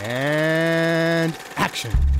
And 0.00 1.36
action. 1.56 2.17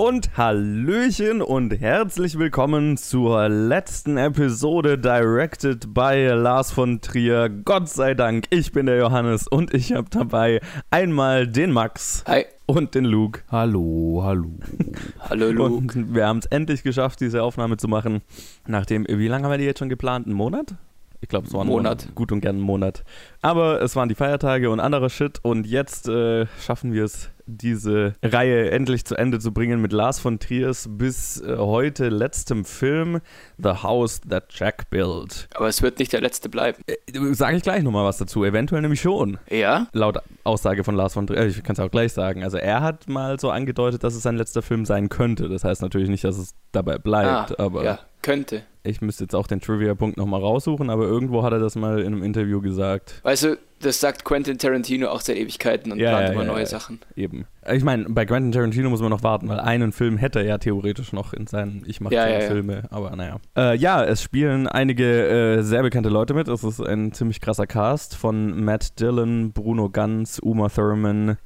Und 0.00 0.36
Hallöchen 0.36 1.42
und 1.42 1.72
herzlich 1.72 2.38
willkommen 2.38 2.96
zur 2.96 3.48
letzten 3.48 4.16
Episode 4.16 4.96
Directed 4.96 5.92
by 5.92 6.34
Lars 6.36 6.70
von 6.70 7.00
Trier. 7.00 7.48
Gott 7.48 7.88
sei 7.88 8.14
Dank, 8.14 8.44
ich 8.50 8.70
bin 8.70 8.86
der 8.86 8.96
Johannes 8.96 9.48
und 9.48 9.74
ich 9.74 9.92
habe 9.92 10.06
dabei 10.08 10.60
einmal 10.92 11.48
den 11.48 11.72
Max. 11.72 12.22
Hi. 12.28 12.44
Und 12.66 12.94
den 12.94 13.06
Luke. 13.06 13.40
Hallo, 13.50 14.20
hallo. 14.22 14.52
Hallo 15.28 15.50
Luke. 15.50 15.74
Und 15.74 16.14
wir 16.14 16.28
haben 16.28 16.38
es 16.38 16.46
endlich 16.46 16.84
geschafft, 16.84 17.20
diese 17.20 17.42
Aufnahme 17.42 17.76
zu 17.76 17.88
machen. 17.88 18.22
Nachdem, 18.68 19.04
wie 19.08 19.26
lange 19.26 19.46
haben 19.46 19.50
wir 19.50 19.58
die 19.58 19.64
jetzt 19.64 19.80
schon 19.80 19.88
geplant? 19.88 20.26
Einen 20.26 20.36
Monat? 20.36 20.76
Ich 21.20 21.28
glaube, 21.28 21.48
es 21.48 21.52
war 21.52 21.62
ein 21.62 21.66
Monat. 21.66 22.04
Monat. 22.04 22.14
Gut 22.14 22.30
und 22.30 22.40
gern 22.40 22.58
ein 22.58 22.60
Monat. 22.60 23.02
Aber 23.40 23.80
es 23.82 23.94
waren 23.96 24.08
die 24.08 24.14
Feiertage 24.14 24.70
und 24.70 24.80
anderer 24.80 25.10
Shit. 25.10 25.38
Und 25.42 25.66
jetzt 25.66 26.08
äh, 26.08 26.46
schaffen 26.60 26.92
wir 26.92 27.04
es, 27.04 27.30
diese 27.48 28.12
Reihe 28.22 28.70
endlich 28.70 29.04
zu 29.04 29.14
Ende 29.16 29.38
zu 29.38 29.52
bringen 29.52 29.80
mit 29.80 29.92
Lars 29.92 30.20
von 30.20 30.38
Triers 30.38 30.86
bis 30.90 31.40
äh, 31.40 31.56
heute 31.56 32.10
letztem 32.10 32.64
Film 32.64 33.20
The 33.56 33.70
House 33.82 34.20
That 34.28 34.46
Jack 34.50 34.90
Built. 34.90 35.48
Aber 35.54 35.68
es 35.68 35.80
wird 35.80 35.98
nicht 35.98 36.12
der 36.12 36.20
letzte 36.20 36.48
bleiben. 36.48 36.82
Äh, 36.86 36.96
Sage 37.32 37.56
ich 37.56 37.62
gleich 37.62 37.82
nochmal 37.82 38.04
was 38.04 38.18
dazu. 38.18 38.44
Eventuell 38.44 38.82
nämlich 38.82 39.00
schon. 39.00 39.38
Ja? 39.48 39.86
Laut 39.92 40.18
Aussage 40.44 40.84
von 40.84 40.94
Lars 40.94 41.14
von 41.14 41.26
Trier. 41.26 41.46
Ich 41.46 41.62
kann 41.62 41.74
es 41.74 41.80
auch 41.80 41.90
gleich 41.90 42.12
sagen. 42.12 42.44
Also 42.44 42.58
er 42.58 42.82
hat 42.82 43.08
mal 43.08 43.40
so 43.40 43.50
angedeutet, 43.50 44.04
dass 44.04 44.14
es 44.14 44.22
sein 44.22 44.36
letzter 44.36 44.62
Film 44.62 44.84
sein 44.84 45.08
könnte. 45.08 45.48
Das 45.48 45.64
heißt 45.64 45.80
natürlich 45.80 46.10
nicht, 46.10 46.24
dass 46.24 46.36
es 46.36 46.54
dabei 46.72 46.98
bleibt. 46.98 47.58
ah, 47.58 47.64
aber 47.64 47.84
ja, 47.84 47.98
könnte. 48.20 48.62
ich 48.82 49.00
müsste 49.00 49.24
jetzt 49.24 49.34
auch 49.34 49.46
den 49.46 49.60
Trivia-Punkt 49.60 50.18
nochmal 50.18 50.40
raussuchen. 50.40 50.90
Aber 50.90 51.04
irgendwo 51.04 51.42
hat 51.42 51.52
er 51.52 51.60
das 51.60 51.76
mal 51.76 52.00
in 52.00 52.08
einem 52.08 52.22
Interview 52.22 52.60
gesagt. 52.60 53.20
Weißt 53.28 53.44
du, 53.44 53.58
das 53.80 54.00
sagt 54.00 54.24
Quentin 54.24 54.56
Tarantino 54.56 55.08
auch 55.08 55.20
seit 55.20 55.36
Ewigkeiten 55.36 55.92
und 55.92 55.98
Ja, 55.98 56.12
plant 56.12 56.28
ja, 56.28 56.32
immer 56.32 56.44
ja, 56.44 56.52
neue 56.52 56.60
ja. 56.60 56.66
Sachen. 56.66 56.98
Eben. 57.14 57.44
Ich 57.70 57.84
meine, 57.84 58.06
bei 58.08 58.24
Quentin 58.24 58.52
Tarantino 58.52 58.88
muss 58.88 59.02
man 59.02 59.10
noch 59.10 59.22
warten, 59.22 59.50
weil 59.50 59.60
einen 59.60 59.92
Film 59.92 60.16
hätte 60.16 60.38
er 60.38 60.46
ja 60.46 60.56
theoretisch 60.56 61.12
noch 61.12 61.34
in 61.34 61.46
seinen 61.46 61.84
Ich 61.86 62.00
mache 62.00 62.14
Ja. 62.14 62.40
Filme, 62.40 62.84
aber 62.88 63.14
naja. 63.14 63.36
Äh, 63.54 63.76
ja, 63.76 64.02
es 64.02 64.22
spielen 64.22 64.66
einige 64.66 65.58
äh, 65.58 65.62
sehr 65.62 65.82
bekannte 65.82 66.08
Leute 66.08 66.32
mit. 66.32 66.48
Es 66.48 66.64
ist 66.64 66.80
ein 66.80 67.12
ziemlich 67.12 67.42
krasser 67.42 67.66
Cast 67.66 68.16
von 68.16 68.64
Matt 68.64 68.98
Dillon, 68.98 69.52
Bruno 69.52 69.90
Ganz, 69.90 70.38
Uma 70.42 70.70
Thurman. 70.70 71.36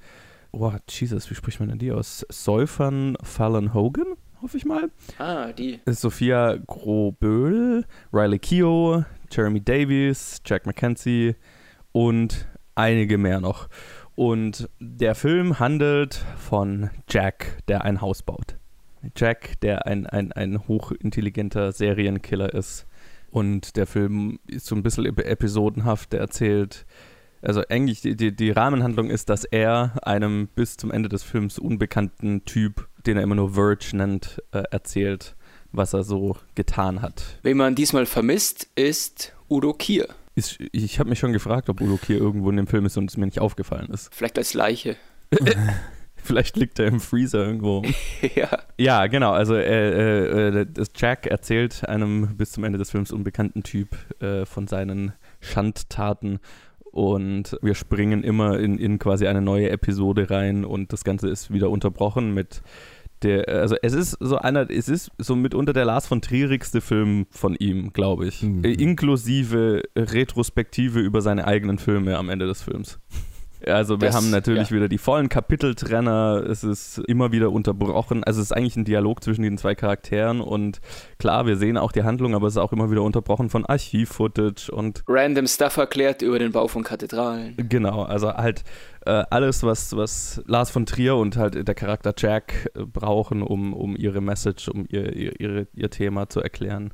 Oh, 0.53 0.71
Jesus, 0.89 1.29
wie 1.33 1.35
spricht 1.35 1.59
man 1.59 1.69
denn 1.69 1.81
die 1.81 1.91
aus? 1.91 2.25
Säufern 2.31 3.17
Fallon 3.25 3.75
Hogan, 3.75 4.07
hoffe 4.41 4.57
ich 4.57 4.65
mal. 4.65 4.89
Ah, 5.19 5.51
die. 5.51 5.81
Ist 5.87 6.03
Sophia 6.03 6.59
Groböhl, 6.65 7.87
Riley 8.13 8.39
Keough, 8.39 9.05
Jeremy 9.33 9.61
Davies, 9.61 10.41
Jack 10.47 10.65
McKenzie 10.65 11.35
und 11.93 12.49
einige 12.75 13.19
mehr 13.19 13.41
noch. 13.41 13.69
Und 14.15 14.69
der 14.79 15.15
Film 15.15 15.59
handelt 15.59 16.23
von 16.37 16.91
Jack, 17.09 17.63
der 17.69 17.85
ein 17.85 18.01
Haus 18.01 18.23
baut. 18.23 18.57
Jack, 19.17 19.61
der 19.61 19.87
ein, 19.87 20.07
ein, 20.07 20.33
ein 20.33 20.69
hochintelligenter 20.69 21.73
Serienkiller 21.73 22.53
ist. 22.53 22.87
Und 23.31 23.77
der 23.77 23.87
Film 23.87 24.39
ist 24.47 24.67
so 24.67 24.75
ein 24.77 24.83
bisschen 24.83 25.07
ep- 25.07 25.25
episodenhaft. 25.25 26.13
Der 26.13 26.21
erzählt, 26.21 26.85
also 27.41 27.63
eigentlich 27.69 28.03
die, 28.03 28.15
die, 28.15 28.37
die 28.37 28.51
Rahmenhandlung 28.51 29.09
ist, 29.09 29.31
dass 29.31 29.45
er 29.45 29.95
einem 30.03 30.49
bis 30.55 30.77
zum 30.77 30.91
Ende 30.91 31.09
des 31.09 31.23
Films 31.23 31.59
unbekannten 31.59 32.45
Typ, 32.45 32.89
den 33.07 33.17
er 33.17 33.23
immer 33.23 33.35
nur 33.35 33.55
Verge 33.55 33.97
nennt, 33.97 34.43
äh, 34.53 34.63
erzählt, 34.71 35.35
was 35.73 35.95
er 35.95 36.05
so 36.05 36.37
getan 36.55 37.01
hat. 37.01 37.39
Wen 37.43 37.57
man 37.57 37.75
diesmal 37.75 38.05
vermisst, 38.05 38.69
ist 38.75 39.35
Udo 39.49 39.73
Kier. 39.73 40.09
Ist, 40.35 40.59
ich 40.73 40.99
habe 40.99 41.11
mich 41.11 41.19
schon 41.19 41.33
gefragt, 41.33 41.69
ob 41.69 41.81
Udo 41.81 41.97
Kier 41.97 42.17
irgendwo 42.17 42.51
in 42.51 42.57
dem 42.57 42.67
Film 42.67 42.87
ist 42.87 42.97
und 42.97 43.11
es 43.11 43.17
mir 43.17 43.27
nicht 43.27 43.41
aufgefallen 43.41 43.91
ist. 43.91 44.15
Vielleicht 44.15 44.39
als 44.39 44.55
Leiche. 44.55 44.97
Vielleicht 46.17 46.57
liegt 46.57 46.79
er 46.79 46.87
im 46.87 47.01
Freezer 47.01 47.45
irgendwo. 47.45 47.83
ja. 48.35 48.49
Ja, 48.79 49.07
genau. 49.09 49.33
Also 49.33 49.57
äh, 49.57 50.61
äh, 50.61 50.61
äh, 50.61 50.67
Jack 50.95 51.27
erzählt 51.27 51.87
einem 51.89 52.37
bis 52.37 52.53
zum 52.53 52.65
Ende 52.65 52.79
des 52.79 52.91
Films 52.93 53.11
unbekannten 53.11 53.65
Typ 53.65 53.97
äh, 54.23 54.47
von 54.47 54.69
seinen 54.69 55.13
Schandtaten 55.41 56.39
und 56.93 57.59
wir 57.63 57.75
springen 57.75 58.23
immer 58.23 58.59
in, 58.59 58.79
in 58.79 58.99
quasi 58.99 59.27
eine 59.27 59.41
neue 59.41 59.71
Episode 59.71 60.31
rein 60.31 60.65
und 60.67 60.93
das 60.93 61.05
Ganze 61.05 61.29
ist 61.31 61.51
wieder 61.51 61.71
unterbrochen 61.71 62.35
mit 62.35 62.63
der, 63.23 63.49
also 63.49 63.77
es 63.83 63.93
ist 63.93 64.17
so 64.21 64.37
einer, 64.39 64.71
es 64.71 64.89
ist 64.89 65.11
so 65.19 65.37
mitunter 65.37 65.73
der 65.73 65.85
Lars 65.85 66.07
von 66.07 66.21
Trierigste 66.21 66.81
Film 66.81 67.27
von 67.31 67.55
ihm, 67.57 67.93
glaube 67.93 68.27
ich. 68.27 68.43
Mhm. 68.43 68.65
Inklusive 68.65 69.83
Retrospektive 69.97 71.01
über 71.01 71.21
seine 71.21 71.47
eigenen 71.47 71.79
Filme 71.79 72.17
am 72.17 72.29
Ende 72.29 72.47
des 72.47 72.63
Films. 72.63 72.99
Also 73.67 74.01
wir 74.01 74.09
Das- 74.09 74.17
haben 74.17 74.31
natürlich 74.31 74.71
ja. 74.71 74.77
wieder 74.77 74.89
die 74.89 74.99
vollen 74.99 75.29
Kapiteltrenner, 75.29 76.45
es 76.49 76.65
ist 76.65 76.99
immer 77.07 77.33
wieder 77.33 77.51
unterbrochen, 77.53 78.25
also 78.25 78.41
es 78.41 78.47
ist 78.47 78.53
eigentlich 78.53 78.77
ein 78.77 78.85
Dialog 78.85 79.23
zwischen 79.23 79.43
den 79.43 79.59
zwei 79.59 79.75
Charakteren 79.75 80.41
und 80.41 80.81
klar, 81.19 81.47
wir 81.47 81.57
sehen 81.57 81.77
auch 81.77 81.93
die 81.93 82.03
Handlung, 82.03 82.35
aber 82.35 82.47
es 82.49 82.55
ist 82.55 82.59
auch 82.59 82.73
immer 82.73 82.91
wieder 82.91 83.03
unterbrochen 83.03 83.51
von 83.51 83.65
Archiv-Footage 83.67 84.71
und 84.71 85.03
Random 85.07 85.47
Stuff 85.47 85.77
erklärt 85.77 86.23
über 86.23 86.39
den 86.39 86.53
Bau 86.53 86.69
von 86.69 86.83
Kathedralen. 86.83 87.55
genau, 87.69 88.03
also 88.03 88.33
halt 88.33 88.65
äh, 89.07 89.25
alles, 89.31 89.63
was, 89.63 89.97
was 89.97 90.43
Lars 90.47 90.71
von 90.71 90.87
Trier 90.87 91.17
und 91.17 91.37
halt 91.37 91.67
der 91.67 91.75
Charakter 91.75 92.15
Jack 92.17 92.71
äh, 92.75 92.85
brauchen, 92.85 93.43
um, 93.43 93.75
um 93.75 93.97
ihre 93.97 94.21
Message, 94.21 94.69
um 94.69 94.87
ihr, 94.89 95.13
ihr, 95.15 95.41
ihre, 95.41 95.67
ihr 95.75 95.91
Thema 95.91 96.29
zu 96.29 96.41
erklären, 96.41 96.93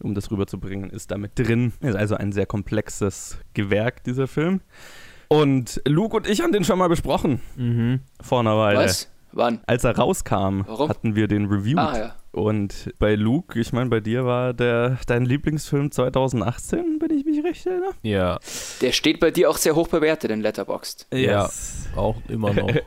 um 0.00 0.14
das 0.14 0.30
rüberzubringen, 0.30 0.90
ist 0.90 1.10
damit 1.10 1.32
drin. 1.38 1.72
Ist 1.80 1.94
also 1.96 2.16
ein 2.16 2.32
sehr 2.32 2.46
komplexes 2.46 3.38
Gewerk, 3.54 4.02
dieser 4.04 4.26
Film. 4.26 4.60
Und 5.32 5.80
Luke 5.86 6.16
und 6.16 6.28
ich 6.28 6.40
haben 6.42 6.52
den 6.52 6.64
schon 6.64 6.78
mal 6.78 6.88
besprochen 6.88 7.40
Mhm. 7.56 8.00
vor 8.20 8.40
einer 8.40 8.56
Weile. 8.58 8.80
Was? 8.80 9.08
Wann? 9.32 9.60
Als 9.66 9.82
er 9.84 9.96
rauskam, 9.96 10.60
Warum? 10.66 10.90
hatten 10.90 11.16
wir 11.16 11.26
den 11.26 11.46
reviewed. 11.46 11.78
Ah, 11.78 11.96
ja. 11.98 12.16
Und 12.32 12.92
bei 12.98 13.14
Luke, 13.14 13.58
ich 13.58 13.72
meine, 13.72 13.88
bei 13.88 14.00
dir 14.00 14.26
war 14.26 14.52
der 14.52 14.98
dein 15.06 15.24
Lieblingsfilm 15.24 15.90
2018, 15.90 16.98
wenn 17.00 17.10
ich 17.18 17.24
mich 17.24 17.42
recht 17.42 17.64
erinnere. 17.66 17.92
Ja, 18.02 18.38
Der 18.82 18.92
steht 18.92 19.20
bei 19.20 19.30
dir 19.30 19.48
auch 19.48 19.56
sehr 19.56 19.74
hoch 19.74 19.88
bewertet 19.88 20.30
in 20.30 20.40
Letterboxd. 20.42 21.06
Ja. 21.14 21.48
auch 21.96 22.16
immer 22.28 22.52
noch. 22.52 22.70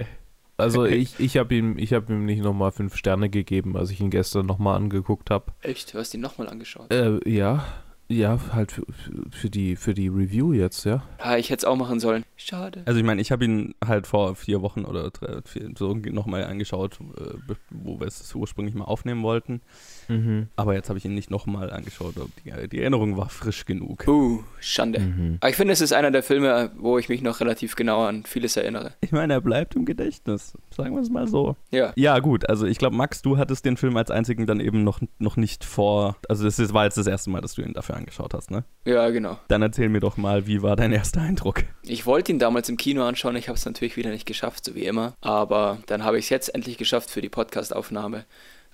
Also 0.58 0.86
ich, 0.86 1.20
ich 1.20 1.36
habe 1.36 1.54
ihm, 1.54 1.78
ich 1.78 1.92
hab 1.92 2.10
ihm 2.10 2.24
nicht 2.24 2.42
nochmal 2.42 2.72
fünf 2.72 2.96
Sterne 2.96 3.30
gegeben, 3.30 3.76
als 3.76 3.90
ich 3.92 4.00
ihn 4.00 4.10
gestern 4.10 4.46
nochmal 4.46 4.78
angeguckt 4.78 5.30
habe. 5.30 5.48
Echt? 5.62 5.94
Du 5.94 5.98
hast 5.98 6.14
ihn 6.14 6.22
nochmal 6.22 6.48
angeschaut. 6.48 6.90
Äh, 6.94 7.20
ja, 7.30 7.66
ja, 8.08 8.38
halt 8.54 8.72
für, 8.72 8.84
für- 8.92 9.30
für, 9.32 9.50
die, 9.50 9.76
für 9.76 9.94
die 9.94 10.08
Review 10.08 10.54
jetzt, 10.54 10.86
ja. 10.86 11.04
Ah, 11.18 11.38
ich 11.38 11.50
hätte 11.50 11.60
es 11.62 11.66
auch 11.66 11.76
machen 11.76 12.00
sollen. 12.00 12.24
Schade. 12.38 12.84
Also 12.86 13.00
ich 13.00 13.06
meine, 13.06 13.22
ich 13.22 13.32
habe 13.32 13.46
ihn 13.46 13.74
halt 13.86 14.06
vor 14.08 14.36
vier 14.36 14.62
Wochen 14.62 14.86
oder 14.86 15.10
drei, 15.10 15.42
vier, 15.46 15.72
so 15.78 15.94
nochmal 15.94 16.44
angeschaut, 16.44 17.00
äh, 17.18 17.54
wo 17.72 18.00
wir 18.00 18.08
es 18.08 18.34
ursprünglich 18.36 18.76
mal 18.76 18.86
aufnehmen 18.86 19.24
wollten. 19.24 19.62
Mhm. 20.08 20.48
Aber 20.56 20.74
jetzt 20.76 20.90
habe 20.90 21.00
ich 21.00 21.06
ihn 21.06 21.16
nicht 21.16 21.32
nochmal 21.32 21.72
angeschaut. 21.72 22.14
Die, 22.46 22.68
die 22.70 22.80
Erinnerung 22.80 23.18
war 23.18 23.30
frisch 23.30 23.66
genug. 23.66 24.08
Uh, 24.08 24.44
Schande. 24.60 25.00
Mhm. 25.00 25.38
Aber 25.40 25.50
ich 25.50 25.56
finde, 25.56 25.74
es 25.74 25.82
ist 25.82 25.94
einer 25.94 26.12
der 26.12 26.22
Filme, 26.24 26.72
wo 26.78 27.00
ich 27.00 27.10
mich 27.10 27.22
noch 27.24 27.40
relativ 27.40 27.76
genau 27.76 28.04
an 28.04 28.24
vieles 28.26 28.56
erinnere. 28.56 28.94
Ich 29.02 29.12
meine, 29.12 29.34
er 29.34 29.42
bleibt 29.42 29.76
im 29.76 29.86
Gedächtnis. 29.86 30.54
Sagen 30.70 30.94
wir 30.94 31.02
es 31.02 31.10
mal 31.10 31.28
so. 31.28 31.56
Ja. 31.72 31.92
Ja, 31.96 32.20
gut. 32.20 32.48
Also 32.50 32.68
ich 32.68 32.78
glaube, 32.78 32.96
Max, 32.96 33.22
du 33.24 33.38
hattest 33.38 33.66
den 33.66 33.78
Film 33.78 33.98
als 33.98 34.12
einzigen 34.12 34.46
dann 34.46 34.60
eben 34.60 34.84
noch, 34.84 35.00
noch 35.18 35.38
nicht 35.38 35.64
vor. 35.66 36.18
Also 36.30 36.44
das 36.44 36.60
ist- 36.60 36.74
war 36.74 36.84
jetzt 36.86 36.98
das 36.98 37.08
erste 37.08 37.30
Mal, 37.32 37.42
dass 37.42 37.56
du 37.56 37.62
ihn 37.64 37.74
dafür 37.74 37.95
angeschaut 37.96 38.34
hast, 38.34 38.52
ne? 38.52 38.64
Ja, 38.86 39.10
genau. 39.10 39.40
Dann 39.48 39.62
erzähl 39.62 39.90
mir 39.90 40.00
doch 40.00 40.18
mal, 40.18 40.48
wie 40.48 40.62
war 40.62 40.76
dein 40.76 40.92
erster 40.92 41.22
Eindruck? 41.22 41.64
Ich 41.84 42.06
wollte 42.06 42.32
ihn 42.32 42.40
damals 42.40 42.70
im 42.70 42.78
Kino 42.78 43.04
anschauen, 43.04 43.36
ich 43.36 43.48
habe 43.48 43.58
es 43.58 43.66
natürlich 43.66 43.98
wieder 43.98 44.10
nicht 44.10 44.26
geschafft, 44.26 44.66
so 44.66 44.76
wie 44.76 44.86
immer. 44.86 45.14
Aber 45.22 45.80
dann 45.88 46.04
habe 46.04 46.18
ich 46.20 46.26
es 46.26 46.30
jetzt 46.30 46.54
endlich 46.54 46.78
geschafft 46.78 47.10
für 47.10 47.22
die 47.22 47.30
Podcast-Aufnahme. 47.30 48.26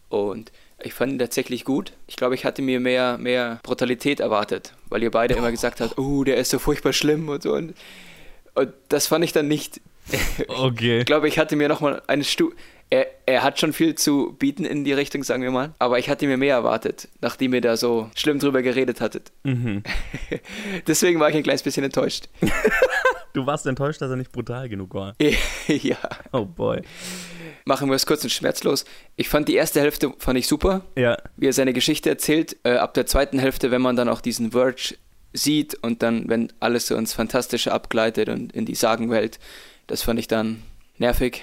Und 0.10 0.52
ich 0.84 0.94
fand 0.94 1.14
ihn 1.14 1.20
tatsächlich 1.20 1.64
gut. 1.64 1.94
Ich 2.08 2.16
glaube, 2.16 2.36
ich 2.36 2.44
hatte 2.46 2.62
mir 2.62 2.80
mehr, 2.80 3.18
mehr 3.18 3.60
Brutalität 3.64 4.20
erwartet, 4.20 4.74
weil 4.90 5.02
ihr 5.04 5.12
beide 5.12 5.36
immer 5.36 5.52
gesagt 5.52 5.80
habt, 5.80 5.98
oh, 5.98 6.24
der 6.24 6.38
ist 6.38 6.50
so 6.50 6.60
furchtbar 6.60 6.94
schlimm 6.94 7.30
und 7.30 7.44
so. 7.44 7.54
Und, 7.54 7.76
und 8.56 8.74
das 8.90 9.08
fand 9.08 9.24
ich 9.24 9.32
dann 9.32 9.48
nicht. 9.48 9.82
Okay. 10.48 11.00
Ich 11.00 11.06
glaube, 11.06 11.28
ich 11.28 11.38
hatte 11.38 11.56
mir 11.56 11.70
nochmal 11.70 12.02
eine 12.08 12.24
Stu. 12.24 12.52
Er, 12.94 13.08
er 13.26 13.42
hat 13.42 13.58
schon 13.60 13.72
viel 13.74 13.96
zu 13.96 14.34
bieten 14.38 14.66
in 14.66 14.84
die 14.84 14.92
Richtung, 14.92 15.24
sagen 15.24 15.42
wir 15.44 15.50
mal. 15.52 15.74
Aber 15.80 15.98
ich 15.98 16.10
hatte 16.10 16.28
mir 16.28 16.36
mehr 16.38 16.56
erwartet, 16.56 17.08
nachdem 17.22 17.54
ihr 17.54 17.62
da 17.62 17.78
so 17.78 18.12
schlimm 18.16 18.38
drüber 18.38 18.62
geredet 18.62 19.00
hattet. 19.02 19.32
Mhm. 19.44 19.82
Deswegen 20.88 21.20
war 21.20 21.30
ich 21.30 21.36
ein 21.38 21.44
kleines 21.44 21.64
bisschen 21.64 21.84
enttäuscht. 21.84 22.28
Du 23.34 23.46
warst 23.46 23.66
enttäuscht, 23.66 24.02
dass 24.02 24.10
er 24.12 24.18
nicht 24.18 24.34
brutal 24.34 24.68
genug 24.68 24.94
war. 24.94 25.16
ja. 25.68 25.96
Oh 26.34 26.44
boy. 26.44 26.82
Machen 27.64 27.88
wir 27.88 27.96
es 27.96 28.06
kurz 28.06 28.26
und 28.26 28.30
schmerzlos. 28.30 28.84
Ich 29.16 29.30
fand 29.30 29.48
die 29.48 29.56
erste 29.56 29.80
Hälfte 29.80 30.12
fand 30.18 30.38
ich 30.38 30.50
super, 30.50 30.82
Ja. 30.98 31.18
wie 31.38 31.48
er 31.48 31.54
seine 31.54 31.72
Geschichte 31.72 32.10
erzählt. 32.10 32.58
Äh, 32.64 32.74
ab 32.74 32.94
der 32.94 33.06
zweiten 33.06 33.40
Hälfte, 33.40 33.72
wenn 33.72 33.82
man 33.82 33.96
dann 33.96 34.10
auch 34.10 34.20
diesen 34.20 34.52
Verge 34.52 34.98
sieht 35.32 35.76
und 35.82 36.04
dann, 36.04 36.28
wenn 36.28 36.52
alles 36.60 36.88
so 36.88 36.98
ins 36.98 37.14
Fantastische 37.14 37.72
abgleitet 37.72 38.28
und 38.28 38.52
in 38.52 38.66
die 38.66 38.76
Sagenwelt, 38.76 39.40
das 39.88 40.04
fand 40.04 40.20
ich 40.20 40.28
dann 40.28 40.62
nervig. 40.98 41.42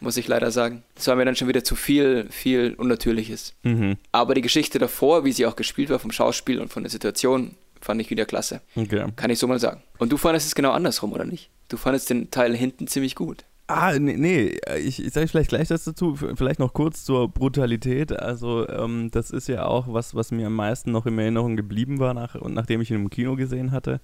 Muss 0.00 0.16
ich 0.16 0.26
leider 0.28 0.50
sagen. 0.50 0.82
Das 0.94 1.06
war 1.06 1.16
mir 1.16 1.24
dann 1.24 1.36
schon 1.36 1.48
wieder 1.48 1.62
zu 1.62 1.76
viel, 1.76 2.26
viel 2.30 2.74
Unnatürliches. 2.74 3.54
Mhm. 3.62 3.96
Aber 4.12 4.34
die 4.34 4.40
Geschichte 4.40 4.78
davor, 4.78 5.24
wie 5.24 5.32
sie 5.32 5.46
auch 5.46 5.56
gespielt 5.56 5.90
war, 5.90 5.98
vom 5.98 6.10
Schauspiel 6.10 6.60
und 6.60 6.72
von 6.72 6.82
der 6.82 6.90
Situation, 6.90 7.54
fand 7.80 8.00
ich 8.00 8.10
wieder 8.10 8.24
klasse. 8.24 8.60
Okay. 8.74 9.06
Kann 9.16 9.30
ich 9.30 9.38
so 9.38 9.46
mal 9.46 9.58
sagen. 9.58 9.82
Und 9.98 10.10
du 10.10 10.16
fandest 10.16 10.46
es 10.46 10.54
genau 10.54 10.72
andersrum, 10.72 11.12
oder 11.12 11.24
nicht? 11.24 11.50
Du 11.68 11.76
fandest 11.76 12.10
den 12.10 12.30
Teil 12.30 12.56
hinten 12.56 12.86
ziemlich 12.86 13.14
gut. 13.14 13.44
Ah, 13.66 13.96
nee, 13.96 14.16
nee. 14.16 14.58
ich, 14.78 15.04
ich 15.04 15.12
sage 15.12 15.28
vielleicht 15.28 15.50
gleich 15.50 15.68
das 15.68 15.84
dazu, 15.84 16.16
vielleicht 16.16 16.58
noch 16.58 16.72
kurz 16.72 17.04
zur 17.04 17.28
Brutalität. 17.28 18.10
Also, 18.10 18.68
ähm, 18.68 19.10
das 19.12 19.30
ist 19.30 19.46
ja 19.46 19.64
auch 19.64 19.86
was, 19.86 20.14
was 20.16 20.32
mir 20.32 20.48
am 20.48 20.56
meisten 20.56 20.90
noch 20.90 21.06
in 21.06 21.16
Erinnerung 21.18 21.56
geblieben 21.56 22.00
war, 22.00 22.12
nach, 22.12 22.34
und 22.34 22.52
nachdem 22.52 22.80
ich 22.80 22.90
ihn 22.90 22.96
im 22.96 23.10
Kino 23.10 23.36
gesehen 23.36 23.70
hatte, 23.70 24.00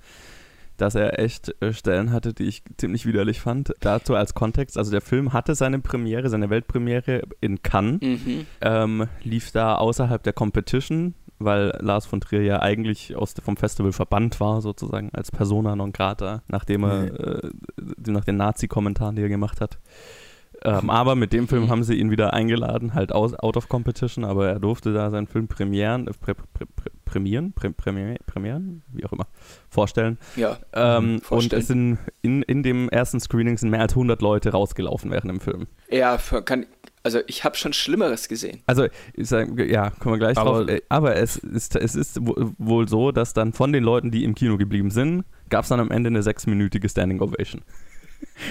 dass 0.77 0.95
er 0.95 1.19
echt 1.19 1.55
äh, 1.63 1.73
Stellen 1.73 2.13
hatte, 2.13 2.33
die 2.35 2.45
ich 2.45 2.63
ziemlich 2.77 3.07
widerlich 3.07 3.41
fand. 3.41 3.73
Dazu 3.81 4.15
als 4.15 4.35
Kontext, 4.35 4.77
also 4.79 4.91
der 4.91 5.01
Film 5.01 5.33
hatte 5.33 5.55
seine 5.55 5.79
Premiere, 5.79 6.29
seine 6.29 6.51
Weltpremiere 6.51 7.23
in 7.41 7.63
Cannes, 7.63 8.01
Mhm. 8.03 8.47
ähm, 8.61 9.07
lief 9.23 9.53
da 9.53 9.75
außerhalb 9.77 10.23
der 10.23 10.33
Competition, 10.33 11.15
weil 11.39 11.73
Lars 11.81 12.07
von 12.07 12.21
Trier 12.21 12.43
ja 12.43 12.63
eigentlich 12.63 13.15
aus, 13.17 13.35
vom 13.43 13.57
Festival 13.57 13.93
verbannt 13.93 14.41
war, 14.41 14.63
sozusagen 14.63 15.11
als 15.13 15.31
Persona 15.31 15.77
non 15.77 15.93
grata, 15.93 16.43
nachdem 16.49 16.85
er, 16.85 17.05
äh, 17.45 17.51
nach 18.07 18.25
den 18.25 18.37
Nazi-Kommentaren, 18.37 19.17
die 19.17 19.23
er 19.23 19.29
gemacht 19.29 19.61
hat. 19.61 19.79
Ähm, 20.65 20.89
aber 20.89 21.15
mit 21.17 21.35
dem 21.35 21.49
Film 21.49 21.69
haben 21.69 21.83
sie 21.85 21.95
ihn 21.97 22.11
wieder 22.11 22.33
eingeladen, 22.33 22.95
halt 22.95 23.13
aus, 23.13 23.35
out 23.35 23.59
of 23.59 23.69
competition, 23.69 24.25
aber 24.25 24.49
er 24.49 24.59
durfte 24.59 24.95
da 24.95 25.11
seinen 25.11 25.27
Film 25.27 25.49
premieren, 25.49 26.09
äh, 26.09 26.13
prä, 26.19 26.33
prä, 26.35 26.65
prä, 26.75 26.91
prämieren, 27.07 27.55
prä, 27.55 27.71
premieren, 27.71 28.19
premieren, 28.27 28.83
wie 28.93 29.07
auch 29.07 29.13
immer, 29.13 29.27
vorstellen. 29.71 30.19
Ja. 30.37 30.59
Ähm, 30.75 31.15
und 31.17 31.25
vorstellen. 31.25 31.61
es 31.63 31.69
sind 31.69 31.99
in, 32.21 32.43
in 32.43 32.63
dem 32.63 32.91
ersten 32.91 33.19
Screening 33.21 33.57
sind 33.57 33.71
mehr 33.71 33.81
als 33.81 33.95
100 33.95 34.21
Leute 34.21 34.51
rausgelaufen 34.51 35.11
während 35.11 35.31
dem 35.31 35.41
Film. 35.41 35.67
Ja, 35.91 36.19
kann, 36.45 36.67
also 37.03 37.21
ich 37.29 37.45
habe 37.45 37.57
schon 37.57 37.73
Schlimmeres 37.73 38.29
gesehen. 38.29 38.61
Also, 38.67 38.89
ich 39.15 39.29
sag, 39.29 39.57
ja, 39.59 39.91
kommen 39.91 40.17
wir 40.17 40.19
gleich 40.19 40.37
Aber- 40.37 40.65
drauf. 40.65 40.69
Äh, 40.69 40.83
Aber 40.89 41.17
es 41.17 41.37
ist, 41.37 41.77
es 41.77 41.95
ist 41.95 42.19
wo- 42.21 42.51
wohl 42.59 42.89
so, 42.89 43.13
dass 43.13 43.33
dann 43.33 43.53
von 43.53 43.73
den 43.73 43.85
Leuten, 43.85 44.11
die 44.11 44.25
im 44.25 44.35
Kino 44.35 44.57
geblieben 44.59 44.91
sind, 44.91 45.25
gab 45.49 45.63
es 45.63 45.69
dann 45.69 45.79
am 45.81 45.91
Ende 45.93 46.09
eine 46.09 46.23
sechsminütige 46.23 46.89
Standing 46.89 47.21
Ovation. 47.23 47.63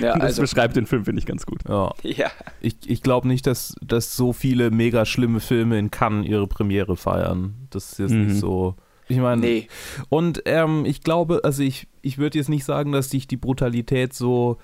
Ja, 0.01 0.13
Und 0.13 0.19
das 0.21 0.29
also, 0.29 0.41
beschreibt 0.43 0.75
den 0.75 0.85
Film, 0.85 1.05
finde 1.05 1.19
ich, 1.19 1.25
ganz 1.25 1.45
gut. 1.45 1.59
Ja. 1.67 1.93
ja. 2.03 2.31
Ich, 2.61 2.75
ich 2.87 3.01
glaube 3.03 3.27
nicht, 3.27 3.45
dass, 3.47 3.75
dass 3.81 4.15
so 4.15 4.33
viele 4.33 4.71
mega 4.71 5.05
schlimme 5.05 5.39
Filme 5.39 5.77
in 5.79 5.91
Cannes 5.91 6.27
ihre 6.27 6.47
Premiere 6.47 6.95
feiern. 6.95 7.55
Das 7.69 7.91
ist 7.93 7.99
jetzt 7.99 8.11
Mhm. 8.11 8.27
nicht 8.27 8.39
so. 8.39 8.75
Ich 9.07 9.17
meine, 9.17 9.41
Nee. 9.41 9.67
und 10.09 10.41
ähm, 10.45 10.83
ich 10.85 11.01
glaube, 11.03 11.41
also 11.43 11.61
ich, 11.61 11.87
ich 12.01 12.17
würde 12.17 12.39
jetzt 12.39 12.49
nicht 12.49 12.65
sagen, 12.65 12.91
dass 12.91 13.11
sich 13.11 13.27
die 13.27 13.37
Brutalität 13.37 14.13
so. 14.13 14.57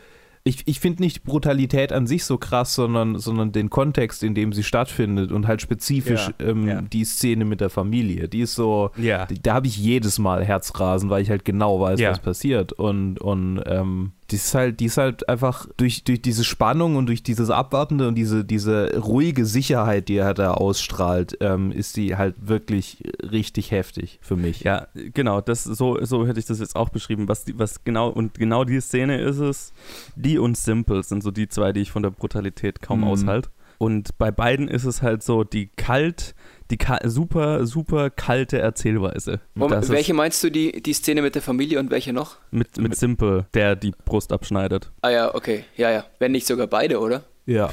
Ich, 0.43 0.63
ich 0.67 0.79
finde 0.79 1.03
nicht 1.03 1.21
Brutalität 1.23 1.93
an 1.93 2.07
sich 2.07 2.23
so 2.25 2.39
krass, 2.39 2.73
sondern, 2.73 3.19
sondern 3.19 3.51
den 3.51 3.69
Kontext, 3.69 4.23
in 4.23 4.33
dem 4.33 4.53
sie 4.53 4.63
stattfindet 4.63 5.31
und 5.31 5.45
halt 5.45 5.61
spezifisch 5.61 6.31
Ja, 6.39 6.47
ähm, 6.47 6.67
ja. 6.67 6.81
die 6.81 7.05
Szene 7.05 7.45
mit 7.45 7.61
der 7.61 7.69
Familie. 7.69 8.27
Die 8.27 8.39
ist 8.41 8.55
so, 8.55 8.89
Ja. 8.97 9.27
da 9.43 9.53
habe 9.53 9.67
ich 9.67 9.77
jedes 9.77 10.17
Mal 10.17 10.43
Herzrasen, 10.43 11.11
weil 11.11 11.21
ich 11.21 11.29
halt 11.29 11.45
genau 11.45 11.79
weiß, 11.79 11.99
Ja. 11.99 12.09
was 12.09 12.17
passiert. 12.17 12.73
Und, 12.73 13.19
und 13.21 13.61
ähm, 13.67 14.13
die 14.31 14.37
ist 14.37 14.55
halt, 14.55 14.79
die 14.79 14.85
ist 14.85 14.97
halt 14.97 15.27
einfach 15.27 15.67
durch, 15.77 16.03
durch 16.03 16.21
diese 16.21 16.43
Spannung 16.43 16.95
und 16.95 17.05
durch 17.07 17.21
dieses 17.21 17.49
Abwartende 17.49 18.07
und 18.07 18.15
diese, 18.15 18.45
diese 18.45 18.97
ruhige 18.97 19.45
Sicherheit, 19.45 20.07
die 20.07 20.15
er 20.17 20.33
da 20.33 20.53
ausstrahlt, 20.53 21.37
ähm, 21.41 21.71
ist 21.71 21.97
die 21.97 22.15
halt 22.15 22.35
wirklich 22.39 23.03
richtig 23.29 23.71
heftig 23.71 24.19
für 24.21 24.37
mich. 24.37 24.61
Ja, 24.61 24.87
genau, 25.13 25.41
das, 25.41 25.63
so, 25.65 25.97
so 26.03 26.25
hätte 26.25 26.39
ich 26.39 26.45
das 26.45 26.59
jetzt 26.59 26.75
auch 26.75 26.89
beschrieben. 26.89 27.27
Was, 27.27 27.45
was 27.55 27.83
genau, 27.83 28.09
und 28.09 28.35
genau 28.35 28.63
die 28.63 28.79
Szene 28.79 29.19
ist 29.19 29.39
es, 29.39 29.73
die 30.15 30.37
und 30.37 30.55
Simple 30.57 31.03
sind 31.03 31.21
so 31.23 31.31
die 31.31 31.49
zwei, 31.49 31.73
die 31.73 31.81
ich 31.81 31.91
von 31.91 32.03
der 32.03 32.11
Brutalität 32.11 32.81
kaum 32.81 33.01
Mhm. 33.01 33.07
aushalte. 33.07 33.49
Und 33.77 34.17
bei 34.19 34.29
beiden 34.29 34.67
ist 34.67 34.83
es 34.85 35.01
halt 35.01 35.23
so 35.23 35.43
die 35.43 35.67
kalt, 35.75 36.35
die 36.71 36.79
super, 37.05 37.65
super 37.65 38.09
kalte 38.09 38.59
Erzählweise. 38.59 39.39
Moment, 39.53 39.89
welche 39.89 40.13
meinst 40.13 40.43
du, 40.43 40.49
die, 40.49 40.81
die 40.81 40.93
Szene 40.93 41.21
mit 41.21 41.35
der 41.35 41.41
Familie 41.41 41.79
und 41.79 41.91
welche 41.91 42.13
noch? 42.13 42.37
mit, 42.51 42.77
mit 42.77 42.95
Simple, 42.95 43.45
der 43.53 43.75
die 43.75 43.91
Brust 44.05 44.31
abschneidet. 44.31 44.91
Ah 45.01 45.09
ja, 45.09 45.35
okay. 45.35 45.65
Ja, 45.75 45.91
ja. 45.91 46.05
Wenn 46.19 46.31
nicht 46.31 46.47
sogar 46.47 46.67
beide, 46.67 46.99
oder? 46.99 47.23
Ja. 47.45 47.69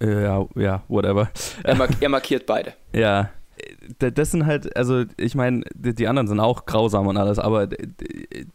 Äh, 0.00 0.22
Ja, 0.22 0.46
ja, 0.54 0.82
whatever. 0.88 1.30
Er, 1.62 1.74
mark 1.74 1.90
er 2.00 2.08
markiert 2.08 2.46
beide. 2.46 2.74
Ja, 2.94 3.30
das 3.98 4.30
sind 4.30 4.46
halt, 4.46 4.76
also 4.76 5.04
ich 5.16 5.34
meine, 5.34 5.62
die 5.74 6.06
anderen 6.08 6.28
sind 6.28 6.40
auch 6.40 6.66
grausam 6.66 7.06
und 7.06 7.16
alles, 7.16 7.38
aber 7.38 7.68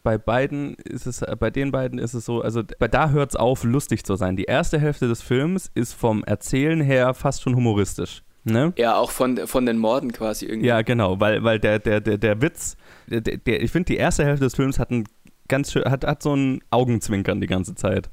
bei 0.03 0.17
beiden 0.17 0.75
ist 0.75 1.07
es, 1.07 1.23
bei 1.39 1.49
den 1.49 1.71
beiden 1.71 1.99
ist 1.99 2.13
es 2.13 2.25
so, 2.25 2.41
also 2.41 2.61
bei 2.79 2.87
da 2.87 3.09
hört 3.09 3.31
es 3.31 3.35
auf, 3.35 3.63
lustig 3.63 4.03
zu 4.03 4.15
sein. 4.15 4.35
Die 4.35 4.43
erste 4.43 4.79
Hälfte 4.79 5.07
des 5.07 5.21
Films 5.21 5.71
ist 5.73 5.93
vom 5.93 6.23
Erzählen 6.23 6.81
her 6.81 7.13
fast 7.13 7.41
schon 7.41 7.55
humoristisch. 7.55 8.23
Ne? 8.43 8.73
Ja, 8.77 8.95
auch 8.95 9.11
von, 9.11 9.37
von 9.47 9.65
den 9.65 9.77
Morden 9.77 10.11
quasi 10.11 10.45
irgendwie. 10.45 10.67
Ja, 10.67 10.81
genau, 10.81 11.19
weil, 11.19 11.43
weil 11.43 11.59
der, 11.59 11.79
der, 11.79 12.01
der, 12.01 12.17
der 12.17 12.41
Witz, 12.41 12.75
der, 13.07 13.21
der, 13.21 13.61
ich 13.61 13.71
finde, 13.71 13.85
die 13.93 13.97
erste 13.97 14.25
Hälfte 14.25 14.45
des 14.45 14.55
Films 14.55 14.79
hat, 14.79 14.89
ein 14.89 15.05
ganz 15.47 15.71
schön, 15.71 15.83
hat, 15.85 16.05
hat 16.05 16.23
so 16.23 16.35
ein 16.35 16.61
Augenzwinkern 16.71 17.39
die 17.41 17.47
ganze 17.47 17.75
Zeit. 17.75 18.09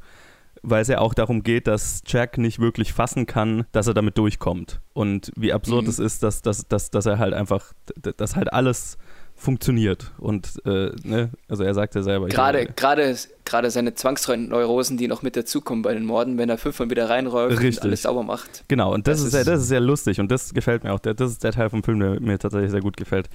Weil 0.63 0.83
es 0.83 0.89
ja 0.89 0.99
auch 0.99 1.15
darum 1.15 1.45
geht, 1.45 1.69
dass 1.69 2.03
Jack 2.05 2.37
nicht 2.37 2.59
wirklich 2.59 2.93
fassen 2.93 3.27
kann, 3.27 3.65
dass 3.71 3.87
er 3.87 3.95
damit 3.95 4.19
durchkommt. 4.19 4.81
Und 4.93 5.31
wie 5.37 5.53
absurd 5.53 5.85
Mhm. 5.85 5.91
es 5.91 5.99
ist, 6.01 6.23
dass, 6.25 6.43
dass, 6.43 6.67
dass, 6.67 6.91
dass 6.91 7.07
er 7.07 7.19
halt 7.19 7.33
einfach, 7.33 7.73
dass 8.17 8.35
halt 8.35 8.53
alles 8.53 8.99
funktioniert. 9.39 10.13
Und, 10.19 10.61
äh, 10.67 10.91
ne, 11.05 11.31
also 11.49 11.63
er 11.63 11.73
sagt 11.73 11.95
ja 11.95 12.03
selber. 12.03 12.27
Gerade, 12.29 12.67
gerade, 12.67 13.17
gerade 13.45 13.71
seine 13.71 13.95
Zwangsneurosen, 13.95 14.97
die 14.97 15.09
noch 15.09 15.23
mit 15.23 15.37
dazukommen 15.37 15.83
bei 15.83 15.95
den 15.95 16.05
Morden, 16.05 16.37
wenn 16.39 16.49
er 16.51 16.59
fünfmal 16.59 16.91
wieder 16.91 17.09
reinräumt 17.09 17.57
und 17.59 17.83
alles 17.83 18.03
sauber 18.03 18.25
macht. 18.25 18.65
Genau, 18.69 18.93
und 18.93 19.07
das, 19.07 19.19
Das 19.19 19.27
ist, 19.27 19.31
sehr, 19.33 19.41
ist- 19.43 19.47
das 19.49 19.61
ist 19.63 19.69
sehr 19.69 19.81
lustig 19.81 20.21
und 20.21 20.31
das 20.31 20.53
gefällt 20.53 20.85
mir 20.85 20.93
auch. 20.93 21.01
Das 21.01 21.31
ist 21.31 21.43
der 21.45 21.53
Teil 21.53 21.71
vom 21.71 21.83
Film, 21.83 22.01
der 22.01 22.21
mir 22.21 22.39
tatsächlich 22.39 22.71
sehr 22.71 22.81
gut 22.83 22.97
gefällt. 22.97 23.29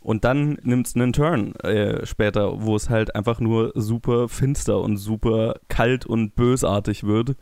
Und 0.00 0.24
dann 0.24 0.58
nimmt 0.62 0.86
es 0.86 0.94
einen 0.96 1.14
Turn 1.14 1.54
äh, 1.60 2.04
später, 2.04 2.60
wo 2.62 2.76
es 2.76 2.90
halt 2.90 3.14
einfach 3.16 3.40
nur 3.40 3.72
super 3.74 4.28
finster 4.28 4.80
und 4.80 4.98
super 4.98 5.54
kalt 5.68 6.04
und 6.04 6.34
bösartig 6.34 7.04
wird, 7.04 7.36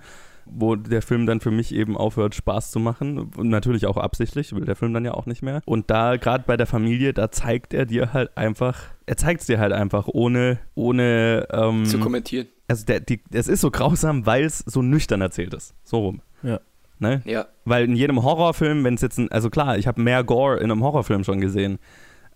wo 0.46 0.76
der 0.76 1.02
Film 1.02 1.26
dann 1.26 1.40
für 1.40 1.50
mich 1.50 1.74
eben 1.74 1.96
aufhört, 1.96 2.34
Spaß 2.34 2.70
zu 2.70 2.80
machen. 2.80 3.18
Und 3.36 3.48
natürlich 3.48 3.86
auch 3.86 3.96
absichtlich, 3.96 4.54
will 4.54 4.64
der 4.64 4.76
Film 4.76 4.94
dann 4.94 5.04
ja 5.04 5.14
auch 5.14 5.26
nicht 5.26 5.42
mehr. 5.42 5.62
Und 5.64 5.90
da, 5.90 6.16
gerade 6.16 6.44
bei 6.46 6.56
der 6.56 6.66
Familie, 6.66 7.12
da 7.12 7.30
zeigt 7.30 7.74
er 7.74 7.86
dir 7.86 8.12
halt 8.12 8.36
einfach, 8.36 8.80
er 9.06 9.16
zeigt 9.16 9.40
es 9.40 9.46
dir 9.46 9.58
halt 9.58 9.72
einfach, 9.72 10.08
ohne, 10.08 10.58
ohne 10.74 11.46
ähm, 11.50 11.84
Zu 11.84 11.98
kommentieren. 11.98 12.48
also 12.68 12.84
der, 12.84 13.00
die, 13.00 13.20
es 13.32 13.48
ist 13.48 13.60
so 13.60 13.70
grausam, 13.70 14.26
weil 14.26 14.44
es 14.44 14.58
so 14.60 14.82
nüchtern 14.82 15.20
erzählt 15.20 15.54
ist. 15.54 15.74
So 15.84 15.98
rum. 15.98 16.22
Ja. 16.42 16.60
Ne? 16.98 17.20
Ja. 17.24 17.46
Weil 17.64 17.86
in 17.86 17.96
jedem 17.96 18.22
Horrorfilm, 18.22 18.84
wenn 18.84 18.94
es 18.94 19.00
jetzt 19.00 19.18
ein, 19.18 19.30
also 19.32 19.50
klar, 19.50 19.76
ich 19.76 19.86
habe 19.88 20.00
mehr 20.00 20.22
Gore 20.22 20.58
in 20.58 20.70
einem 20.70 20.84
Horrorfilm 20.84 21.24
schon 21.24 21.40
gesehen, 21.40 21.78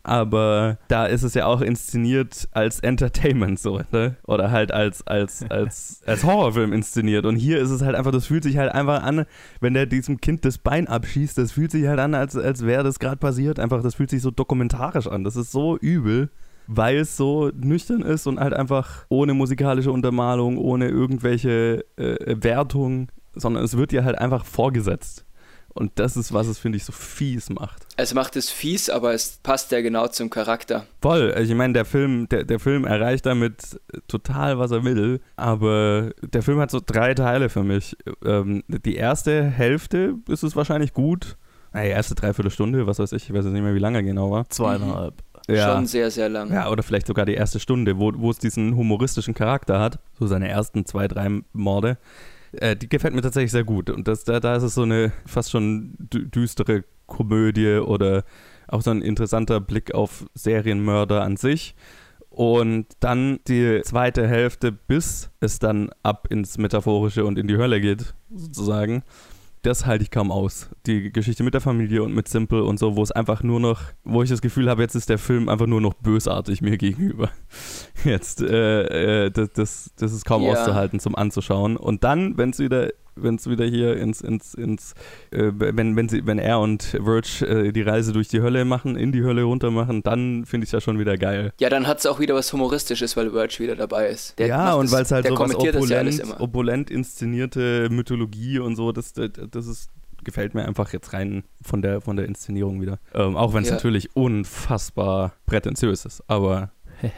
aber 0.07 0.79
da 0.87 1.07
ist 1.07 1.25
es 1.25 1.35
ja 1.35 1.47
auch 1.47 1.61
inszeniert 1.61 2.49
als 2.53 2.79
Entertainment 2.79 3.59
so, 3.59 3.81
ne? 3.91 4.17
Oder 4.25 4.53
halt 4.53 4.71
als, 4.71 5.05
als, 5.07 5.45
als, 5.51 6.01
als 6.07 6.23
Horrorfilm 6.23 6.73
inszeniert. 6.73 7.27
Und 7.27 7.35
hier 7.37 7.59
ist 7.59 7.71
es 7.71 7.83
halt 7.83 7.97
einfach, 7.97 8.13
das 8.13 8.27
fühlt 8.27 8.45
sich 8.45 8.57
halt 8.57 8.73
einfach 8.73 9.03
an, 9.03 9.27
wenn 9.61 9.75
der 9.75 9.87
diesem 9.87 10.21
Kind 10.21 10.45
das 10.45 10.59
Bein 10.59 10.87
abschießt, 10.87 11.37
das 11.37 11.53
fühlt 11.53 11.73
sich 11.73 11.89
halt 11.89 11.99
an, 11.99 12.15
als, 12.15 12.37
als 12.37 12.65
wäre 12.65 12.85
das 12.85 13.01
gerade 13.01 13.17
passiert. 13.17 13.59
Einfach, 13.59 13.83
das 13.83 13.97
fühlt 13.97 14.11
sich 14.11 14.23
so 14.23 14.31
dokumentarisch 14.31 15.09
an. 15.09 15.25
Das 15.25 15.35
ist 15.35 15.51
so 15.51 15.77
übel. 15.77 16.31
Weil 16.69 16.97
es 16.97 17.17
so 17.17 17.53
nüchtern 17.55 18.03
ist 18.03 18.27
und 18.27 18.41
halt 18.41 18.53
einfach 18.53 19.07
ohne 19.09 19.35
musikalische 19.35 19.93
Untermalung, 19.93 20.59
ohne 20.59 20.89
irgendwelche 20.89 21.85
äh, 21.97 22.37
Wertung, 22.43 23.13
sondern 23.35 23.63
es 23.63 23.77
wird 23.77 23.93
dir 23.93 24.05
halt 24.05 24.19
einfach 24.19 24.45
vorgesetzt. 24.45 25.26
Und 25.77 25.93
das 25.97 26.17
ist, 26.17 26.33
was 26.33 26.47
es, 26.47 26.59
finde 26.59 26.77
ich, 26.77 26.85
so 26.85 26.93
fies 26.93 27.51
macht. 27.51 27.87
Es 27.97 28.15
macht 28.15 28.35
es 28.37 28.51
fies, 28.51 28.89
aber 28.91 29.13
es 29.13 29.39
passt 29.43 29.73
ja 29.73 29.81
genau 29.83 30.09
zum 30.09 30.31
Charakter. 30.31 30.87
Voll. 31.03 31.33
Also 31.33 31.53
Ich 31.53 31.57
meine, 31.57 31.75
der 31.75 31.85
Film, 31.85 32.29
der, 32.29 32.45
der 32.45 32.59
Film 32.59 32.85
erreicht 32.85 33.27
damit 33.27 33.79
total, 34.09 34.59
was 34.59 34.71
er 34.71 34.85
will. 34.85 35.21
Aber 35.37 36.11
der 36.23 36.43
Film 36.43 36.59
hat 36.61 36.71
so 36.71 36.81
drei 36.85 37.15
Teile 37.15 37.49
für 37.49 37.63
mich. 37.63 37.97
Ähm, 38.25 38.65
die 38.69 38.97
erste 38.97 39.45
Hälfte 39.45 40.15
ist 40.29 40.43
es 40.43 40.57
wahrscheinlich 40.57 40.93
gut. 40.93 41.37
Na, 41.73 41.83
Die 41.83 41.89
erste 41.89 42.15
Dreiviertelstunde, 42.15 42.87
was 42.87 42.99
weiß 42.99 43.13
ich, 43.13 43.25
ich 43.25 43.33
weiß 43.35 43.45
jetzt 43.45 43.53
nicht 43.53 43.63
mehr, 43.63 43.75
wie 43.75 43.79
lange 43.79 43.99
er 43.99 44.03
genau 44.03 44.31
war. 44.31 44.49
Zweieinhalb. 44.49 45.15
Ja. 45.49 45.75
Schon 45.75 45.87
sehr, 45.87 46.11
sehr 46.11 46.29
lang. 46.29 46.53
Ja, 46.53 46.71
oder 46.71 46.83
vielleicht 46.83 47.07
sogar 47.07 47.25
die 47.25 47.35
erste 47.35 47.61
Stunde, 47.61 47.99
wo, 47.99 48.13
wo 48.17 48.31
es 48.31 48.39
diesen 48.39 48.75
humoristischen 48.77 49.35
Charakter 49.35 49.79
hat. 49.79 49.99
So 50.19 50.27
seine 50.27 50.49
ersten 50.49 50.87
zwei, 50.87 51.07
drei 51.07 51.43
Morde. 51.53 51.99
Äh, 52.53 52.77
die 52.77 52.89
gefällt 52.89 53.15
mir 53.15 53.23
tatsächlich 53.23 53.53
sehr 53.53 53.65
gut. 53.65 53.91
Und 53.91 54.09
das, 54.09 54.25
da, 54.25 54.41
da 54.41 54.57
ist 54.57 54.63
es 54.63 54.75
so 54.75 54.83
eine 54.83 55.13
fast 55.27 55.51
schon 55.51 55.95
dü 55.99 56.27
düstere 56.29 56.85
Komödie 57.07 57.79
oder 57.79 58.25
auch 58.69 58.83
so 58.83 58.91
ein 58.91 59.03
interessanter 59.03 59.61
Blick 59.61 59.95
auf 59.95 60.27
Serienmörder 60.35 61.23
an 61.23 61.37
sich. 61.37 61.75
Und 62.29 62.87
dann 63.01 63.41
die 63.49 63.81
zweite 63.83 64.29
Hälfte, 64.29 64.71
bis 64.71 65.31
es 65.41 65.59
dann 65.59 65.91
ab 66.03 66.27
ins 66.31 66.59
Metaphorische 66.59 67.25
und 67.25 67.39
in 67.39 67.49
die 67.49 67.57
Hölle 67.57 67.81
geht, 67.81 68.15
sozusagen. 68.35 69.03
Das 69.67 69.85
halte 69.87 70.05
ich 70.05 70.11
kaum 70.11 70.31
aus. 70.31 70.71
Die 70.87 71.13
Geschichte 71.13 71.43
mit 71.43 71.55
der 71.55 71.61
Familie 71.61 72.03
und 72.03 72.15
mit 72.15 72.29
Simple 72.29 72.63
und 72.65 72.79
so, 72.79 72.97
wo 72.97 73.03
es 73.03 73.11
einfach 73.11 73.43
nur 73.43 73.59
noch, 73.61 73.83
wo 74.05 74.23
ich 74.23 74.31
das 74.31 74.41
Gefühl 74.41 74.71
habe, 74.71 74.83
jetzt 74.83 74.95
ist 74.95 75.09
der 75.09 75.19
Film 75.19 75.49
einfach 75.49 75.67
nur 75.67 75.81
noch 75.81 75.95
bösartig 75.95 76.63
mir 76.63 76.77
gegenüber. 76.79 77.31
Jetzt, 78.05 78.41
äh, 78.43 79.27
äh, 79.27 79.31
das, 79.31 79.51
das, 79.53 79.91
das 79.97 80.13
ist 80.13 80.25
kaum 80.25 80.43
Ja. 80.43 80.53
auszuhalten 80.53 81.01
zum 81.01 81.17
Anzuschauen. 81.17 81.77
Und 81.77 82.05
dann, 82.05 82.39
wenn 82.39 82.51
es 82.51 82.59
wieder 82.59 82.91
wenn 83.17 83.37
es 83.37 83.49
wieder 83.49 83.65
hier 83.65 83.97
ins, 83.97 84.21
ins, 84.21 84.55
ins 84.55 84.93
äh, 85.31 85.51
wenn, 85.55 85.97
wenn, 85.97 86.09
sie, 86.09 86.27
wenn 86.27 86.39
er 86.39 86.61
und 86.61 86.83
Verge 86.83 87.47
äh, 87.47 87.73
die 87.73 87.83
Reise 87.83 88.13
durch 88.13 88.29
die 88.29 88.41
Hölle 88.41 88.65
machen, 88.65 88.97
in 88.97 89.13
die 89.13 89.23
Hölle 89.23 89.43
runter 89.43 89.71
machen, 89.71 90.03
dann 90.03 90.45
finde 90.45 90.65
ich 90.65 90.69
es 90.69 90.73
ja 90.73 90.81
schon 90.81 90.99
wieder 90.99 91.17
geil. 91.17 91.53
Ja, 91.59 91.69
dann 91.69 91.87
hat 91.87 91.99
es 91.99 92.07
auch 92.07 92.21
wieder 92.21 92.35
was 92.35 92.53
Humoristisches, 92.53 93.17
weil 93.17 93.31
Verge 93.31 93.59
wieder 93.59 93.77
dabei 93.77 94.09
ist. 94.09 94.39
Der 94.39 94.47
ja, 94.49 94.75
und 94.75 94.91
weil 94.93 95.03
es 95.03 95.11
halt 95.11 95.27
so 95.27 95.39
was 95.39 95.53
ja 95.53 95.59
opulent, 95.59 96.19
immer. 96.21 96.41
opulent 96.41 96.91
inszenierte 96.91 97.89
Mythologie 97.91 98.59
und 98.59 98.77
so, 98.77 98.93
das, 98.93 99.13
das, 99.13 99.31
das 99.51 99.67
ist, 99.67 99.91
gefällt 100.25 100.55
mir 100.55 100.67
einfach 100.67 100.93
jetzt 100.93 101.13
rein 101.13 101.45
von 101.63 101.83
der, 101.83 102.01
von 102.01 102.17
der 102.17 102.27
Inszenierung 102.27 102.81
wieder. 102.81 102.99
Ähm, 103.15 103.37
auch 103.37 103.55
wenn 103.55 103.63
es 103.63 103.69
Ja. 103.69 103.75
natürlich 103.77 104.15
unfassbar 104.17 105.33
prätentiös 105.47 106.05
ist, 106.05 106.23
aber, 106.27 106.71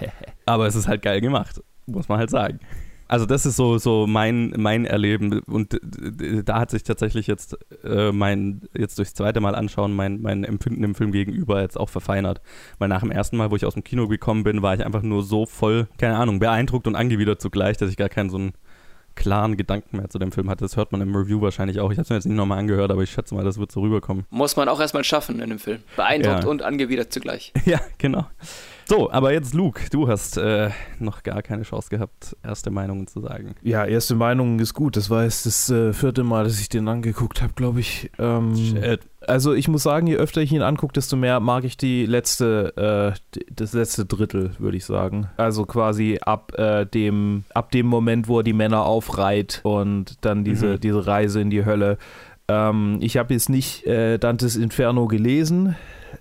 aber 0.46 0.66
es 0.66 0.74
ist 0.74 0.88
halt 0.88 1.02
geil 1.02 1.20
gemacht, 1.20 1.60
muss 1.86 2.08
man 2.08 2.18
halt 2.18 2.30
sagen. 2.30 2.60
Also 3.08 3.24
das 3.24 3.46
ist 3.46 3.56
so, 3.56 3.78
so 3.78 4.06
mein, 4.06 4.52
mein 4.56 4.84
Erleben 4.84 5.40
und 5.40 5.80
da 6.44 6.60
hat 6.60 6.70
sich 6.70 6.82
tatsächlich 6.82 7.26
jetzt 7.26 7.56
äh, 7.82 8.12
mein, 8.12 8.60
jetzt 8.76 8.98
durchs 8.98 9.14
zweite 9.14 9.40
Mal 9.40 9.54
anschauen, 9.54 9.94
mein, 9.96 10.20
mein 10.20 10.44
Empfinden 10.44 10.84
im 10.84 10.94
Film 10.94 11.10
gegenüber 11.10 11.62
jetzt 11.62 11.80
auch 11.80 11.88
verfeinert. 11.88 12.42
Weil 12.78 12.88
nach 12.88 13.00
dem 13.00 13.10
ersten 13.10 13.38
Mal, 13.38 13.50
wo 13.50 13.56
ich 13.56 13.64
aus 13.64 13.74
dem 13.74 13.82
Kino 13.84 14.08
gekommen 14.08 14.44
bin, 14.44 14.60
war 14.62 14.74
ich 14.74 14.84
einfach 14.84 15.02
nur 15.02 15.22
so 15.22 15.46
voll, 15.46 15.88
keine 15.96 16.16
Ahnung, 16.16 16.38
beeindruckt 16.38 16.86
und 16.86 16.96
angewidert 16.96 17.40
zugleich, 17.40 17.78
dass 17.78 17.90
ich 17.90 17.96
gar 17.96 18.10
keinen 18.10 18.28
so 18.28 18.36
einen 18.36 18.52
klaren 19.14 19.56
Gedanken 19.56 19.96
mehr 19.96 20.08
zu 20.08 20.18
dem 20.18 20.30
Film 20.30 20.48
hatte. 20.48 20.64
Das 20.64 20.76
hört 20.76 20.92
man 20.92 21.00
im 21.00 21.16
Review 21.16 21.40
wahrscheinlich 21.40 21.80
auch. 21.80 21.90
Ich 21.90 21.96
habe 21.98 22.02
es 22.02 22.10
mir 22.10 22.16
jetzt 22.16 22.26
nicht 22.26 22.36
nochmal 22.36 22.58
angehört, 22.58 22.90
aber 22.92 23.02
ich 23.02 23.10
schätze 23.10 23.34
mal, 23.34 23.42
das 23.42 23.58
wird 23.58 23.72
so 23.72 23.80
rüberkommen. 23.80 24.26
Muss 24.30 24.54
man 24.54 24.68
auch 24.68 24.80
erstmal 24.80 25.02
schaffen 25.02 25.40
in 25.40 25.48
dem 25.50 25.58
Film. 25.58 25.80
Beeindruckt 25.96 26.44
Ja. 26.44 26.48
und 26.50 26.62
angewidert 26.62 27.12
zugleich. 27.12 27.52
ja, 27.64 27.80
genau. 27.98 28.26
So, 28.88 29.10
aber 29.12 29.34
jetzt 29.34 29.52
Luke, 29.52 29.82
du 29.90 30.08
hast 30.08 30.38
äh, 30.38 30.70
noch 30.98 31.22
gar 31.22 31.42
keine 31.42 31.62
Chance 31.62 31.90
gehabt, 31.90 32.34
erste 32.42 32.70
Meinungen 32.70 33.06
zu 33.06 33.20
sagen. 33.20 33.54
Ja, 33.62 33.84
erste 33.84 34.14
Meinung 34.14 34.58
ist 34.60 34.72
gut. 34.72 34.96
Das 34.96 35.10
war 35.10 35.24
jetzt 35.24 35.44
das 35.44 35.68
äh, 35.68 35.92
vierte 35.92 36.24
Mal, 36.24 36.44
dass 36.44 36.58
ich 36.58 36.70
den 36.70 36.88
angeguckt 36.88 37.42
habe, 37.42 37.52
glaube 37.52 37.80
ich. 37.80 38.10
Ähm, 38.18 38.56
Shit. 38.56 39.00
also 39.20 39.52
ich 39.52 39.68
muss 39.68 39.82
sagen, 39.82 40.06
je 40.06 40.16
öfter 40.16 40.40
ich 40.40 40.52
ihn 40.52 40.62
angucke, 40.62 40.94
desto 40.94 41.16
mehr 41.16 41.38
mag 41.38 41.64
ich 41.64 41.76
die 41.76 42.06
letzte, 42.06 43.14
äh, 43.14 43.42
das 43.52 43.74
letzte 43.74 44.06
Drittel, 44.06 44.52
würde 44.58 44.78
ich 44.78 44.86
sagen. 44.86 45.28
Also 45.36 45.66
quasi 45.66 46.18
ab 46.22 46.54
äh, 46.56 46.86
dem, 46.86 47.44
ab 47.52 47.70
dem 47.72 47.84
Moment, 47.86 48.26
wo 48.26 48.38
er 48.38 48.42
die 48.42 48.54
Männer 48.54 48.86
aufreiht 48.86 49.60
und 49.64 50.16
dann 50.24 50.44
diese, 50.44 50.66
Mhm. 50.76 50.80
diese 50.80 51.06
Reise 51.06 51.42
in 51.42 51.50
die 51.50 51.66
Hölle. 51.66 51.98
Ähm, 52.48 52.96
ich 53.02 53.18
habe 53.18 53.34
jetzt 53.34 53.50
nicht 53.50 53.86
äh, 53.86 54.16
Dantes 54.16 54.56
Inferno 54.56 55.06
gelesen. 55.08 55.76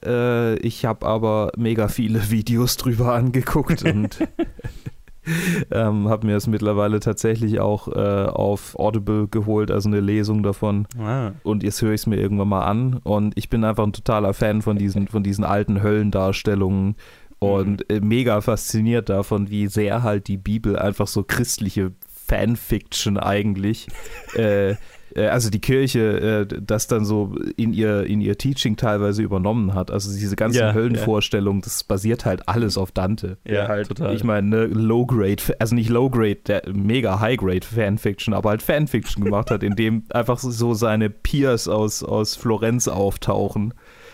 Äh, 0.05 0.55
ich 0.59 0.85
habe 0.85 1.05
aber 1.05 1.51
mega 1.57 1.87
viele 1.87 2.29
Videos 2.31 2.77
drüber 2.77 3.13
angeguckt 3.13 3.83
und 3.83 4.19
ähm, 5.71 6.07
habe 6.07 6.27
mir 6.27 6.35
es 6.37 6.47
mittlerweile 6.47 6.99
tatsächlich 6.99 7.59
auch 7.59 7.87
äh, 7.87 8.25
auf 8.25 8.77
Audible 8.77 9.27
geholt, 9.27 9.71
also 9.71 9.89
eine 9.89 9.99
Lesung 9.99 10.43
davon. 10.43 10.87
Ah. 10.99 11.31
Und 11.43 11.63
jetzt 11.63 11.81
höre 11.81 11.93
ich 11.93 12.01
es 12.01 12.07
mir 12.07 12.17
irgendwann 12.17 12.49
mal 12.49 12.65
an. 12.65 12.99
Und 13.03 13.37
ich 13.37 13.49
bin 13.49 13.63
einfach 13.63 13.83
ein 13.83 13.93
totaler 13.93 14.33
Fan 14.33 14.61
von 14.61 14.77
diesen, 14.77 15.07
von 15.07 15.23
diesen 15.23 15.43
alten 15.43 15.81
Höllendarstellungen. 15.81 16.95
Und 17.39 17.89
äh, 17.91 17.99
mega 17.99 18.41
fasziniert 18.41 19.09
davon, 19.09 19.49
wie 19.49 19.67
sehr 19.67 20.01
halt 20.01 20.27
die 20.27 20.37
Bibel 20.37 20.77
einfach 20.77 21.07
so 21.07 21.23
christliche 21.23 21.91
Fanfiction 22.27 23.17
eigentlich, 23.17 23.87
äh, 24.35 24.75
also 25.15 25.49
die 25.49 25.59
Kirche, 25.61 26.45
äh, 26.51 26.61
das 26.61 26.87
dann 26.87 27.05
so 27.05 27.35
in 27.55 27.73
ihr, 27.73 28.03
in 28.03 28.21
ihr 28.21 28.37
Teaching 28.37 28.75
teilweise 28.75 29.21
übernommen 29.23 29.73
hat. 29.73 29.89
Also 29.91 30.11
diese 30.11 30.35
ganzen 30.35 30.59
Ja, 30.59 30.73
Höllenvorstellungen, 30.73 31.61
das 31.61 31.83
basiert 31.83 32.25
halt 32.25 32.47
alles 32.47 32.77
auf 32.77 32.91
Dante. 32.91 33.37
Ja, 33.45 33.67
halt, 33.67 33.87
total. 33.87 34.13
Ich 34.15 34.23
meine, 34.23 34.47
ne, 34.47 34.65
Low-Grade, 34.65 35.41
also 35.59 35.75
nicht 35.75 35.89
Low-Grade, 35.89 36.37
der 36.47 36.61
mega 36.73 37.19
High-Grade 37.19 37.65
Fanfiction, 37.65 38.33
aber 38.33 38.49
halt 38.49 38.61
Fanfiction 38.61 39.23
gemacht 39.23 39.49
hat, 39.51 39.63
in 39.63 39.75
dem 39.75 40.03
einfach 40.09 40.37
so 40.39 40.73
seine 40.73 41.09
Peers 41.09 41.67
aus, 41.67 42.03
aus 42.03 42.35
Florenz 42.35 42.87
auftauchen. 42.87 43.73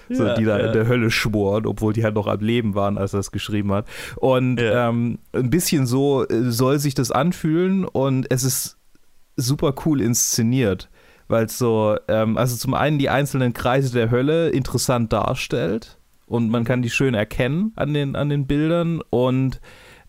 So, 0.10 0.26
Ja, 0.26 0.36
die 0.36 0.44
da 0.44 0.60
ja. 0.60 0.66
in 0.68 0.74
der 0.74 0.88
Hölle 0.88 1.10
schworen, 1.10 1.66
obwohl 1.66 1.94
die 1.94 2.04
halt 2.04 2.16
noch 2.16 2.28
am 2.28 2.42
Leben 2.42 2.76
waren, 2.76 2.98
als 2.98 3.14
er 3.14 3.20
es 3.22 3.32
geschrieben 3.32 3.72
hat. 3.72 3.88
Und 4.18 4.60
Ja. 4.60 4.90
ähm, 4.90 5.20
ein 5.32 5.50
bisschen 5.50 5.88
so 5.88 6.28
äh, 6.28 6.52
soll 6.52 6.78
sich 6.80 6.94
das 6.94 7.10
anfühlen 7.10 7.86
und 7.86 8.30
es 8.30 8.44
ist 8.44 8.78
super 9.36 9.74
cool 9.86 10.02
inszeniert, 10.02 10.90
weil 11.28 11.46
es 11.46 11.58
so, 11.58 11.98
ähm, 12.08 12.38
also 12.38 12.56
zum 12.56 12.74
einen 12.74 13.00
die 13.00 13.10
einzelnen 13.10 13.54
Kreise 13.54 13.94
der 13.94 14.12
Hölle 14.12 14.50
interessant 14.50 15.13
darstellt 15.13 15.98
und 16.25 16.50
man 16.50 16.63
kann 16.63 16.82
die 16.82 16.90
schön 16.90 17.13
erkennen 17.13 17.74
an 17.75 17.94
den, 17.94 18.16
an 18.16 18.30
den 18.30 18.48
Bildern 18.48 19.02
und 19.10 19.60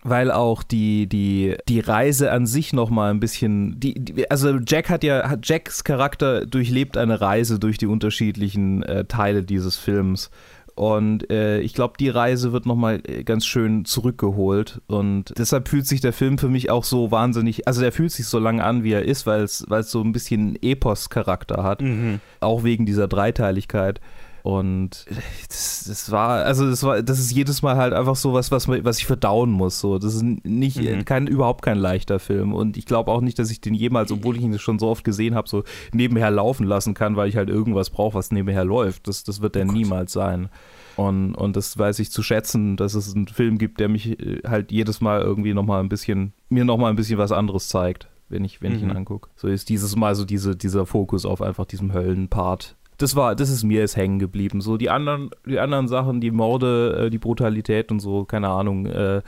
weil 0.04 0.30
auch 0.30 0.62
die, 0.62 1.08
die, 1.08 1.56
die 1.66 1.80
Reise 1.80 2.30
an 2.30 2.46
sich 2.46 2.74
nochmal 2.74 3.10
ein 3.10 3.20
bisschen, 3.20 3.80
die, 3.80 3.94
die, 3.94 4.30
also 4.30 4.58
Jack 4.58 4.90
hat 4.90 5.02
ja, 5.02 5.36
Jacks 5.42 5.82
Charakter 5.82 6.44
durchlebt 6.44 6.98
eine 6.98 7.22
Reise 7.22 7.58
durch 7.58 7.78
die 7.78 7.86
unterschiedlichen 7.86 8.82
äh, 8.82 9.06
Teile 9.06 9.42
dieses 9.42 9.76
Films. 9.76 10.30
Und 10.74 11.30
äh, 11.30 11.60
ich 11.60 11.72
glaube, 11.72 11.94
die 11.98 12.08
Reise 12.08 12.52
wird 12.52 12.66
nochmal 12.66 13.00
ganz 13.00 13.46
schön 13.46 13.84
zurückgeholt. 13.84 14.80
Und 14.86 15.32
deshalb 15.38 15.68
fühlt 15.68 15.86
sich 15.86 16.00
der 16.00 16.12
Film 16.12 16.36
für 16.38 16.48
mich 16.48 16.70
auch 16.70 16.84
so 16.84 17.10
wahnsinnig, 17.10 17.68
also 17.68 17.80
der 17.80 17.92
fühlt 17.92 18.10
sich 18.10 18.26
so 18.26 18.38
lange 18.38 18.64
an, 18.64 18.82
wie 18.82 18.92
er 18.92 19.04
ist, 19.04 19.26
weil 19.26 19.42
es 19.42 19.64
weil 19.68 19.80
es 19.80 19.90
so 19.90 20.00
ein 20.00 20.12
bisschen 20.12 20.58
Epos-Charakter 20.60 21.62
hat. 21.62 21.80
Mhm. 21.80 22.20
Auch 22.40 22.64
wegen 22.64 22.86
dieser 22.86 23.06
Dreiteiligkeit. 23.06 24.00
Und 24.44 25.06
das, 25.48 25.84
das 25.88 26.10
war, 26.10 26.44
also 26.44 26.68
das 26.68 26.82
war, 26.82 27.02
das 27.02 27.18
ist 27.18 27.32
jedes 27.32 27.62
Mal 27.62 27.76
halt 27.76 27.94
einfach 27.94 28.14
so 28.14 28.34
was, 28.34 28.50
was, 28.50 28.68
was 28.68 28.98
ich 28.98 29.06
verdauen 29.06 29.50
muss. 29.50 29.80
So, 29.80 29.98
das 29.98 30.14
ist 30.14 30.22
nicht, 30.22 30.76
Mhm. 30.82 31.06
kein, 31.06 31.26
überhaupt 31.26 31.62
kein 31.64 31.78
leichter 31.78 32.18
Film. 32.18 32.52
Und 32.52 32.76
ich 32.76 32.84
glaube 32.84 33.10
auch 33.10 33.22
nicht, 33.22 33.38
dass 33.38 33.50
ich 33.50 33.62
den 33.62 33.72
jemals, 33.72 34.12
obwohl 34.12 34.36
ich 34.36 34.42
ihn 34.42 34.58
schon 34.58 34.78
so 34.78 34.88
oft 34.88 35.02
gesehen 35.02 35.34
habe, 35.34 35.48
so 35.48 35.64
nebenher 35.94 36.30
laufen 36.30 36.66
lassen 36.66 36.92
kann, 36.92 37.16
weil 37.16 37.30
ich 37.30 37.38
halt 37.38 37.48
irgendwas 37.48 37.88
brauche, 37.88 38.12
was 38.18 38.32
nebenher 38.32 38.66
läuft. 38.66 39.08
Das, 39.08 39.24
das 39.24 39.40
wird 39.40 39.54
der 39.54 39.64
niemals 39.64 40.12
sein. 40.12 40.50
Und, 40.96 41.34
und 41.34 41.56
das 41.56 41.78
weiß 41.78 41.98
ich 42.00 42.10
zu 42.10 42.22
schätzen, 42.22 42.76
dass 42.76 42.92
es 42.92 43.14
einen 43.14 43.28
Film 43.28 43.56
gibt, 43.56 43.80
der 43.80 43.88
mich 43.88 44.20
äh, 44.20 44.42
halt 44.46 44.70
jedes 44.70 45.00
Mal 45.00 45.22
irgendwie 45.22 45.54
nochmal 45.54 45.80
ein 45.82 45.88
bisschen, 45.88 46.34
mir 46.50 46.66
nochmal 46.66 46.90
ein 46.90 46.96
bisschen 46.96 47.16
was 47.16 47.32
anderes 47.32 47.68
zeigt, 47.68 48.08
wenn 48.28 48.44
ich, 48.44 48.60
wenn 48.60 48.74
ich 48.76 48.82
ihn 48.82 48.90
Mhm. 48.90 48.96
angucke. 48.98 49.30
So 49.36 49.48
ist 49.48 49.70
dieses 49.70 49.96
Mal 49.96 50.14
so 50.14 50.26
diese, 50.26 50.54
dieser 50.54 50.84
Fokus 50.84 51.24
auf 51.24 51.40
einfach 51.40 51.64
diesem 51.64 51.94
Höllenpart. 51.94 52.76
Das 52.98 53.16
war, 53.16 53.34
das 53.34 53.50
ist 53.50 53.64
mir 53.64 53.80
jetzt 53.80 53.96
hängen 53.96 54.18
geblieben. 54.18 54.60
So 54.60 54.76
die 54.76 54.90
anderen, 54.90 55.30
die 55.46 55.58
anderen 55.58 55.88
Sachen, 55.88 56.20
die 56.20 56.30
Morde, 56.30 57.06
äh, 57.06 57.10
die 57.10 57.18
Brutalität 57.18 57.90
und 57.90 58.00
so, 58.00 58.24
keine 58.24 58.48
Ahnung, 58.48 58.86
äh, 58.86 59.22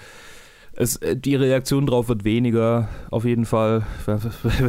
es, 0.75 0.97
äh, 0.97 1.17
die 1.17 1.35
Reaktion 1.35 1.87
drauf 1.87 2.09
wird 2.09 2.25
weniger, 2.25 2.89
auf 3.11 3.25
jeden 3.25 3.45
Fall, 3.47 3.83
weil 4.07 4.19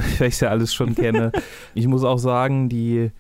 ich 0.04 0.22
es 0.22 0.40
ja 0.40 0.50
alles 0.50 0.74
schon 0.74 0.96
kenne. 0.96 1.32
Ich 1.76 1.88
muss 1.88 2.04
auch 2.04 2.18
sagen, 2.18 2.70
die, 2.70 3.12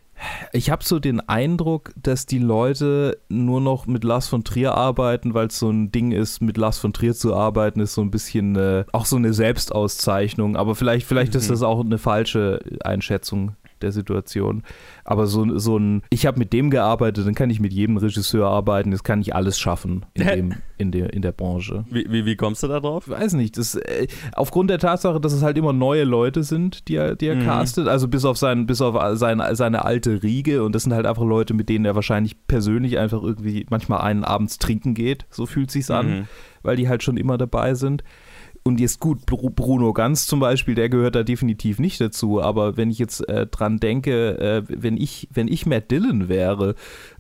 ich 0.52 0.72
habe 0.72 0.84
so 0.84 0.98
den 0.98 1.20
Eindruck, 1.20 1.92
dass 2.02 2.26
die 2.26 2.40
Leute 2.40 3.20
nur 3.30 3.62
noch 3.62 3.86
mit 3.86 4.04
Lars 4.04 4.28
von 4.28 4.44
Trier 4.44 4.74
arbeiten, 4.74 5.36
weil 5.36 5.48
es 5.48 5.60
so 5.60 5.70
ein 5.70 5.92
Ding 5.92 6.12
ist, 6.12 6.42
mit 6.42 6.58
Lars 6.58 6.80
von 6.80 6.92
Trier 6.94 7.14
zu 7.14 7.36
arbeiten, 7.36 7.82
ist 7.82 7.94
so 7.94 8.02
ein 8.02 8.10
bisschen 8.10 8.56
äh, 8.56 8.86
auch 8.94 9.06
so 9.06 9.18
eine 9.18 9.34
Selbstauszeichnung. 9.34 10.56
Aber 10.56 10.74
vielleicht, 10.74 11.06
vielleicht 11.06 11.36
ist 11.36 11.50
Mhm. 11.50 11.54
das 11.54 11.62
auch 11.62 11.82
eine 11.82 11.98
falsche 12.00 12.62
Einschätzung 12.84 13.56
der 13.82 13.92
Situation. 13.92 14.64
Aber 15.04 15.28
so, 15.28 15.58
so 15.58 15.78
ein, 15.78 16.02
ich 16.10 16.26
habe 16.26 16.40
mit 16.40 16.54
dem 16.54 16.70
gearbeitet, 16.70 17.26
dann 17.28 17.36
kann 17.36 17.50
ich 17.50 17.60
mit 17.60 17.74
jedem 17.74 17.98
Regisseur 17.98 18.48
arbeiten, 18.48 18.92
das 18.92 19.04
kann 19.04 19.22
ich 19.22 19.36
alles 19.36 19.60
schaffen 19.60 20.06
in, 20.14 20.28
dem, 20.28 20.54
in, 20.78 20.92
der, 20.92 21.14
in 21.14 21.22
der 21.22 21.32
Branche. 21.32 21.86
Wie, 21.90 22.06
wie, 22.10 22.26
wie 22.26 22.36
kommst 22.36 22.64
du 22.64 22.68
da 22.68 22.80
drauf? 22.80 23.06
Ich 23.08 23.14
weiß 23.14 23.34
nicht, 23.34 23.58
das, 23.58 23.76
äh, 23.76 24.08
aufgrund 24.34 24.70
der 24.70 24.80
Tatsache, 24.80 25.20
dass 25.20 25.34
es 25.34 25.44
halt 25.44 25.58
immer 25.58 25.74
neue 25.74 26.04
Leute 26.04 26.44
sind, 26.44 26.88
die 26.88 26.96
er, 26.96 27.16
die 27.16 27.28
er 27.28 27.36
Mhm. 27.36 27.44
castet, 27.46 27.88
also 27.88 28.08
bis 28.08 28.26
auf, 28.26 28.38
sein, 28.38 28.66
bis 28.66 28.82
auf 28.82 28.96
sein, 29.18 29.42
seine 29.54 29.86
alte 29.86 30.24
Riege 30.24 30.64
und 30.64 30.74
das 30.74 30.84
sind 30.84 30.94
halt 30.94 31.06
einfach 31.06 31.24
Leute, 31.24 31.54
mit 31.54 31.70
denen 31.70 31.86
er 31.86 31.96
wahrscheinlich 31.96 32.48
persönlich 32.48 32.98
einfach 32.98 33.22
irgendwie 33.24 33.66
manchmal 33.70 34.02
einen 34.02 34.24
abends 34.24 34.58
trinken 34.58 34.94
geht, 34.94 35.26
so 35.30 35.46
fühlt 35.46 35.72
sich's 35.72 35.92
an, 35.92 36.08
Mhm. 36.10 36.28
weil 36.64 36.76
die 36.78 36.88
halt 36.90 37.04
schon 37.04 37.18
immer 37.18 37.38
dabei 37.38 37.74
sind. 37.74 38.04
Und 38.68 38.80
jetzt 38.82 39.00
gut, 39.00 39.20
Bru- 39.26 39.50
Bruno 39.50 39.94
Ganz 39.94 40.28
zum 40.28 40.40
Beispiel, 40.42 40.76
der 40.76 40.90
gehört 40.90 41.16
da 41.16 41.24
definitiv 41.24 41.80
nicht 41.80 42.02
dazu. 42.02 42.42
Aber 42.42 42.76
wenn 42.76 42.92
ich 42.92 43.00
jetzt 43.00 43.28
äh, 43.30 43.48
dran 43.48 43.78
denke, 43.80 44.38
äh, 44.40 44.64
wenn 44.68 44.98
ich, 44.98 45.30
wenn 45.34 45.48
ich 45.48 45.66
Matt 45.66 45.90
Dillon 45.90 46.28
wäre 46.28 46.76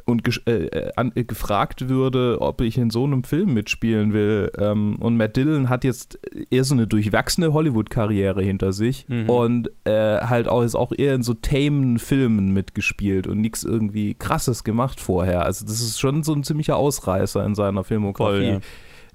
und 0.06 0.27
äh, 0.48 0.66
äh, 0.66 0.92
an, 0.98 1.12
äh, 1.16 1.24
gefragt 1.24 1.88
würde, 1.88 2.38
ob 2.42 2.60
ich 2.62 2.77
in 2.77 2.89
so 2.89 3.06
einem 3.06 3.24
Film 3.24 3.54
mitspielen 3.54 4.12
will, 4.12 4.51
ähm, 4.58 4.98
und 5.00 5.16
Matt 5.16 5.38
Dillon 5.38 5.70
hat 5.70 5.84
jetzt 5.86 6.20
eher 6.50 6.63
so 6.66 6.75
eine 6.75 6.86
durchwachsene 6.86 7.54
Hollywood-Karriere 7.54 8.44
hinter 8.44 8.74
sich 8.74 9.06
Mhm. 9.08 9.30
und 9.30 9.72
äh, 9.86 10.20
halt 10.20 10.48
auch 10.50 10.63
ist 10.63 10.75
auch 10.75 10.92
eher 10.98 11.16
in 11.16 11.24
so 11.24 11.34
tamen 11.34 11.98
Filmen 11.98 12.51
mitgespielt 12.51 13.25
und 13.25 13.39
nichts 13.39 13.63
irgendwie 13.63 14.16
krasses 14.16 14.63
gemacht 14.66 15.00
vorher. 15.00 15.46
Also 15.46 15.66
das 15.66 15.80
ist 15.80 15.98
schon 16.00 16.24
so 16.24 16.34
ein 16.34 16.44
ziemlicher 16.44 16.75
Ausreißer 16.75 17.46
in 17.46 17.56
seiner 17.56 17.84
Filmografie. 17.86 18.34
Voll, 18.36 18.44
ja. 18.44 18.60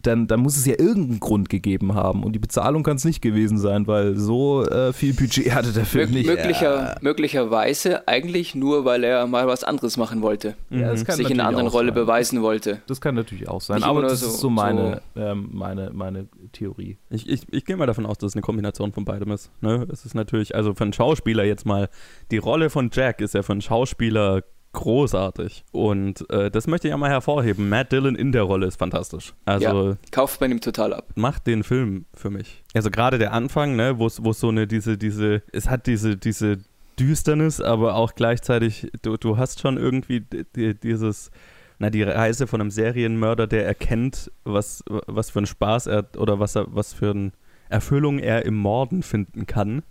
Dann, 0.07 0.27
dann 0.27 0.41
muss 0.41 0.57
es 0.57 0.67
ja 0.67 0.75
irgendeinen 0.79 1.21
Grund 1.21 1.49
gegeben 1.49 1.95
haben. 1.95 2.25
Und 2.25 2.33
die 2.33 2.39
Bezahlung 2.39 2.83
kann 2.83 2.97
es 2.97 3.05
nicht 3.05 3.23
gewesen 3.23 3.59
sein, 3.59 3.87
weil 3.87 4.17
so 4.17 4.65
äh, 4.67 4.93
viel 4.93 5.15
Budget 5.15 5.55
hatte 5.55 5.73
der 5.73 5.85
Film 5.85 6.11
Mö 6.11 6.17
nicht. 6.19 6.27
möglicher, 6.27 6.97
Möglicherweise 7.01 8.07
eigentlich 8.09 8.55
nur, 8.55 8.85
weil 8.85 9.05
er 9.05 9.27
mal 9.27 9.47
was 9.47 9.65
anderes 9.65 9.97
machen 9.97 10.23
wollte. 10.23 10.55
Ja, 10.71 10.91
das 10.91 11.05
kann 11.05 11.17
sich 11.17 11.31
in 11.31 11.33
einer 11.41 11.45
natürlich 11.45 11.49
anderen 11.49 11.69
auch 11.69 11.73
Rolle 11.75 11.89
sein. 11.89 11.95
beweisen 11.95 12.43
wollte. 12.43 12.83
Das 12.87 13.01
kann 13.01 13.15
natürlich 13.15 13.49
auch 13.49 13.61
sein, 13.61 13.77
Nicht 13.79 13.87
aber 13.87 14.03
das 14.03 14.21
nur 14.21 14.29
ist 14.31 14.35
so- 14.37 14.43
so 14.43 14.51
meine, 14.51 15.01
ähm, 15.17 15.49
meine, 15.53 15.91
meine 15.93 16.27
Theorie. 16.53 16.99
Ich, 17.11 17.29
ich, 17.29 17.43
ich 17.53 17.65
gehe 17.65 17.77
mal 17.77 17.87
davon 17.87 18.07
aus, 18.07 18.19
dass 18.19 18.33
es 18.33 18.35
eine 18.37 18.43
Kombination 18.43 18.93
von 18.93 19.05
beidem 19.05 19.31
ist. 19.31 19.51
Ne? 19.61 19.87
Es 19.93 20.05
ist 20.05 20.15
natürlich, 20.15 20.55
also 20.55 20.75
für 20.75 20.85
einen 20.85 20.93
Schauspieler 20.93 21.45
jetzt 21.45 21.65
mal, 21.67 21.89
die 22.31 22.39
Rolle 22.39 22.71
von 22.71 22.91
Jack 22.93 23.21
ist 23.21 23.35
ja 23.35 23.43
für 23.43 23.53
einen 23.53 23.63
Schauspieler 23.63 24.43
großartig. 24.73 25.65
Und 25.73 26.29
äh, 26.31 26.51
das 26.51 26.67
möchte 26.67 26.89
ich 26.89 26.93
ja 26.93 26.97
mal 26.97 27.11
hervorheben. 27.11 27.69
Matt 27.69 27.93
Dillon 27.93 28.15
in 28.17 28.33
der 28.33 28.43
Rolle 28.43 28.67
ist 28.67 28.79
fantastisch. 28.79 29.33
Also 29.45 29.91
Ja. 29.91 29.97
Kauft 30.11 30.41
man 30.41 30.51
ihm 30.51 30.61
total 30.61 30.93
ab. 30.95 31.09
macht 31.15 31.47
den 31.47 31.63
Film 31.63 32.07
für 32.15 32.31
mich. 32.31 32.63
Also 32.75 32.91
gerade 32.91 33.19
der 33.19 33.33
Anfang, 33.33 33.77
ne, 33.77 33.99
wo 33.99 34.07
es 34.07 34.17
so 34.17 34.49
eine, 34.49 34.67
diese, 34.67 34.97
diese, 34.99 35.43
es 35.53 35.69
hat 35.69 35.87
diese, 35.87 36.17
diese 36.17 36.59
Düsternis, 36.99 37.61
aber 37.61 37.95
auch 37.95 38.15
gleichzeitig, 38.15 38.91
du, 39.03 39.17
du 39.17 39.37
hast 39.39 39.61
schon 39.61 39.77
irgendwie 39.77 40.21
die, 40.21 40.45
die, 40.57 40.75
dieses, 40.75 41.31
na, 41.79 41.91
die 41.91 42.03
Reise 42.03 42.47
von 42.47 42.61
einem 42.61 42.71
Serienmörder, 42.71 43.47
der 43.47 43.67
erkennt, 43.67 44.31
was, 44.45 44.85
was 44.89 45.31
für 45.31 45.41
einen 45.41 45.47
Spaß 45.47 45.87
er 45.87 46.07
oder 46.17 46.39
was 46.39 46.55
er, 46.57 46.67
was 46.69 46.93
für 46.93 47.11
eine 47.11 47.33
Erfüllung 47.69 48.19
er 48.19 48.45
im 48.45 48.57
Morden 48.57 49.03
finden 49.03 49.47
kann. 49.47 49.83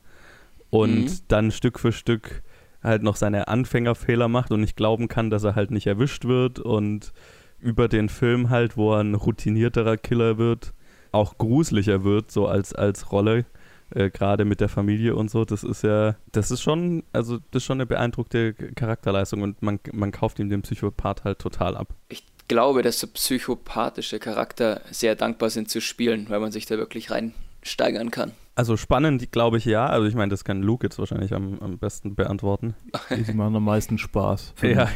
Und 0.70 1.06
Mhm. 1.06 1.20
dann 1.28 1.52
Stück 1.52 1.80
für 1.80 1.92
Stück 1.92 2.44
halt 2.84 3.04
noch 3.04 3.16
seine 3.16 3.48
Anfängerfehler 3.48 4.28
macht 4.28 4.52
und 4.52 4.62
nicht 4.62 4.76
glauben 4.76 5.08
kann, 5.08 5.30
dass 5.30 5.44
er 5.44 5.56
halt 5.56 5.72
nicht 5.72 5.88
erwischt 5.88 6.26
wird 6.26 6.60
und 6.60 7.14
über 7.60 7.88
den 7.88 8.10
Film 8.10 8.50
halt, 8.50 8.76
wo 8.76 8.94
er 8.94 9.02
ein 9.02 9.14
routinierterer 9.14 9.98
Killer 9.98 10.38
wird, 10.38 10.74
auch 11.12 11.38
gruseliger 11.38 12.04
wird, 12.04 12.32
so 12.32 12.48
als, 12.48 12.74
als 12.74 13.12
Rolle, 13.12 13.46
äh, 13.92 14.10
gerade 14.10 14.46
mit 14.46 14.62
der 14.62 14.70
Familie 14.70 15.16
und 15.16 15.30
so. 15.30 15.46
Das 15.46 15.64
ist 15.64 15.84
ja, 15.84 16.16
das 16.32 16.50
ist 16.52 16.62
schon, 16.62 17.04
also 17.14 17.38
das 17.52 17.62
ist 17.62 17.66
schon 17.66 17.78
eine 17.78 17.86
beeindruckte 17.86 18.54
Charakterleistung 18.54 19.42
und 19.44 19.62
man, 19.62 19.80
man 19.92 20.12
kauft 20.12 20.40
ihm 20.40 20.50
den 20.50 20.64
Psychopath 20.64 21.24
halt 21.24 21.40
total 21.40 21.78
ab. 21.78 21.94
Ich 22.10 22.24
glaube, 22.48 22.82
dass 22.82 23.00
so 23.00 23.08
psychopathische 23.08 24.20
Charakter 24.20 24.82
sehr 24.90 25.16
dankbar 25.16 25.50
sind 25.50 25.70
zu 25.70 25.82
spielen, 25.82 26.30
weil 26.30 26.40
man 26.40 26.52
sich 26.52 26.66
da 26.66 26.78
wirklich 26.78 27.12
reinsteigern 27.12 28.12
kann. 28.12 28.34
Also 28.56 28.76
spannend, 28.78 29.32
glaube 29.32 29.58
ich, 29.58 29.66
ja. 29.66 29.88
Also 29.88 30.08
ich 30.08 30.16
meine, 30.16 30.30
das 30.30 30.44
kann 30.44 30.62
Luke 30.62 30.86
jetzt 30.86 31.00
wahrscheinlich 31.00 31.34
am, 31.34 31.60
am 31.60 31.78
besten 31.78 32.16
beantworten. 32.16 32.76
Die 33.10 33.34
machen 33.34 33.56
am 33.56 33.64
meisten 33.64 33.98
Spaß. 33.98 34.54
Ja. 34.62 34.90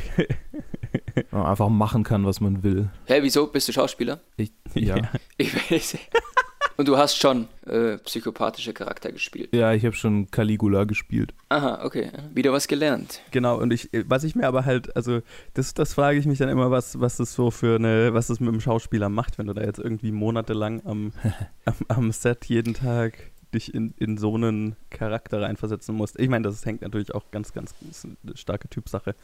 Wenn 1.16 1.26
man 1.32 1.46
einfach 1.46 1.70
machen 1.70 2.04
kann, 2.04 2.26
was 2.26 2.42
man 2.42 2.64
will. 2.64 2.90
Hä, 3.06 3.20
wieso? 3.22 3.48
Bist 3.48 3.68
du 3.68 3.72
Schauspieler? 3.72 4.20
Ich, 4.38 4.52
ja. 4.74 4.98
Ja. 4.98 5.10
Ich 5.38 5.72
weiß. 5.72 5.98
Und 6.78 6.90
du 6.90 6.98
hast 6.98 7.16
schon 7.16 7.48
äh, 7.68 7.98
psychopathische 8.00 8.74
Charakter 8.74 9.12
gespielt. 9.12 9.56
Ja, 9.56 9.72
ich 9.74 9.86
habe 9.86 9.96
schon 9.96 10.30
Caligula 10.30 10.84
gespielt. 10.84 11.34
Aha, 11.48 11.86
okay. 11.86 12.12
Wieder 12.34 12.52
was 12.52 12.68
gelernt. 12.68 13.22
Genau, 13.32 13.58
und 13.58 13.72
ich, 13.72 13.90
was 14.08 14.26
ich 14.26 14.36
mir 14.36 14.46
aber 14.46 14.66
halt, 14.66 14.94
also 14.94 15.22
das, 15.54 15.74
das 15.74 15.94
frage 15.94 16.20
ich 16.20 16.26
mich 16.26 16.38
dann 16.38 16.50
immer, 16.50 16.72
was, 16.72 17.00
was 17.00 17.16
das 17.16 17.34
so 17.34 17.50
für 17.50 17.76
eine, 17.76 18.14
was 18.14 18.28
das 18.28 18.42
mit 18.42 18.52
dem 18.52 18.60
Schauspieler 18.60 19.08
macht, 19.08 19.38
wenn 19.38 19.48
du 19.48 19.54
da 19.54 19.62
jetzt 19.62 19.80
irgendwie 19.80 20.12
monatelang 20.12 20.82
am, 20.86 21.14
am, 21.64 21.76
am 21.88 22.12
Set 22.12 22.44
jeden 22.46 22.74
Tag 22.74 23.32
dich 23.56 23.74
in, 23.74 23.94
in 23.98 24.18
so 24.18 24.36
einen 24.36 24.76
Charakter 24.92 25.42
reinversetzen 25.42 25.96
musst. 25.96 26.20
Ich 26.20 26.30
meine, 26.30 26.44
das 26.44 26.66
hängt 26.66 26.82
natürlich 26.84 27.14
auch 27.16 27.32
ganz, 27.32 27.52
ganz 27.54 27.74
ist 27.90 28.06
eine 28.06 28.38
starke 28.38 28.70
Typsache, 28.70 29.16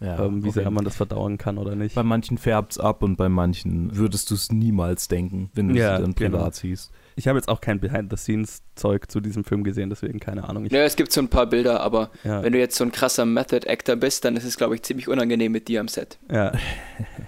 Ja, 0.00 0.24
ähm, 0.24 0.42
wie 0.42 0.48
okay. 0.48 0.60
sehr 0.60 0.70
man 0.70 0.84
das 0.84 0.96
verdauen 0.96 1.38
kann 1.38 1.56
oder 1.58 1.76
nicht. 1.76 1.94
Bei 1.94 2.02
manchen 2.02 2.36
färbt's 2.38 2.78
ab 2.78 3.02
und 3.02 3.16
bei 3.16 3.28
manchen 3.28 3.96
würdest 3.96 4.30
du 4.30 4.34
es 4.34 4.50
niemals 4.50 5.08
denken, 5.08 5.50
wenn 5.54 5.68
du 5.68 5.76
Ja, 5.76 5.96
sie 5.96 6.02
dann 6.02 6.14
genau. 6.14 6.38
privat 6.38 6.54
siehst. 6.56 6.90
Ich 7.16 7.28
habe 7.28 7.38
jetzt 7.38 7.48
auch 7.48 7.60
kein 7.60 7.78
Behind-the-Scenes-Zeug 7.78 9.08
zu 9.08 9.20
diesem 9.20 9.44
Film 9.44 9.62
gesehen, 9.62 9.88
deswegen 9.88 10.18
keine 10.18 10.48
Ahnung. 10.48 10.64
Ich, 10.66 10.72
Ja, 10.72 10.82
es 10.82 10.96
gibt 10.96 11.12
so 11.12 11.20
ein 11.20 11.28
paar 11.28 11.46
Bilder, 11.46 11.80
aber 11.80 12.10
ja, 12.24 12.42
wenn 12.42 12.52
du 12.52 12.58
jetzt 12.58 12.74
so 12.76 12.82
ein 12.84 12.90
krasser 12.90 13.24
Method-Actor 13.24 13.94
bist, 13.96 14.24
dann 14.24 14.36
ist 14.36 14.44
es, 14.44 14.56
glaube 14.56 14.74
ich, 14.74 14.82
ziemlich 14.82 15.06
unangenehm 15.08 15.52
mit 15.52 15.68
dir 15.68 15.80
am 15.80 15.88
Set. 15.88 16.18
ja. 16.30 16.52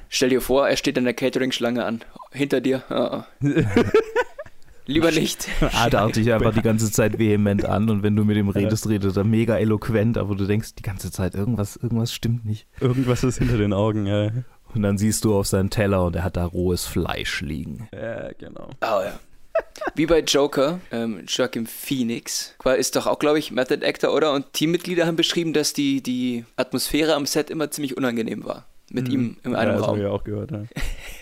Stell 0.08 0.28
dir 0.30 0.40
vor, 0.40 0.68
er 0.68 0.76
steht 0.76 0.96
an 0.98 1.04
der 1.04 1.14
Catering-Schlange 1.14 1.84
an. 1.84 2.02
Hinter 2.30 2.60
dir. 2.60 2.82
Ah, 2.88 3.24
ah. 3.24 3.26
Lieber 4.86 5.10
nicht. 5.10 5.48
Ah, 5.72 5.90
da 5.90 6.06
dich 6.08 6.32
einfach 6.32 6.54
die 6.54 6.62
ganze 6.62 6.90
Zeit 6.90 7.18
vehement 7.18 7.64
an 7.64 7.90
und 7.90 8.02
wenn 8.02 8.16
du 8.16 8.24
mit 8.24 8.36
ihm 8.36 8.48
redest, 8.48 8.88
redet 8.88 9.16
er 9.16 9.24
mega 9.24 9.58
eloquent, 9.58 10.16
aber 10.16 10.34
du 10.34 10.46
denkst 10.46 10.74
die 10.76 10.82
ganze 10.82 11.10
Zeit, 11.10 11.34
irgendwas, 11.34 11.76
irgendwas 11.76 12.12
stimmt 12.12 12.44
nicht. 12.46 12.66
Irgendwas 12.80 13.24
ist 13.24 13.38
hinter 13.38 13.58
den 13.58 13.72
Augen, 13.72 14.06
ja. 14.06 14.30
Und 14.74 14.82
dann 14.82 14.96
siehst 14.96 15.24
du 15.24 15.34
auf 15.34 15.46
seinen 15.46 15.70
Teller 15.70 16.04
und 16.04 16.16
er 16.16 16.24
hat 16.24 16.36
da 16.36 16.44
rohes 16.44 16.86
Fleisch 16.86 17.40
liegen. 17.40 17.88
Ja, 17.92 18.32
genau. 18.38 18.70
Oh 18.80 19.02
ja. 19.02 19.18
Wie 19.94 20.06
bei 20.06 20.20
Joker, 20.20 20.80
ähm, 20.90 21.22
Joaquin 21.26 21.66
Phoenix, 21.66 22.54
ist 22.76 22.96
doch 22.96 23.06
auch, 23.06 23.18
glaube 23.18 23.38
ich, 23.38 23.50
Method 23.50 23.86
Actor, 23.86 24.12
oder? 24.12 24.32
Und 24.32 24.52
Teammitglieder 24.52 25.06
haben 25.06 25.16
beschrieben, 25.16 25.52
dass 25.52 25.72
die, 25.72 26.02
die 26.02 26.44
Atmosphäre 26.56 27.14
am 27.14 27.26
Set 27.26 27.50
immer 27.50 27.70
ziemlich 27.70 27.96
unangenehm 27.96 28.44
war. 28.44 28.66
Mit 28.90 29.08
ihm 29.08 29.36
in 29.42 29.56
einem 29.56 29.70
ja, 29.70 29.74
das 29.74 29.82
Raum. 29.82 29.90
habe 29.96 30.00
ich 30.00 30.06
auch 30.06 30.22
gehört, 30.24 30.50
ja. 30.52 30.62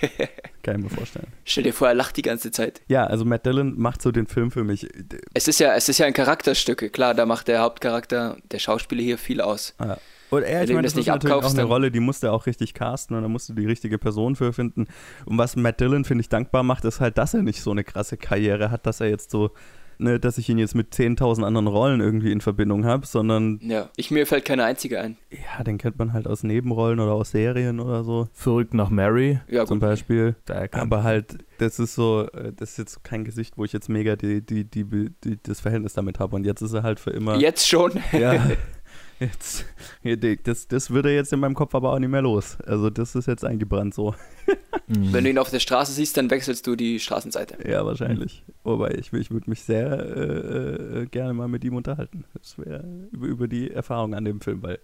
Kann 0.63 0.77
ich 0.77 0.83
mir 0.85 0.91
vorstellen. 0.91 1.27
Stell 1.45 1.63
dir 1.65 1.73
vor, 1.73 1.89
er 1.89 1.95
lacht 1.95 2.17
die 2.17 2.23
ganze 2.23 2.51
Zeit. 2.51 2.83
Ja, 2.89 3.07
also 3.07 3.25
Matt 3.25 3.47
Dillon 3.47 3.79
macht 3.79 4.03
so 4.03 4.13
den 4.13 4.27
Film 4.27 4.51
für 4.51 4.65
mich. 4.65 4.87
Es 5.33 5.49
ist 5.49 5.61
ja, 5.61 5.75
es 5.75 5.89
ist 5.89 5.99
ja 5.99 6.07
ein 6.07 6.13
Charakterstück. 6.13 6.93
Klar, 6.93 7.15
da 7.15 7.25
macht 7.25 7.49
der 7.49 7.61
Hauptcharakter, 7.61 8.37
der 8.51 8.59
Schauspieler 8.59 9.03
hier 9.03 9.17
viel 9.19 9.41
aus. 9.41 9.75
Ah. 9.79 9.97
Und 10.31 10.43
er, 10.43 10.65
ich 10.65 10.71
meine, 10.71 10.83
das 10.83 10.93
das 10.93 10.93
ist 10.93 10.97
nicht 10.97 11.07
natürlich 11.09 11.35
auch 11.35 11.45
eine 11.45 11.55
dann- 11.55 11.67
Rolle, 11.67 11.91
die 11.91 12.01
musste 12.01 12.27
er 12.29 12.33
auch 12.33 12.47
richtig 12.47 12.75
casten 12.75 13.17
und 13.17 13.23
da 13.23 13.29
musste 13.29 13.55
die 13.55 13.67
richtige 13.67 13.99
Person 13.99 14.37
für 14.37 14.53
finden. 14.53 14.87
Und 15.27 15.39
was 15.39 15.55
Matt 15.57 15.81
Dillon, 15.81 16.05
finde 16.05 16.23
ich, 16.23 16.29
dankbar 16.29 16.63
macht, 16.65 16.85
ist 16.85 17.01
halt, 17.01 17.19
dass 17.19 17.35
er 17.35 17.43
nicht 17.43 17.63
so 17.63 17.71
eine 17.71 17.85
krasse 17.85 18.17
Karriere 18.17 18.71
hat, 18.71 18.85
dass 18.87 19.01
er 19.01 19.09
jetzt 19.09 19.31
so, 19.31 19.53
ne, 20.05 20.21
dass 20.21 20.39
ich 20.39 20.49
ihn 20.49 20.59
jetzt 20.59 20.75
mit 20.77 20.95
10.000 20.95 21.43
anderen 21.45 21.67
Rollen 21.67 22.01
irgendwie 22.01 22.31
in 22.31 22.41
Verbindung 22.41 22.85
habe, 22.85 23.07
sondern, 23.07 23.59
Ja, 23.63 23.91
ich, 23.97 24.11
mir 24.13 24.27
fällt 24.27 24.45
keine 24.45 24.63
einzige 24.65 25.01
ein. 25.01 25.17
ja, 25.31 25.65
den 25.65 25.79
kennt 25.79 25.99
man 25.99 26.13
halt 26.13 26.29
aus 26.29 26.45
Nebenrollen 26.45 27.01
oder 27.01 27.13
aus 27.13 27.33
Serien 27.33 27.81
oder 27.81 28.05
so, 28.05 28.29
Verrückt 28.33 28.75
nach 28.75 28.91
Mary. 28.91 29.41
Ja, 29.49 29.67
zum 29.67 29.81
gut. 29.81 29.89
Beispiel. 29.89 30.37
Da 30.45 30.69
kann 30.69 30.83
Aber 30.83 31.03
halt, 31.03 31.39
das 31.59 31.79
ist 31.81 31.95
so, 31.95 32.29
äh, 32.33 32.53
das 32.55 32.71
ist 32.73 32.79
jetzt 32.79 33.05
kein 33.05 33.25
Gesicht, 33.25 33.59
wo 33.59 33.65
ich 33.65 33.73
jetzt 33.73 33.89
mega 33.89 34.15
die, 34.15 34.41
die, 34.41 34.65
die, 34.65 34.85
die, 35.25 35.39
das 35.43 35.61
Verhältnis 35.61 35.95
damit 35.95 36.21
habe. 36.21 36.37
Und 36.37 36.45
jetzt 36.47 36.63
ist 36.63 36.73
er 36.73 36.83
halt 36.85 37.01
für 37.01 37.11
immer. 37.11 37.37
Jetzt 37.37 37.69
schon. 37.69 37.93
Ja. 38.13 38.47
Jetzt, 39.25 39.65
das, 40.45 40.69
das 40.69 40.91
wird 40.91 41.07
er 41.07 41.15
jetzt 41.15 41.33
in 41.33 41.41
meinem 41.41 41.55
Kopf 41.55 41.75
aber 41.75 41.93
auch 41.93 41.99
nicht 41.99 42.11
mehr 42.11 42.23
los. 42.23 42.59
Also 42.67 42.91
das 42.91 43.15
ist 43.15 43.27
jetzt 43.27 43.45
eingebrannt 43.45 43.95
so. 43.95 44.15
Mhm. 44.87 45.13
Wenn 45.13 45.25
du 45.25 45.31
ihn 45.31 45.39
auf 45.39 45.51
der 45.51 45.61
Straße 45.61 45.93
siehst, 45.93 46.17
dann 46.17 46.31
wechselst 46.31 46.67
du 46.67 46.77
die 46.77 47.01
Straßenseite. 47.01 47.69
Ja, 47.69 47.87
wahrscheinlich. 47.87 48.45
Wobei 48.65 48.91
ich, 48.93 49.13
ich 49.13 49.31
würde 49.31 49.49
mich 49.49 49.63
sehr 49.63 49.99
äh, 49.99 51.03
äh, 51.03 51.07
gerne 51.07 51.33
mal 51.33 51.49
mit 51.49 51.65
ihm 51.65 51.75
unterhalten. 51.75 52.25
Das 52.35 52.59
wäre 52.59 52.85
über, 53.13 53.27
über 53.27 53.49
die 53.49 53.71
Erfahrung 53.71 54.15
an 54.15 54.25
dem 54.25 54.41
Film, 54.41 54.63
weil 54.63 54.79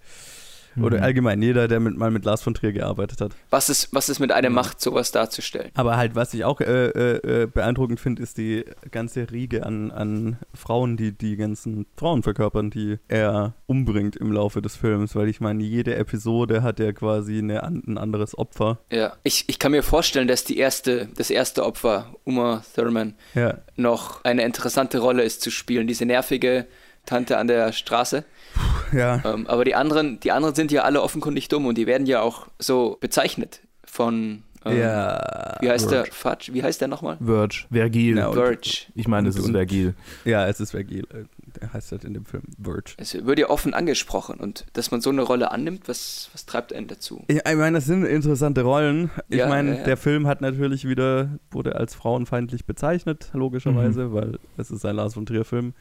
oder 0.81 0.99
Mhm. 0.99 1.03
allgemein 1.03 1.43
jeder, 1.43 1.69
der 1.69 1.81
mit, 1.81 1.97
mal 1.97 2.11
mit 2.11 2.25
Lars 2.25 2.43
von 2.43 2.55
Trier 2.55 2.73
gearbeitet 2.73 3.21
hat. 3.21 3.33
Was 3.51 3.69
es, 3.69 3.89
was 3.93 4.09
es 4.09 4.19
mit 4.19 4.33
einem 4.33 4.53
Mhm. 4.53 4.57
macht, 4.57 4.81
sowas 4.81 5.11
darzustellen. 5.13 5.71
Aber 5.75 5.97
halt, 5.97 6.15
was 6.15 6.33
ich 6.35 6.45
auch 6.45 6.61
äh, 6.61 6.65
äh, 6.89 7.43
äh, 7.43 7.47
beeindruckend 7.47 8.01
finde, 8.01 8.23
ist 8.23 8.39
die 8.39 8.65
ganze 8.91 9.31
Riege 9.31 9.67
an, 9.67 9.91
an 9.91 10.39
Frauen, 10.55 10.97
die 10.97 11.13
die 11.13 11.37
ganzen 11.37 11.87
Frauen 11.97 12.23
verkörpern, 12.23 12.71
die 12.71 12.99
er 13.09 13.55
umbringt 13.67 14.17
im 14.17 14.33
Laufe 14.33 14.63
des 14.63 14.77
Films. 14.77 15.15
Weil 15.15 15.29
ich 15.29 15.41
meine, 15.41 15.63
jede 15.63 15.95
Episode 15.97 16.63
hat 16.63 16.81
er 16.81 16.93
quasi 16.93 17.39
eine, 17.39 17.63
ein 17.63 17.99
anderes 17.99 18.37
Opfer. 18.39 18.79
Ja. 18.91 19.15
Ich, 19.23 19.45
ich 19.49 19.59
kann 19.59 19.73
mir 19.73 19.83
vorstellen, 19.83 20.29
dass 20.29 20.45
die 20.45 20.59
erste, 20.59 21.09
das 21.17 21.31
erste 21.31 21.65
Opfer, 21.65 22.15
Uma 22.25 22.63
Thurman, 22.75 23.15
Ja, 23.35 23.59
noch 23.77 24.25
eine 24.25 24.45
interessante 24.45 24.99
Rolle 24.99 25.23
ist 25.23 25.43
zu 25.43 25.51
spielen. 25.51 25.87
Diese 25.87 26.05
nervige 26.07 26.67
Tante 27.07 27.39
an 27.39 27.47
der 27.47 27.73
Straße. 27.73 28.25
Ja. 28.93 29.23
Ähm, 29.25 29.47
aber 29.47 29.65
die 29.65 29.75
anderen, 29.75 30.21
die 30.21 30.33
anderen 30.33 30.55
sind 30.55 30.73
ja 30.73 30.83
alle 30.83 31.03
offenkundig 31.03 31.49
dumm 31.49 31.67
und 31.67 31.77
die 31.79 31.87
werden 31.87 32.07
ja 32.07 32.21
auch 32.23 32.47
so 32.59 32.97
bezeichnet 33.01 33.61
von. 33.85 34.43
Ähm, 34.67 34.79
ja. 34.79 35.57
Wie 35.61 35.71
heißt 35.71 35.91
der? 35.91 36.05
Verge. 36.05 36.13
Fudge? 36.13 36.53
Wie 36.55 36.63
heißt 36.63 36.83
der 36.83 36.89
nochmal? 36.89 37.17
Verge, 37.25 37.65
Vergil. 37.73 38.19
Ja, 38.19 38.31
Verge. 38.31 38.87
ich 38.95 39.09
meine, 39.09 39.29
es 39.31 39.37
ist 39.37 39.47
und- 39.47 39.53
Vergil. 39.53 39.95
Ja, 40.27 40.47
es 40.49 40.61
ist 40.61 40.73
Vergil. 40.73 41.05
Der 41.61 41.73
heißt 41.73 41.91
halt 41.93 42.05
in 42.05 42.13
dem 42.15 42.27
Film 42.27 42.43
Verge. 42.63 42.93
Es 42.99 43.15
wird 43.25 43.39
ja 43.39 43.49
offen 43.49 43.73
angesprochen 43.73 44.39
und 44.39 44.67
dass 44.75 44.91
man 44.91 45.01
so 45.01 45.09
eine 45.11 45.23
Rolle 45.23 45.51
annimmt, 45.51 45.89
was, 45.89 46.29
was 46.35 46.45
treibt 46.45 46.75
einen 46.75 46.89
dazu? 46.89 47.25
Ich 47.29 47.39
ich 47.39 47.57
meine, 47.57 47.79
das 47.79 47.87
sind 47.87 48.05
interessante 48.05 48.61
Rollen. 48.61 49.11
Ich 49.31 49.39
Ja, 49.39 49.49
meine, 49.49 49.71
ja, 49.71 49.77
ja. 49.79 49.85
der 49.85 49.97
Film 49.97 50.27
hat 50.27 50.43
natürlich 50.43 50.87
wieder, 50.87 51.39
wurde 51.51 51.75
als 51.77 51.95
frauenfeindlich 51.95 52.67
bezeichnet, 52.67 53.31
logischerweise, 53.33 54.09
Mhm. 54.09 54.13
weil 54.13 54.39
es 54.59 54.71
ist 54.71 54.85
ein 54.85 54.95
Lars 54.97 55.15
von 55.15 55.25
Trier-Film, 55.25 55.73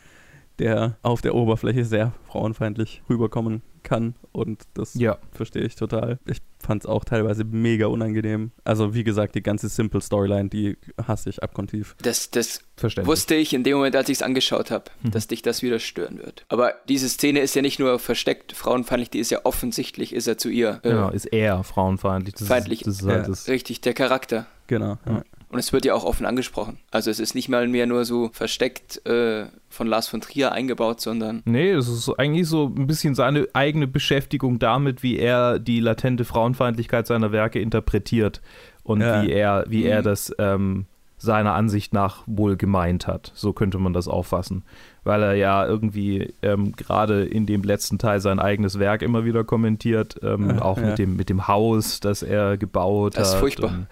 der 0.59 0.97
auf 1.01 1.21
der 1.21 1.35
Oberfläche 1.35 1.85
sehr 1.85 2.13
frauenfeindlich 2.27 3.01
rüberkommen 3.09 3.61
kann 3.81 4.13
und 4.33 4.63
das 4.73 4.93
Ja. 4.95 5.17
verstehe 5.31 5.63
ich 5.63 5.75
total. 5.75 6.19
Ich 6.27 6.39
fand 6.59 6.83
es 6.83 6.85
auch 6.89 7.05
teilweise 7.05 7.45
mega 7.45 7.87
unangenehm. 7.87 8.51
Also 8.65 8.93
wie 8.93 9.05
gesagt, 9.05 9.35
die 9.35 9.41
ganze 9.41 9.69
Simple 9.69 10.01
Storyline, 10.01 10.49
die 10.49 10.77
hasse 11.07 11.29
ich 11.29 11.41
abgrundtief. 11.41 11.95
Das, 12.01 12.29
das 12.29 12.59
wusste 13.03 13.35
ich 13.35 13.53
in 13.53 13.63
dem 13.63 13.77
Moment, 13.77 13.95
als 13.95 14.09
ich 14.09 14.17
es 14.17 14.21
angeschaut 14.21 14.69
habe, 14.69 14.85
Mhm. 15.01 15.11
dass 15.11 15.27
dich 15.27 15.41
das 15.41 15.61
wieder 15.63 15.79
stören 15.79 16.17
wird. 16.19 16.45
Aber 16.49 16.73
diese 16.89 17.07
Szene 17.07 17.39
ist 17.39 17.55
ja 17.55 17.61
nicht 17.61 17.79
nur 17.79 17.97
versteckt 17.99 18.51
frauenfeindlich, 18.51 19.09
die 19.11 19.19
ist 19.19 19.31
ja 19.31 19.39
offensichtlich, 19.45 20.13
ist 20.13 20.27
er 20.27 20.37
zu 20.37 20.49
ihr. 20.49 20.81
äh, 20.83 20.89
Genau, 20.89 21.09
ist 21.11 21.25
er 21.25 21.63
frauenfeindlich. 21.63 22.35
Das 22.35 22.47
Feindlich. 22.49 22.81
Ist, 22.81 22.87
das 22.87 22.95
ist 23.01 23.07
halt 23.07 23.21
Ja. 23.23 23.27
das. 23.29 23.47
Richtig, 23.47 23.79
der 23.81 23.93
Charakter. 23.93 24.45
Genau. 24.67 24.97
Ja. 25.05 25.23
Und 25.51 25.57
es 25.57 25.73
wird 25.73 25.83
ja 25.83 25.95
auch 25.95 26.03
offen 26.05 26.27
angesprochen. 26.27 26.77
Also 26.91 27.09
es 27.09 27.19
ist 27.19 27.33
nicht 27.33 27.49
mal 27.49 27.67
mehr 27.67 27.87
nur 27.87 28.05
so 28.05 28.29
versteckt 28.33 29.03
äh, 29.07 29.47
von 29.67 29.87
Lars 29.87 30.07
von 30.07 30.21
Trier 30.21 30.51
eingebaut, 30.51 31.01
sondern. 31.01 31.41
Nee, 31.45 31.71
es 31.71 31.87
ist 31.87 32.07
eigentlich 32.19 32.47
so 32.47 32.67
ein 32.67 32.85
bisschen 32.85 33.15
seine 33.15 33.47
eigene 33.53 33.87
Beschäftigung 33.87 34.59
damit, 34.59 35.01
wie 35.01 35.17
er 35.17 35.57
die 35.57 35.79
latente 35.79 36.23
Frauenfeindlichkeit 36.23 37.07
seiner 37.07 37.31
Werke 37.31 37.59
interpretiert 37.59 38.41
und 38.83 39.01
Ja. 39.01 39.23
wie 39.23 39.31
er, 39.31 39.65
wie 39.67 39.85
er 39.85 40.01
Mhm. 40.01 40.03
das 40.05 40.35
ähm, 40.37 40.85
seiner 41.17 41.53
Ansicht 41.55 41.93
nach 41.93 42.23
wohl 42.27 42.55
gemeint 42.55 43.07
hat. 43.07 43.31
So 43.35 43.51
könnte 43.51 43.79
man 43.79 43.91
das 43.91 44.07
auffassen. 44.07 44.63
Weil 45.09 45.23
er 45.23 45.33
ja 45.33 45.65
irgendwie 45.65 46.33
ähm, 46.43 46.73
gerade 46.75 47.23
in 47.25 47.47
dem 47.47 47.63
letzten 47.63 47.97
Teil 47.97 48.19
sein 48.19 48.39
eigenes 48.39 48.77
Werk 48.77 49.01
immer 49.01 49.25
wieder 49.25 49.43
kommentiert, 49.43 50.17
ähm, 50.21 50.51
Ja, 50.57 50.61
auch 50.61 50.77
ja. 50.77 50.85
mit, 50.87 50.99
dem, 50.99 51.15
mit 51.15 51.29
dem 51.29 51.47
Haus, 51.47 51.99
das 51.99 52.21
er 52.21 52.57
gebaut 52.57 53.17
Das 53.17 53.29
ist 53.29 53.33
hat. 53.33 53.39
furchtbar. 53.39 53.71
Und, 53.71 53.87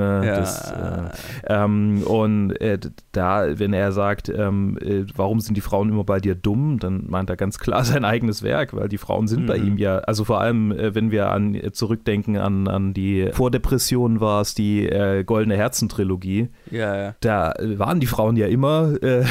ne, 0.00 0.22
Ja. 0.26 0.36
das, 0.36 0.70
äh, 0.70 1.10
ähm, 1.48 2.02
und 2.04 2.52
äh, 2.60 2.78
da, 3.10 3.58
wenn 3.58 3.72
er 3.72 3.90
sagt, 3.92 4.28
ähm, 4.28 4.78
äh, 4.80 5.04
warum 5.16 5.40
sind 5.40 5.56
die 5.56 5.60
Frauen 5.60 5.88
immer 5.88 6.04
bei 6.04 6.20
dir 6.20 6.34
dumm, 6.36 6.78
dann 6.78 7.06
meint 7.08 7.28
er 7.28 7.36
ganz 7.36 7.58
klar 7.58 7.84
sein 7.84 8.04
eigenes 8.04 8.42
Werk, 8.44 8.74
weil 8.74 8.88
die 8.88 8.98
Frauen 8.98 9.26
sind 9.26 9.46
bei 9.46 9.58
Mhm. 9.58 9.66
ihm 9.66 9.78
ja, 9.78 9.98
also 9.98 10.24
vor 10.24 10.40
allem, 10.40 10.70
äh, 10.70 10.94
wenn 10.94 11.10
wir 11.10 11.30
an 11.30 11.54
äh, 11.56 11.72
zurückdenken 11.72 12.36
an, 12.36 12.68
an 12.68 12.94
die 12.94 13.28
Vordepression 13.32 14.20
war 14.20 14.40
es 14.42 14.54
die 14.54 14.86
äh, 14.88 15.24
Goldene 15.24 15.56
Herzen-Trilogie, 15.56 16.48
Ja, 16.70 16.96
ja. 16.96 17.14
da 17.20 17.52
äh, 17.52 17.78
waren 17.80 17.98
die 17.98 18.06
Frauen 18.06 18.36
ja 18.36 18.46
immer 18.46 18.92
äh, 19.02 19.24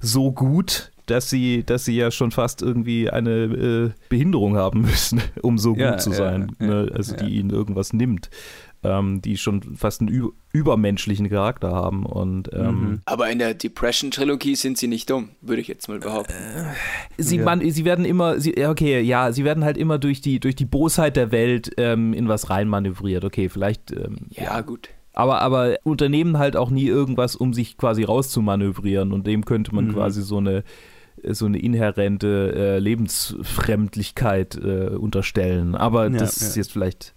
so 0.00 0.32
gut, 0.32 0.92
dass 1.06 1.30
sie, 1.30 1.64
dass 1.64 1.84
sie 1.86 1.96
ja 1.96 2.10
schon 2.10 2.30
fast 2.30 2.60
irgendwie 2.62 3.08
eine 3.10 3.30
äh, 3.30 3.90
Behinderung 4.08 4.56
haben 4.56 4.82
müssen, 4.82 5.20
um 5.42 5.56
so 5.58 5.70
gut 5.70 5.80
Ja, 5.80 5.96
zu 5.98 6.10
ja, 6.10 6.16
sein. 6.16 6.52
ja, 6.60 6.66
ne? 6.66 6.90
Also 6.94 7.14
ja. 7.16 7.22
die 7.24 7.38
ihnen 7.38 7.50
irgendwas 7.50 7.92
nimmt. 7.92 8.30
Ähm, 8.84 9.20
die 9.22 9.36
schon 9.38 9.74
fast 9.74 10.00
einen 10.02 10.30
übermenschlichen 10.52 11.28
Charakter 11.28 11.72
haben. 11.72 12.06
Und 12.06 12.50
ähm, 12.52 12.80
Mhm. 12.80 13.00
Aber 13.06 13.28
in 13.28 13.40
der 13.40 13.54
Depression-Trilogie 13.54 14.54
sind 14.54 14.78
sie 14.78 14.86
nicht 14.86 15.10
dumm, 15.10 15.30
würde 15.40 15.60
ich 15.60 15.66
jetzt 15.66 15.88
mal 15.88 15.98
behaupten. 15.98 16.32
sie, 17.16 17.38
Ja. 17.38 17.44
man, 17.44 17.68
sie 17.68 17.84
werden 17.84 18.04
immer, 18.04 18.38
sie, 18.38 18.54
ja, 18.56 18.70
okay, 18.70 19.00
ja, 19.00 19.32
sie 19.32 19.42
werden 19.44 19.64
halt 19.64 19.78
immer 19.78 19.98
durch 19.98 20.20
die, 20.20 20.38
durch 20.38 20.54
die 20.54 20.64
Bosheit 20.64 21.16
der 21.16 21.32
Welt 21.32 21.72
ähm, 21.76 22.12
in 22.14 22.28
was 22.28 22.50
reinmanövriert. 22.50 23.24
Okay, 23.24 23.48
vielleicht, 23.48 23.90
ähm, 23.90 24.16
Ja, 24.30 24.60
gut. 24.60 24.90
Aber, 25.18 25.42
aber 25.42 25.76
unternehmen 25.84 26.38
halt 26.38 26.56
auch 26.56 26.70
nie 26.70 26.86
irgendwas, 26.86 27.36
um 27.36 27.52
sich 27.52 27.76
quasi 27.76 28.04
rauszumanövrieren. 28.04 29.12
Und 29.12 29.26
dem 29.26 29.44
könnte 29.44 29.74
man 29.74 29.88
Mhm. 29.88 29.92
quasi 29.94 30.22
so 30.22 30.38
eine 30.38 30.62
so 31.30 31.46
eine 31.46 31.58
inhärente 31.58 32.54
äh, 32.56 32.78
Lebensfremdlichkeit 32.78 34.56
äh, 34.56 34.90
unterstellen. 34.96 35.74
Aber 35.74 36.04
Ja, 36.04 36.10
das 36.18 36.36
ist 36.36 36.56
ja. 36.56 36.60
jetzt 36.62 36.72
vielleicht 36.72 37.14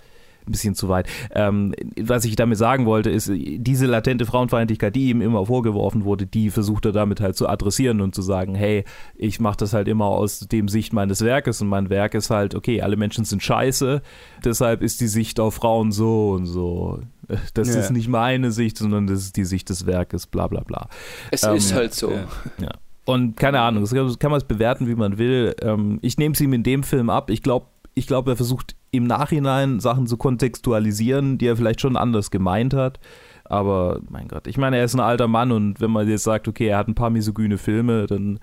ein 0.48 0.52
bisschen 0.54 0.74
zu 0.74 0.90
weit. 0.90 1.08
Ähm, 1.36 1.76
was 2.02 2.26
ich 2.26 2.36
damit 2.36 2.58
sagen 2.58 2.88
wollte, 2.88 3.12
ist, 3.12 3.32
diese 3.32 3.86
latente 3.86 4.26
Frauenfeindlichkeit, 4.26 4.96
die 4.96 5.10
ihm 5.12 5.22
immer 5.22 5.46
vorgeworfen 5.46 6.04
wurde, 6.04 6.26
die 6.26 6.50
versucht 6.50 6.86
er 6.86 6.92
damit 6.94 7.22
halt 7.22 7.36
zu 7.36 7.48
adressieren 7.48 8.02
und 8.02 8.16
zu 8.16 8.24
sagen, 8.24 8.56
hey, 8.56 8.84
ich 9.16 9.40
mache 9.40 9.58
das 9.58 9.74
halt 9.74 9.88
immer 9.88 10.06
aus 10.06 10.40
dem 10.40 10.68
Sicht 10.68 10.94
meines 10.94 11.24
Werkes 11.24 11.62
und 11.62 11.68
mein 11.68 11.92
Werk 11.92 12.16
ist 12.16 12.32
halt, 12.32 12.56
okay, 12.56 12.82
alle 12.82 12.98
Menschen 12.98 13.24
sind 13.24 13.44
scheiße, 13.44 14.02
deshalb 14.44 14.82
ist 14.82 15.00
die 15.00 15.08
Sicht 15.08 15.40
auf 15.40 15.54
Frauen 15.54 15.92
so 15.92 16.32
und 16.32 16.48
so. 16.48 17.02
Das 17.54 17.74
Ja. 17.74 17.80
ist 17.82 17.92
nicht 17.92 18.08
meine 18.08 18.52
Sicht, 18.52 18.78
sondern 18.78 19.08
das 19.08 19.20
ist 19.20 19.38
die 19.38 19.46
Sicht 19.46 19.70
des 19.70 19.86
Werkes, 19.86 20.28
bla 20.28 20.48
bla 20.48 20.62
bla. 20.62 20.88
Es 21.32 21.44
Ähm, 21.44 21.56
ist 21.56 21.74
halt 21.74 21.94
so. 21.94 22.12
ja. 22.12 22.70
Und 23.06 23.36
keine 23.36 23.60
Ahnung, 23.62 23.82
das 23.84 23.94
kann, 23.94 24.20
kann 24.20 24.32
man 24.32 24.38
es 24.40 24.44
bewerten, 24.48 24.88
wie 24.88 24.96
man 24.96 25.18
will. 25.18 25.56
Ähm, 25.62 26.00
ich 26.02 26.18
nehme 26.18 26.34
es 26.34 26.42
ihm 26.42 26.54
in 26.54 26.64
dem 26.64 26.84
Film 26.84 27.10
ab. 27.10 27.30
Ich 27.30 27.42
glaube, 27.42 27.66
ich 27.94 28.08
glaub, 28.08 28.28
er 28.28 28.36
versucht 28.36 28.76
im 28.92 29.06
Nachhinein 29.06 29.80
Sachen 29.80 30.06
zu 30.08 30.18
kontextualisieren, 30.18 31.38
die 31.38 31.48
er 31.48 31.58
vielleicht 31.58 31.82
schon 31.82 31.98
anders 31.98 32.32
gemeint 32.32 32.74
hat. 32.74 33.00
Aber 33.46 34.00
mein 34.10 34.28
Gott, 34.28 34.48
ich 34.48 34.58
meine, 34.58 34.78
er 34.78 34.86
ist 34.86 34.94
ein 34.94 35.00
alter 35.02 35.28
Mann 35.28 35.52
und 35.52 35.82
wenn 35.82 35.92
man 35.92 36.08
jetzt 36.08 36.24
sagt, 36.24 36.48
okay, 36.48 36.68
er 36.68 36.78
hat 36.78 36.88
ein 36.88 36.96
paar 36.96 37.10
misogyne 37.10 37.58
Filme, 37.58 38.06
dann 38.06 38.40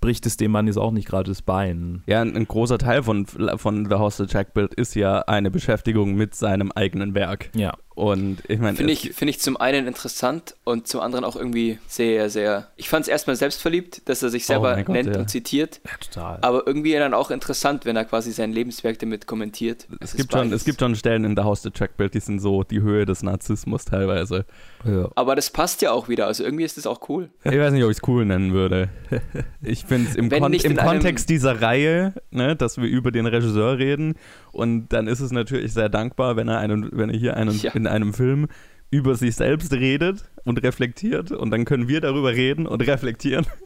bricht 0.00 0.26
es 0.26 0.36
dem 0.36 0.50
Mann 0.50 0.66
jetzt 0.66 0.76
auch 0.76 0.90
nicht 0.90 1.08
gerade 1.08 1.30
das 1.30 1.40
Bein. 1.40 2.02
Ja, 2.06 2.20
ein, 2.20 2.36
ein 2.36 2.46
großer 2.46 2.76
Teil 2.76 3.02
von, 3.04 3.24
von 3.26 3.86
The 3.88 3.94
Hostel 3.94 4.26
Jack 4.28 4.52
Build 4.52 4.74
ist 4.74 4.94
ja 4.96 5.20
eine 5.20 5.50
Beschäftigung 5.50 6.14
mit 6.14 6.34
seinem 6.34 6.72
eigenen 6.72 7.14
Werk. 7.14 7.48
Ja. 7.54 7.72
Und 7.96 8.38
ich 8.48 8.58
meine, 8.58 8.76
Finde 8.76 8.92
es- 8.92 9.04
ich, 9.04 9.12
find 9.14 9.30
ich 9.30 9.38
zum 9.40 9.56
einen 9.56 9.86
interessant 9.86 10.56
und 10.64 10.88
zum 10.88 11.00
anderen 11.00 11.24
auch 11.24 11.36
irgendwie 11.36 11.78
sehr, 11.86 12.28
sehr. 12.28 12.66
Ich 12.76 12.88
fand 12.88 13.04
es 13.04 13.08
erstmal 13.08 13.36
selbstverliebt, 13.36 14.08
dass 14.08 14.20
er 14.22 14.30
sich 14.30 14.46
selber 14.46 14.72
Oh 14.72 14.82
Gott, 14.82 14.88
nennt 14.88 15.14
ja. 15.14 15.20
und 15.20 15.30
zitiert, 15.30 15.80
ja, 15.84 15.90
total. 16.12 16.38
aber 16.42 16.66
irgendwie 16.66 16.92
dann 16.94 17.14
auch 17.14 17.30
interessant, 17.30 17.84
wenn 17.84 17.94
er 17.94 18.04
quasi 18.04 18.32
sein 18.32 18.52
Lebenswerk 18.52 18.98
damit 18.98 19.28
kommentiert. 19.28 19.86
es, 20.00 20.10
ist 20.10 20.16
gibt 20.16 20.32
schon, 20.32 20.52
es 20.52 20.64
gibt 20.64 20.80
schon 20.80 20.96
Stellen 20.96 21.22
in 21.24 21.36
The 21.36 21.44
Hostel 21.44 21.70
Jack 21.72 21.96
Build, 21.96 22.14
die 22.14 22.20
sind 22.20 22.40
so 22.40 22.64
die 22.64 22.80
Höhe 22.80 23.04
des 23.06 23.22
Narzissmus 23.22 23.84
teilweise. 23.84 24.44
ja. 24.84 25.08
Aber 25.14 25.36
das 25.36 25.50
passt 25.50 25.80
ja 25.80 25.92
auch 25.92 26.08
wieder, 26.08 26.26
also 26.26 26.42
irgendwie 26.42 26.64
ist 26.64 26.76
das 26.76 26.88
auch 26.88 27.08
cool. 27.08 27.30
Ich 27.44 27.52
weiß 27.56 27.72
nicht, 27.72 27.84
ob 27.84 27.90
ich 27.92 27.98
es 27.98 28.08
cool 28.08 28.24
nennen 28.24 28.52
würde. 28.52 28.88
Ich 29.62 29.84
finde 29.86 30.10
es 30.10 30.16
im, 30.16 30.28
Kon 30.30 30.50
nicht 30.50 30.64
im 30.64 30.76
Kontext 30.76 31.28
dieser 31.30 31.62
Reihe, 31.62 32.12
ne, 32.30 32.54
dass 32.56 32.76
wir 32.76 32.86
über 32.86 33.10
den 33.12 33.24
Regisseur 33.26 33.78
reden 33.78 34.14
und 34.52 34.88
dann 34.88 35.06
ist 35.06 35.20
es 35.20 35.30
natürlich 35.32 35.72
sehr 35.72 35.88
dankbar, 35.88 36.36
wenn 36.36 36.48
er, 36.48 36.58
einen, 36.58 36.90
wenn 36.92 37.08
er 37.08 37.16
hier 37.16 37.36
einen, 37.36 37.58
Ja. 37.60 37.72
in 37.72 37.83
einem 37.86 38.12
Film 38.14 38.48
über 38.90 39.16
sich 39.16 39.36
selbst 39.36 39.72
redet 39.72 40.30
und 40.44 40.62
reflektiert 40.62 41.32
und 41.32 41.50
dann 41.50 41.64
können 41.64 41.88
wir 41.88 42.00
darüber 42.00 42.32
reden 42.32 42.66
und 42.66 42.80
reflektieren. 42.86 43.46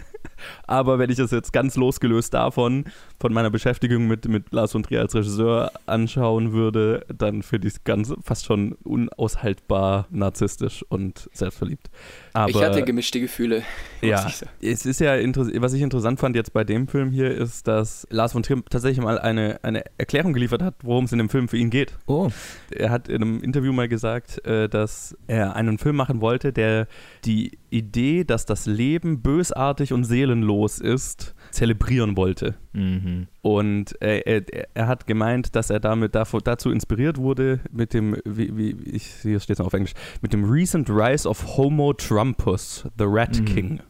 Aber 0.66 0.98
wenn 0.98 1.10
ich 1.10 1.16
das 1.16 1.30
jetzt 1.30 1.52
ganz 1.52 1.76
losgelöst 1.76 2.34
davon, 2.34 2.84
von 3.20 3.32
meiner 3.32 3.50
Beschäftigung 3.50 4.06
mit, 4.06 4.28
mit 4.28 4.52
Lars 4.52 4.72
von 4.72 4.82
Trier 4.82 5.00
als 5.00 5.14
Regisseur 5.14 5.72
anschauen 5.86 6.52
würde, 6.52 7.04
dann 7.16 7.42
finde 7.42 7.68
ich 7.68 7.74
es 7.74 7.84
ganz 7.84 8.12
fast 8.22 8.46
schon 8.46 8.72
unaushaltbar 8.84 10.06
narzisstisch 10.10 10.84
und 10.88 11.28
selbstverliebt. 11.32 11.90
Aber, 12.32 12.50
ich 12.50 12.62
hatte 12.62 12.82
gemischte 12.82 13.20
Gefühle. 13.20 13.62
muss 14.00 14.10
ja, 14.10 14.26
ich 14.26 14.36
sagen. 14.36 14.52
es 14.62 14.86
ist 14.86 15.00
ja 15.00 15.16
interessant, 15.16 15.60
was 15.60 15.72
ich 15.72 15.82
interessant 15.82 16.20
fand 16.20 16.36
jetzt 16.36 16.52
bei 16.52 16.64
dem 16.64 16.86
Film 16.86 17.10
hier, 17.10 17.30
ist, 17.30 17.66
dass 17.66 18.06
Lars 18.10 18.32
von 18.32 18.42
Trier 18.42 18.62
tatsächlich 18.70 19.04
mal 19.04 19.18
eine, 19.18 19.58
eine 19.62 19.84
Erklärung 19.98 20.32
geliefert 20.32 20.62
hat, 20.62 20.76
worum 20.82 21.04
es 21.04 21.12
in 21.12 21.18
dem 21.18 21.28
Film 21.28 21.48
für 21.48 21.56
ihn 21.56 21.70
geht. 21.70 21.96
Oh. 22.06 22.30
Er 22.70 22.90
hat 22.90 23.08
in 23.08 23.22
einem 23.22 23.42
Interview 23.42 23.72
mal 23.72 23.88
gesagt, 23.88 24.44
äh, 24.46 24.68
dass 24.68 25.16
er 25.26 25.56
einen 25.56 25.78
Film 25.78 25.96
machen 25.96 26.20
wollte, 26.20 26.52
der 26.52 26.86
die 27.24 27.58
Idee, 27.70 28.24
dass 28.24 28.46
das 28.46 28.66
Leben 28.66 29.20
bösartig 29.20 29.92
und 29.92 30.04
seelenlos 30.28 30.78
ist, 30.78 31.34
zelebrieren 31.50 32.16
wollte. 32.16 32.54
Mhm. 32.72 33.26
Und 33.42 34.00
äh, 34.02 34.20
er, 34.20 34.42
er 34.74 34.86
hat 34.86 35.06
gemeint, 35.06 35.56
dass 35.56 35.70
er 35.70 35.80
damit 35.80 36.14
davor, 36.14 36.40
dazu 36.40 36.70
inspiriert 36.70 37.18
wurde 37.18 37.60
mit 37.72 37.94
dem, 37.94 38.16
wie, 38.24 38.56
wie 38.56 38.70
ich, 38.84 39.06
hier 39.22 39.40
steht 39.40 39.58
es 39.58 39.64
auf 39.64 39.72
Englisch, 39.72 39.94
mit 40.20 40.32
dem 40.32 40.44
Recent 40.44 40.90
Rise 40.90 41.28
of 41.28 41.56
Homo 41.56 41.92
Trumpus, 41.94 42.86
the 42.98 43.04
Rat 43.06 43.38
Mhm. 43.40 43.44
King. 43.44 43.80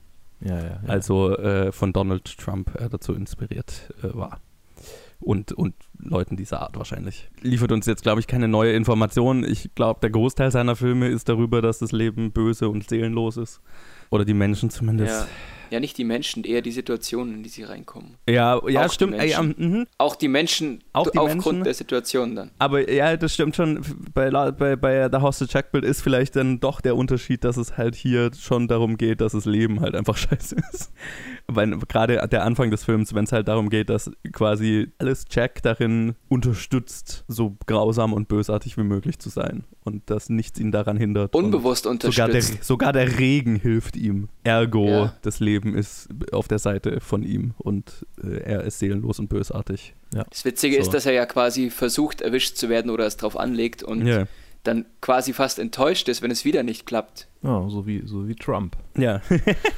Ja, 0.41 0.57
ja, 0.57 0.65
ja. 0.65 0.81
Also 0.87 1.37
äh, 1.37 1.73
von 1.73 1.93
Donald 1.93 2.39
Trump 2.39 2.73
äh, 2.81 2.89
dazu 2.89 3.13
inspiriert 3.13 3.93
äh, 4.03 4.15
war. 4.15 4.41
Und, 5.21 5.51
und 5.51 5.75
Leuten 5.99 6.37
dieser 6.37 6.63
Art 6.63 6.77
wahrscheinlich. 6.77 7.29
Liefert 7.41 7.73
uns 7.73 7.87
jetzt, 7.87 8.05
glaube 8.05 8.21
ich, 8.21 8.29
keine 8.29 8.47
neue 8.47 8.73
Information. 8.75 9.43
Ich 9.43 9.75
glaube, 9.75 9.99
der 10.01 10.11
Großteil 10.11 10.53
seiner 10.53 10.77
Filme 10.77 11.09
ist 11.09 11.29
darüber, 11.29 11.61
dass 11.61 11.81
das 11.81 11.91
Leben 11.91 12.31
böse 12.31 12.69
und 12.69 12.89
seelenlos 12.89 13.37
ist. 13.37 13.61
Oder 14.11 14.25
die 14.25 14.35
Menschen 14.35 14.71
zumindest. 14.71 15.13
Ja. 15.13 15.27
Ja, 15.71 15.81
nicht 15.81 15.99
die 15.99 16.05
Menschen, 16.05 16.45
eher 16.45 16.63
die 16.63 16.73
Situationen, 16.73 17.35
in 17.35 17.43
die 17.43 17.49
sie 17.49 17.63
reinkommen. 17.65 18.17
Ja, 18.29 18.61
ja, 18.69 18.81
Auch 18.85 18.89
die 18.89 18.95
stimmt. 18.95 19.15
Ey, 19.15 19.31
ja, 19.31 19.43
mhm. 19.43 19.87
Auch 19.99 20.17
die 20.17 20.29
Menschen 20.29 20.83
Auch 20.93 21.11
die 21.11 21.19
aufgrund 21.19 21.45
Menschen? 21.45 21.65
der 21.65 21.75
Situation 21.75 22.35
dann. 22.37 22.51
Aber 22.59 22.91
ja, 22.91 23.17
das 23.17 23.35
stimmt 23.35 23.57
schon. 23.57 23.81
Bei, 24.15 24.31
bei, 24.53 24.77
bei 24.77 25.09
The 25.11 25.19
House 25.19 25.43
of 25.43 25.51
Jackbill 25.53 25.85
ist 25.85 26.01
vielleicht 26.03 26.37
dann 26.37 26.61
doch 26.61 26.81
der 26.81 26.97
Unterschied, 26.97 27.45
dass 27.45 27.57
es 27.57 27.77
halt 27.77 27.95
hier 27.95 28.31
schon 28.39 28.69
darum 28.69 28.97
geht, 28.97 29.21
dass 29.21 29.33
das 29.33 29.45
Leben 29.45 29.81
halt 29.81 29.95
einfach 29.95 30.17
scheiße 30.19 30.57
ist. 30.73 30.93
Weil 31.47 31.79
gerade 31.89 32.27
der 32.29 32.45
Anfang 32.45 32.71
des 32.71 32.85
Films, 32.85 33.15
wenn 33.15 33.25
es 33.25 33.33
halt 33.33 33.49
darum 33.49 33.71
geht, 33.71 33.89
dass 33.91 34.11
quasi 34.33 34.89
alles 34.99 35.25
Jack 35.31 35.63
darin 35.63 36.15
unterstützt, 36.29 37.25
so 37.29 37.57
grausam 37.67 38.13
und 38.13 38.29
bösartig 38.29 38.77
wie 38.77 38.83
möglich 38.83 39.19
zu 39.19 39.29
sein. 39.29 39.65
Und 39.85 40.11
dass 40.11 40.29
nichts 40.29 40.61
ihn 40.61 40.71
daran 40.73 40.97
hindert. 40.99 41.35
Unbewusst 41.35 41.85
Sogar 41.85 41.97
der, 42.13 42.27
unterstützt. 42.27 42.65
sogar 42.65 42.93
der 42.93 43.19
Regen 43.19 43.57
hilft 43.57 43.97
ihm. 43.97 44.29
Ergo, 44.45 44.87
Ja. 44.89 45.15
das 45.23 45.41
Leben 45.41 45.58
ist 45.75 46.09
auf 46.33 46.49
der 46.49 46.59
Seite 46.59 47.01
von 47.01 47.23
ihm 47.23 47.55
und 47.59 48.05
äh, 48.23 48.39
er 48.43 48.65
ist 48.65 48.79
seelenlos 48.79 49.19
und 49.19 49.29
bösartig. 49.29 49.95
Das 50.31 50.45
Witzige 50.45 50.77
So. 50.77 50.83
ist, 50.83 50.95
dass 50.95 51.07
er 51.07 51.13
ja 51.13 51.27
quasi 51.27 51.71
versucht, 51.71 52.21
erwischt 52.23 52.57
zu 52.57 52.69
werden 52.69 52.91
oder 52.91 53.07
es 53.07 53.17
drauf 53.17 53.37
anlegt 53.39 53.83
und 53.83 54.07
Ja. 54.07 54.27
dann 54.65 54.87
quasi 55.01 55.33
fast 55.33 55.59
enttäuscht 55.59 56.09
ist, 56.09 56.23
wenn 56.23 56.31
es 56.31 56.45
wieder 56.45 56.63
nicht 56.63 56.87
klappt. 56.87 57.28
Ja, 57.43 57.69
so 57.69 57.87
wie, 57.87 58.03
so 58.05 58.27
wie 58.27 58.35
Trump. 58.35 58.77
Ja. 58.97 59.21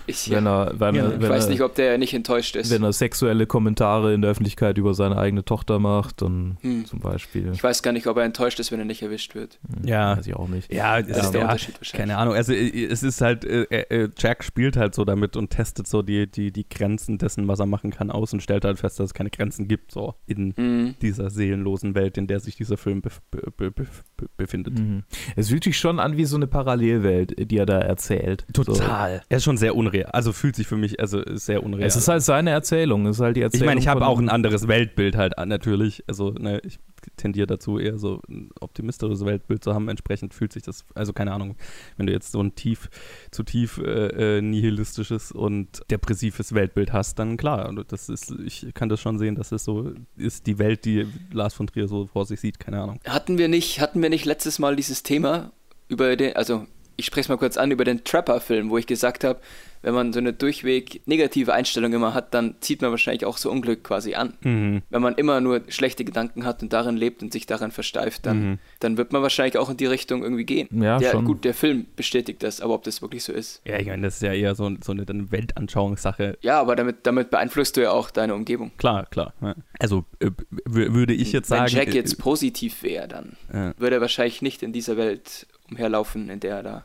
Ich, 0.07 0.29
Wenn 0.29 0.45
er, 0.47 0.73
wenn 0.81 0.95
Ja, 0.97 1.05
er, 1.05 1.15
ich 1.15 1.21
wenn 1.21 1.31
weiß 1.31 1.45
er, 1.45 1.51
nicht, 1.51 1.61
ob 1.63 1.75
der 1.77 1.97
nicht 1.99 2.15
enttäuscht 2.15 2.57
ist. 2.57 2.71
wenn 2.73 2.83
er 2.83 2.93
sexuelle 2.93 3.47
Kommentare 3.47 4.13
in 4.13 4.23
der 4.23 4.31
Öffentlichkeit 4.33 4.77
über 4.77 4.93
seine 4.95 5.17
eigene 5.19 5.45
Tochter 5.45 5.79
macht, 5.79 6.21
dann 6.23 6.57
Hm. 6.63 6.85
zum 6.87 6.99
Beispiel. 6.99 7.51
Ich 7.53 7.63
weiß 7.63 7.83
gar 7.85 7.93
nicht, 7.93 8.07
ob 8.09 8.17
er 8.17 8.25
enttäuscht 8.25 8.59
ist, 8.59 8.73
wenn 8.73 8.81
er 8.81 8.87
nicht 8.87 9.03
erwischt 9.03 9.35
wird. 9.37 9.61
Hm, 9.73 9.87
Ja. 9.87 10.17
Weiß 10.17 10.27
ich 10.27 10.35
auch 10.35 10.49
nicht. 10.49 10.73
Ja, 10.73 11.01
Das 11.01 11.25
ist 11.27 11.31
der 11.33 11.43
ja, 11.43 11.47
Unterschied 11.47 11.75
wahrscheinlich. 11.79 11.93
Keine 12.09 12.17
Ahnung, 12.17 12.35
also 12.35 12.53
äh, 12.53 12.85
es 12.87 13.03
ist 13.05 13.21
halt, 13.21 13.45
äh, 13.45 13.63
äh, 13.65 14.09
Jack 14.19 14.43
spielt 14.43 14.77
halt 14.77 14.95
so 14.97 15.05
damit 15.05 15.37
und 15.37 15.51
testet 15.51 15.87
so 15.87 16.03
die, 16.03 16.27
die, 16.29 16.51
die 16.51 16.69
Grenzen 16.69 17.19
dessen, 17.19 17.47
was 17.47 17.61
er 17.61 17.67
machen 17.67 17.91
kann, 17.93 18.11
aus 18.11 18.33
und 18.33 18.43
stellt 18.43 18.65
halt 18.65 18.79
fest, 18.81 18.99
dass 18.99 19.07
es 19.11 19.15
keine 19.15 19.31
Grenzen 19.31 19.69
gibt, 19.69 19.93
so 19.93 20.15
in 20.27 20.55
Mhm. 20.57 20.95
dieser 21.03 21.31
seelenlosen 21.31 21.95
Welt, 21.95 22.19
in 22.19 22.27
der 22.27 22.41
sich 22.41 22.57
dieser 22.57 22.77
Film 22.79 23.01
bef 23.03 23.21
be 23.31 23.43
be 23.57 23.71
be 23.71 23.87
be 24.17 24.27
befindet. 24.37 24.79
Mhm. 24.79 25.05
Es 25.37 25.51
fühlt 25.51 25.63
sich 25.65 25.79
schon 25.79 26.01
an 26.01 26.17
wie 26.17 26.25
so 26.25 26.35
eine 26.37 26.47
Parallelwelt, 26.49 27.50
die 27.51 27.59
er 27.59 27.67
da 27.67 27.79
erzählt. 27.79 28.47
So. 28.55 28.75
Er 28.75 29.23
ist 29.29 29.45
schon 29.45 29.57
sehr 29.57 29.75
unreal, 29.77 30.07
also 30.13 30.33
fühlt 30.33 30.57
sich 30.57 30.67
für 30.67 30.77
mich, 30.77 31.01
also 31.01 31.23
sehr 31.35 31.63
unreal. 31.63 31.87
Es 31.87 31.97
ist 31.97 32.09
halt 32.09 32.23
seine 32.23 32.51
Erzählung, 32.51 33.07
es 33.07 33.17
ist 33.17 33.23
halt 33.23 33.37
die 33.37 33.41
ich 33.41 33.45
Erzählung. 33.45 33.67
meine, 33.67 33.81
ich 33.81 33.89
habe 33.89 34.07
auch 34.07 34.19
ein 34.19 34.29
anderes 34.29 34.69
Weltbild 34.69 35.17
halt 35.17 35.39
an, 35.39 35.49
natürlich, 35.49 36.05
also 36.07 36.31
ne, 36.31 36.61
ich 36.65 36.79
tendiere 37.17 37.47
dazu, 37.47 37.79
eher 37.79 37.99
so 37.99 38.21
ein 38.29 38.51
optimistisches 38.61 39.25
Weltbild 39.25 39.65
zu 39.65 39.75
haben, 39.75 39.89
entsprechend 39.89 40.35
fühlt 40.35 40.53
sich 40.53 40.63
das, 40.63 40.85
also 40.95 41.13
keine 41.13 41.33
Ahnung, 41.33 41.57
wenn 41.97 42.07
du 42.07 42.13
jetzt 42.13 42.33
so 42.33 42.43
ein 42.43 42.55
tief, 42.55 42.89
zu 43.31 43.43
tief 43.43 43.79
äh, 43.79 44.39
äh, 44.39 44.43
nihilistisches 44.43 45.33
und 45.33 45.83
depressives 45.91 46.55
Weltbild 46.55 46.93
hast, 46.93 47.19
dann 47.19 47.37
klar, 47.37 47.73
das 47.89 48.09
ist, 48.09 48.33
ich 48.45 48.69
kann 48.75 48.89
das 48.89 49.01
schon 49.01 49.19
sehen, 49.19 49.35
dass 49.35 49.53
es 49.53 49.65
so 49.65 49.93
ist, 50.17 50.47
die 50.47 50.59
Welt, 50.59 50.85
die 50.85 51.07
Lars 51.33 51.55
von 51.55 51.67
Trier 51.67 51.89
so 51.89 52.07
vor 52.07 52.27
sich 52.27 52.41
sieht, 52.41 52.61
keine 52.61 52.81
Ahnung. 52.81 53.01
Hatten 53.07 53.39
wir 53.39 53.49
nicht, 53.49 53.81
hatten 53.81 54.03
wir 54.03 54.11
nicht 54.11 54.25
letztes 54.25 54.59
Mal 54.59 54.77
dieses 54.77 55.03
Thema 55.03 55.53
über 55.89 56.17
den, 56.17 56.37
also 56.37 56.67
ich 57.01 57.07
spreche 57.07 57.23
es 57.23 57.29
mal 57.29 57.37
kurz 57.39 57.57
an, 57.57 57.71
über 57.71 57.85
den 57.85 58.05
Trapper-Film, 58.05 58.71
wo 58.71 58.79
ich 58.79 58.87
gesagt 58.87 59.25
habe, 59.25 59.41
wenn 59.83 59.95
man 59.95 60.13
so 60.13 60.19
eine 60.19 60.35
durchweg 60.35 61.01
negative 61.07 61.55
Einstellung 61.55 61.95
immer 61.95 62.13
hat, 62.13 62.35
dann 62.35 62.57
zieht 62.61 62.83
man 62.83 62.91
wahrscheinlich 62.91 63.25
auch 63.25 63.39
so 63.39 63.51
Unglück 63.51 63.83
quasi 63.83 64.15
an. 64.15 64.35
Mhm. 64.43 64.83
Wenn 64.91 65.01
man 65.01 65.15
immer 65.15 65.41
nur 65.41 65.63
schlechte 65.69 66.05
Gedanken 66.05 66.45
hat 66.45 66.63
und 66.63 66.75
darin 66.75 66.99
lebt 66.99 67.23
und 67.23 67.33
sich 67.33 67.47
daran 67.47 67.71
versteift, 67.71 68.27
dann, 68.27 68.41
Mhm. 68.51 68.59
dann 68.81 68.99
wird 68.99 69.15
man 69.15 69.23
wahrscheinlich 69.23 69.57
auch 69.57 69.71
in 69.71 69.79
die 69.79 69.87
Richtung 69.87 70.23
irgendwie 70.23 70.45
gehen. 70.45 70.69
Ja, 70.83 70.99
der, 70.99 71.13
schon. 71.13 71.25
Gut, 71.25 71.45
der 71.45 71.55
Film 71.55 71.87
bestätigt 71.97 72.43
das, 72.43 72.61
aber 72.61 72.75
ob 72.75 72.83
das 72.85 73.01
wirklich 73.01 73.25
so 73.25 73.33
ist. 73.33 73.63
Ja, 73.65 73.79
ich 73.79 73.87
meine, 73.87 74.03
das 74.03 74.17
ist 74.17 74.23
ja 74.23 74.35
eher 74.35 74.55
so, 74.55 74.71
so 74.85 74.93
eine, 74.93 75.07
eine 75.09 75.33
Weltanschauungssache. 75.33 76.37
Ja, 76.43 76.61
aber 76.61 76.77
damit, 76.77 77.07
damit 77.07 77.31
beeinflusst 77.31 77.79
du 77.79 77.81
ja 77.81 77.91
auch 77.93 78.11
deine 78.11 78.35
Umgebung. 78.35 78.73
Klar, 78.77 79.07
klar. 79.07 79.33
Ja. 79.41 79.55
Also 79.79 80.05
äh, 80.19 80.31
würde 80.67 81.15
ich 81.15 81.33
jetzt 81.33 81.51
Wenn 81.51 81.59
sagen. 81.61 81.73
Jack 81.73 81.89
äh, 81.89 81.93
jetzt 81.93 82.19
positiv 82.19 82.83
wäre, 82.83 83.09
dann 83.09 83.37
äh, 83.51 83.73
würde 83.81 83.97
er 83.97 84.01
wahrscheinlich 84.03 84.43
nicht 84.43 84.63
in 84.63 84.75
dieser 84.75 84.99
Welt 84.99 85.47
umherlaufen, 85.71 86.29
in 86.31 86.41
der 86.41 86.57
er 86.57 86.63
da 86.63 86.85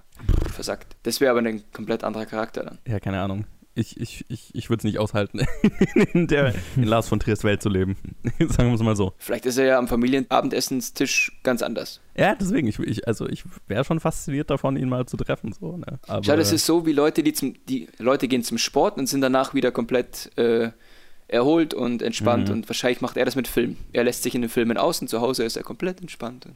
versagt. 0.53 0.95
Das 1.03 1.19
wäre 1.19 1.31
aber 1.31 1.39
ein 1.47 1.63
komplett 1.73 2.03
anderer 2.03 2.25
Charakter 2.25 2.63
dann. 2.63 2.77
Ja, 2.87 2.99
keine 2.99 3.21
Ahnung. 3.21 3.45
Ich, 3.77 3.99
ich, 3.99 4.23
ich, 4.29 4.55
ich 4.55 4.69
würde 4.69 4.79
es 4.79 4.83
nicht 4.85 4.99
aushalten, 4.99 5.41
in, 6.13 6.27
der, 6.27 6.53
in 6.77 6.83
Lars 6.83 7.09
von 7.09 7.19
Triers 7.19 7.43
Welt 7.43 7.61
zu 7.61 7.67
leben. 7.67 7.97
Sagen 8.39 8.69
wir 8.69 8.75
es 8.75 8.81
mal 8.81 8.95
so. 8.95 9.11
Vielleicht 9.17 9.45
ist 9.45 9.57
er 9.57 9.65
ja 9.65 9.77
am 9.77 9.89
Familienabendessenstisch 9.89 11.33
ganz 11.43 11.61
anders. 11.61 11.99
Ja, 12.17 12.35
deswegen, 12.35 12.67
ich, 12.67 12.79
ich, 12.79 13.05
also 13.07 13.27
ich 13.27 13.43
wäre 13.67 13.83
schon 13.83 13.99
fasziniert 13.99 14.49
davon, 14.49 14.77
ihn 14.77 14.87
mal 14.87 15.05
zu 15.05 15.17
treffen. 15.17 15.51
So, 15.51 15.75
ne? 15.75 15.99
Aber, 16.07 16.23
Schau, 16.23 16.37
das 16.37 16.53
ist 16.53 16.65
so 16.65 16.85
wie 16.85 16.93
Leute, 16.93 17.21
die 17.23 17.33
zum, 17.33 17.55
die 17.67 17.89
Leute 17.97 18.29
gehen 18.29 18.43
zum 18.43 18.57
Sport 18.57 18.97
und 18.97 19.07
sind 19.07 19.19
danach 19.21 19.53
wieder 19.53 19.71
komplett 19.71 20.31
äh, 20.37 20.69
erholt 21.27 21.73
und 21.73 22.01
entspannt 22.01 22.47
Mhm. 22.47 22.55
und 22.55 22.69
wahrscheinlich 22.69 23.01
macht 23.01 23.17
er 23.17 23.25
das 23.25 23.35
mit 23.35 23.47
Film. 23.49 23.75
Er 23.91 24.05
lässt 24.05 24.23
sich 24.23 24.35
in 24.35 24.41
den 24.41 24.49
Filmen 24.49 24.77
aus 24.77 25.01
und 25.01 25.09
zu 25.09 25.19
Hause 25.19 25.43
ist 25.43 25.57
er 25.57 25.63
komplett 25.63 25.99
entspannt. 25.99 26.45
Und 26.45 26.55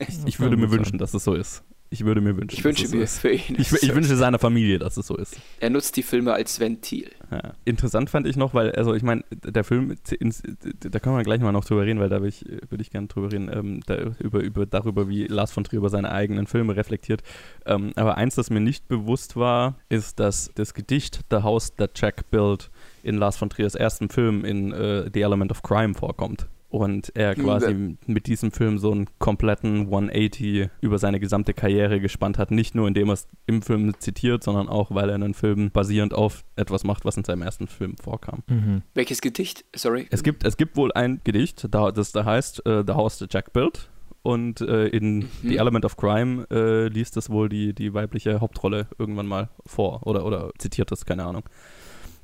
ich, 0.00 0.18
ich 0.26 0.40
würde 0.40 0.56
mir 0.56 0.70
wünschen, 0.70 0.98
dass 0.98 1.14
es 1.14 1.24
so 1.24 1.34
ist. 1.34 1.62
Ich 1.92 2.04
würde 2.04 2.20
mir 2.20 2.36
wünschen. 2.36 2.56
ich 2.56 2.62
wünsche 2.62 2.84
dass 2.84 2.92
es 2.92 2.92
so 2.92 2.96
mir 2.98 3.02
ist. 3.02 3.18
für 3.18 3.32
ihn. 3.32 3.56
Ich, 3.58 3.72
ich 3.82 3.92
wünsche 3.92 4.14
seiner 4.14 4.38
Familie, 4.38 4.78
dass 4.78 4.96
es 4.96 5.08
so 5.08 5.16
ist. 5.16 5.36
er 5.58 5.70
nutzt 5.70 5.96
die 5.96 6.04
Filme 6.04 6.32
als 6.32 6.60
Ventil. 6.60 7.10
Ja. 7.32 7.54
Interessant 7.64 8.10
fand 8.10 8.28
ich 8.28 8.36
noch, 8.36 8.54
weil, 8.54 8.70
also 8.76 8.94
ich 8.94 9.02
meine, 9.02 9.24
der 9.32 9.64
Film, 9.64 9.96
ins- 10.20 10.40
da 10.78 10.98
können 11.00 11.16
wir 11.16 11.24
gleich 11.24 11.40
mal 11.40 11.50
noch 11.50 11.64
drüber 11.64 11.84
reden, 11.84 11.98
weil 11.98 12.08
da 12.08 12.18
würde 12.20 12.28
ich, 12.28 12.44
würde 12.44 12.80
ich 12.80 12.90
gerne 12.90 13.08
drüber 13.08 13.32
reden, 13.32 13.50
ähm, 13.52 13.80
da, 13.86 13.96
über, 14.20 14.38
über, 14.40 14.66
darüber, 14.66 15.08
wie 15.08 15.24
Lars 15.26 15.50
von 15.50 15.64
Trier 15.64 15.78
über 15.78 15.90
seine 15.90 16.12
eigenen 16.12 16.46
Filme 16.46 16.76
reflektiert. 16.76 17.24
Ähm, 17.66 17.90
aber 17.96 18.16
eins, 18.16 18.36
das 18.36 18.50
mir 18.50 18.60
nicht 18.60 18.86
bewusst 18.86 19.34
war, 19.34 19.76
ist, 19.88 20.20
dass 20.20 20.52
das 20.54 20.74
Gedicht 20.74 21.22
The 21.32 21.38
House 21.38 21.74
That 21.74 21.98
Jack 22.00 22.30
Built 22.30 22.70
in 23.02 23.16
Lars 23.16 23.36
von 23.36 23.50
Triers 23.50 23.74
ersten 23.74 24.10
Film 24.10 24.44
in 24.44 24.72
äh, 24.72 25.10
The 25.12 25.22
Element 25.22 25.50
of 25.50 25.62
Crime 25.62 25.94
vorkommt. 25.94 26.46
Und 26.70 27.10
er 27.16 27.34
quasi 27.34 27.96
mit 28.06 28.28
diesem 28.28 28.52
Film 28.52 28.78
so 28.78 28.92
einen 28.92 29.06
kompletten 29.18 29.80
180 29.86 30.68
über 30.80 30.98
seine 30.98 31.18
gesamte 31.18 31.52
Karriere 31.52 31.98
gespannt 32.00 32.38
hat. 32.38 32.52
Nicht 32.52 32.76
nur, 32.76 32.86
indem 32.86 33.08
er 33.08 33.14
es 33.14 33.26
im 33.46 33.60
Film 33.60 33.92
zitiert, 33.98 34.44
sondern 34.44 34.68
auch, 34.68 34.92
weil 34.94 35.08
er 35.08 35.16
einen 35.16 35.34
Film 35.34 35.72
basierend 35.72 36.14
auf 36.14 36.44
etwas 36.54 36.84
macht, 36.84 37.04
was 37.04 37.16
in 37.16 37.24
seinem 37.24 37.42
ersten 37.42 37.66
Film 37.66 37.96
vorkam. 38.00 38.44
Mhm. 38.46 38.82
Welches 38.94 39.20
Gedicht? 39.20 39.64
Sorry. 39.74 40.06
Es 40.10 40.22
gibt, 40.22 40.44
es 40.44 40.56
gibt 40.56 40.76
wohl 40.76 40.92
ein 40.92 41.20
Gedicht, 41.24 41.66
da- 41.74 41.90
das 41.90 42.12
da 42.12 42.24
heißt 42.24 42.64
äh, 42.66 42.84
The 42.86 42.92
House 42.92 43.18
That 43.18 43.34
Jack 43.34 43.52
Built. 43.52 43.90
Und 44.22 44.60
äh, 44.60 44.86
in 44.88 45.20
Mhm. 45.20 45.28
The 45.42 45.56
Element 45.56 45.84
of 45.86 45.96
Crime 45.96 46.46
äh, 46.50 46.86
liest 46.88 47.16
es 47.16 47.30
wohl 47.30 47.48
die, 47.48 47.72
die 47.74 47.94
weibliche 47.94 48.40
Hauptrolle 48.40 48.86
irgendwann 48.98 49.26
mal 49.26 49.48
vor 49.66 50.06
oder, 50.06 50.24
oder 50.26 50.50
zitiert 50.58 50.92
das, 50.92 51.04
keine 51.06 51.24
Ahnung. 51.24 51.42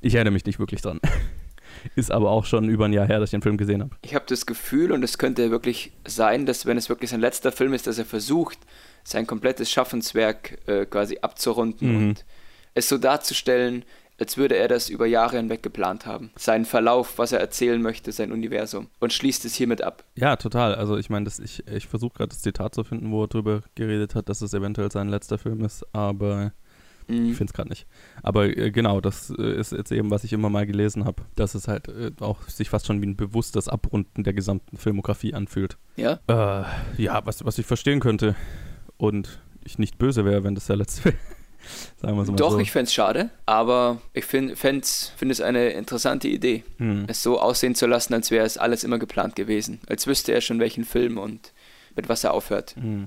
Ich 0.03 0.15
erinnere 0.15 0.35
mich 0.35 0.45
nicht 0.45 0.59
wirklich 0.61 0.83
dran. 0.83 1.01
Ist 1.95 2.11
aber 2.11 2.31
auch 2.31 2.45
schon 2.45 2.69
über 2.69 2.85
ein 2.87 2.93
Jahr 2.93 3.07
her, 3.07 3.19
dass 3.21 3.29
ich 3.29 3.33
den 3.33 3.43
Film 3.43 3.57
gesehen 3.57 3.81
habe. 3.83 3.97
Ich 4.03 4.15
habe 4.15 4.25
das 4.29 4.47
Gefühl, 4.47 4.93
und 4.93 5.03
es 5.03 5.19
könnte 5.19 5.51
wirklich 5.51 5.93
sein, 6.07 6.47
dass 6.47 6.67
wenn 6.67 6.77
es 6.77 6.89
wirklich 6.89 7.11
sein 7.11 7.21
letzter 7.21 7.53
Film 7.53 7.73
ist, 7.75 7.87
dass 7.87 7.99
er 7.99 8.05
versucht, 8.05 8.59
sein 9.05 9.27
komplettes 9.27 9.71
Schaffenswerk 9.71 10.59
äh, 10.67 10.85
quasi 10.87 11.19
abzurunden 11.23 11.89
Mhm. 11.91 12.09
und 12.09 12.25
es 12.75 12.89
so 12.89 12.99
darzustellen, 12.99 13.85
als 14.19 14.37
würde 14.39 14.57
er 14.57 14.67
das 14.69 14.89
über 14.89 15.05
Jahre 15.07 15.37
hinweg 15.37 15.62
geplant 15.62 16.07
haben. 16.07 16.31
Seinen 16.37 16.65
Verlauf, 16.65 17.19
was 17.19 17.33
er 17.33 17.41
erzählen 17.41 17.81
möchte, 17.83 18.12
sein 18.12 18.33
Universum. 18.33 18.89
Und 18.99 19.12
schließt 19.12 19.45
es 19.45 19.55
hiermit 19.55 19.83
ab. 19.83 20.05
Ja, 20.15 20.37
total. 20.37 20.75
Also 20.75 20.97
ich 20.97 21.11
meine, 21.11 21.29
ich, 21.45 21.67
ich 21.69 21.87
versuche 21.87 22.15
gerade 22.15 22.31
das 22.31 22.41
Zitat 22.41 22.75
zu 22.75 22.83
finden, 22.83 23.11
wo 23.12 23.25
er 23.25 23.29
drüber 23.29 23.61
geredet 23.75 24.15
hat, 24.15 24.29
dass 24.31 24.41
es 24.41 24.55
eventuell 24.55 24.91
sein 24.91 25.09
letzter 25.11 25.37
Film 25.37 25.62
ist, 25.65 25.85
aber 25.95 26.53
Mhm. 27.09 27.31
Ich 27.31 27.37
finde 27.37 27.51
es 27.51 27.53
gerade 27.55 27.69
nicht. 27.69 27.87
Aber 28.23 28.47
äh, 28.47 28.71
genau, 28.71 29.01
das 29.01 29.31
äh, 29.38 29.59
ist 29.61 29.73
jetzt 29.73 29.92
eben, 29.92 30.11
was 30.11 30.25
ich 30.25 30.33
immer 30.33 30.51
mal 30.51 30.66
gelesen 30.66 31.05
habe, 31.05 31.23
dass 31.37 31.55
es 31.55 31.69
halt 31.69 31.88
äh, 31.88 32.11
auch 32.21 32.42
sich 32.49 32.69
fast 32.71 32.87
schon 32.87 33.01
wie 33.03 33.07
ein 33.07 33.16
bewusstes 33.16 33.69
Abrunden 33.69 34.25
der 34.25 34.33
gesamten 34.33 34.77
Filmografie 34.77 35.35
anfühlt. 35.35 35.77
Ja? 35.97 36.19
Äh, 36.29 37.03
ja, 37.03 37.25
was, 37.25 37.45
was 37.45 37.59
ich 37.59 37.66
verstehen 37.66 38.01
könnte 38.01 38.35
und 38.97 39.40
ich 39.64 39.79
nicht 39.79 39.99
böse 39.99 40.25
wäre, 40.25 40.45
wenn 40.45 40.55
das 40.55 40.66
der 40.66 40.77
letzte 40.77 41.05
wäre. 41.07 41.16
Sagen 41.97 42.16
wir 42.16 42.23
es 42.23 42.29
mal 42.29 42.37
Doch, 42.37 42.53
so. 42.53 42.59
ich 42.61 42.71
fände 42.71 42.85
es 42.87 42.95
schade, 42.95 43.31
aber 43.45 44.01
ich 44.12 44.25
finde 44.25 44.55
find 44.55 44.85
es 44.85 45.40
eine 45.40 45.71
interessante 45.71 46.29
Idee, 46.29 46.62
Hm. 46.79 47.05
es 47.09 47.23
so 47.23 47.40
aussehen 47.40 47.75
zu 47.75 47.87
lassen, 47.87 48.14
als 48.14 48.31
wäre 48.31 48.47
es 48.47 48.57
alles 48.57 48.85
immer 48.85 48.99
geplant 48.99 49.35
gewesen. 49.35 49.81
Als 49.88 50.07
wüsste 50.07 50.33
er 50.33 50.40
schon, 50.40 50.61
welchen 50.61 50.85
Film 50.85 51.19
und 51.19 51.53
mit 51.97 52.09
was 52.09 52.23
er 52.25 52.35
aufhört. 52.35 52.77
Hm. 52.77 53.07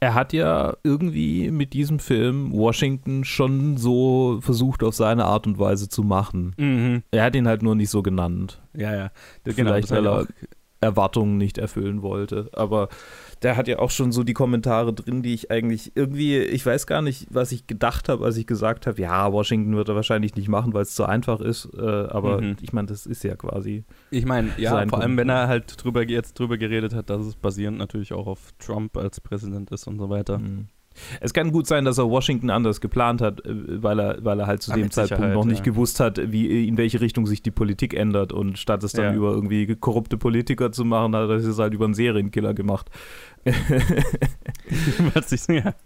Er 0.00 0.14
hat 0.14 0.32
ja 0.32 0.76
irgendwie 0.82 1.50
mit 1.50 1.72
diesem 1.72 1.98
Film 1.98 2.52
Washington 2.52 3.24
schon 3.24 3.76
so 3.76 4.38
versucht, 4.40 4.82
auf 4.82 4.94
seine 4.94 5.24
Art 5.24 5.46
und 5.46 5.58
Weise 5.58 5.88
zu 5.88 6.02
machen. 6.02 6.54
Mhm. 6.58 7.02
Er 7.10 7.24
hat 7.24 7.36
ihn 7.36 7.48
halt 7.48 7.62
nur 7.62 7.74
nicht 7.74 7.90
so 7.90 8.02
genannt. 8.02 8.60
Ja, 8.74 8.94
ja. 8.94 9.10
Das, 9.44 9.54
Vielleicht, 9.54 9.90
hab 9.90 9.98
weil 9.98 10.06
er 10.06 10.26
Erwartungen 10.80 11.38
nicht 11.38 11.58
erfüllen 11.58 12.02
wollte. 12.02 12.50
Aber 12.52 12.88
der 13.44 13.56
hat 13.56 13.68
ja 13.68 13.78
auch 13.78 13.90
schon 13.90 14.10
so 14.10 14.24
die 14.24 14.32
Kommentare 14.32 14.92
drin, 14.92 15.22
die 15.22 15.34
ich 15.34 15.50
eigentlich 15.50 15.92
irgendwie, 15.94 16.38
ich 16.38 16.64
weiß 16.66 16.86
gar 16.86 17.02
nicht, 17.02 17.26
was 17.30 17.52
ich 17.52 17.66
gedacht 17.66 18.08
habe, 18.08 18.24
als 18.24 18.36
ich 18.36 18.46
gesagt 18.46 18.86
habe, 18.86 19.00
ja, 19.00 19.30
Washington 19.32 19.76
wird 19.76 19.88
er 19.88 19.94
wahrscheinlich 19.94 20.34
nicht 20.34 20.48
machen, 20.48 20.72
weil 20.74 20.82
es 20.82 20.94
zu 20.94 21.04
einfach 21.04 21.40
ist. 21.40 21.68
Äh, 21.76 21.80
aber 21.80 22.40
Mhm. 22.40 22.56
ich 22.62 22.72
meine, 22.72 22.88
das 22.88 23.06
ist 23.06 23.22
ja 23.22 23.36
quasi. 23.36 23.84
Ich 24.10 24.24
meine, 24.24 24.48
ja, 24.56 24.70
vor 24.70 24.78
allem, 24.80 24.88
Punkt. 24.88 25.16
wenn 25.18 25.28
er 25.28 25.46
halt 25.46 25.74
drüber 25.84 26.02
jetzt 26.08 26.38
drüber 26.38 26.58
geredet 26.58 26.94
hat, 26.94 27.10
dass 27.10 27.20
es 27.26 27.36
basierend 27.36 27.78
natürlich 27.78 28.12
auch 28.12 28.26
auf 28.26 28.52
Trump 28.58 28.96
als 28.96 29.20
Präsident 29.20 29.70
ist 29.70 29.86
und 29.86 29.98
so 29.98 30.08
weiter. 30.10 30.38
Mhm. 30.38 30.68
Es 31.20 31.32
kann 31.34 31.52
gut 31.52 31.66
sein, 31.66 31.84
dass 31.84 31.98
er 31.98 32.08
Washington 32.08 32.50
anders 32.50 32.80
geplant 32.80 33.20
hat, 33.20 33.44
äh, 33.44 33.82
weil 33.82 33.98
er, 34.00 34.24
weil 34.24 34.40
er 34.40 34.46
halt 34.46 34.62
zu 34.62 34.72
Ah, 34.72 34.76
dem 34.76 34.90
Zeitpunkt 34.90 35.20
Sicherheit, 35.22 35.34
noch 35.34 35.44
nicht 35.44 35.58
ja. 35.58 35.64
gewusst 35.64 36.00
hat, 36.00 36.20
wie, 36.32 36.66
in 36.68 36.76
welche 36.76 37.00
Richtung 37.00 37.26
sich 37.26 37.42
die 37.42 37.50
Politik 37.50 37.94
ändert. 37.94 38.32
Und 38.32 38.58
statt 38.58 38.82
es 38.84 38.92
dann 38.92 39.04
Ja. 39.06 39.14
über 39.14 39.32
irgendwie 39.32 39.74
korrupte 39.76 40.16
Politiker 40.16 40.72
zu 40.72 40.84
machen, 40.84 41.14
hat 41.14 41.28
er 41.28 41.36
es 41.36 41.58
halt 41.58 41.74
über 41.74 41.84
einen 41.84 41.94
Serienkiller 41.94 42.54
gemacht. 42.54 42.90
Ja. 45.48 45.74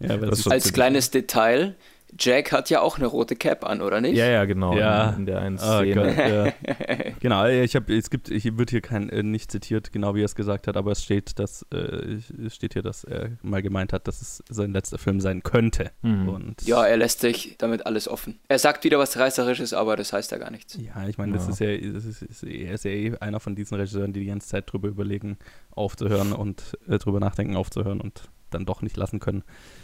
Ja, 0.00 0.16
Als 0.50 0.72
kleines 0.72 1.10
Detail, 1.12 1.76
Jack 2.18 2.52
hat 2.52 2.68
ja 2.70 2.80
auch 2.82 2.98
eine 2.98 3.06
rote 3.06 3.36
Cap 3.36 3.64
an, 3.64 3.80
oder 3.80 4.00
nicht? 4.00 4.16
Ja, 4.16 4.26
ja, 4.26 4.44
genau. 4.44 4.76
Ja. 4.76 5.10
In, 5.10 5.20
in 5.20 5.26
der 5.26 5.40
einen 5.40 5.56
Oh 5.56 5.78
Szene. 5.80 5.94
Gott, 5.94 6.16
ja. 6.16 7.12
genau, 7.20 7.46
ich 7.46 7.74
habe, 7.74 7.94
es 7.96 8.10
gibt, 8.10 8.28
hier 8.28 8.58
wird 8.58 8.70
hier 8.70 8.80
kein, 8.82 9.08
äh, 9.08 9.22
nicht 9.22 9.50
zitiert, 9.50 9.92
genau 9.92 10.14
wie 10.14 10.20
er 10.20 10.26
es 10.26 10.34
gesagt 10.34 10.66
hat, 10.68 10.76
aber 10.76 10.92
es 10.92 11.02
steht, 11.02 11.38
dass, 11.38 11.64
äh, 11.72 12.18
es 12.46 12.54
steht 12.54 12.74
hier, 12.74 12.82
dass 12.82 13.04
er 13.04 13.30
mal 13.42 13.62
gemeint 13.62 13.92
hat, 13.92 14.06
dass 14.08 14.20
es 14.20 14.42
sein 14.48 14.72
letzter 14.72 14.98
Film 14.98 15.20
sein 15.20 15.42
könnte. 15.42 15.90
Mhm. 16.02 16.28
Und 16.28 16.62
Ja, 16.62 16.84
er 16.84 16.96
lässt 16.96 17.20
sich 17.20 17.56
damit 17.58 17.86
alles 17.86 18.08
offen. 18.08 18.38
Er 18.48 18.58
sagt 18.58 18.84
wieder 18.84 18.98
was 18.98 19.16
Reißerisches, 19.18 19.72
aber 19.72 19.96
das 19.96 20.12
heißt 20.12 20.30
ja 20.32 20.38
gar 20.38 20.50
nichts. 20.50 20.76
ja, 20.80 21.08
ich 21.08 21.18
meine, 21.18 21.32
das 21.32 21.46
Ja. 21.46 21.52
ist 21.52 21.60
ja, 21.60 21.92
das 21.92 22.04
ist, 22.04 22.22
ist, 22.22 22.42
er 22.42 22.74
ist 22.74 22.84
ja 22.84 22.90
eh 22.90 23.16
einer 23.20 23.40
von 23.40 23.54
diesen 23.54 23.76
Regisseuren, 23.76 24.12
die 24.12 24.20
die 24.20 24.26
ganze 24.26 24.48
Zeit 24.48 24.70
drüber 24.70 24.88
überlegen, 24.88 25.38
aufzuhören 25.70 26.32
und 26.32 26.76
äh, 26.88 26.98
drüber 26.98 27.20
nachdenken, 27.20 27.56
aufzuhören 27.56 28.00
und 28.00 28.28
dann 28.50 28.66
doch 28.66 28.82
nicht 28.82 28.96
lassen 28.98 29.18
können. 29.18 29.42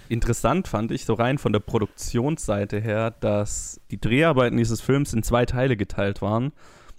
Interessant 0.08 0.68
fand 0.68 0.90
ich 0.90 1.04
so 1.04 1.14
rein 1.14 1.38
von 1.38 1.52
der 1.52 1.60
Produktionsseite 1.60 2.80
her, 2.80 3.10
dass 3.10 3.80
die 3.90 4.00
Dreharbeiten 4.00 4.56
dieses 4.56 4.80
Films 4.80 5.12
in 5.12 5.22
zwei 5.22 5.44
Teile 5.44 5.76
geteilt 5.76 6.22
waren, 6.22 6.52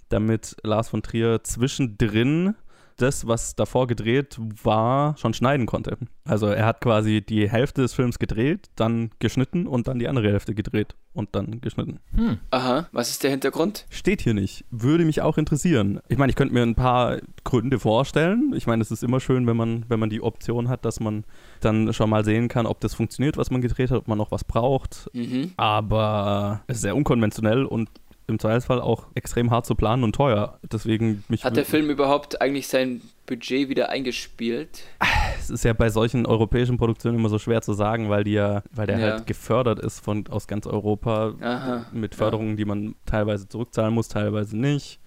damit 0.08 0.56
Lars 0.62 0.88
von 0.88 1.02
Trier 1.02 1.42
zwischendrin 1.42 2.54
das, 3.00 3.26
was 3.26 3.54
davor 3.56 3.86
gedreht 3.86 4.38
war, 4.62 5.16
schon 5.16 5.34
schneiden 5.34 5.66
konnte. 5.66 5.96
Also 6.24 6.46
er 6.46 6.66
hat 6.66 6.80
quasi 6.80 7.22
die 7.22 7.48
Hälfte 7.48 7.82
des 7.82 7.94
Films 7.94 8.18
gedreht, 8.18 8.70
dann 8.76 9.10
geschnitten 9.18 9.66
und 9.66 9.88
dann 9.88 9.98
die 9.98 10.08
andere 10.08 10.30
Hälfte 10.30 10.54
gedreht 10.54 10.94
und 11.12 11.34
dann 11.34 11.60
geschnitten. 11.60 11.98
Hm. 12.14 12.38
Aha, 12.50 12.88
was 12.92 13.10
ist 13.10 13.24
der 13.24 13.30
Hintergrund? 13.30 13.86
Steht 13.90 14.22
hier 14.22 14.34
nicht. 14.34 14.64
Würde 14.70 15.04
mich 15.04 15.22
auch 15.22 15.38
interessieren. 15.38 16.00
Ich 16.08 16.18
meine, 16.18 16.30
ich 16.30 16.36
könnte 16.36 16.54
mir 16.54 16.62
ein 16.62 16.74
paar 16.74 17.18
Gründe 17.44 17.78
vorstellen. 17.78 18.52
Ich 18.54 18.66
meine, 18.66 18.82
es 18.82 18.90
ist 18.90 19.02
immer 19.02 19.20
schön, 19.20 19.46
wenn 19.46 19.56
man, 19.56 19.84
wenn 19.88 19.98
man 19.98 20.10
die 20.10 20.22
Option 20.22 20.68
hat, 20.68 20.84
dass 20.84 21.00
man 21.00 21.24
dann 21.60 21.92
schon 21.92 22.10
mal 22.10 22.24
sehen 22.24 22.48
kann, 22.48 22.66
ob 22.66 22.80
das 22.80 22.94
funktioniert, 22.94 23.36
was 23.36 23.50
man 23.50 23.60
gedreht 23.60 23.90
hat, 23.90 23.98
ob 23.98 24.08
man 24.08 24.18
noch 24.18 24.30
was 24.30 24.44
braucht. 24.44 25.10
Mhm. 25.12 25.52
Aber 25.56 26.62
es 26.66 26.76
ist 26.76 26.82
sehr 26.82 26.96
unkonventionell 26.96 27.64
und 27.64 27.88
im 28.30 28.38
Zweifelsfall 28.38 28.80
auch 28.80 29.06
extrem 29.14 29.50
hart 29.50 29.66
zu 29.66 29.74
planen 29.74 30.04
und 30.04 30.14
teuer. 30.14 30.58
Deswegen 30.72 31.24
mich 31.28 31.44
Hat 31.44 31.56
der 31.56 31.64
Film 31.64 31.90
überhaupt 31.90 32.40
eigentlich 32.40 32.68
sein 32.68 33.00
Budget 33.26 33.68
wieder 33.68 33.90
eingespielt? 33.90 34.82
es 35.38 35.50
ist 35.50 35.64
ja 35.64 35.72
bei 35.72 35.90
solchen 35.90 36.26
europäischen 36.26 36.76
Produktionen 36.78 37.18
immer 37.18 37.28
so 37.28 37.38
schwer 37.38 37.60
zu 37.62 37.72
sagen, 37.74 38.08
weil 38.08 38.24
die 38.24 38.32
ja, 38.32 38.62
weil 38.72 38.86
der 38.86 38.98
Ja. 38.98 39.10
halt 39.12 39.26
gefördert 39.26 39.78
ist 39.80 40.00
von 40.04 40.24
aus 40.28 40.46
ganz 40.46 40.66
Europa 40.66 41.34
Aha. 41.40 41.86
mit 41.92 42.14
Förderungen, 42.14 42.56
die 42.56 42.64
man 42.64 42.94
teilweise 43.06 43.48
zurückzahlen 43.48 43.92
muss, 43.94 44.08
teilweise 44.08 44.56
nicht. 44.56 44.98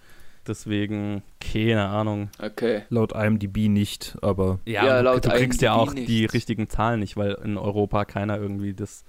Deswegen, 0.46 1.22
keine 1.40 1.86
Ahnung. 1.86 2.28
Okay. 2.38 2.82
Laut 2.90 3.12
IMDb 3.12 3.68
nicht, 3.68 4.16
aber 4.20 4.58
Ja, 4.66 4.98
du, 4.98 5.04
laut 5.04 5.24
du 5.24 5.30
kriegst 5.30 5.62
ja 5.62 5.72
IMDb 5.74 5.88
auch 5.88 5.94
nicht. 5.94 6.08
die 6.08 6.24
richtigen 6.26 6.68
Zahlen 6.68 7.00
nicht, 7.00 7.16
weil 7.16 7.32
in 7.44 7.56
Europa 7.56 8.04
keiner 8.04 8.36
irgendwie 8.38 8.74
das. 8.74 9.04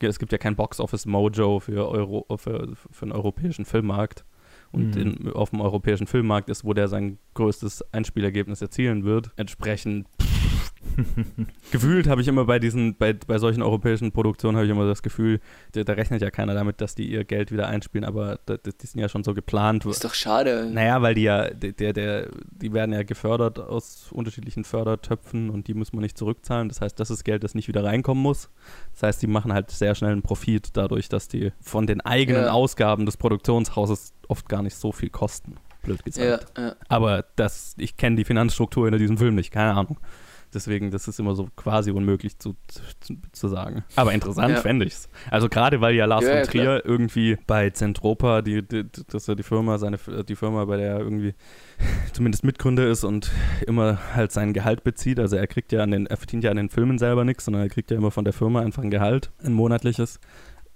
Es 0.00 0.18
gibt 0.18 0.32
ja 0.32 0.38
kein 0.38 0.56
Box 0.56 0.80
Office 0.80 1.06
Mojo 1.06 1.60
für, 1.60 1.88
Euro, 1.88 2.26
für, 2.36 2.74
für 2.74 3.02
einen 3.02 3.12
europäischen 3.12 3.64
Filmmarkt. 3.64 4.24
Und 4.72 4.96
Mhm. 4.96 5.00
in, 5.00 5.32
auf 5.32 5.50
dem 5.50 5.60
europäischen 5.60 6.06
Filmmarkt 6.06 6.50
ist, 6.50 6.64
wo 6.64 6.74
der 6.74 6.88
sein 6.88 7.18
größtes 7.34 7.84
Einspielergebnis 7.92 8.60
erzielen 8.60 9.04
wird. 9.04 9.30
Entsprechend 9.36 10.08
gefühlt 11.72 12.06
habe 12.06 12.20
ich 12.20 12.28
immer 12.28 12.44
bei 12.44 12.58
diesen, 12.58 12.96
bei, 12.96 13.12
bei 13.12 13.38
solchen 13.38 13.62
europäischen 13.62 14.12
Produktionen 14.12 14.56
habe 14.56 14.66
ich 14.66 14.70
immer 14.72 14.86
das 14.86 15.02
Gefühl, 15.02 15.40
da, 15.72 15.84
da 15.84 15.92
rechnet 15.94 16.22
ja 16.22 16.30
keiner 16.30 16.54
damit, 16.54 16.80
dass 16.80 16.94
die 16.94 17.10
ihr 17.10 17.24
Geld 17.24 17.52
wieder 17.52 17.68
einspielen, 17.68 18.04
aber 18.04 18.38
da, 18.46 18.56
die 18.56 18.86
sind 18.86 19.00
ja 19.00 19.08
schon 19.08 19.24
so 19.24 19.34
geplant. 19.34 19.84
Ist 19.86 20.04
doch 20.04 20.14
schade. 20.14 20.68
Naja, 20.72 21.02
weil 21.02 21.14
die 21.14 21.22
ja, 21.22 21.50
der, 21.50 21.92
der, 21.92 22.28
die 22.50 22.72
werden 22.72 22.92
ja 22.92 23.02
gefördert 23.02 23.58
aus 23.58 24.10
unterschiedlichen 24.12 24.64
Fördertöpfen 24.64 25.50
und 25.50 25.68
die 25.68 25.74
muss 25.74 25.92
man 25.92 26.02
nicht 26.02 26.16
zurückzahlen. 26.18 26.68
Das 26.68 26.80
heißt, 26.80 26.98
das 26.98 27.10
ist 27.10 27.24
Geld, 27.24 27.44
das 27.44 27.54
nicht 27.54 27.68
wieder 27.68 27.84
reinkommen 27.84 28.22
muss. 28.22 28.50
Das 28.94 29.02
heißt, 29.02 29.22
die 29.22 29.26
machen 29.26 29.52
halt 29.52 29.70
sehr 29.70 29.94
schnell 29.94 30.12
einen 30.12 30.22
Profit 30.22 30.76
dadurch, 30.76 31.08
dass 31.08 31.28
die 31.28 31.52
von 31.60 31.86
den 31.86 32.00
eigenen 32.00 32.44
Ja. 32.44 32.52
Ausgaben 32.52 33.06
des 33.06 33.16
Produktionshauses 33.16 34.12
oft 34.28 34.48
gar 34.48 34.62
nicht 34.62 34.74
so 34.76 34.92
viel 34.92 35.10
kosten. 35.10 35.56
Blöd 35.82 36.00
Ja, 36.16 36.36
gesagt. 36.36 36.58
ja. 36.58 36.74
Aber 36.88 37.24
das, 37.36 37.74
ich 37.78 37.96
kenne 37.96 38.16
die 38.16 38.24
Finanzstruktur 38.24 38.86
hinter 38.86 38.98
diesem 38.98 39.18
Film 39.18 39.34
nicht, 39.36 39.50
keine 39.52 39.74
Ahnung. 39.74 39.98
Deswegen, 40.54 40.90
das 40.90 41.08
ist 41.08 41.18
immer 41.20 41.34
so 41.34 41.48
quasi 41.56 41.90
unmöglich 41.90 42.38
zu, 42.38 42.54
zu, 42.68 43.16
zu 43.32 43.48
sagen. 43.48 43.84
Aber 43.96 44.12
interessant 44.12 44.50
Ja. 44.50 44.60
fände 44.60 44.86
ich's. 44.86 45.08
Also 45.30 45.48
gerade 45.48 45.80
weil 45.80 45.94
ja 45.94 46.04
Lars 46.06 46.24
Ja, 46.24 46.36
von 46.36 46.42
Trier 46.44 46.82
irgendwie 46.84 47.36
bei 47.46 47.70
Zentropa, 47.70 48.42
die, 48.42 48.62
die, 48.62 48.84
das 49.08 49.22
ist 49.22 49.28
ja 49.28 49.34
die 49.34 49.42
Firma, 49.42 49.78
seine 49.78 49.98
die 50.28 50.36
Firma, 50.36 50.64
bei 50.64 50.76
der 50.76 50.86
er 50.94 51.00
irgendwie 51.00 51.34
zumindest 52.12 52.44
Mitgründer 52.44 52.86
ist 52.88 53.04
und 53.04 53.30
immer 53.66 53.98
halt 54.14 54.32
sein 54.32 54.52
Gehalt 54.52 54.84
bezieht. 54.84 55.18
Also 55.20 55.36
er 55.36 55.46
kriegt 55.46 55.72
ja 55.72 55.82
an 55.82 55.90
den, 55.90 56.06
er 56.06 56.16
verdient 56.16 56.44
ja 56.44 56.50
an 56.50 56.56
den 56.56 56.70
Filmen 56.70 56.98
selber 56.98 57.24
nichts, 57.24 57.44
sondern 57.44 57.62
er 57.62 57.68
kriegt 57.68 57.90
ja 57.90 57.96
immer 57.96 58.10
von 58.10 58.24
der 58.24 58.32
Firma 58.32 58.60
einfach 58.60 58.82
ein 58.82 58.90
Gehalt, 58.90 59.30
ein 59.42 59.52
monatliches. 59.52 60.20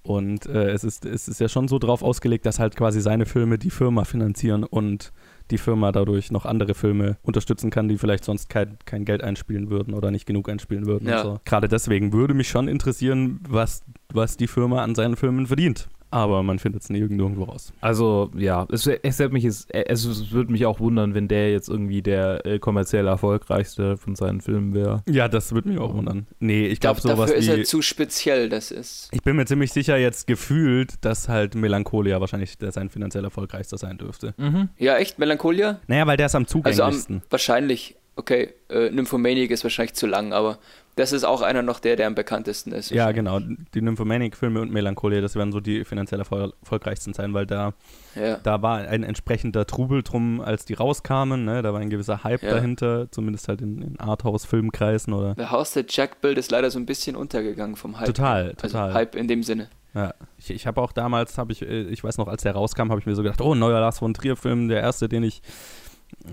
Und 0.02 0.46
äh, 0.46 0.70
es, 0.70 0.82
ist, 0.82 1.04
es 1.04 1.28
ist 1.28 1.40
ja 1.40 1.48
schon 1.48 1.68
so 1.68 1.78
drauf 1.78 2.02
ausgelegt, 2.02 2.46
dass 2.46 2.58
halt 2.58 2.74
quasi 2.74 3.00
seine 3.00 3.26
Filme 3.26 3.58
die 3.58 3.70
Firma 3.70 4.04
finanzieren 4.04 4.64
und 4.64 5.12
die 5.50 5.58
Firma 5.58 5.92
dadurch 5.92 6.30
noch 6.30 6.46
andere 6.46 6.74
Filme 6.74 7.16
unterstützen 7.22 7.70
kann, 7.70 7.88
die 7.88 7.98
vielleicht 7.98 8.24
sonst 8.24 8.48
kein, 8.48 8.78
kein 8.84 9.04
Geld 9.04 9.22
einspielen 9.22 9.70
würden 9.70 9.94
oder 9.94 10.10
nicht 10.10 10.26
genug 10.26 10.48
einspielen 10.48 10.86
würden. 10.86 11.08
Ja. 11.08 11.22
Und 11.22 11.26
so. 11.26 11.40
Gerade 11.44 11.68
deswegen 11.68 12.12
würde 12.12 12.34
mich 12.34 12.48
schon 12.48 12.68
interessieren, 12.68 13.40
was, 13.48 13.82
was 14.12 14.36
die 14.36 14.46
Firma 14.46 14.82
an 14.82 14.94
seinen 14.94 15.16
Filmen 15.16 15.46
verdient. 15.46 15.88
Aber 16.10 16.42
man 16.42 16.58
findet 16.58 16.82
es 16.82 16.90
nirgendwo 16.90 17.44
raus. 17.44 17.72
Also, 17.80 18.30
ja, 18.36 18.66
es, 18.70 18.86
es, 18.86 19.18
mich 19.30 19.44
es, 19.44 19.66
es 19.72 20.30
würde 20.32 20.50
mich 20.50 20.66
auch 20.66 20.80
wundern, 20.80 21.14
wenn 21.14 21.28
der 21.28 21.52
jetzt 21.52 21.68
irgendwie 21.68 22.02
der 22.02 22.44
äh, 22.44 22.58
kommerziell 22.58 23.06
erfolgreichste 23.06 23.96
von 23.96 24.16
seinen 24.16 24.40
Filmen 24.40 24.74
wäre. 24.74 25.02
Ja, 25.08 25.28
das 25.28 25.52
würde 25.52 25.68
mich 25.68 25.78
auch 25.78 25.94
wundern. 25.94 26.26
Nee, 26.40 26.66
ich 26.66 26.80
glaube 26.80 27.00
sowas 27.00 27.18
Dafür 27.18 27.36
ist 27.36 27.46
wie... 27.46 27.60
er 27.60 27.64
zu 27.64 27.82
speziell, 27.82 28.48
das 28.48 28.70
ist. 28.70 29.08
Ich 29.12 29.22
bin 29.22 29.36
mir 29.36 29.46
ziemlich 29.46 29.72
sicher 29.72 29.96
jetzt 29.96 30.26
gefühlt, 30.26 30.94
dass 31.04 31.28
halt 31.28 31.54
Melancholia 31.54 32.20
wahrscheinlich 32.20 32.58
der 32.58 32.72
sein 32.72 32.90
finanziell 32.90 33.24
erfolgreichster 33.24 33.78
sein 33.78 33.98
dürfte. 33.98 34.34
Ja, 34.78 34.96
echt? 34.96 35.18
Melancholia? 35.18 35.80
Naja, 35.86 36.06
weil 36.06 36.16
der 36.16 36.26
ist 36.26 36.34
am 36.34 36.42
Also 36.42 36.58
am, 36.58 36.62
zugänglichsten. 36.62 37.22
wahrscheinlich, 37.30 37.96
okay, 38.16 38.50
äh, 38.68 38.90
Nymphomaniac 38.90 39.50
ist 39.50 39.62
wahrscheinlich 39.62 39.94
zu 39.94 40.06
lang, 40.06 40.32
aber 40.32 40.58
das 41.00 41.12
ist 41.12 41.24
auch 41.24 41.42
einer 41.42 41.62
noch 41.62 41.80
der, 41.80 41.96
der 41.96 42.06
am 42.06 42.14
bekanntesten 42.14 42.72
ist. 42.72 42.90
ja, 42.90 43.10
genau. 43.12 43.40
Die 43.74 43.80
Nymphomaniac-Filme 43.82 44.60
und 44.60 44.70
Melancholia, 44.70 45.20
das 45.20 45.34
werden 45.34 45.50
so 45.52 45.60
die 45.60 45.84
finanziell 45.84 46.20
erfol 46.20 46.52
erfolgreichsten 46.62 47.12
sein, 47.14 47.34
weil 47.34 47.46
da, 47.46 47.72
Ja. 48.14 48.36
da 48.42 48.62
war 48.62 48.78
ein 48.78 49.02
entsprechender 49.02 49.66
Trubel 49.66 50.02
drum, 50.02 50.40
als 50.40 50.64
die 50.64 50.74
rauskamen. 50.74 51.44
Ne? 51.44 51.62
Da 51.62 51.72
war 51.72 51.80
ein 51.80 51.90
gewisser 51.90 52.22
Hype 52.24 52.42
Ja. 52.42 52.50
dahinter, 52.52 53.10
zumindest 53.10 53.48
halt 53.48 53.60
in, 53.62 53.82
in 53.82 54.00
Arthouse-Filmkreisen 54.00 55.12
oder. 55.12 55.34
The 55.36 55.46
House 55.46 55.72
That 55.72 55.92
Jack 55.94 56.20
Built 56.20 56.38
ist 56.38 56.50
leider 56.50 56.70
so 56.70 56.78
ein 56.78 56.86
bisschen 56.86 57.16
untergegangen 57.16 57.76
vom 57.76 57.98
Hype. 57.98 58.06
Total, 58.06 58.54
total. 58.54 58.82
Also 58.88 58.94
Hype 58.94 59.14
in 59.16 59.26
dem 59.28 59.42
Sinne. 59.42 59.68
Ja, 59.94 60.14
ich, 60.38 60.50
ich 60.50 60.66
habe 60.68 60.80
auch 60.80 60.92
damals, 60.92 61.36
habe 61.36 61.52
ich, 61.52 61.62
äh, 61.62 61.82
ich 61.82 62.04
weiß 62.04 62.18
noch, 62.18 62.28
als 62.28 62.42
der 62.42 62.52
rauskam, 62.52 62.90
habe 62.90 63.00
ich 63.00 63.06
mir 63.06 63.14
so 63.16 63.22
gedacht, 63.24 63.40
oh, 63.40 63.54
neuer 63.56 63.80
Lars 63.80 63.98
von 63.98 64.14
Trier-Film, 64.14 64.68
der 64.68 64.80
erste, 64.80 65.08
den 65.08 65.24
ich 65.24 65.42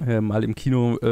äh, 0.06 0.22
mal 0.22 0.44
im 0.44 0.56
Kino 0.56 0.98
äh, 1.02 1.08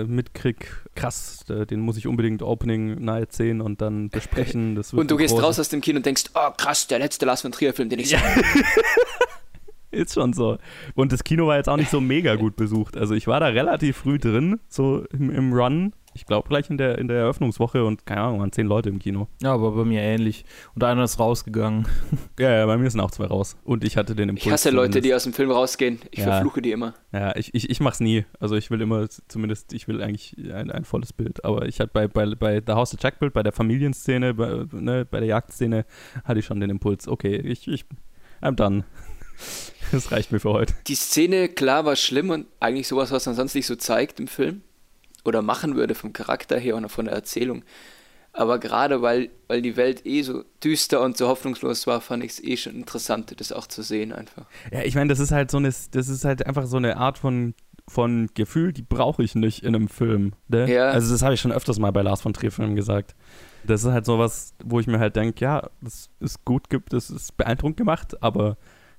äh, 0.00 0.04
mitkrieg. 0.04 0.68
Krass, 0.94 1.44
äh, 1.48 1.66
den 1.66 1.80
muss 1.80 1.96
ich 1.96 2.06
unbedingt 2.06 2.42
Opening 2.42 3.04
Night 3.04 3.32
sehen 3.32 3.60
und 3.60 3.80
dann 3.80 4.08
besprechen. 4.10 4.74
Das 4.74 4.92
wird 4.92 5.00
Und 5.00 5.10
du 5.10 5.16
gehst 5.16 5.40
raus 5.40 5.58
aus 5.58 5.68
dem 5.68 5.80
Kino 5.80 5.98
und 5.98 6.06
denkst, 6.06 6.24
oh 6.34 6.50
krass, 6.56 6.86
der 6.86 6.98
letzte 6.98 7.26
Lars 7.26 7.42
von 7.42 7.52
Trier-Film, 7.52 7.88
den 7.88 7.98
ich 7.98 8.10
Ja. 8.10 8.18
sehe. 8.20 8.42
Ist 9.90 10.14
schon 10.14 10.32
so. 10.32 10.58
Und 10.96 11.12
das 11.12 11.22
Kino 11.22 11.46
war 11.46 11.56
jetzt 11.56 11.68
auch 11.68 11.76
nicht 11.76 11.90
so 11.90 12.00
mega 12.00 12.34
gut 12.34 12.56
besucht. 12.56 12.96
Also 12.96 13.14
ich 13.14 13.26
war 13.28 13.38
da 13.38 13.46
relativ 13.46 13.98
früh 13.98 14.18
drin, 14.18 14.58
so 14.68 15.04
im, 15.12 15.30
im 15.30 15.52
Run. 15.52 15.92
Ich 16.14 16.26
glaube 16.26 16.48
gleich 16.48 16.70
in 16.70 16.78
der, 16.78 16.98
in 16.98 17.08
der 17.08 17.18
Eröffnungswoche 17.18 17.84
und 17.84 18.06
keine 18.06 18.20
Ahnung, 18.22 18.40
waren 18.40 18.52
zehn 18.52 18.66
Leute 18.66 18.88
im 18.88 18.98
Kino. 18.98 19.28
Ja, 19.42 19.52
aber 19.52 19.72
bei 19.72 19.84
mir 19.84 20.00
ähnlich. 20.00 20.44
Und 20.74 20.84
einer 20.84 21.04
ist 21.04 21.18
rausgegangen. 21.18 21.86
Ja, 22.38 22.50
ja, 22.50 22.66
bei 22.66 22.76
mir 22.76 22.90
sind 22.90 23.00
auch 23.00 23.12
zwei 23.12 23.26
raus. 23.26 23.56
Und 23.62 23.84
ich 23.84 23.96
hatte 23.96 24.14
den 24.16 24.28
Impuls. 24.30 24.46
Ich 24.46 24.52
hasse 24.52 24.70
Leute, 24.70 25.00
die 25.00 25.14
aus 25.14 25.22
dem 25.22 25.32
Film 25.32 25.50
rausgehen. 25.52 26.00
Ich 26.10 26.18
Ja. 26.20 26.24
verfluche 26.26 26.60
die 26.62 26.72
immer. 26.72 26.94
Ja, 27.12 27.36
ich, 27.36 27.54
ich, 27.54 27.70
ich 27.70 27.78
mach's 27.80 28.00
nie. 28.00 28.24
Also 28.40 28.56
ich 28.56 28.70
will 28.72 28.80
immer, 28.80 29.08
zumindest, 29.28 29.72
ich 29.72 29.86
will 29.86 30.02
eigentlich 30.02 30.36
ein, 30.52 30.70
ein 30.72 30.84
volles 30.84 31.12
Bild. 31.12 31.44
Aber 31.44 31.66
ich 31.66 31.78
hatte 31.80 31.90
bei, 31.92 32.08
bei, 32.08 32.26
bei 32.34 32.60
The 32.66 32.72
House 32.72 32.92
of 32.94 33.00
Jack 33.00 33.20
Bild, 33.20 33.32
bei 33.32 33.42
der 33.44 33.52
Familienszene, 33.52 34.34
bei, 34.34 34.64
ne, 34.72 35.04
bei 35.04 35.20
der 35.20 35.28
Jagdszene, 35.28 35.84
hatte 36.24 36.38
ich 36.40 36.44
schon 36.46 36.58
den 36.60 36.70
Impuls, 36.70 37.06
okay, 37.06 37.36
ich, 37.36 37.68
ich, 37.68 37.84
I'm 38.42 38.56
done. 38.56 38.84
Das 39.92 40.10
reicht 40.12 40.32
mir 40.32 40.40
für 40.40 40.50
heute. 40.50 40.74
Die 40.86 40.94
Szene, 40.94 41.48
klar, 41.48 41.84
war 41.84 41.94
schlimm 41.96 42.30
und 42.30 42.46
eigentlich 42.58 42.88
sowas, 42.88 43.10
was 43.12 43.26
man 43.26 43.34
sonst 43.34 43.54
nicht 43.54 43.66
so 43.66 43.76
zeigt 43.76 44.18
im 44.18 44.28
Film. 44.28 44.62
Oder 45.24 45.42
machen 45.42 45.74
würde 45.74 45.94
vom 45.94 46.12
Charakter 46.12 46.58
her 46.58 46.76
und 46.76 46.88
von 46.88 47.06
der 47.06 47.14
Erzählung. 47.14 47.64
Aber 48.36 48.58
gerade 48.58 49.00
weil, 49.00 49.30
weil 49.46 49.62
die 49.62 49.76
Welt 49.76 50.04
eh 50.04 50.22
so 50.22 50.44
düster 50.62 51.00
und 51.00 51.16
so 51.16 51.28
hoffnungslos 51.28 51.86
war, 51.86 52.00
fand 52.00 52.24
ich 52.24 52.32
es 52.32 52.44
eh 52.44 52.56
schon 52.56 52.74
interessant, 52.74 53.32
das 53.38 53.52
auch 53.52 53.68
zu 53.68 53.82
sehen 53.82 54.12
einfach. 54.12 54.46
Ja, 54.72 54.82
ich 54.82 54.96
meine, 54.96 55.08
das 55.08 55.20
ist 55.20 55.30
halt 55.30 55.52
so 55.52 55.58
eine, 55.58 55.68
das 55.68 56.08
ist 56.08 56.24
halt 56.24 56.44
einfach 56.44 56.66
so 56.66 56.76
eine 56.76 56.96
Art 56.96 57.16
von, 57.16 57.54
von 57.86 58.28
Gefühl, 58.34 58.72
die 58.72 58.82
brauche 58.82 59.22
ich 59.22 59.36
nicht 59.36 59.62
in 59.62 59.76
einem 59.76 59.86
Film. 59.86 60.32
Ne? 60.48 60.68
Ja. 60.68 60.90
Also 60.90 61.12
das 61.12 61.22
habe 61.22 61.34
ich 61.34 61.40
schon 61.40 61.52
öfters 61.52 61.78
mal 61.78 61.92
bei 61.92 62.02
Lars 62.02 62.22
von 62.22 62.32
Trier 62.32 62.50
Filmen 62.50 62.74
gesagt. 62.74 63.14
Das 63.62 63.84
ist 63.84 63.92
halt 63.92 64.04
sowas, 64.04 64.54
wo 64.64 64.80
ich 64.80 64.88
mir 64.88 64.98
halt 64.98 65.14
denke, 65.14 65.44
ja, 65.44 65.70
das 65.80 66.10
ist 66.18 66.44
gut, 66.44 66.68
gibt, 66.68 66.92
das 66.92 67.10
ist 67.10 67.36
beeindruckend 67.36 67.76
gemacht, 67.76 68.20
aber 68.20 68.56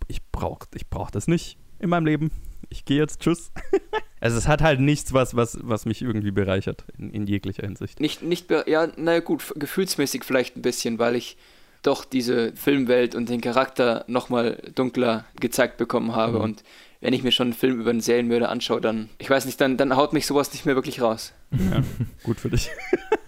ich 0.08 0.24
brauche 0.32 0.66
ich 0.74 0.90
brauch 0.90 1.12
das 1.12 1.28
nicht 1.28 1.58
in 1.80 1.90
meinem 1.90 2.06
Leben. 2.06 2.32
Ich 2.70 2.86
gehe 2.86 2.98
jetzt, 2.98 3.22
tschüss. 3.22 3.52
also 4.20 4.38
es 4.38 4.48
hat 4.48 4.62
halt 4.62 4.80
nichts, 4.80 5.14
was, 5.14 5.36
was, 5.36 5.58
was 5.62 5.86
mich 5.86 6.02
irgendwie 6.02 6.32
bereichert, 6.32 6.86
in, 6.98 7.12
in 7.12 7.28
jeglicher 7.28 7.64
Hinsicht. 7.64 8.00
Nicht, 8.00 8.22
nicht, 8.22 8.50
ja, 8.68 8.88
naja 8.98 9.20
gut, 9.20 9.54
gefühlsmäßig 9.56 10.24
vielleicht 10.24 10.58
ein 10.58 10.62
bisschen, 10.62 11.00
weil 11.00 11.16
ich 11.16 11.38
doch 11.84 12.06
diese 12.06 12.54
Filmwelt 12.56 13.16
und 13.16 13.30
den 13.30 13.42
Charakter 13.42 14.06
nochmal 14.08 14.62
dunkler 14.74 15.26
gezeigt 15.40 15.78
bekommen 15.78 16.16
habe. 16.16 16.38
Mhm. 16.38 16.44
Und 16.44 16.64
wenn 17.02 17.14
ich 17.14 17.24
mir 17.24 17.32
schon 17.32 17.48
einen 17.48 17.54
Film 17.54 17.80
über 17.80 17.92
einen 17.92 18.02
Serienmörder 18.02 18.50
anschaue, 18.50 18.82
dann, 18.82 19.10
ich 19.20 19.30
weiß 19.30 19.46
nicht, 19.46 19.62
dann, 19.62 19.78
dann 19.78 19.96
haut 19.96 20.14
mich 20.14 20.26
sowas 20.26 20.52
nicht 20.54 20.66
mehr 20.66 20.76
wirklich 20.76 21.02
raus. 21.02 21.34
Ja, 21.52 21.84
gut 22.24 22.40
für 22.40 22.50
dich. 22.50 22.70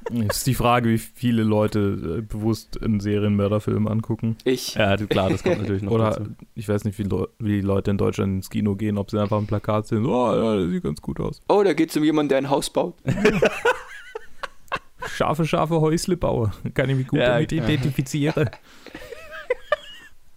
Ist 0.10 0.48
die 0.48 0.54
Frage, 0.54 0.90
wie 0.90 0.98
viele 0.98 1.44
Leute 1.44 2.20
äh, 2.20 2.22
bewusst 2.22 2.82
einen 2.82 3.00
Serienmörderfilm 3.00 3.88
angucken. 3.88 4.38
Ich, 4.46 4.76
Ja, 4.76 4.96
klar, 4.98 5.30
das 5.30 5.44
kommt 5.44 5.60
natürlich 5.60 5.84
noch 5.84 5.92
Oder 5.92 6.12
dazu. 6.12 6.30
ich 6.56 6.68
weiß 6.70 6.84
nicht, 6.86 6.98
wie, 7.00 7.04
Leu- 7.04 7.28
wie 7.40 7.56
die 7.60 7.62
Leute 7.62 7.92
in 7.92 7.98
Deutschland 7.98 8.34
ins 8.36 8.50
Kino 8.50 8.76
gehen, 8.76 8.98
ob 8.98 9.12
sie 9.12 9.20
einfach 9.22 9.38
ein 9.38 9.48
Plakat 9.48 9.88
sehen, 9.88 10.04
so, 10.04 10.12
oh 10.14 10.34
ja, 10.34 10.56
das 10.56 10.70
sieht 10.70 10.84
ganz 10.84 11.02
gut 11.02 11.20
aus. 11.20 11.42
oh, 11.50 11.64
da 11.64 11.74
geht 11.74 11.90
es 11.90 11.98
um 11.98 12.04
jemanden, 12.04 12.30
der 12.30 12.38
ein 12.40 12.50
Haus 12.50 12.70
baut. 12.70 12.96
scharfe, 15.16 15.46
scharfe 15.46 15.82
Häusle 15.82 16.18
baue. 16.18 16.52
Kann 16.74 16.90
ich 16.90 16.96
mich 16.98 17.08
gut 17.08 17.20
Ja, 17.20 17.34
damit 17.34 17.52
identifizieren. 17.52 18.50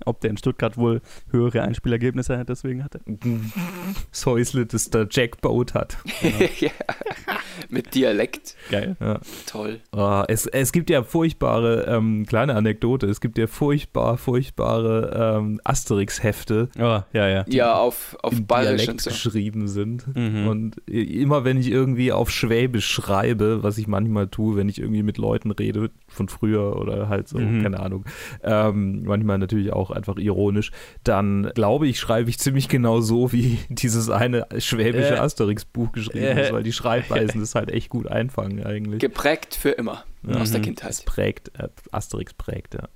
Ob 0.06 0.20
der 0.20 0.30
in 0.30 0.36
Stuttgart 0.36 0.76
wohl 0.76 1.00
höhere 1.30 1.62
Einspielergebnisse 1.62 2.44
deswegen 2.48 2.82
hatte. 2.84 3.00
Das 4.10 4.26
Häusle, 4.26 4.66
das 4.66 4.90
der 4.90 5.06
Jack 5.10 5.40
baut 5.40 5.74
hat. 5.74 5.98
ja. 6.60 6.70
Mit 7.68 7.94
Dialekt. 7.94 8.56
Geil. 8.70 8.96
Ja. 9.00 9.20
Toll. 9.46 9.80
Ah, 9.92 10.24
es, 10.28 10.46
es 10.46 10.72
gibt 10.72 10.90
ja 10.90 11.02
furchtbare, 11.02 11.84
ähm, 11.88 12.24
kleine 12.26 12.54
Anekdote, 12.54 13.06
es 13.06 13.20
gibt 13.20 13.38
ja 13.38 13.46
furchtbar, 13.46 14.16
furchtbare 14.16 15.36
ähm, 15.38 15.60
Asterix-Hefte, 15.64 16.68
Oh, 16.78 17.00
ja, 17.12 17.28
ja. 17.28 17.44
Ja, 17.48 17.74
auf, 17.74 18.16
auf 18.22 18.32
in 18.32 18.46
Bayerisch 18.46 18.82
Dialekt 18.82 18.90
und 18.92 19.00
so. 19.00 19.10
geschrieben 19.10 19.68
sind. 19.68 20.06
Mhm. 20.16 20.46
Und 20.48 20.88
immer 20.88 21.44
wenn 21.44 21.58
ich 21.58 21.70
irgendwie 21.70 22.12
auf 22.12 22.30
Schwäbisch 22.30 22.86
schreibe, 22.88 23.62
was 23.62 23.78
ich 23.78 23.86
manchmal 23.86 24.28
tue, 24.28 24.56
wenn 24.56 24.68
ich 24.68 24.80
irgendwie 24.80 25.02
mit 25.02 25.18
Leuten 25.18 25.50
rede 25.50 25.90
von 26.08 26.28
früher 26.28 26.76
oder 26.76 27.08
halt 27.08 27.28
so, 27.28 27.38
Mhm. 27.38 27.62
keine 27.62 27.80
Ahnung, 27.80 28.04
ähm, 28.42 29.04
manchmal 29.04 29.38
natürlich 29.38 29.72
auch 29.72 29.89
einfach 29.92 30.16
ironisch, 30.16 30.70
dann 31.04 31.50
glaube 31.54 31.88
ich, 31.88 31.98
schreibe 32.00 32.30
ich 32.30 32.38
ziemlich 32.38 32.68
genau 32.68 33.00
so, 33.00 33.32
wie 33.32 33.58
dieses 33.68 34.10
eine 34.10 34.46
schwäbische 34.58 35.14
Äh. 35.14 35.18
Asterix-Buch 35.18 35.92
geschrieben 35.92 36.24
Äh. 36.38 36.42
ist, 36.44 36.52
weil 36.52 36.62
die 36.62 36.72
Schreibweisen 36.72 37.40
das 37.40 37.54
halt 37.54 37.70
echt 37.70 37.88
gut 37.88 38.06
einfangen 38.06 38.64
eigentlich. 38.64 39.00
Geprägt 39.00 39.54
für 39.54 39.70
immer 39.70 40.04
aus 40.26 40.32
der 40.32 40.36
Mhm. 40.38 40.44
Es 40.44 40.62
Kindheit. 40.62 41.02
prägt, 41.06 41.48
äh, 41.58 41.68
Asterix 41.92 42.34
prägt, 42.34 42.74
ja. 42.74 42.88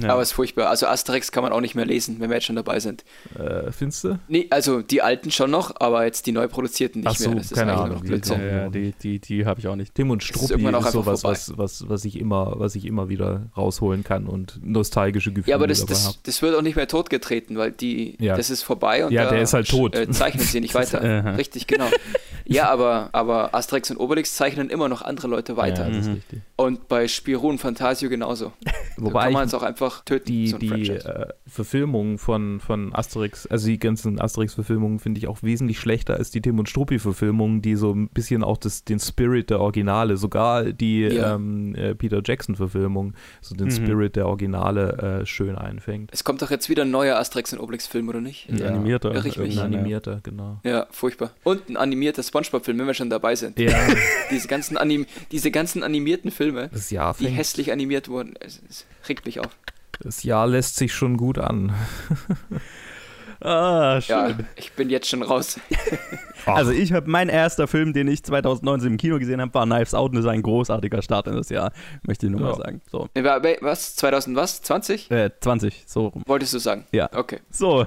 ja. 0.00 0.08
Aber 0.08 0.22
es 0.22 0.28
ist 0.28 0.34
furchtbar. 0.34 0.68
Also 0.68 0.86
Asterix 0.86 1.30
kann 1.30 1.42
man 1.42 1.52
auch 1.52 1.60
nicht 1.60 1.74
mehr 1.74 1.84
lesen, 1.84 2.16
wenn 2.20 2.30
wir 2.30 2.36
jetzt 2.36 2.46
schon 2.46 2.56
dabei 2.56 2.80
sind. 2.80 3.04
Äh, 3.38 3.70
findest 3.70 4.04
du? 4.04 4.18
Nee, 4.28 4.46
also 4.50 4.80
die 4.82 5.02
alten 5.02 5.30
schon 5.30 5.50
noch, 5.50 5.74
aber 5.78 6.04
jetzt 6.06 6.26
die 6.26 6.32
neu 6.32 6.48
produzierten 6.48 7.02
nicht 7.02 7.10
Ach 7.10 7.14
so, 7.16 7.28
mehr. 7.28 7.38
Das 7.38 7.46
ist 7.52 7.54
keine 7.56 7.74
Ahnung, 7.74 7.96
noch 7.98 8.02
wie 8.02 8.08
Blödsinn. 8.08 8.40
ja, 8.40 8.46
ja, 8.46 8.68
die, 8.70 8.92
die, 8.92 9.18
die 9.20 9.44
habe 9.46 9.60
ich 9.60 9.68
auch 9.68 9.76
nicht. 9.76 9.94
Tim 9.94 10.10
und 10.10 10.22
ist 10.22 10.28
Struppi 10.28 10.52
irgendwann 10.54 10.74
auch 10.74 10.80
ist, 10.80 10.86
einfach 10.96 11.02
sowas, 11.04 11.20
vorbei. 11.20 11.34
was, 11.34 11.58
was, 11.82 11.88
was, 11.88 12.04
ich 12.06 12.18
immer, 12.18 12.54
was 12.58 12.74
ich 12.74 12.86
immer 12.86 13.08
wieder 13.10 13.50
rausholen 13.56 14.02
kann 14.02 14.26
und 14.26 14.58
nostalgische 14.64 15.30
Gefühle 15.32 15.50
Ja, 15.50 15.56
aber 15.56 15.66
das, 15.66 15.84
das, 15.86 16.18
das 16.22 16.40
wird 16.42 16.56
auch 16.56 16.62
nicht 16.62 16.76
mehr 16.76 16.88
totgetreten, 16.88 17.58
weil 17.58 17.72
die, 17.72 18.16
Ja. 18.18 18.36
das 18.36 18.48
ist 18.50 18.62
vorbei 18.62 19.04
und 19.04 19.12
Ja, 19.12 19.24
da 19.24 19.30
der 19.32 19.42
ist 19.42 19.52
halt 19.52 19.68
tot. 19.68 19.94
Äh, 19.94 20.10
zeichnen 20.10 20.42
sie 20.44 20.60
nicht 20.60 20.74
weiter. 20.74 21.02
Aha. 21.02 21.32
Richtig, 21.32 21.66
genau. 21.66 21.88
Ja, 22.44 22.70
aber, 22.70 23.10
aber 23.12 23.54
Asterix 23.54 23.90
und 23.90 23.98
Obelix 23.98 24.34
zeichnen 24.34 24.70
immer 24.70 24.88
noch 24.88 25.02
andere 25.02 25.28
Leute 25.28 25.56
weiter. 25.58 25.84
Ja, 25.84 25.90
das 25.90 26.06
ist 26.06 26.08
Mhm. 26.08 26.37
Richtig. 26.38 26.48
Und 26.56 26.88
bei 26.88 27.06
Spirou 27.06 27.48
und 27.50 27.58
Fantasio 27.58 28.08
genauso. 28.08 28.52
Wobei 28.96 29.20
da 29.20 29.24
kann 29.26 29.32
man 29.32 29.46
es 29.46 29.54
auch 29.54 29.62
einfach 29.62 30.04
töten, 30.04 30.26
die, 30.26 30.48
so 30.48 30.58
die 30.58 30.90
äh, 30.90 31.26
Verfilmung 31.46 32.18
von, 32.18 32.58
von 32.60 32.92
Asterix, 32.94 33.46
also 33.46 33.68
die 33.68 33.78
ganzen 33.78 34.20
Asterix-Verfilmungen 34.20 34.98
finde 34.98 35.18
ich 35.18 35.28
auch 35.28 35.42
wesentlich 35.42 35.78
schlechter 35.78 36.14
als 36.14 36.30
die 36.32 36.40
Tim 36.40 36.58
und 36.58 36.68
Struppi-Verfilmungen, 36.68 37.62
die 37.62 37.76
so 37.76 37.92
ein 37.92 38.08
bisschen 38.08 38.42
auch 38.42 38.56
das, 38.56 38.84
den 38.84 38.98
Spirit 38.98 39.50
der 39.50 39.60
Originale, 39.60 40.16
sogar 40.16 40.64
die 40.72 41.02
Ja. 41.02 41.34
ähm, 41.36 41.74
äh, 41.76 41.94
Peter 41.94 42.20
Jackson-Verfilmung, 42.24 43.14
so 43.40 43.54
den 43.54 43.68
Mhm. 43.68 43.70
Spirit 43.72 44.16
der 44.16 44.26
Originale 44.26 45.20
äh, 45.22 45.26
schön 45.26 45.56
einfängt. 45.56 46.10
Es 46.12 46.24
kommt 46.24 46.42
doch 46.42 46.50
jetzt 46.50 46.68
wieder 46.68 46.82
ein 46.82 46.90
neuer 46.90 47.18
Asterix 47.18 47.52
und 47.52 47.60
Obelix-Film, 47.60 48.08
oder 48.08 48.20
nicht? 48.20 48.48
Ein 48.50 48.58
Ja. 48.58 48.66
animierter. 48.66 49.14
Irre 49.14 49.28
ich 49.28 49.38
mich. 49.38 49.58
Ein 49.58 49.74
animierter, 49.74 50.20
genau. 50.22 50.60
Ja, 50.64 50.86
furchtbar. 50.90 51.30
Und 51.44 51.68
ein 51.68 51.76
animierter 51.76 52.22
Spongebob-Film, 52.22 52.78
wenn 52.78 52.86
wir 52.86 52.94
schon 52.94 53.10
dabei 53.10 53.36
sind. 53.36 53.58
Ja, 53.58 53.70
Diese 54.30 54.48
ganzen, 54.48 54.76
anim 54.76 55.06
diese 55.32 55.50
ganzen 55.50 55.82
animierten 55.82 56.27
Filme, 56.30 56.68
das 56.72 56.90
Jahr 56.90 57.14
die 57.18 57.28
hässlich 57.28 57.72
animiert 57.72 58.08
wurden, 58.08 58.34
es, 58.40 58.60
es 58.68 58.86
regt 59.08 59.26
mich 59.26 59.40
auf. 59.40 59.48
das 60.00 60.22
Jahr 60.22 60.46
lässt 60.46 60.76
sich 60.76 60.92
schon 60.94 61.16
gut 61.16 61.38
an. 61.38 61.72
Ah, 63.40 64.00
schön. 64.00 64.16
Ja, 64.16 64.38
ich 64.56 64.72
bin 64.72 64.90
jetzt 64.90 65.08
schon 65.08 65.22
raus. 65.22 65.60
Also 66.46 66.70
ich 66.70 66.94
habe 66.94 67.10
mein 67.10 67.28
erster 67.28 67.68
Film, 67.68 67.92
den 67.92 68.08
ich 68.08 68.22
2019 68.24 68.92
im 68.92 68.96
Kino 68.96 69.18
gesehen 69.18 69.38
habe, 69.42 69.52
war 69.52 69.66
Knives 69.66 69.92
Out 69.92 70.10
und 70.12 70.16
das 70.16 70.24
ist 70.24 70.30
ein 70.30 70.40
großartiger 70.40 71.02
Start 71.02 71.26
in 71.26 71.34
das 71.36 71.50
Jahr, 71.50 71.72
möchte 72.06 72.24
ich 72.24 72.32
nur 72.32 72.40
mal 72.40 72.50
Ja. 72.52 72.56
sagen. 72.56 72.80
So, 72.90 73.06
wa- 73.14 73.42
wa- 73.42 73.56
Was? 73.60 73.96
2000 73.96 74.34
was? 74.34 74.62
20? 74.62 75.10
äh, 75.10 75.30
20, 75.40 75.84
so 75.86 76.06
rum. 76.06 76.22
Wolltest 76.26 76.54
du 76.54 76.58
sagen? 76.58 76.86
Ja. 76.90 77.10
Okay. 77.12 77.40
So, 77.50 77.86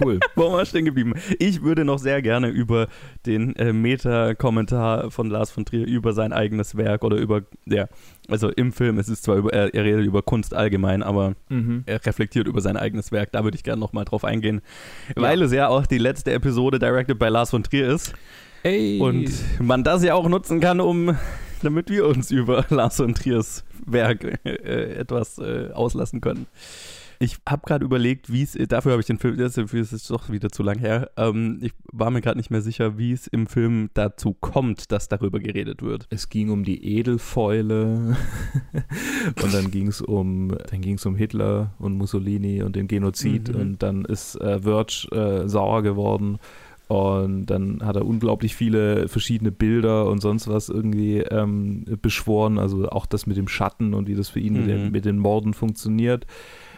Cool. 0.00 0.20
wo 0.34 0.44
waren 0.50 0.58
wir 0.58 0.66
stehen 0.66 0.84
geblieben? 0.84 1.14
Ich 1.38 1.62
würde 1.62 1.84
noch 1.84 1.98
sehr 1.98 2.22
gerne 2.22 2.48
über 2.48 2.88
den 3.26 3.54
äh, 3.56 3.72
Meta-Kommentar 3.72 5.10
von 5.10 5.30
Lars 5.30 5.50
von 5.50 5.64
Trier 5.64 5.86
über 5.86 6.12
sein 6.12 6.32
eigenes 6.32 6.76
Werk 6.76 7.04
oder 7.04 7.16
über, 7.16 7.42
ja, 7.66 7.86
also 8.28 8.50
im 8.50 8.72
Film, 8.72 8.98
es 8.98 9.08
ist 9.08 9.24
zwar 9.24 9.36
über, 9.36 9.52
er, 9.52 9.74
er 9.74 9.84
redet 9.84 10.04
über 10.06 10.22
Kunst 10.22 10.54
allgemein, 10.54 11.02
aber 11.02 11.34
Mhm. 11.48 11.84
er 11.86 12.04
reflektiert 12.04 12.46
über 12.48 12.60
sein 12.60 12.76
eigenes 12.76 13.12
Werk. 13.12 13.32
Da 13.32 13.44
würde 13.44 13.56
ich 13.56 13.62
gerne 13.64 13.80
nochmal 13.80 14.04
drauf 14.04 14.24
eingehen, 14.24 14.60
weil 15.14 15.42
es 15.42 15.52
ja 15.52 15.68
auch 15.68 15.86
die 15.86 15.98
letzte 15.98 16.32
Episode 16.32 16.78
directed 16.78 17.18
by 17.18 17.26
Lars 17.26 17.50
von 17.50 17.62
Trier 17.62 17.88
ist. 17.88 18.14
Ey. 18.62 18.98
Und 18.98 19.30
man 19.60 19.84
das 19.84 20.02
ja 20.02 20.14
auch 20.14 20.28
nutzen 20.28 20.60
kann, 20.60 20.80
um 20.80 21.16
damit 21.62 21.90
wir 21.90 22.06
uns 22.06 22.30
über 22.30 22.64
Lars 22.70 22.96
von 22.96 23.14
Triers 23.14 23.64
Werk 23.86 24.24
äh, 24.44 24.94
etwas 24.94 25.38
äh, 25.38 25.70
auslassen 25.72 26.20
können. 26.20 26.46
Ich 27.24 27.38
habe 27.48 27.62
gerade 27.64 27.84
überlegt, 27.86 28.30
wie 28.30 28.42
es, 28.42 28.52
dafür 28.68 28.92
habe 28.92 29.00
ich 29.00 29.06
den 29.06 29.18
Film, 29.18 29.38
dafür 29.38 29.80
ist 29.80 30.10
doch 30.10 30.28
wieder 30.30 30.50
zu 30.50 30.62
lang 30.62 30.78
her. 30.78 31.10
Ähm, 31.16 31.58
ich 31.62 31.72
war 31.90 32.10
mir 32.10 32.20
gerade 32.20 32.36
nicht 32.36 32.50
mehr 32.50 32.60
sicher, 32.60 32.98
wie 32.98 33.12
es 33.12 33.26
im 33.26 33.46
Film 33.46 33.88
dazu 33.94 34.34
kommt, 34.34 34.92
dass 34.92 35.08
darüber 35.08 35.40
geredet 35.40 35.82
wird. 35.82 36.06
Es 36.10 36.28
ging 36.28 36.50
um 36.50 36.64
die 36.64 36.84
Edelfäule 36.98 38.14
und 39.42 39.54
dann 39.54 39.70
ging 39.70 39.88
es 39.88 40.02
um, 40.02 40.54
dann 40.70 40.82
ging 40.82 40.96
es 40.96 41.06
um 41.06 41.16
Hitler 41.16 41.72
und 41.78 41.96
Mussolini 41.96 42.62
und 42.62 42.76
den 42.76 42.88
Genozid 42.88 43.48
Mhm. 43.48 43.60
und 43.60 43.82
dann 43.82 44.04
ist 44.04 44.34
äh, 44.42 44.62
Wirtsch 44.64 45.10
äh, 45.12 45.48
sauer 45.48 45.82
geworden 45.82 46.38
und 46.88 47.46
dann 47.46 47.80
hat 47.82 47.96
er 47.96 48.04
unglaublich 48.04 48.54
viele 48.54 49.08
verschiedene 49.08 49.50
Bilder 49.50 50.06
und 50.10 50.20
sonst 50.20 50.46
was 50.48 50.68
irgendwie 50.68 51.20
ähm, 51.20 51.84
beschworen, 52.02 52.58
also 52.58 52.86
auch 52.90 53.06
das 53.06 53.26
mit 53.26 53.38
dem 53.38 53.48
Schatten 53.48 53.94
und 53.94 54.08
wie 54.08 54.14
das 54.14 54.28
für 54.28 54.40
ihn 54.40 54.52
mit, 54.52 54.66
den, 54.68 54.84
Mhm. 54.86 54.90
mit 54.92 55.04
den 55.06 55.18
Morden 55.18 55.54
funktioniert. 55.54 56.26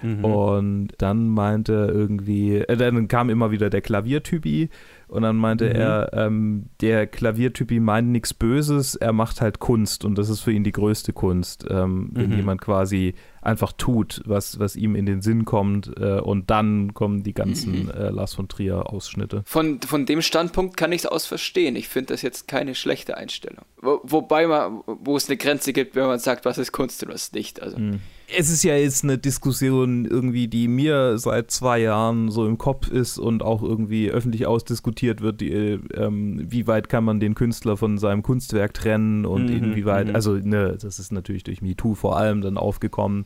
Mhm. 0.03 0.25
Und 0.25 0.89
dann 0.99 1.29
meinte 1.29 1.73
er 1.75 1.89
irgendwie, 1.95 2.57
äh, 2.57 2.77
dann 2.77 3.09
kam 3.09 3.31
immer 3.31 3.51
wieder 3.51 3.71
der 3.71 3.81
Klaviertypi 3.81 4.69
und 5.09 5.23
dann 5.23 5.37
meinte 5.37 5.67
Mhm. 5.67 5.71
er, 5.73 6.11
ähm, 6.13 6.67
der 6.81 7.07
Klaviertypi 7.07 7.81
meint 7.81 8.09
nichts 8.09 8.35
Böses, 8.35 8.95
er 8.97 9.13
macht 9.13 9.41
halt 9.41 9.59
Kunst 9.61 10.05
und 10.05 10.17
das 10.19 10.29
ist 10.29 10.41
für 10.41 10.53
ihn 10.53 10.65
die 10.65 10.73
größte 10.73 11.13
Kunst, 11.13 11.65
ähm, 11.71 12.11
wenn 12.13 12.31
Mhm. 12.31 12.37
jemand 12.37 12.61
quasi 12.61 13.15
einfach 13.41 13.73
tut, 13.73 14.23
was, 14.27 14.59
was 14.59 14.75
ihm 14.75 14.97
in 14.97 15.07
den 15.07 15.23
Sinn 15.23 15.45
kommt 15.45 15.93
äh, 16.01 16.19
und 16.19 16.51
dann 16.51 16.95
kommen 16.95 17.23
die 17.23 17.33
ganzen 17.35 17.85
Mhm. 17.85 17.91
äh, 17.91 18.11
Lars 18.11 18.35
von 18.35 18.49
Trier 18.49 18.93
Ausschnitte. 18.93 19.43
Von, 19.45 19.81
von 19.83 20.05
dem 20.05 20.21
Standpunkt 20.21 20.77
kann 20.77 20.91
ich 20.91 21.03
es 21.03 21.07
aus 21.07 21.27
verstehen. 21.27 21.77
Ich 21.77 21.87
finde 21.89 22.13
das 22.13 22.23
jetzt 22.23 22.49
keine 22.49 22.75
schlechte 22.75 23.17
Einstellung. 23.17 23.65
Wo, 23.81 24.01
wobei 24.03 24.49
man, 24.49 24.81
wo 24.87 25.17
es 25.17 25.29
eine 25.29 25.37
Grenze 25.37 25.73
gibt, 25.73 25.95
wenn 25.95 26.07
man 26.07 26.19
sagt, 26.19 26.45
was 26.45 26.59
ist 26.59 26.73
Kunst 26.73 27.05
und 27.05 27.13
was 27.15 27.33
nicht. 27.33 27.63
Also, 27.63 27.77
Es 28.35 28.51
ist 28.51 28.65
ja 28.65 28.75
jetzt 28.75 29.05
eine 29.05 29.19
Diskussion 29.19 30.05
irgendwie, 30.05 30.49
die 30.49 30.67
mir 30.67 31.17
seit 31.17 31.51
zwei 31.53 31.79
Jahren 31.79 32.29
so 32.31 32.45
im 32.47 32.59
Kopf 32.59 32.89
ist 32.91 33.19
und 33.19 33.43
auch 33.45 33.63
irgendwie 33.63 34.11
öffentlich 34.11 34.47
ausdiskutiert 34.47 35.21
wird, 35.21 35.41
die, 35.41 35.53
äh, 35.53 35.79
ähm, 35.95 36.45
wie 36.49 36.67
weit 36.67 36.89
kann 36.89 37.05
man 37.05 37.21
den 37.21 37.37
Künstler 37.37 37.77
von 37.77 37.99
seinem 37.99 38.25
Kunstwerk 38.25 38.75
trennen 38.75 39.27
und 39.27 39.45
Mhm, 39.47 39.57
inwieweit, 39.65 40.09
mhm. 40.09 40.15
also 40.17 40.35
ne, 40.35 40.77
das 40.81 40.99
ist 40.99 41.13
natürlich 41.13 41.45
durch 41.45 41.63
MeToo 41.63 41.95
vor 41.95 42.17
allem 42.17 42.41
dann 42.41 42.59
aufgekommen, 42.59 43.25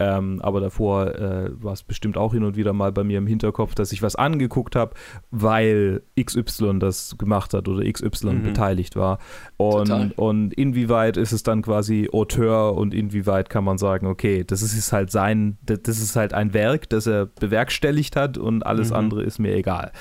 ähm, 0.00 0.40
aber 0.42 0.60
davor 0.60 1.14
äh, 1.14 1.50
war 1.62 1.74
es 1.74 1.84
bestimmt 1.84 2.16
auch 2.16 2.32
hin 2.32 2.42
und 2.42 2.56
wieder 2.56 2.72
mal 2.72 2.90
bei 2.90 3.04
mir 3.04 3.18
im 3.18 3.28
Hinterkopf, 3.28 3.76
dass 3.76 3.92
ich 3.92 4.02
was 4.02 4.16
angeguckt 4.16 4.74
habe, 4.74 4.94
weil 5.30 6.02
XY 6.20 6.78
das 6.80 7.16
gemacht 7.18 7.54
hat 7.54 7.68
oder 7.68 7.84
XY 7.90 8.32
Mhm. 8.32 8.42
beteiligt 8.42 8.96
war. 8.96 9.18
Und, 9.58 9.86
Total. 9.88 10.12
und 10.16 10.54
inwieweit 10.54 11.16
ist 11.16 11.30
es 11.32 11.44
dann 11.44 11.62
quasi 11.62 12.08
Auteur 12.12 12.74
und 12.74 12.94
inwieweit 12.94 13.48
kann 13.48 13.62
man 13.62 13.78
sagen, 13.78 14.06
okay, 14.08 14.39
das 14.44 14.62
ist 14.62 14.92
halt 14.92 15.10
sein, 15.10 15.58
das 15.62 15.98
ist 15.98 16.16
halt 16.16 16.34
ein 16.34 16.52
Werk, 16.54 16.88
das 16.90 17.06
er 17.06 17.26
bewerkstelligt 17.26 18.16
hat 18.16 18.38
und 18.38 18.64
alles 18.64 18.90
Mhm. 18.90 18.96
andere 18.96 19.22
ist 19.22 19.38
mir 19.38 19.54
egal. 19.54 19.92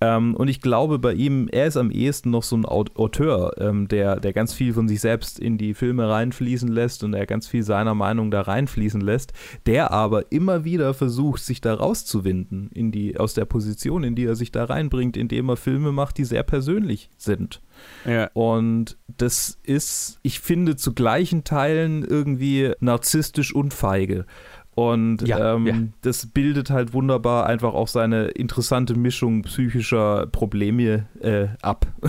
Ähm, 0.00 0.34
und 0.34 0.48
ich 0.48 0.60
glaube 0.60 0.98
bei 0.98 1.12
ihm, 1.12 1.48
er 1.50 1.66
ist 1.66 1.76
am 1.76 1.90
ehesten 1.90 2.30
noch 2.30 2.42
so 2.42 2.56
ein 2.56 2.64
Aut- 2.64 2.96
Auteur, 2.96 3.52
ähm, 3.58 3.88
der, 3.88 4.20
der 4.20 4.32
ganz 4.32 4.52
viel 4.54 4.72
von 4.72 4.88
sich 4.88 5.00
selbst 5.00 5.38
in 5.38 5.58
die 5.58 5.74
Filme 5.74 6.08
reinfließen 6.08 6.68
lässt 6.68 7.02
und 7.04 7.14
er 7.14 7.26
ganz 7.26 7.46
viel 7.48 7.62
seiner 7.62 7.94
Meinung 7.94 8.30
da 8.30 8.42
reinfließen 8.42 9.00
lässt, 9.00 9.32
der 9.66 9.90
aber 9.90 10.30
immer 10.32 10.64
wieder 10.64 10.94
versucht, 10.94 11.42
sich 11.42 11.60
da 11.60 11.74
rauszuwinden 11.74 12.70
in 12.72 12.92
die, 12.92 13.18
aus 13.18 13.34
der 13.34 13.44
Position, 13.44 14.04
in 14.04 14.14
die 14.14 14.24
er 14.24 14.36
sich 14.36 14.52
da 14.52 14.64
reinbringt, 14.64 15.16
indem 15.16 15.48
er 15.48 15.56
Filme 15.56 15.92
macht, 15.92 16.18
die 16.18 16.24
sehr 16.24 16.42
persönlich 16.42 17.10
sind. 17.16 17.60
Ja. 18.04 18.30
Und 18.32 18.96
das 19.06 19.58
ist, 19.62 20.18
ich 20.22 20.40
finde, 20.40 20.76
zu 20.76 20.94
gleichen 20.94 21.44
Teilen 21.44 22.04
irgendwie 22.04 22.72
narzisstisch 22.80 23.54
und 23.54 23.74
feige. 23.74 24.26
Und 24.78 25.26
Ja, 25.26 25.56
ähm, 25.56 25.66
ja. 25.66 25.74
das 26.02 26.26
bildet 26.26 26.70
halt 26.70 26.92
wunderbar 26.92 27.46
einfach 27.46 27.74
auch 27.74 27.88
seine 27.88 28.26
interessante 28.26 28.94
Mischung 28.94 29.42
psychischer 29.42 30.28
Probleme 30.28 31.08
äh, 31.20 31.48
ab. 31.62 31.86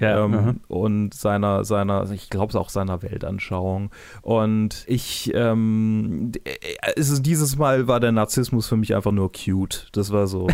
Ja, 0.00 0.24
ähm, 0.24 0.60
und 0.68 1.14
seiner, 1.14 1.64
seiner, 1.64 2.10
ich 2.10 2.28
glaube 2.28 2.58
auch 2.60 2.68
seiner 2.68 3.02
Weltanschauung. 3.02 3.90
Und 4.20 4.84
ich, 4.86 5.32
ähm, 5.34 6.32
äh, 6.44 6.52
also 6.96 7.20
dieses 7.22 7.56
Mal 7.56 7.88
war 7.88 7.98
der 7.98 8.12
Narzissmus 8.12 8.68
für 8.68 8.76
mich 8.76 8.94
einfach 8.94 9.12
nur 9.12 9.32
cute. 9.32 9.88
Das 9.92 10.12
war 10.12 10.26
so. 10.26 10.48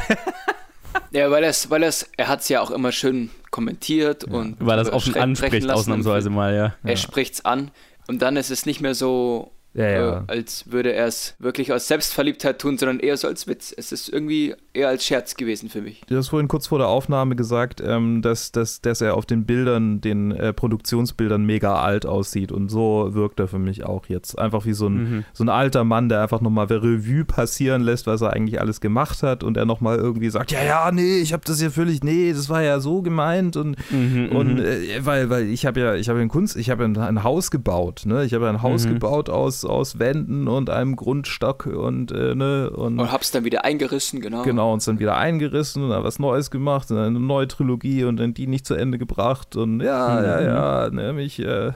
ja, 1.11 1.28
weil 1.30 1.42
es, 1.42 1.70
weil 1.70 1.82
es, 1.82 2.09
er 2.16 2.28
hat 2.28 2.40
es 2.40 2.48
ja 2.48 2.61
auch 2.61 2.70
immer 2.70 2.92
schön 2.92 3.30
kommentiert 3.53 4.24
und 4.24 4.57
Weil 4.59 4.76
das 4.78 4.88
über 4.88 4.96
offen 4.96 5.14
anspricht, 5.14 5.64
lassen 5.64 5.78
ausnahmsweise 5.78 6.30
mal, 6.30 6.53
ja. 6.55 6.74
Er 6.82 6.96
spricht's 6.96 7.44
an. 7.44 7.70
Und 8.09 8.20
dann 8.20 8.36
ist 8.36 8.50
es 8.50 8.66
nicht 8.66 8.80
mehr 8.80 8.96
so 8.96 9.53
Ja, 9.74 9.88
ja. 9.88 10.18
äh, 10.18 10.22
als 10.26 10.70
würde 10.70 10.92
er 10.92 11.06
es 11.06 11.34
wirklich 11.38 11.72
aus 11.72 11.88
Selbstverliebtheit 11.88 12.58
tun, 12.58 12.76
sondern 12.76 13.00
eher 13.00 13.16
so 13.16 13.26
als 13.28 13.46
Witz. 13.46 13.72
Es 13.76 13.90
ist 13.90 14.08
irgendwie 14.10 14.54
eher 14.74 14.88
als 14.88 15.04
Scherz 15.04 15.34
gewesen 15.34 15.70
für 15.70 15.80
mich. 15.80 16.02
Du 16.08 16.16
hast 16.16 16.28
vorhin 16.28 16.48
kurz 16.48 16.66
vor 16.66 16.78
der 16.78 16.88
Aufnahme 16.88 17.36
gesagt, 17.36 17.82
ähm, 17.84 18.20
dass, 18.22 18.52
dass, 18.52 18.80
dass 18.82 19.00
er 19.00 19.16
auf 19.16 19.24
den 19.24 19.44
Bildern, 19.46 20.00
den 20.02 20.30
äh, 20.32 20.52
Produktionsbildern 20.52 21.44
mega 21.44 21.76
alt 21.80 22.04
aussieht. 22.06 22.52
Und 22.52 22.68
so 22.68 23.10
wirkt 23.14 23.40
er 23.40 23.48
für 23.48 23.58
mich 23.58 23.84
auch 23.84 24.06
jetzt. 24.08 24.38
Einfach 24.38 24.66
wie 24.66 24.72
so 24.74 24.88
ein, 24.88 24.92
Mhm. 25.02 25.24
so 25.32 25.44
ein 25.44 25.48
alter 25.48 25.84
Mann, 25.84 26.08
der 26.08 26.20
einfach 26.22 26.40
nochmal 26.40 26.66
Revue 26.66 27.24
passieren 27.24 27.82
lässt, 27.82 28.06
was 28.06 28.20
er 28.20 28.32
eigentlich 28.34 28.60
alles 28.60 28.80
gemacht 28.80 29.22
hat. 29.22 29.42
Und 29.42 29.56
er 29.56 29.64
nochmal 29.64 29.96
irgendwie 29.98 30.28
sagt, 30.30 30.52
ja, 30.52 30.62
ja, 30.62 30.90
nee, 30.92 31.18
ich 31.20 31.32
habe 31.32 31.44
das 31.46 31.58
hier 31.60 31.70
völlig, 31.70 32.02
nee, 32.04 32.32
das 32.32 32.48
war 32.50 32.62
ja 32.62 32.78
so 32.80 33.00
gemeint. 33.02 33.56
Und, 33.56 33.76
Mhm, 33.90 34.28
und 34.36 34.54
mhm. 34.54 34.58
äh, 34.60 35.04
weil, 35.06 35.30
weil 35.30 35.46
ich 35.48 35.64
habe 35.66 35.80
ja, 35.80 35.94
ich 35.94 36.08
habe 36.08 36.18
ja 36.18 36.24
ein 36.24 36.28
Kunst, 36.28 36.56
ich 36.56 36.68
habe 36.70 36.82
ja 36.82 36.88
ein, 36.88 36.96
ein 36.98 37.22
Haus 37.24 37.50
gebaut, 37.50 38.02
ne? 38.04 38.24
Ich 38.24 38.34
habe 38.34 38.44
ja 38.44 38.50
ein 38.50 38.62
Haus 38.62 38.84
Mhm. 38.86 38.94
gebaut 38.94 39.28
aus, 39.30 39.61
aus 39.64 39.98
Wänden 39.98 40.48
und 40.48 40.70
einem 40.70 40.96
Grundstock 40.96 41.66
und, 41.66 42.12
äh, 42.12 42.34
ne? 42.34 42.70
Und, 42.70 42.98
Und 42.98 43.12
hab's 43.12 43.30
dann 43.30 43.44
wieder 43.44 43.64
eingerissen, 43.64 44.20
genau. 44.20 44.42
Genau, 44.42 44.72
uns 44.72 44.84
dann 44.84 44.98
wieder 44.98 45.16
eingerissen 45.16 45.82
und 45.84 45.90
dann 45.90 46.04
was 46.04 46.18
Neues 46.18 46.50
gemacht 46.50 46.90
und 46.90 46.98
eine 46.98 47.18
neue 47.20 47.48
Trilogie 47.48 48.04
und 48.04 48.16
dann 48.18 48.34
die 48.34 48.46
nicht 48.46 48.66
zu 48.66 48.74
Ende 48.74 48.98
gebracht 48.98 49.56
und 49.56 49.80
ja, 49.80 50.18
Mhm. 50.18 50.24
ja, 50.24 50.40
ja, 50.42 50.90
nämlich. 50.90 51.38
Äh, 51.38 51.72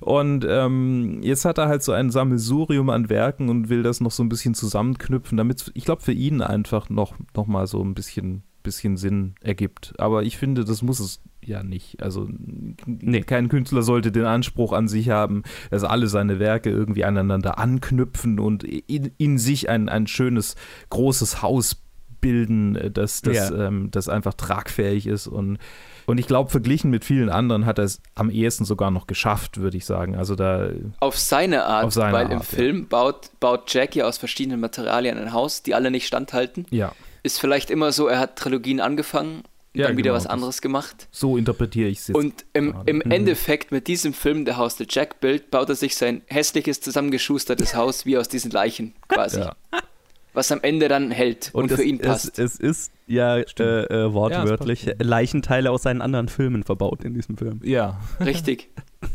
und 0.00 0.46
ähm, 0.48 1.20
jetzt 1.22 1.44
hat 1.44 1.58
er 1.58 1.68
halt 1.68 1.82
so 1.82 1.92
ein 1.92 2.10
Sammelsurium 2.10 2.90
an 2.90 3.08
Werken 3.08 3.48
und 3.48 3.68
will 3.68 3.82
das 3.82 4.00
noch 4.00 4.10
so 4.10 4.22
ein 4.22 4.28
bisschen 4.28 4.54
zusammenknüpfen, 4.54 5.36
damit 5.36 5.70
ich 5.74 5.84
glaube 5.84 6.02
für 6.02 6.12
ihn 6.12 6.42
einfach 6.42 6.88
noch, 6.90 7.14
noch 7.34 7.46
mal 7.46 7.66
so 7.66 7.82
ein 7.82 7.94
bisschen, 7.94 8.42
bisschen 8.62 8.96
Sinn 8.96 9.34
ergibt. 9.40 9.94
Aber 9.98 10.22
ich 10.22 10.36
finde, 10.36 10.64
das 10.64 10.82
muss 10.82 11.00
es 11.00 11.20
ja 11.46 11.62
nicht. 11.62 12.02
Also 12.02 12.28
nee. 12.86 13.22
kein 13.22 13.48
Künstler 13.48 13.82
sollte 13.82 14.12
den 14.12 14.24
Anspruch 14.24 14.72
an 14.72 14.88
sich 14.88 15.10
haben, 15.10 15.42
dass 15.70 15.84
alle 15.84 16.06
seine 16.08 16.38
Werke 16.38 16.70
irgendwie 16.70 17.04
aneinander 17.04 17.58
anknüpfen 17.58 18.38
und 18.40 18.64
in, 18.64 19.10
in 19.18 19.38
sich 19.38 19.68
ein, 19.68 19.88
ein 19.88 20.06
schönes, 20.06 20.56
großes 20.90 21.42
Haus 21.42 21.76
bilden, 22.20 22.76
äh, 22.76 22.90
das, 22.90 23.22
das, 23.22 23.50
Ja. 23.50 23.66
ähm, 23.68 23.90
das 23.90 24.08
einfach 24.08 24.34
tragfähig 24.34 25.06
ist. 25.06 25.26
Und, 25.26 25.58
und 26.06 26.18
ich 26.18 26.26
glaube, 26.26 26.50
verglichen 26.50 26.90
mit 26.90 27.04
vielen 27.04 27.28
anderen 27.28 27.66
hat 27.66 27.78
er 27.78 27.84
es 27.84 28.00
am 28.14 28.30
ehesten 28.30 28.64
sogar 28.64 28.90
noch 28.90 29.06
geschafft, 29.06 29.58
würde 29.58 29.76
ich 29.76 29.84
sagen. 29.84 30.16
Also 30.16 30.34
da, 30.34 30.70
Auf 31.00 31.18
seine 31.18 31.64
Art, 31.64 31.84
Auf 31.84 31.92
seine 31.94 32.12
weil 32.12 32.24
Art, 32.24 32.32
im 32.32 32.38
ja. 32.38 32.44
Film 32.44 32.88
baut, 32.88 33.30
baut 33.40 33.72
Jackie 33.72 34.02
aus 34.02 34.18
verschiedenen 34.18 34.60
Materialien 34.60 35.18
ein 35.18 35.32
Haus, 35.32 35.62
die 35.62 35.74
alle 35.74 35.90
nicht 35.90 36.06
standhalten. 36.06 36.66
ja, 36.70 36.92
Ist 37.22 37.38
vielleicht 37.40 37.70
immer 37.70 37.92
so, 37.92 38.06
er 38.08 38.18
hat 38.18 38.36
Trilogien 38.36 38.80
angefangen 38.80 39.42
Ja, 39.78 39.88
dann 39.88 39.96
wieder 39.96 40.10
genau, 40.10 40.16
was 40.16 40.26
anderes 40.26 40.60
gemacht. 40.62 41.08
so 41.10 41.36
interpretiere 41.36 41.88
ich 41.88 41.98
es 41.98 42.08
jetzt. 42.08 42.16
Und 42.16 42.44
im, 42.52 42.74
im 42.86 42.96
Mhm. 43.04 43.10
Endeffekt 43.10 43.72
mit 43.72 43.86
diesem 43.86 44.12
Film, 44.12 44.44
der 44.44 44.56
Haus 44.56 44.76
der 44.76 44.86
Jack 44.88 45.20
Bild, 45.20 45.50
baut 45.50 45.68
er 45.68 45.74
sich 45.74 45.96
sein 45.96 46.22
hässliches, 46.26 46.80
zusammengeschustertes 46.80 47.74
Haus 47.74 48.06
wie 48.06 48.16
aus 48.18 48.28
diesen 48.28 48.50
Leichen 48.50 48.94
quasi. 49.08 49.40
ja. 49.40 49.54
Was 50.32 50.52
am 50.52 50.60
Ende 50.62 50.88
dann 50.88 51.10
hält 51.10 51.48
und, 51.54 51.68
für 51.68 51.74
es, 51.76 51.80
ihn 51.80 51.98
passt. 51.98 52.38
Es, 52.38 52.54
es 52.54 52.60
ist 52.60 52.92
ja 53.06 53.38
äh, 53.38 53.42
äh, 53.62 54.12
wortwörtlich 54.12 54.84
Ja. 54.84 54.92
Leichenteile 54.98 55.70
aus 55.70 55.84
seinen 55.84 56.02
anderen 56.02 56.28
Filmen 56.28 56.62
verbaut 56.62 57.04
in 57.04 57.14
diesem 57.14 57.38
Film. 57.38 57.60
ja, 57.64 57.98
Richtig. 58.20 58.68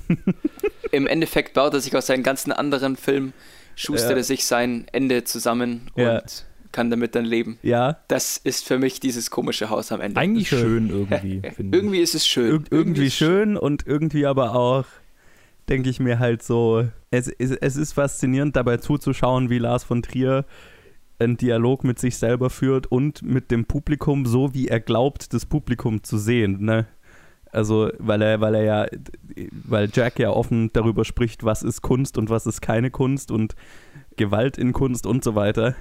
Im 0.91 1.07
Endeffekt 1.07 1.53
baut 1.53 1.73
er 1.73 1.79
sich 1.79 1.95
aus 1.95 2.07
seinen 2.07 2.23
ganzen 2.23 2.51
anderen 2.51 2.95
Filmen, 2.97 3.33
schustert 3.75 4.11
Ja. 4.11 4.17
er 4.17 4.23
sich 4.23 4.45
sein 4.45 4.85
Ende 4.91 5.23
zusammen 5.23 5.89
Ja. 5.95 6.19
und 6.19 6.45
kann 6.71 6.89
damit 6.89 7.15
dann 7.15 7.25
leben. 7.25 7.57
Ja, 7.63 7.97
Das 8.07 8.37
ist 8.37 8.67
für 8.67 8.77
mich 8.77 8.99
dieses 8.99 9.31
komische 9.31 9.69
Haus 9.69 9.91
am 9.91 10.01
Ende. 10.01 10.19
eigentlich 10.19 10.49
Schön. 10.49 10.59
schön 10.59 10.89
irgendwie. 10.89 11.41
Irgendwie 11.71 11.99
ist 11.99 12.15
es 12.15 12.27
schön. 12.27 12.51
Ir 12.51 12.61
irgendwie 12.71 13.07
es 13.07 13.15
schön 13.15 13.57
und 13.57 13.85
irgendwie 13.87 14.25
aber 14.25 14.55
auch, 14.55 14.85
denke 15.69 15.89
ich 15.89 15.99
mir 15.99 16.19
halt 16.19 16.43
so, 16.43 16.87
es, 17.11 17.27
es, 17.27 17.51
es 17.51 17.75
ist 17.75 17.93
faszinierend 17.93 18.55
dabei 18.55 18.77
zuzuschauen, 18.77 19.49
wie 19.49 19.59
Lars 19.59 19.83
von 19.83 20.01
Trier 20.01 20.45
einen 21.19 21.37
Dialog 21.37 21.83
mit 21.83 21.99
sich 21.99 22.17
selber 22.17 22.49
führt 22.49 22.87
und 22.87 23.21
mit 23.21 23.51
dem 23.51 23.65
Publikum, 23.65 24.25
so 24.25 24.53
wie 24.53 24.67
er 24.67 24.79
glaubt, 24.79 25.33
das 25.33 25.45
Publikum 25.45 26.03
zu 26.03 26.17
sehen, 26.17 26.63
ne? 26.63 26.87
Also, 27.53 27.89
weil 27.99 28.21
er, 28.21 28.39
weil 28.39 28.55
er 28.55 28.63
ja, 28.63 28.85
weil 29.65 29.89
Jack 29.93 30.19
ja 30.19 30.29
offen 30.29 30.69
darüber 30.71 31.03
spricht, 31.03 31.43
was 31.43 31.63
ist 31.63 31.81
Kunst 31.81 32.17
und 32.17 32.29
was 32.29 32.45
ist 32.45 32.61
keine 32.61 32.91
Kunst 32.91 33.29
und 33.29 33.55
Gewalt 34.15 34.57
in 34.57 34.71
Kunst 34.71 35.05
und 35.05 35.23
so 35.23 35.35
weiter. 35.35 35.75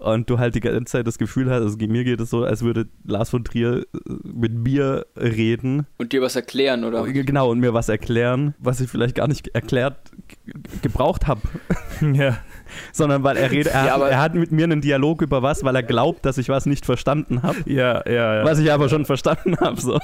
Und 0.00 0.30
du 0.30 0.38
halt 0.38 0.54
die 0.54 0.60
ganze 0.60 0.84
Zeit 0.86 1.06
das 1.06 1.18
Gefühl 1.18 1.50
hast, 1.50 1.60
also 1.62 1.76
mir 1.78 2.04
geht 2.04 2.20
es 2.20 2.30
so, 2.30 2.44
als 2.44 2.62
würde 2.62 2.86
Lars 3.04 3.30
von 3.30 3.44
Trier 3.44 3.84
äh, 3.94 3.98
mit 4.24 4.54
mir 4.54 5.06
reden 5.14 5.86
Und 5.98 6.12
dir 6.12 6.22
was 6.22 6.36
erklären, 6.36 6.84
oder? 6.84 7.04
Genau, 7.04 7.50
und 7.50 7.60
mir 7.60 7.74
was 7.74 7.88
erklären, 7.88 8.54
was 8.58 8.80
ich 8.80 8.88
vielleicht 8.88 9.14
gar 9.14 9.28
nicht 9.28 9.48
erklärt 9.48 9.96
gebraucht 10.82 11.26
habe, 11.26 11.42
ja. 12.14 12.38
sondern 12.92 13.22
weil 13.22 13.36
er 13.36 13.50
redet, 13.50 13.72
er, 13.72 13.86
Ja, 13.86 14.08
er 14.08 14.20
hat 14.20 14.34
mit 14.34 14.52
mir 14.52 14.64
einen 14.64 14.80
Dialog 14.80 15.22
über 15.22 15.42
was, 15.42 15.64
weil 15.64 15.74
er 15.76 15.82
glaubt, 15.82 16.24
dass 16.24 16.38
ich 16.38 16.48
was 16.48 16.66
nicht 16.66 16.86
verstanden 16.86 17.42
habe, 17.42 17.58
Ja, 17.66 18.02
ja, 18.06 18.36
ja. 18.36 18.44
was 18.44 18.58
ich 18.58 18.72
aber 18.72 18.88
schon 18.88 19.04
verstanden 19.04 19.56
habe. 19.60 19.80
So. 19.80 20.00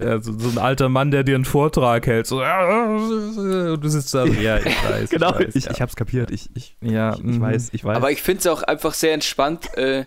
Ja 0.00 0.20
so, 0.20 0.38
so 0.38 0.48
ein 0.50 0.58
alter 0.58 0.88
Mann, 0.88 1.10
der 1.10 1.24
dir 1.24 1.34
einen 1.34 1.44
Vortrag 1.44 2.06
hält. 2.06 2.26
So, 2.26 2.42
und 2.42 3.80
du 3.82 3.88
sitzt 3.88 4.14
da. 4.14 4.26
so, 4.26 4.32
Ja, 4.32 4.58
ich 4.58 4.64
weiß. 4.90 5.10
Genau, 5.10 5.30
ich, 5.38 5.46
weiß, 5.46 5.56
ich, 5.56 5.64
ja. 5.66 5.70
ich 5.72 5.80
habe 5.80 5.90
es 5.90 5.96
kapiert, 5.96 6.30
ich, 6.30 6.48
ich, 6.54 6.76
Ja, 6.80 7.14
ich, 7.14 7.18
ich 7.20 7.24
mhm. 7.24 7.40
weiß, 7.40 7.68
ich 7.72 7.84
weiß. 7.84 7.96
Aber 7.96 8.10
ich 8.10 8.22
finde 8.22 8.40
es 8.40 8.46
auch 8.46 8.62
einfach 8.62 8.94
sehr 8.94 9.14
entspannt, 9.14 9.76
äh, 9.76 10.04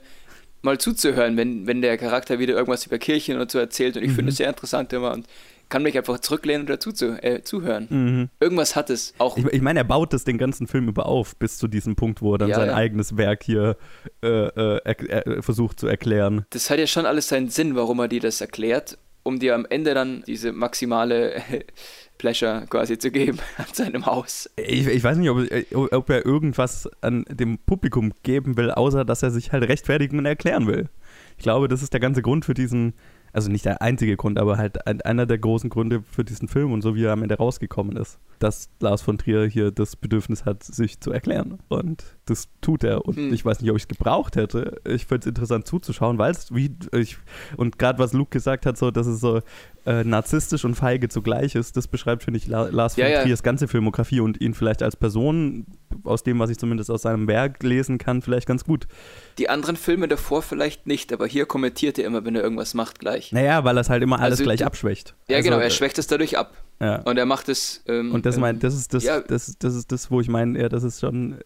mal 0.62 0.78
zuzuhören, 0.78 1.38
wenn, 1.38 1.68
wenn 1.68 1.82
der 1.82 1.98
Charakter 1.98 2.38
wieder 2.40 2.54
irgendwas 2.54 2.86
über 2.86 2.98
Kirchen 2.98 3.40
und 3.40 3.50
so 3.50 3.60
erzählt. 3.60 3.96
Und 3.98 4.04
ich 4.04 4.10
Mhm. 4.12 4.16
finde 4.16 4.32
es 4.32 4.38
sehr 4.38 4.50
interessant 4.50 4.92
immer 4.94 5.14
und 5.14 5.26
kann 5.70 5.84
mich 5.84 5.96
einfach 5.96 6.20
zurücklehnen 6.20 6.62
und 6.64 6.70
dazu 6.72 6.92
zu, 6.92 7.22
äh, 7.24 7.44
zuhören. 7.44 7.88
mhm. 7.90 8.30
Irgendwas 8.40 8.76
hat 8.76 8.90
es. 8.90 9.14
Auch 9.20 9.38
Ich, 9.38 9.46
ich 9.46 9.62
meine, 9.62 9.80
er 9.80 9.84
baut 9.86 10.14
das 10.14 10.24
den 10.24 10.40
ganzen 10.40 10.66
Film 10.68 10.88
über 10.88 11.06
auf, 11.06 11.36
bis 11.38 11.60
zu 11.60 11.68
diesem 11.68 11.96
Punkt, 11.96 12.22
wo 12.24 12.34
er 12.34 12.40
dann 12.40 12.50
Ja, 12.50 12.56
sein 12.56 12.70
ja. 12.70 12.76
eigenes 12.76 13.18
Werk 13.18 13.44
hier 13.44 13.78
äh, 14.24 14.28
äh, 14.28 14.82
er, 14.84 15.28
er, 15.28 15.44
versucht 15.44 15.80
zu 15.80 15.86
erklären. 15.88 16.46
das 16.50 16.70
hat 16.72 16.80
ja 16.80 16.88
schon 16.88 17.06
alles 17.06 17.28
seinen 17.28 17.50
Sinn, 17.50 17.76
warum 17.76 18.00
er 18.00 18.08
dir 18.08 18.20
das 18.20 18.42
erklärt, 18.42 18.98
um 19.30 19.40
dir 19.40 19.56
am 19.56 19.66
Ende 19.70 19.94
dann 19.94 20.24
diese 20.28 20.52
maximale 20.52 21.42
Pleasure 22.18 22.66
quasi 22.70 22.98
zu 22.98 23.12
geben 23.12 23.40
an 23.58 23.66
seinem 23.72 24.06
Haus. 24.06 24.50
Ich, 24.58 24.86
ich 24.88 25.04
weiß 25.04 25.18
nicht, 25.18 25.30
ob, 25.30 25.94
ob 25.94 26.10
er 26.10 26.26
irgendwas 26.26 26.90
an 27.02 27.24
dem 27.30 27.58
Publikum 27.60 28.12
geben 28.24 28.58
will, 28.58 28.72
außer 28.72 29.06
dass 29.06 29.24
er 29.24 29.32
sich 29.32 29.52
halt 29.54 29.64
rechtfertigen 29.64 30.18
und 30.20 30.26
erklären 30.26 30.68
will. 30.68 30.90
Ich 31.38 31.44
glaube, 31.44 31.70
das 31.70 31.82
ist 31.82 31.94
der 31.94 32.02
ganze 32.02 32.22
Grund 32.22 32.44
für 32.44 32.54
diesen, 32.54 32.94
also 33.32 33.50
nicht 33.50 33.64
der 33.64 33.82
einzige 33.82 34.18
Grund, 34.18 34.38
aber 34.38 34.58
halt 34.58 34.86
ein, 34.86 35.02
einer 35.02 35.26
der 35.26 35.38
großen 35.38 35.70
Gründe 35.70 36.04
für 36.04 36.26
diesen 36.26 36.50
Film 36.50 36.74
und 36.74 36.82
so 36.82 36.96
wie 36.96 37.06
er 37.06 37.14
am 37.14 37.24
Ende 37.24 37.38
rausgekommen 37.38 37.96
ist, 37.96 38.20
dass 38.40 38.70
Lars 38.82 39.02
von 39.02 39.18
Trier 39.18 39.46
hier 39.46 39.72
das 39.72 39.96
Bedürfnis 39.96 40.44
hat, 40.44 40.64
sich 40.64 41.00
zu 41.00 41.12
erklären. 41.12 41.60
Und 41.70 42.04
das 42.30 42.48
tut 42.62 42.84
er. 42.84 43.06
Und 43.06 43.16
Hm. 43.18 43.34
ich 43.34 43.44
weiß 43.46 43.62
nicht, 43.62 43.70
ob 43.72 43.78
ich 43.78 43.84
es 43.84 43.88
gebraucht 43.88 44.36
hätte. 44.36 44.82
Ich 44.86 45.06
finde 45.06 45.22
es 45.22 45.26
interessant 45.28 45.68
zuzuschauen, 45.68 46.18
weil 46.18 46.32
es 46.32 46.54
wie 46.54 46.76
ich, 46.94 47.18
und 47.58 47.80
gerade 47.80 48.00
was 48.00 48.14
Luke 48.14 48.30
gesagt 48.32 48.66
hat, 48.66 48.78
so, 48.78 48.92
dass 48.92 49.08
es 49.08 49.20
so 49.20 49.42
äh, 49.86 50.04
narzisstisch 50.04 50.66
und 50.66 50.76
feige 50.76 51.08
zugleich 51.10 51.56
ist, 51.56 51.78
das 51.78 51.88
beschreibt, 51.88 52.24
finde 52.24 52.38
ich, 52.38 52.48
La 52.48 52.64
Lars 52.70 52.96
von 52.96 53.04
Ja, 53.04 53.10
ja. 53.10 53.24
Triers 53.24 53.42
ganze 53.44 53.68
Filmografie 53.68 54.20
und 54.20 54.40
ihn 54.42 54.54
vielleicht 54.54 54.84
als 54.84 54.96
Person, 54.96 55.66
aus 56.04 56.24
dem, 56.24 56.38
was 56.40 56.50
ich 56.50 56.58
zumindest 56.58 56.92
aus 56.92 57.02
seinem 57.04 57.28
Werk 57.28 57.64
lesen 57.64 57.98
kann, 57.98 58.22
vielleicht 58.22 58.46
ganz 58.48 58.66
gut. 58.66 58.88
Die 59.38 59.50
anderen 59.50 59.76
Filme 59.78 60.08
davor 60.08 60.42
vielleicht 60.42 60.86
nicht, 60.86 61.12
aber 61.14 61.26
hier 61.28 61.46
kommentiert 61.46 61.98
er 61.98 62.06
immer, 62.06 62.26
wenn 62.26 62.36
er 62.36 62.44
irgendwas 62.44 62.74
macht, 62.74 63.00
gleich. 63.00 63.32
Naja, 63.32 63.64
weil 63.64 63.78
er 63.78 63.82
es 63.82 63.90
halt 63.90 64.04
immer 64.04 64.20
alles 64.20 64.34
Also 64.40 64.44
gleich 64.44 64.66
abschwächt. 64.66 65.16
Ja, 65.28 65.38
Also, 65.38 65.50
genau, 65.50 65.60
er 65.62 65.68
äh, 65.68 65.72
schwächt 65.72 65.98
es 65.98 66.08
dadurch 66.08 66.38
ab. 66.38 66.54
Ja. 66.82 66.98
Und 67.02 67.18
er 67.18 67.26
macht 67.26 67.50
es. 67.50 67.84
Ähm, 67.88 68.12
Und 68.14 68.26
das, 68.26 68.36
ähm, 68.36 68.42
mein, 68.42 68.60
das, 68.60 68.74
ist 68.76 68.94
das, 68.94 69.04
ja. 69.04 69.20
das, 69.22 69.56
das 69.60 69.76
ist 69.76 69.92
das, 69.92 70.12
wo 70.12 70.22
ich 70.22 70.30
meine, 70.30 70.60
ja, 70.60 70.70
das 70.70 70.84
ist 70.84 71.00
schon, 71.02 71.40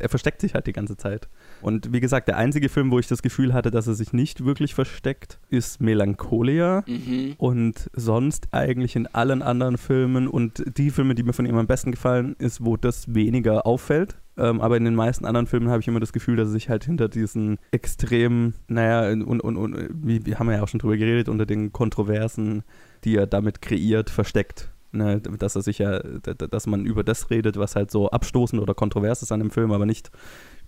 er 0.00 0.08
versteckt 0.08 0.40
sich 0.40 0.54
halt 0.54 0.66
die 0.66 0.72
ganze 0.72 0.96
Zeit. 0.96 1.28
Und 1.60 1.92
wie 1.92 2.00
gesagt, 2.00 2.28
der 2.28 2.36
einzige 2.36 2.68
Film, 2.68 2.90
wo 2.90 2.98
ich 2.98 3.06
das 3.06 3.22
Gefühl 3.22 3.52
hatte, 3.52 3.70
dass 3.70 3.86
er 3.86 3.94
sich 3.94 4.12
nicht 4.12 4.44
wirklich 4.44 4.74
versteckt, 4.74 5.38
ist 5.50 5.80
Melancholia. 5.80 6.84
Mhm. 6.86 7.34
Und 7.38 7.90
sonst 7.92 8.48
eigentlich 8.52 8.96
in 8.96 9.06
allen 9.08 9.42
anderen 9.42 9.78
Filmen 9.78 10.28
und 10.28 10.64
die 10.76 10.90
Filme, 10.90 11.14
die 11.14 11.22
mir 11.22 11.32
von 11.32 11.46
ihm 11.46 11.56
am 11.56 11.66
besten 11.66 11.90
gefallen, 11.90 12.34
ist, 12.38 12.64
wo 12.64 12.76
das 12.76 13.14
weniger 13.14 13.66
auffällt. 13.66 14.16
Ähm, 14.36 14.60
aber 14.60 14.76
in 14.76 14.84
den 14.84 14.94
meisten 14.94 15.26
anderen 15.26 15.46
Filmen 15.46 15.68
habe 15.68 15.80
ich 15.80 15.88
immer 15.88 16.00
das 16.00 16.12
Gefühl, 16.12 16.36
dass 16.36 16.48
er 16.48 16.52
sich 16.52 16.68
halt 16.68 16.84
hinter 16.84 17.08
diesen 17.08 17.58
extremen, 17.70 18.54
naja, 18.66 19.12
und, 19.12 19.40
und, 19.40 19.56
und 19.56 19.88
wie, 19.92 20.26
wie 20.26 20.36
haben 20.36 20.48
wir 20.48 20.56
ja 20.56 20.62
auch 20.62 20.68
schon 20.68 20.80
drüber 20.80 20.96
geredet, 20.96 21.28
unter 21.28 21.46
den 21.46 21.72
Kontroversen, 21.72 22.64
die 23.04 23.16
er 23.16 23.26
damit 23.26 23.62
kreiert, 23.62 24.10
versteckt. 24.10 24.70
Ne, 24.94 25.20
dass 25.20 25.56
er 25.56 25.62
sich 25.62 25.78
ja, 25.78 25.98
dass 25.98 26.68
man 26.68 26.86
über 26.86 27.02
das 27.02 27.28
redet, 27.28 27.58
was 27.58 27.74
halt 27.74 27.90
so 27.90 28.10
abstoßend 28.10 28.62
oder 28.62 28.74
kontrovers 28.74 29.22
ist 29.22 29.32
an 29.32 29.40
dem 29.40 29.50
Film, 29.50 29.72
aber 29.72 29.86
nicht 29.86 30.12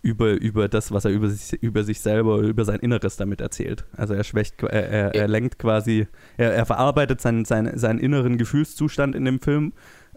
über, 0.03 0.33
über 0.33 0.69
das, 0.69 0.91
was 0.91 1.05
er 1.05 1.13
über 1.13 1.29
sich, 1.29 1.63
über 1.63 1.85
sich 1.85 2.01
selber, 2.01 2.39
über 2.39 2.65
sein 2.65 2.81
Inneres 2.81 3.17
damit 3.17 3.41
erzählt. 3.41 3.85
Also 3.97 4.15
er 4.15 4.25
schwächt, 4.25 4.61
er, 4.63 4.89
er, 4.89 5.15
er 5.15 5.29
lenkt 5.29 5.61
quasi, 5.61 6.09
er, 6.37 6.55
er 6.55 6.67
verarbeitet 6.67 7.21
seinen, 7.21 7.45
seinen, 7.45 7.79
seinen 7.79 8.01
inneren 8.01 8.37
Gefühlszustand 8.37 9.15
in 9.15 9.25
dem 9.25 9.41
Film, 9.41 9.73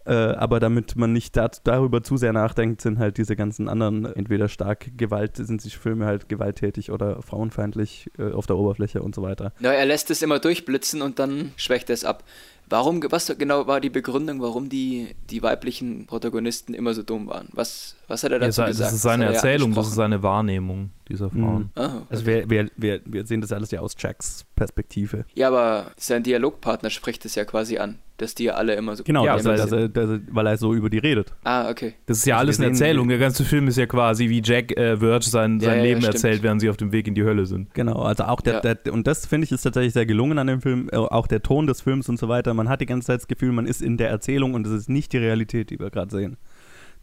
äh, 0.06 0.14
aber 0.14 0.60
damit 0.60 0.96
man 0.96 1.14
nicht 1.14 1.38
da, 1.38 1.50
darüber 1.64 2.02
zu 2.02 2.18
sehr 2.18 2.34
nachdenkt, 2.34 2.82
sind 2.82 2.98
halt 2.98 3.18
diese 3.18 3.36
ganzen 3.36 3.70
anderen, 3.70 4.06
entweder 4.06 4.48
stark 4.48 4.98
Gewalt, 4.98 5.38
sind 5.38 5.62
sich 5.62 5.78
Filme 5.78 6.06
halt 6.06 6.30
gewalttätig 6.30 6.92
oder 6.92 7.22
frauenfeindlich 7.22 8.10
äh, 8.18 8.32
auf 8.32 8.48
der 8.48 8.58
Oberfläche 8.58 9.04
und 9.04 9.14
so 9.14 9.22
weiter. 9.22 9.54
Ja, 9.60 9.72
er 9.72 9.86
lässt 9.86 10.10
es 10.10 10.22
immer 10.22 10.40
durchblitzen 10.40 11.02
und 11.02 11.20
dann 11.20 11.52
schwächt 11.58 11.90
er 11.90 11.94
es 11.94 12.06
ab. 12.06 12.24
Warum, 12.70 13.02
was 13.10 13.34
genau 13.38 13.66
war 13.68 13.82
die 13.82 13.90
Begründung, 13.90 14.42
warum 14.42 14.70
die, 14.70 15.16
die 15.30 15.42
weiblichen 15.42 16.06
Protagonisten 16.06 16.74
immer 16.74 16.94
so 16.94 17.02
dumm 17.04 17.28
waren? 17.28 17.48
Was, 17.52 17.96
was 18.08 18.24
hat 18.24 18.32
er 18.32 18.40
dazu 18.40 18.62
ja, 18.62 18.68
gesagt? 18.68 18.88
Das 18.90 18.94
ist 18.96 19.02
seine 19.02 19.26
Das 19.26 19.44
er 19.44 19.50
Erzählung, 19.50 19.74
das 19.74 19.88
ist 19.88 19.96
seine 19.96 20.22
Wahrnehmung 20.24 20.92
dieser 21.08 21.30
Frauen. 21.32 21.72
Ah, 21.76 21.86
okay. 21.86 22.06
Also 22.10 22.26
wir, 22.28 22.50
wir, 22.50 22.70
wir, 22.78 23.02
wir 23.06 23.26
sehen 23.26 23.42
das 23.42 23.52
alles 23.52 23.72
ja 23.72 23.80
aus 23.80 23.96
Jacks 23.98 24.46
Perspektive. 24.56 25.26
Ja, 25.34 25.48
aber 25.48 25.92
sein 25.98 26.22
Dialogpartner 26.24 26.92
spricht 26.92 27.26
es 27.26 27.34
ja 27.34 27.46
quasi 27.46 27.80
an, 27.80 27.98
dass 28.18 28.36
die 28.36 28.44
ja 28.44 28.54
alle 28.54 28.76
immer 28.76 28.96
so 28.96 29.04
Genau, 29.04 29.26
Ja, 29.26 29.38
er, 29.38 29.42
dass 29.44 29.70
sind. 29.70 29.80
er, 29.80 29.90
dass 29.90 30.10
er, 30.10 30.20
weil 30.30 30.46
er 30.46 30.58
so 30.58 30.76
über 30.76 30.90
die 30.92 31.00
redet. 31.00 31.34
Ah, 31.44 31.70
okay. 31.70 31.96
Das 32.06 32.18
ist 32.20 32.26
ja 32.26 32.36
Also 32.36 32.42
alles 32.42 32.60
eine 32.60 32.68
Erzählung. 32.68 33.08
Der 33.08 33.18
ganze 33.18 33.44
Film 33.44 33.68
ist 33.68 33.78
ja 33.78 33.88
quasi, 33.88 34.30
wie 34.30 34.42
Jack 34.44 34.78
äh, 34.78 34.98
Verge 34.98 35.26
sein, 35.26 35.60
Ja, 35.60 35.70
sein 35.70 35.78
ja, 35.80 35.84
Leben 35.86 36.04
erzählt, 36.04 36.44
während 36.44 36.62
sie 36.62 36.70
auf 36.70 36.78
dem 36.78 36.92
Weg 36.92 37.08
in 37.08 37.16
die 37.16 37.24
Hölle 37.24 37.48
sind. 37.48 37.74
Genau, 37.74 38.02
also 38.04 38.26
auch 38.26 38.42
der, 38.42 38.62
Ja. 38.64 38.76
der 38.76 38.94
und 38.94 39.08
das 39.08 39.26
finde 39.26 39.46
ich 39.46 39.52
ist 39.52 39.64
tatsächlich 39.64 39.94
sehr 39.94 40.06
gelungen 40.06 40.38
an 40.38 40.46
dem 40.48 40.62
Film, 40.62 40.90
äh, 40.92 40.98
auch 40.98 41.26
der 41.26 41.42
Ton 41.42 41.66
des 41.66 41.82
Films 41.82 42.08
und 42.10 42.20
so 42.20 42.28
weiter. 42.30 42.54
Man 42.60 42.70
hat 42.70 42.82
die 42.82 42.86
ganze 42.86 43.08
Zeit 43.08 43.22
das 43.22 43.28
Gefühl, 43.28 43.52
man 43.54 43.66
ist 43.66 43.82
in 43.82 43.98
der 43.98 44.10
Erzählung 44.10 44.54
und 44.54 44.68
es 44.68 44.74
ist 44.74 44.90
nicht 44.90 45.14
die 45.14 45.18
Realität, 45.18 45.70
die 45.70 45.80
wir 45.80 45.90
gerade 45.90 46.12
sehen. 46.12 46.38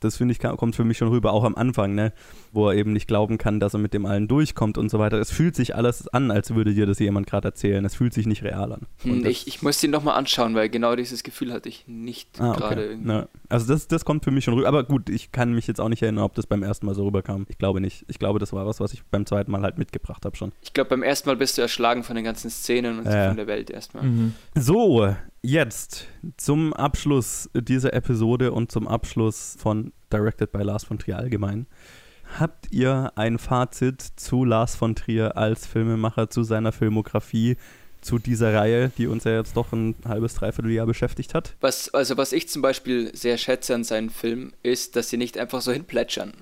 Das 0.00 0.18
finde 0.18 0.32
ich 0.32 0.40
kommt 0.40 0.76
für 0.76 0.84
mich 0.84 0.98
schon 0.98 1.08
rüber, 1.08 1.32
auch 1.32 1.42
am 1.42 1.54
Anfang, 1.54 1.94
ne, 1.94 2.12
wo 2.52 2.68
er 2.68 2.74
eben 2.74 2.92
nicht 2.92 3.08
glauben 3.08 3.38
kann, 3.38 3.60
dass 3.60 3.72
er 3.72 3.78
mit 3.80 3.94
dem 3.94 4.04
allen 4.04 4.28
durchkommt 4.28 4.76
und 4.76 4.90
so 4.90 4.98
weiter. 4.98 5.18
Es 5.18 5.30
fühlt 5.30 5.56
sich 5.56 5.74
alles 5.74 6.06
an, 6.08 6.30
als 6.30 6.54
würde 6.54 6.74
dir 6.74 6.84
das 6.84 6.98
jemand 6.98 7.26
gerade 7.26 7.48
erzählen. 7.48 7.82
Es 7.82 7.94
fühlt 7.94 8.12
sich 8.12 8.26
nicht 8.26 8.42
real 8.42 8.72
an. 8.74 8.82
Und 9.04 9.20
Hm, 9.22 9.26
ich, 9.26 9.46
ich 9.48 9.62
muss 9.62 9.82
ihn 9.82 9.90
nochmal 9.90 10.18
anschauen, 10.18 10.54
weil 10.54 10.68
genau 10.68 10.96
dieses 10.96 11.22
Gefühl 11.22 11.50
hatte 11.50 11.70
ich 11.70 11.84
nicht 11.88 12.38
Ah, 12.38 12.52
gerade 12.52 12.82
okay. 12.82 12.90
irgendwie. 12.90 13.08
Ja. 13.10 13.28
Also 13.48 13.72
das, 13.72 13.88
das 13.88 14.04
kommt 14.04 14.24
für 14.24 14.30
mich 14.30 14.44
schon 14.44 14.52
rüber. 14.52 14.68
Aber 14.68 14.84
gut, 14.84 15.08
ich 15.08 15.32
kann 15.32 15.54
mich 15.54 15.66
jetzt 15.66 15.80
auch 15.80 15.88
nicht 15.88 16.02
erinnern, 16.02 16.24
ob 16.24 16.34
das 16.34 16.46
beim 16.46 16.62
ersten 16.62 16.84
Mal 16.84 16.94
so 16.94 17.06
rüberkam. 17.06 17.46
Ich 17.48 17.56
glaube 17.56 17.80
nicht. 17.80 18.04
Ich 18.08 18.18
glaube, 18.18 18.38
das 18.38 18.52
war 18.52 18.66
was, 18.66 18.80
was 18.80 18.92
ich 18.92 19.02
beim 19.06 19.24
zweiten 19.24 19.50
Mal 19.50 19.62
halt 19.62 19.78
mitgebracht 19.78 20.26
habe 20.26 20.36
schon. 20.36 20.52
Ich 20.60 20.74
glaube, 20.74 20.90
beim 20.90 21.02
ersten 21.02 21.26
Mal 21.30 21.36
bist 21.36 21.56
du 21.56 21.62
erschlagen 21.62 22.02
von 22.02 22.16
den 22.16 22.24
ganzen 22.26 22.50
Szenen 22.50 22.98
und 22.98 23.06
Ja. 23.06 23.28
von 23.28 23.38
der 23.38 23.46
Welt 23.46 23.70
erstmal. 23.70 24.04
Mhm. 24.04 24.34
So, 24.54 25.14
jetzt 25.42 26.06
zum 26.36 26.72
Abschluss 26.72 27.50
dieser 27.54 27.92
Episode 27.92 28.52
und 28.52 28.72
zum 28.72 28.88
Abschluss 28.88 29.56
von 29.58 29.92
Directed 30.12 30.52
by 30.52 30.62
Lars 30.62 30.84
von 30.84 30.98
Trier 30.98 31.18
allgemein. 31.18 31.66
Habt 32.38 32.72
ihr 32.72 33.12
ein 33.14 33.38
Fazit 33.38 34.02
zu 34.16 34.44
Lars 34.44 34.76
von 34.76 34.94
Trier 34.94 35.36
als 35.36 35.66
Filmemacher, 35.66 36.28
zu 36.28 36.42
seiner 36.42 36.72
Filmografie, 36.72 37.56
zu 38.00 38.18
dieser 38.18 38.54
Reihe, 38.54 38.90
die 38.96 39.06
uns 39.06 39.24
ja 39.24 39.36
jetzt 39.36 39.56
doch 39.56 39.72
ein 39.72 39.94
halbes, 40.04 40.34
dreiviertel 40.34 40.70
Jahr 40.70 40.86
beschäftigt 40.86 41.34
hat? 41.34 41.56
Was, 41.60 41.92
also 41.92 42.16
was 42.16 42.32
ich 42.32 42.48
zum 42.48 42.62
Beispiel 42.62 43.14
sehr 43.14 43.36
schätze 43.36 43.74
an 43.74 43.84
seinen 43.84 44.10
Filmen, 44.10 44.52
ist, 44.62 44.96
dass 44.96 45.10
sie 45.10 45.16
nicht 45.16 45.38
einfach 45.38 45.60
so 45.60 45.72
hinplätschern. 45.72 46.32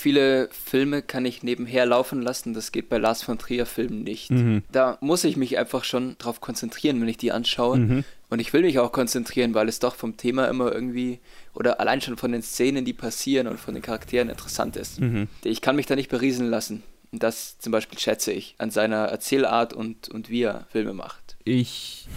Viele 0.00 0.48
Filme 0.50 1.02
kann 1.02 1.26
ich 1.26 1.42
nebenher 1.42 1.84
laufen 1.84 2.22
lassen, 2.22 2.54
das 2.54 2.72
geht 2.72 2.88
bei 2.88 2.96
Lars 2.96 3.22
von 3.22 3.36
Trier 3.38 3.66
Filmen 3.66 4.02
nicht. 4.02 4.30
Mhm. 4.30 4.62
Da 4.72 4.96
muss 5.02 5.24
ich 5.24 5.36
mich 5.36 5.58
einfach 5.58 5.84
schon 5.84 6.16
drauf 6.16 6.40
konzentrieren, 6.40 6.98
wenn 7.02 7.08
ich 7.08 7.18
die 7.18 7.32
anschaue. 7.32 7.76
Mhm. 7.76 8.04
Und 8.30 8.38
ich 8.38 8.54
will 8.54 8.62
mich 8.62 8.78
auch 8.78 8.92
konzentrieren, 8.92 9.52
weil 9.52 9.68
es 9.68 9.78
doch 9.78 9.94
vom 9.94 10.16
Thema 10.16 10.46
immer 10.48 10.72
irgendwie 10.72 11.18
oder 11.52 11.80
allein 11.80 12.00
schon 12.00 12.16
von 12.16 12.32
den 12.32 12.40
Szenen, 12.40 12.86
die 12.86 12.94
passieren 12.94 13.46
und 13.46 13.60
von 13.60 13.74
den 13.74 13.82
Charakteren 13.82 14.30
interessant 14.30 14.76
ist. 14.76 15.00
Mhm. 15.02 15.28
Ich 15.44 15.60
kann 15.60 15.76
mich 15.76 15.84
da 15.84 15.96
nicht 15.96 16.08
berieseln 16.08 16.48
lassen. 16.48 16.82
Und 17.12 17.22
das 17.22 17.58
zum 17.58 17.70
Beispiel 17.72 17.98
schätze 17.98 18.32
ich 18.32 18.54
an 18.56 18.70
seiner 18.70 19.04
Erzählart 19.06 19.74
und, 19.74 20.08
und 20.08 20.30
wie 20.30 20.42
er 20.44 20.66
Filme 20.70 20.94
macht. 20.94 21.36
Ich 21.44 22.08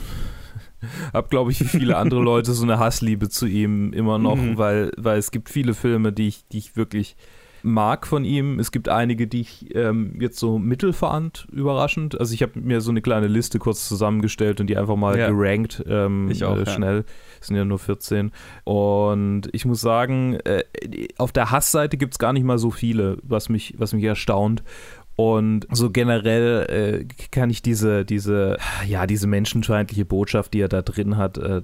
habe, 1.13 1.27
glaube 1.27 1.51
ich, 1.51 1.59
wie 1.59 1.65
viele 1.67 1.97
andere 1.97 2.21
Leute 2.21 2.53
so 2.53 2.63
eine 2.63 2.79
Hassliebe 2.79 3.27
zu 3.27 3.45
ihm 3.45 3.91
immer 3.91 4.19
noch, 4.19 4.37
Mhm. 4.37 4.57
weil, 4.57 4.91
weil 4.95 5.17
es 5.17 5.31
gibt 5.31 5.49
viele 5.49 5.73
Filme, 5.73 6.13
die 6.13 6.27
ich, 6.29 6.47
die 6.51 6.59
ich 6.59 6.77
wirklich 6.77 7.17
mag 7.63 8.05
von 8.05 8.25
ihm. 8.25 8.59
Es 8.59 8.71
gibt 8.71 8.89
einige, 8.89 9.25
die 9.27 9.41
ich 9.41 9.73
ähm, 9.75 10.17
jetzt 10.19 10.37
so 10.37 10.59
mittelfand, 10.59 11.47
überraschend. 11.51 12.19
Also 12.19 12.33
ich 12.33 12.41
habe 12.43 12.59
mir 12.59 12.81
so 12.81 12.91
eine 12.91 13.01
kleine 13.01 13.27
Liste 13.27 13.57
kurz 13.59 13.87
zusammengestellt 13.87 14.59
und 14.61 14.67
die 14.67 14.77
einfach 14.77 14.95
mal 14.95 15.17
Ja. 15.17 15.29
gerankt 15.29 15.83
ähm, 15.87 16.29
Ich 16.29 16.43
auch, 16.43 16.55
äh, 16.57 16.59
ja. 16.59 16.65
schnell. 16.65 17.05
Es 17.41 17.47
sind 17.47 17.55
ja 17.55 17.65
nur 17.65 17.79
14. 17.79 18.31
Und 18.63 19.49
ich 19.53 19.65
muss 19.65 19.81
sagen, 19.81 20.35
äh, 20.43 20.63
auf 21.17 21.31
der 21.31 21.51
Hassseite 21.51 21.97
gibt 21.97 22.13
es 22.13 22.19
gar 22.19 22.33
nicht 22.33 22.43
mal 22.43 22.57
so 22.57 22.69
viele, 22.71 23.17
was 23.23 23.49
mich, 23.49 23.73
was 23.77 23.93
mich 23.93 24.03
erstaunt. 24.03 24.63
Und 25.15 25.67
so 25.71 25.91
generell 25.91 27.05
äh, 27.05 27.05
kann 27.29 27.49
ich 27.51 27.61
diese, 27.61 28.03
diese, 28.03 28.57
ja, 28.87 29.05
diese 29.05 29.27
menschenfeindliche 29.27 30.05
Botschaft, 30.05 30.53
die 30.55 30.59
er 30.61 30.69
da 30.69 30.81
drin 30.81 31.17
hat, 31.17 31.37
äh, 31.37 31.61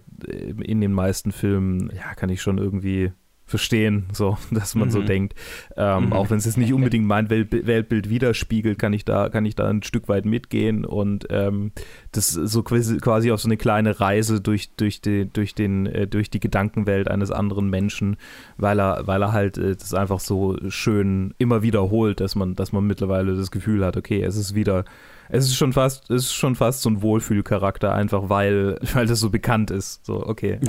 in 0.62 0.82
den 0.82 0.94
meisten 0.94 1.32
Filmen, 1.32 1.92
ja, 1.96 2.14
kann 2.16 2.30
ich 2.30 2.42
schon 2.44 2.60
irgendwie 2.60 3.12
verstehen, 3.50 4.06
so, 4.14 4.38
dass 4.52 4.76
man 4.76 4.90
so 4.92 5.00
Mhm. 5.00 5.06
denkt. 5.06 5.34
Ähm, 5.76 6.06
Mhm. 6.08 6.14
Auch 6.14 6.30
wenn 6.30 6.38
es 6.38 6.46
jetzt 6.46 6.58
nicht 6.58 6.74
unbedingt 6.74 7.06
mein 7.06 7.30
Welt, 7.30 7.52
Weltbild 7.68 8.10
widerspiegelt, 8.10 8.80
kann 8.80 8.94
ich 8.94 9.06
da, 9.06 9.30
kann 9.30 9.46
ich 9.46 9.56
da 9.56 9.70
ein 9.70 9.84
Stück 9.84 10.08
weit 10.08 10.26
mitgehen 10.26 10.86
und 10.86 11.28
ähm, 11.30 11.72
das 12.12 12.30
so 12.32 12.64
quasi, 12.64 12.98
quasi 12.98 13.32
auf 13.32 13.40
so 13.42 13.48
eine 13.48 13.58
kleine 13.58 14.00
Reise 14.00 14.42
durch, 14.42 14.72
durch, 14.78 15.02
die, 15.02 15.26
durch, 15.32 15.54
den, 15.56 15.86
äh, 15.86 16.08
durch 16.08 16.30
die 16.30 16.40
Gedankenwelt 16.40 17.08
eines 17.08 17.32
anderen 17.32 17.70
Menschen, 17.70 18.18
weil 18.58 18.80
er, 18.80 19.06
weil 19.08 19.22
er 19.22 19.32
halt 19.32 19.58
äh, 19.58 19.76
das 19.76 19.94
einfach 19.94 20.20
so 20.20 20.58
schön 20.70 21.34
immer 21.38 21.62
wiederholt, 21.62 22.20
dass 22.20 22.36
man, 22.36 22.56
dass 22.56 22.72
man 22.72 22.86
mittlerweile 22.86 23.36
das 23.36 23.52
Gefühl 23.52 23.86
hat, 23.86 23.96
okay, 23.98 24.22
es 24.24 24.36
ist 24.38 24.56
wieder, 24.56 24.86
es 25.32 25.46
ist 25.46 25.56
schon 25.56 25.74
fast, 25.74 26.10
es 26.10 26.24
ist 26.24 26.34
schon 26.34 26.56
fast 26.56 26.82
so 26.82 26.90
ein 26.90 27.04
Wohlfühlcharakter, 27.04 27.94
einfach 27.94 28.30
weil, 28.30 28.80
weil 28.94 29.06
das 29.06 29.20
so 29.20 29.30
bekannt 29.30 29.70
ist. 29.70 30.04
So, 30.06 30.26
okay. 30.26 30.60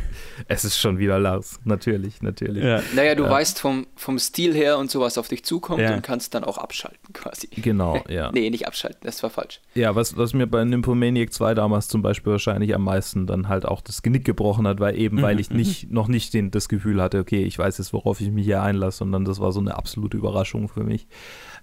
es 0.48 0.64
ist 0.64 0.78
schon 0.78 0.98
wieder 0.98 1.18
Lars. 1.18 1.58
Natürlich, 1.64 2.20
natürlich. 2.22 2.62
Ja. 2.62 2.82
Naja, 2.94 3.14
du 3.14 3.24
Ja. 3.24 3.30
weißt 3.30 3.58
vom, 3.58 3.86
vom 3.96 4.18
Stil 4.18 4.52
her 4.54 4.76
und 4.78 4.90
sowas 4.90 5.16
auf 5.16 5.28
dich 5.28 5.44
zukommt 5.44 5.80
Ja. 5.80 5.94
und 5.94 6.02
kannst 6.02 6.34
dann 6.34 6.44
auch 6.44 6.58
abschalten 6.58 7.12
quasi. 7.14 7.48
Genau, 7.48 8.02
ja. 8.08 8.30
Nee, 8.32 8.50
nicht 8.50 8.66
abschalten, 8.66 9.00
das 9.04 9.22
war 9.22 9.30
falsch. 9.30 9.60
Ja, 9.74 9.94
was, 9.94 10.16
was 10.18 10.34
mir 10.34 10.46
bei 10.46 10.60
Nymphomaniac 10.94 11.32
2 11.32 11.54
damals 11.54 11.88
zum 11.88 12.02
Beispiel 12.02 12.32
wahrscheinlich 12.32 12.74
am 12.74 12.84
meisten 12.84 13.26
dann 13.26 13.48
halt 13.48 13.64
auch 13.66 13.80
das 13.80 14.02
Genick 14.02 14.24
gebrochen 14.24 14.66
hat, 14.66 14.80
weil 14.80 14.98
eben, 14.98 15.22
weil 15.22 15.38
ich 15.40 15.50
nicht, 15.50 15.90
noch 15.90 16.08
nicht 16.08 16.34
den, 16.34 16.50
das 16.50 16.68
Gefühl 16.68 17.00
hatte, 17.00 17.18
okay, 17.18 17.42
ich 17.44 17.58
weiß 17.58 17.78
jetzt, 17.78 17.92
worauf 17.92 18.20
ich 18.20 18.30
mich 18.30 18.44
hier 18.44 18.62
einlasse, 18.62 18.98
sondern 18.98 19.24
das 19.24 19.40
war 19.40 19.52
so 19.52 19.60
eine 19.60 19.76
absolute 19.76 20.16
Überraschung 20.16 20.68
für 20.68 20.84
mich. 20.84 21.06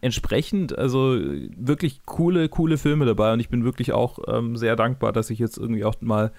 Entsprechend, 0.01 0.77
also 0.77 1.17
wirklich 1.57 2.01
coole, 2.05 2.49
coole 2.49 2.77
Filme 2.77 3.05
dabei 3.05 3.33
und 3.33 3.39
ich 3.39 3.49
bin 3.49 3.63
wirklich 3.63 3.91
auch 3.93 4.19
ähm, 4.27 4.55
sehr 4.55 4.75
dankbar, 4.75 5.11
dass 5.11 5.29
ich 5.29 5.39
jetzt 5.39 5.57
irgendwie 5.57 5.83
auch 5.85 5.95
mal 6.01 6.31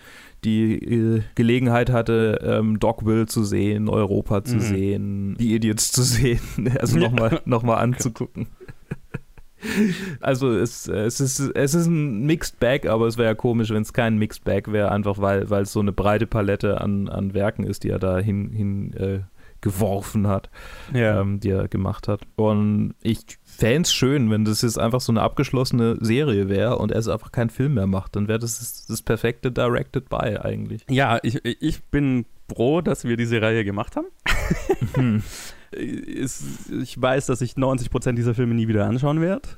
die 0.45 0.74
äh, 0.74 1.22
Gelegenheit 1.34 1.91
hatte, 1.91 2.39
ähm, 2.43 2.78
Dogville 2.78 3.26
zu 3.26 3.45
sehen, 3.45 3.89
Europa 3.89 4.45
zu 4.45 4.57
Mhm. 4.57 4.61
sehen, 4.61 5.36
die 5.39 5.55
Idiots 5.55 5.91
zu 5.93 6.03
sehen, 6.03 6.41
also 6.80 6.99
nochmal 6.99 7.41
noch 7.45 7.62
mal 7.62 7.76
anzugucken. 7.78 8.47
Also 10.21 10.53
es, 10.53 10.87
es, 10.89 11.21
ist, 11.21 11.41
es 11.41 11.75
ist 11.75 11.87
ein 11.87 12.25
Mixed 12.27 12.59
Bag, 12.61 12.87
aber 12.87 13.07
es 13.07 13.17
wäre 13.17 13.29
ja 13.29 13.35
komisch, 13.35 13.71
wenn 13.71 13.83
es 13.83 13.93
kein 13.93 14.17
Mixed 14.19 14.45
Bag 14.45 14.71
wäre, 14.73 14.91
einfach 14.93 15.19
weil 15.21 15.51
weil 15.51 15.63
es 15.63 15.73
so 15.73 15.81
eine 15.81 15.93
breite 15.93 16.27
Palette 16.27 16.81
an, 16.81 17.09
an 17.09 17.35
Werken 17.35 17.65
ist, 17.65 17.85
die 17.85 17.91
er 17.91 17.99
da 17.99 18.19
hin, 18.19 18.51
hin 18.53 18.93
äh, 18.95 19.21
geworfen 19.61 20.29
hat, 20.29 20.51
Ja. 20.95 21.21
ähm, 21.21 21.41
die 21.41 21.51
er 21.51 21.67
gemacht 21.67 22.07
hat. 22.07 22.21
Und 22.37 22.95
ich 23.03 23.19
fände 23.43 23.83
es 23.83 23.93
schön, 23.93 24.31
wenn 24.31 24.45
das 24.45 24.63
jetzt 24.63 24.79
einfach 24.79 25.01
so 25.01 25.11
eine 25.11 25.23
abgeschlossene 25.23 25.97
Serie 26.01 26.49
wäre 26.49 26.79
und 26.79 26.93
er 26.93 26.99
es 27.01 27.09
einfach 27.09 27.33
keinen 27.33 27.51
Film 27.51 27.75
mehr 27.75 27.89
macht. 27.89 28.15
Dann 28.15 28.29
wäre 28.29 28.39
das 28.39 28.61
das, 28.61 28.87
das 28.87 29.03
perfekte 29.03 29.51
Directed 29.51 30.09
By 30.09 30.39
eigentlich. 30.41 30.85
Ja, 30.89 31.19
ich, 31.25 31.45
ich 31.45 31.83
bin 31.87 32.25
froh, 32.55 32.81
dass 32.83 33.03
wir 33.05 33.17
diese 33.17 33.43
Reihe 33.43 33.65
gemacht 33.65 33.97
haben. 33.97 34.07
Hm. 35.75 35.81
Ist, 36.05 36.43
ich 36.83 37.01
weiß, 37.01 37.27
dass 37.27 37.41
ich 37.41 37.53
90% 37.55 38.12
dieser 38.12 38.35
Filme 38.35 38.55
nie 38.55 38.69
wieder 38.69 38.87
anschauen 38.87 39.21
werde. 39.21 39.49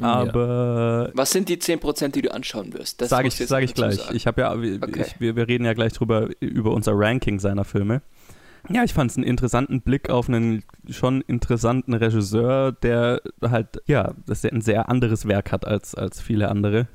Aber 0.00 1.10
Was 1.14 1.30
sind 1.30 1.48
die 1.48 1.56
10%, 1.56 2.08
die 2.08 2.22
du 2.22 2.32
anschauen 2.32 2.72
wirst? 2.74 3.00
Das 3.00 3.08
sage 3.08 3.28
ich, 3.28 3.36
sag 3.36 3.62
ich 3.62 3.72
gleich. 3.74 3.96
sagen. 3.96 4.14
Ich 4.16 4.26
habe 4.26 4.42
ja, 4.42 4.60
wir, 4.60 4.82
Okay. 4.82 5.04
ich, 5.06 5.20
wir, 5.20 5.36
wir 5.36 5.48
reden 5.48 5.64
ja 5.64 5.72
gleich 5.72 5.94
drüber 5.94 6.28
über 6.40 6.72
unser 6.72 6.92
Ranking 6.94 7.38
seiner 7.38 7.64
Filme. 7.64 8.02
Ja, 8.68 8.82
ich 8.84 8.92
fand 8.92 9.10
es 9.12 9.16
einen 9.16 9.24
interessanten 9.24 9.80
Blick 9.80 10.10
auf 10.10 10.28
einen 10.28 10.64
schon 10.90 11.22
interessanten 11.22 11.94
Regisseur, 11.94 12.72
der 12.72 13.22
halt, 13.40 13.80
ja, 13.86 14.12
dass 14.26 14.42
er 14.44 14.52
ein 14.52 14.60
sehr 14.60 14.88
anderes 14.88 15.26
Werk 15.28 15.52
hat 15.52 15.66
als, 15.66 15.94
als 15.94 16.20
viele 16.20 16.48
andere. 16.48 16.88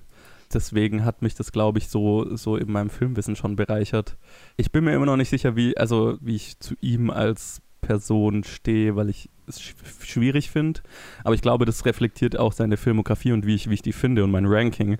Deswegen 0.53 1.05
hat 1.05 1.21
mich 1.21 1.33
das, 1.33 1.53
glaube 1.53 1.79
ich, 1.79 1.87
so, 1.87 2.35
so 2.35 2.57
in 2.57 2.69
meinem 2.71 2.89
Filmwissen 2.89 3.37
schon 3.37 3.55
bereichert. 3.55 4.17
Ich 4.57 4.71
bin 4.73 4.83
mir 4.83 4.93
immer 4.93 5.05
noch 5.05 5.15
nicht 5.15 5.29
sicher, 5.29 5.55
wie, 5.55 5.77
also, 5.77 6.17
wie 6.19 6.35
ich 6.35 6.59
zu 6.59 6.75
ihm 6.81 7.09
als 7.09 7.61
Person 7.91 8.45
stehe, 8.45 8.95
weil 8.95 9.09
ich 9.09 9.29
es 9.47 9.61
sch 9.61 9.75
schwierig 10.01 10.49
finde. 10.49 10.79
Aber 11.25 11.35
ich 11.35 11.41
glaube, 11.41 11.65
das 11.65 11.85
reflektiert 11.85 12.37
auch 12.37 12.53
seine 12.53 12.77
Filmografie 12.77 13.33
und 13.33 13.45
wie 13.45 13.55
ich, 13.55 13.69
wie 13.69 13.73
ich 13.73 13.81
die 13.81 13.91
finde 13.91 14.23
und 14.23 14.31
mein 14.31 14.45
Ranking. 14.45 14.97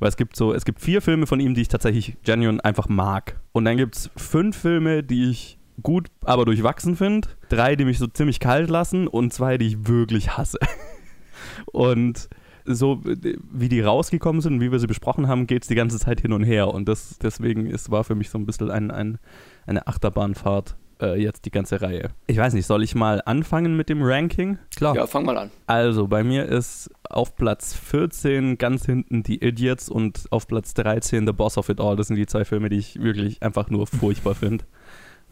Weil 0.00 0.08
es 0.08 0.16
gibt 0.16 0.34
so, 0.34 0.52
es 0.52 0.64
gibt 0.64 0.80
vier 0.80 1.00
Filme 1.00 1.28
von 1.28 1.38
ihm, 1.38 1.54
die 1.54 1.62
ich 1.62 1.68
tatsächlich 1.68 2.16
genuine 2.24 2.64
einfach 2.64 2.88
mag. 2.88 3.38
Und 3.52 3.64
dann 3.64 3.76
gibt 3.76 3.94
es 3.94 4.10
fünf 4.16 4.56
Filme, 4.56 5.04
die 5.04 5.30
ich 5.30 5.56
gut, 5.84 6.08
aber 6.24 6.44
durchwachsen 6.44 6.96
finde. 6.96 7.28
Drei, 7.48 7.76
die 7.76 7.84
mich 7.84 7.98
so 7.98 8.08
ziemlich 8.08 8.40
kalt 8.40 8.68
lassen 8.68 9.06
und 9.06 9.32
zwei, 9.32 9.56
die 9.56 9.68
ich 9.68 9.86
wirklich 9.86 10.36
hasse. 10.36 10.58
Und 11.66 12.28
so 12.64 13.00
wie 13.04 13.68
die 13.68 13.80
rausgekommen 13.80 14.40
sind 14.40 14.54
und 14.54 14.60
wie 14.60 14.70
wir 14.70 14.78
sie 14.78 14.86
besprochen 14.86 15.26
haben, 15.26 15.48
geht 15.48 15.62
es 15.62 15.68
die 15.68 15.74
ganze 15.74 15.98
Zeit 15.98 16.20
hin 16.20 16.32
und 16.32 16.44
her. 16.44 16.68
Und 16.68 16.88
das, 16.88 17.18
deswegen 17.20 17.66
ist, 17.66 17.90
war 17.90 18.04
für 18.04 18.14
mich 18.14 18.30
so 18.30 18.38
ein 18.38 18.46
bisschen 18.46 18.70
ein, 18.70 18.92
ein, 18.92 19.18
eine 19.66 19.86
Achterbahnfahrt. 19.88 20.76
Äh, 21.02 21.20
jetzt 21.20 21.44
die 21.44 21.50
ganze 21.50 21.82
Reihe. 21.82 22.10
Ich 22.26 22.38
weiß 22.38 22.54
nicht, 22.54 22.66
soll 22.66 22.82
ich 22.82 22.94
mal 22.94 23.20
anfangen 23.26 23.76
mit 23.76 23.88
dem 23.88 24.02
Ranking? 24.02 24.58
Klar. 24.76 24.94
Ja, 24.94 25.06
fang 25.06 25.24
mal 25.24 25.36
an. 25.36 25.50
Also, 25.66 26.06
bei 26.06 26.22
mir 26.22 26.46
ist 26.46 26.90
auf 27.02 27.36
Platz 27.36 27.74
14 27.74 28.56
ganz 28.56 28.86
hinten 28.86 29.22
die 29.22 29.44
Idiots 29.44 29.88
und 29.88 30.26
auf 30.30 30.46
Platz 30.46 30.74
13 30.74 31.26
The 31.26 31.32
Boss 31.32 31.58
of 31.58 31.68
It 31.68 31.80
All. 31.80 31.96
Das 31.96 32.06
sind 32.06 32.16
die 32.16 32.26
zwei 32.26 32.44
Filme, 32.44 32.68
die 32.68 32.78
ich 32.78 33.02
wirklich 33.02 33.42
einfach 33.42 33.68
nur 33.68 33.86
furchtbar 33.86 34.34
finde. 34.34 34.64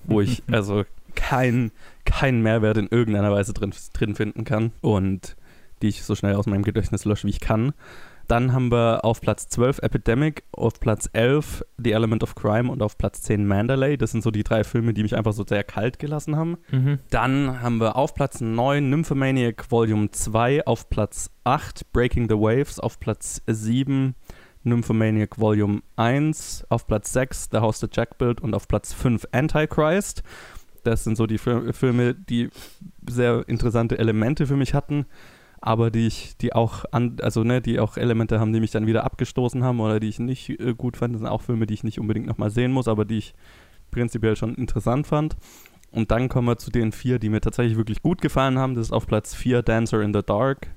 Wo 0.04 0.20
ich 0.20 0.42
also 0.50 0.84
keinen 1.14 1.72
kein 2.04 2.42
Mehrwert 2.42 2.76
in 2.76 2.88
irgendeiner 2.88 3.32
Weise 3.32 3.52
drin, 3.52 3.72
drin 3.92 4.14
finden 4.14 4.44
kann 4.44 4.72
und 4.80 5.36
die 5.82 5.88
ich 5.88 6.02
so 6.02 6.14
schnell 6.14 6.34
aus 6.34 6.46
meinem 6.46 6.62
Gedächtnis 6.62 7.04
lösche, 7.04 7.26
wie 7.26 7.30
ich 7.30 7.40
kann. 7.40 7.72
Dann 8.30 8.52
haben 8.52 8.70
wir 8.70 9.04
auf 9.04 9.20
Platz 9.20 9.48
12 9.48 9.80
Epidemic, 9.80 10.44
auf 10.52 10.78
Platz 10.78 11.10
11 11.12 11.64
The 11.78 11.90
Element 11.92 12.22
of 12.22 12.36
Crime 12.36 12.70
und 12.70 12.80
auf 12.80 12.96
Platz 12.96 13.22
10 13.22 13.44
Mandalay. 13.44 13.96
Das 13.96 14.12
sind 14.12 14.22
so 14.22 14.30
die 14.30 14.44
drei 14.44 14.62
Filme, 14.62 14.94
die 14.94 15.02
mich 15.02 15.16
einfach 15.16 15.32
so 15.32 15.44
sehr 15.44 15.64
kalt 15.64 15.98
gelassen 15.98 16.36
haben. 16.36 16.56
Mhm. 16.70 17.00
Dann 17.10 17.60
haben 17.60 17.78
wir 17.80 17.96
auf 17.96 18.14
Platz 18.14 18.40
9 18.40 18.88
Nymphomaniac 18.88 19.70
Volume 19.70 20.10
2, 20.12 20.64
auf 20.66 20.88
Platz 20.90 21.30
8 21.42 21.92
Breaking 21.92 22.28
the 22.28 22.36
Waves, 22.36 22.78
auf 22.78 23.00
Platz 23.00 23.42
7 23.48 24.14
Nymphomaniac 24.62 25.38
Volume 25.40 25.80
1, 25.96 26.66
auf 26.68 26.86
Platz 26.86 27.12
6 27.12 27.48
The 27.50 27.58
House 27.58 27.80
that 27.80 27.96
Jack 27.96 28.16
Built 28.18 28.40
und 28.40 28.54
auf 28.54 28.68
Platz 28.68 28.92
5 28.92 29.26
Antichrist. 29.32 30.22
Das 30.84 31.02
sind 31.04 31.16
so 31.16 31.26
die 31.26 31.38
Fil- 31.38 31.72
Filme, 31.72 32.14
die 32.14 32.48
sehr 33.08 33.42
interessante 33.48 33.98
Elemente 33.98 34.46
für 34.46 34.56
mich 34.56 34.72
hatten, 34.72 35.06
aber 35.60 35.90
die 35.90 36.06
ich, 36.06 36.36
die 36.38 36.54
auch 36.54 36.84
an, 36.90 37.16
also 37.22 37.44
ne, 37.44 37.60
die 37.60 37.80
auch 37.80 37.96
Elemente 37.96 38.40
haben, 38.40 38.52
die 38.52 38.60
mich 38.60 38.70
dann 38.70 38.86
wieder 38.86 39.04
abgestoßen 39.04 39.62
haben 39.62 39.80
oder 39.80 40.00
die 40.00 40.08
ich 40.08 40.18
nicht 40.18 40.48
äh, 40.60 40.74
gut 40.74 40.96
fand. 40.96 41.14
Das 41.14 41.20
sind 41.20 41.28
auch 41.28 41.42
Filme, 41.42 41.66
die 41.66 41.74
ich 41.74 41.84
nicht 41.84 42.00
unbedingt 42.00 42.26
nochmal 42.26 42.50
sehen 42.50 42.72
muss, 42.72 42.88
aber 42.88 43.04
die 43.04 43.18
ich 43.18 43.34
prinzipiell 43.90 44.36
schon 44.36 44.54
interessant 44.54 45.06
fand. 45.06 45.36
Und 45.90 46.10
dann 46.10 46.28
kommen 46.28 46.48
wir 46.48 46.56
zu 46.56 46.70
den 46.70 46.92
vier, 46.92 47.18
die 47.18 47.28
mir 47.28 47.40
tatsächlich 47.40 47.76
wirklich 47.76 48.02
gut 48.02 48.22
gefallen 48.22 48.58
haben. 48.58 48.74
Das 48.74 48.86
ist 48.86 48.92
auf 48.92 49.06
Platz 49.06 49.34
4 49.34 49.62
Dancer 49.62 50.00
in 50.02 50.14
the 50.14 50.22
Dark, 50.24 50.68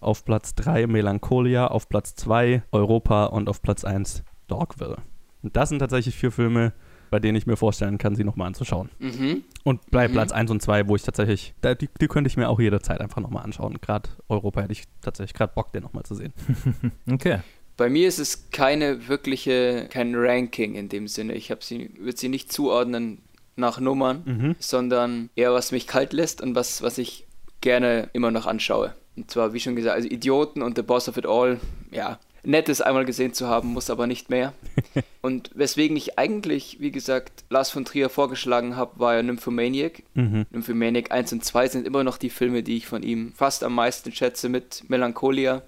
auf 0.00 0.24
Platz 0.24 0.54
3 0.54 0.86
Melancholia, 0.86 1.66
auf 1.66 1.88
Platz 1.88 2.14
2 2.16 2.62
Europa 2.72 3.26
und 3.26 3.48
auf 3.48 3.62
Platz 3.62 3.84
1 3.84 4.24
Dogville. 4.48 4.96
Und 5.42 5.56
das 5.56 5.68
sind 5.68 5.78
tatsächlich 5.80 6.16
vier 6.16 6.32
Filme, 6.32 6.72
bei 7.14 7.20
denen 7.20 7.38
ich 7.38 7.46
mir 7.46 7.56
vorstellen 7.56 7.96
kann, 7.96 8.16
sie 8.16 8.24
nochmal 8.24 8.48
anzuschauen. 8.48 8.90
Mhm. 8.98 9.44
Und 9.62 9.88
bei 9.92 10.08
Mhm. 10.08 10.12
Platz 10.14 10.32
1 10.32 10.50
und 10.50 10.60
2, 10.60 10.88
wo 10.88 10.96
ich 10.96 11.02
tatsächlich, 11.04 11.54
da, 11.60 11.76
die, 11.76 11.88
die 12.00 12.08
könnte 12.08 12.26
ich 12.26 12.36
mir 12.36 12.48
auch 12.48 12.58
jederzeit 12.58 13.00
einfach 13.00 13.20
nochmal 13.20 13.44
anschauen. 13.44 13.78
Gerade 13.80 14.10
Europa 14.28 14.62
hätte 14.62 14.72
ich 14.72 14.82
tatsächlich 15.00 15.32
gerade 15.34 15.52
Bock, 15.54 15.72
den 15.72 15.84
nochmal 15.84 16.02
zu 16.02 16.16
sehen. 16.16 16.32
Okay. 17.12 17.38
Bei 17.76 17.88
mir 17.88 18.08
ist 18.08 18.18
es 18.18 18.50
keine 18.50 19.06
wirkliche, 19.06 19.86
kein 19.90 20.12
Ranking 20.16 20.74
in 20.74 20.88
dem 20.88 21.06
Sinne. 21.06 21.34
Ich 21.34 21.52
habe 21.52 21.62
sie, 21.62 21.90
würde 22.00 22.18
sie 22.18 22.28
nicht 22.28 22.52
zuordnen 22.52 23.18
nach 23.54 23.78
Nummern, 23.78 24.22
Mhm. 24.24 24.56
sondern 24.58 25.30
eher 25.36 25.52
was 25.52 25.70
mich 25.70 25.86
kalt 25.86 26.12
lässt 26.12 26.40
und 26.40 26.56
was, 26.56 26.82
was 26.82 26.98
ich 26.98 27.28
gerne 27.60 28.10
immer 28.12 28.32
noch 28.32 28.46
anschaue. 28.46 28.92
Und 29.16 29.30
zwar, 29.30 29.52
wie 29.52 29.60
schon 29.60 29.76
gesagt, 29.76 29.94
also 29.94 30.08
Idioten 30.08 30.62
und 30.62 30.76
The 30.76 30.82
Boss 30.82 31.08
of 31.08 31.16
It 31.16 31.26
All, 31.26 31.60
ja, 31.92 32.18
nett 32.44 32.68
ist 32.68 32.80
einmal 32.80 33.04
gesehen 33.04 33.32
zu 33.32 33.48
haben, 33.48 33.68
muss 33.68 33.90
aber 33.90 34.06
nicht 34.06 34.30
mehr. 34.30 34.52
und 35.22 35.50
weswegen 35.54 35.96
ich 35.96 36.18
eigentlich, 36.18 36.78
wie 36.80 36.90
gesagt, 36.90 37.44
Lars 37.50 37.70
von 37.70 37.84
Trier 37.84 38.08
vorgeschlagen 38.08 38.76
habe, 38.76 38.98
war 38.98 39.14
ja 39.14 39.22
Nymphomaniac. 39.22 40.02
Mhm. 40.14 40.46
Nymphomaniac 40.50 41.10
1 41.10 41.32
und 41.32 41.44
2 41.44 41.68
sind 41.68 41.86
immer 41.86 42.04
noch 42.04 42.18
die 42.18 42.30
Filme, 42.30 42.62
die 42.62 42.76
ich 42.76 42.86
von 42.86 43.02
ihm 43.02 43.32
fast 43.34 43.64
am 43.64 43.74
meisten 43.74 44.12
schätze 44.12 44.48
mit 44.48 44.84
Melancholia. 44.88 45.62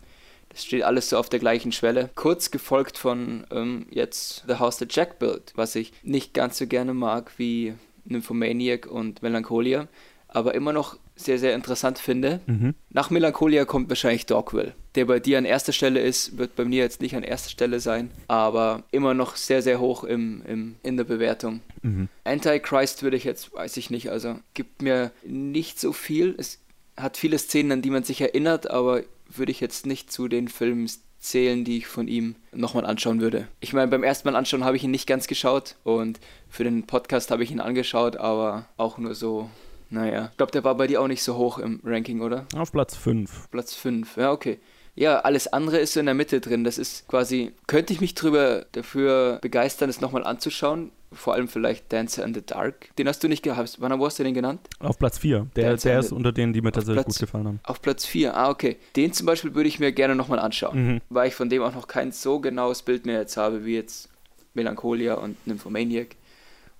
Das 0.51 0.65
steht 0.65 0.85
alles 0.85 1.11
so 1.11 1.19
auf 1.19 1.29
der 1.29 1.41
gleichen 1.41 1.73
Schwelle. 1.73 2.11
Kurz 2.15 2.51
gefolgt 2.51 2.97
von 2.97 3.47
ähm, 3.51 3.87
jetzt 3.91 4.45
The 4.47 4.55
House 4.55 4.79
That 4.79 4.95
Jack 4.95 5.19
Built, 5.19 5.53
was 5.55 5.75
ich 5.75 5.93
nicht 6.03 6.33
ganz 6.33 6.59
so 6.59 6.67
gerne 6.67 6.95
mag 6.95 7.33
wie 7.37 7.75
Nymphomaniac 8.05 8.87
und 8.87 9.23
Melancholia, 9.23 9.89
aber 10.29 10.55
immer 10.55 10.73
noch 10.73 10.97
sehr, 11.17 11.39
sehr 11.39 11.55
interessant 11.55 11.99
finde. 11.99 12.41
Mhm. 12.47 12.75
Nach 12.91 13.11
Melancholia 13.11 13.65
kommt 13.65 13.89
wahrscheinlich 13.89 14.27
Dogville. 14.27 14.75
Der 14.95 15.07
bei 15.07 15.19
dir 15.19 15.39
an 15.39 15.45
erster 15.45 15.73
Stelle 15.73 16.01
ist, 16.01 16.39
wird 16.39 16.55
bei 16.57 16.65
mir 16.65 16.83
jetzt 16.83 17.01
nicht 17.01 17.17
an 17.17 17.23
erster 17.23 17.51
Stelle 17.51 17.81
sein, 17.81 18.11
aber 18.29 18.85
immer 18.93 19.15
noch 19.15 19.37
sehr, 19.37 19.63
sehr 19.63 19.81
hoch 19.81 20.05
im, 20.05 20.43
im, 20.47 20.77
in 20.83 20.97
der 20.97 21.05
Bewertung. 21.05 21.61
Mhm. 21.83 22.09
Antichrist 22.25 23.03
würde 23.03 23.17
ich 23.17 23.25
jetzt, 23.25 23.53
weiß 23.55 23.77
ich 23.79 23.91
nicht, 23.91 24.11
also 24.11 24.37
gibt 24.55 24.83
mir 24.83 25.11
nicht 25.25 25.81
so 25.81 25.93
viel. 25.93 26.35
Es 26.39 26.61
hat 26.97 27.17
viele 27.17 27.39
Szenen, 27.39 27.73
an 27.73 27.83
die 27.83 27.91
man 27.91 28.05
sich 28.05 28.21
erinnert, 28.21 28.71
aber 28.71 29.03
würde 29.29 29.53
ich 29.53 29.61
jetzt 29.61 29.87
nicht 29.87 30.13
zu 30.13 30.29
den 30.29 30.49
Filmen 30.49 30.89
zählen, 31.19 31.65
die 31.65 31.79
ich 31.79 31.87
von 31.87 32.09
ihm 32.09 32.37
nochmal 32.53 32.87
anschauen 32.87 33.21
würde. 33.21 33.49
Ich 33.61 33.73
meine, 33.73 33.89
beim 33.89 34.05
ersten 34.05 34.29
Mal 34.29 34.37
anschauen 34.37 34.65
habe 34.65 34.77
ich 34.77 34.85
ihn 34.85 34.91
nicht 34.91 35.07
ganz 35.07 35.27
geschaut 35.27 35.77
und 35.83 36.21
für 36.49 36.65
den 36.65 36.87
Podcast 36.87 37.31
habe 37.31 37.43
ich 37.43 37.51
ihn 37.51 37.61
angeschaut, 37.61 38.17
aber 38.17 38.67
auch 38.77 38.99
nur 38.99 39.15
so, 39.15 39.51
naja. 39.91 40.29
Ich 40.31 40.37
glaube, 40.37 40.53
der 40.53 40.65
war 40.65 40.75
bei 40.77 40.87
dir 40.87 41.01
auch 41.01 41.09
nicht 41.09 41.23
so 41.23 41.37
hoch 41.37 41.59
im 41.59 41.81
Ranking, 41.85 42.21
oder? 42.21 42.47
Auf 42.57 42.73
Platz 42.73 42.97
5. 42.97 43.51
Platz 43.51 43.75
5, 43.75 44.17
ja, 44.17 44.33
okay. 44.33 44.59
Ja, 44.95 45.19
alles 45.21 45.47
andere 45.53 45.79
ist 45.79 45.93
so 45.93 46.01
in 46.01 46.07
der 46.07 46.15
Mitte 46.15 46.41
drin. 46.41 46.65
Das 46.65 46.79
ist 46.79 47.07
quasi, 47.07 47.53
könnte 47.67 47.93
ich 47.93 48.01
mich 48.01 48.15
drüber 48.15 48.65
dafür 48.73 49.39
begeistern, 49.43 49.91
es 49.91 50.01
nochmal 50.01 50.25
anzuschauen. 50.25 50.91
Vor 51.13 51.35
allem 51.35 51.49
vielleicht 51.49 51.93
Dancer 51.93 52.25
in 52.25 52.35
the 52.35 52.45
Dark. 52.45 52.95
Den 52.97 53.07
hast 53.07 53.23
du 53.23 53.29
nicht 53.29 53.43
gehabt. 53.43 53.77
Wann 53.79 53.99
wo 54.01 54.07
hast 54.07 54.19
du 54.19 54.25
den 54.25 54.35
genannt? 54.35 54.61
Auf 54.81 54.99
Platz 54.99 55.19
4. 55.19 55.47
Der, 55.55 55.77
Der 55.77 56.01
ist 56.01 56.13
unter 56.13 56.33
denen, 56.33 56.53
die 56.53 56.63
mir 56.63 56.73
tatsächlich 56.73 57.05
Platz- 57.05 57.19
gut 57.19 57.27
gefallen 57.27 57.47
haben. 57.47 57.61
Auf 57.63 57.81
Platz 57.81 58.07
4. 58.07 58.35
Ah, 58.37 58.51
okay. 58.51 58.77
Den 58.97 59.13
zum 59.13 59.27
Beispiel 59.27 59.55
würde 59.55 59.69
ich 59.69 59.79
mir 59.79 59.93
gerne 59.93 60.17
nochmal 60.17 60.39
anschauen. 60.41 60.95
Mhm. 60.95 61.01
Weil 61.11 61.29
ich 61.29 61.35
von 61.35 61.49
dem 61.49 61.63
auch 61.63 61.75
noch 61.75 61.87
kein 61.87 62.11
so 62.11 62.41
genaues 62.41 62.83
Bild 62.83 63.07
mehr 63.07 63.21
jetzt 63.21 63.37
habe, 63.37 63.65
wie 63.65 63.75
jetzt 63.75 64.09
Melancholia 64.55 65.15
und 65.15 65.47
Nymphomaniac. 65.47 66.17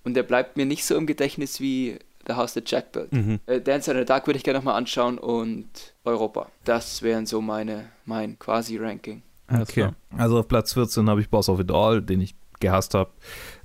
Und 0.05 0.15
der 0.15 0.23
bleibt 0.23 0.57
mir 0.57 0.67
nicht 0.67 0.85
so 0.85 0.97
im 0.97 1.07
Gedächtnis 1.07 1.61
wie 1.61 1.99
The 2.27 2.35
House 2.35 2.55
That 2.55 2.71
Jack 2.71 2.93
Built. 2.93 3.13
Mhm. 3.13 3.41
Äh, 3.47 3.61
Dancer 3.61 3.93
in 3.93 3.99
the 3.99 4.05
Dark 4.05 4.27
würde 4.27 4.37
ich 4.39 4.45
gerne 4.45 4.59
nochmal 4.59 4.77
anschauen 4.77 5.19
und 5.19 5.69
Europa. 6.05 6.49
Das 6.65 7.03
wären 7.03 7.27
so 7.27 7.41
meine, 7.41 7.85
mein 8.05 8.39
quasi-Ranking. 8.39 9.23
Alles 9.49 9.71
Okay. 9.71 9.91
Also 10.17 10.39
auf 10.39 10.49
Platz 10.49 10.73
14 10.75 11.09
habe 11.09 11.21
ich 11.21 11.29
Boss 11.29 11.49
of 11.49 11.61
It 11.61 11.71
All, 11.71 12.03
den 12.03 12.21
ich 12.21 12.35
gehasst 12.61 12.95
habe. 12.95 13.11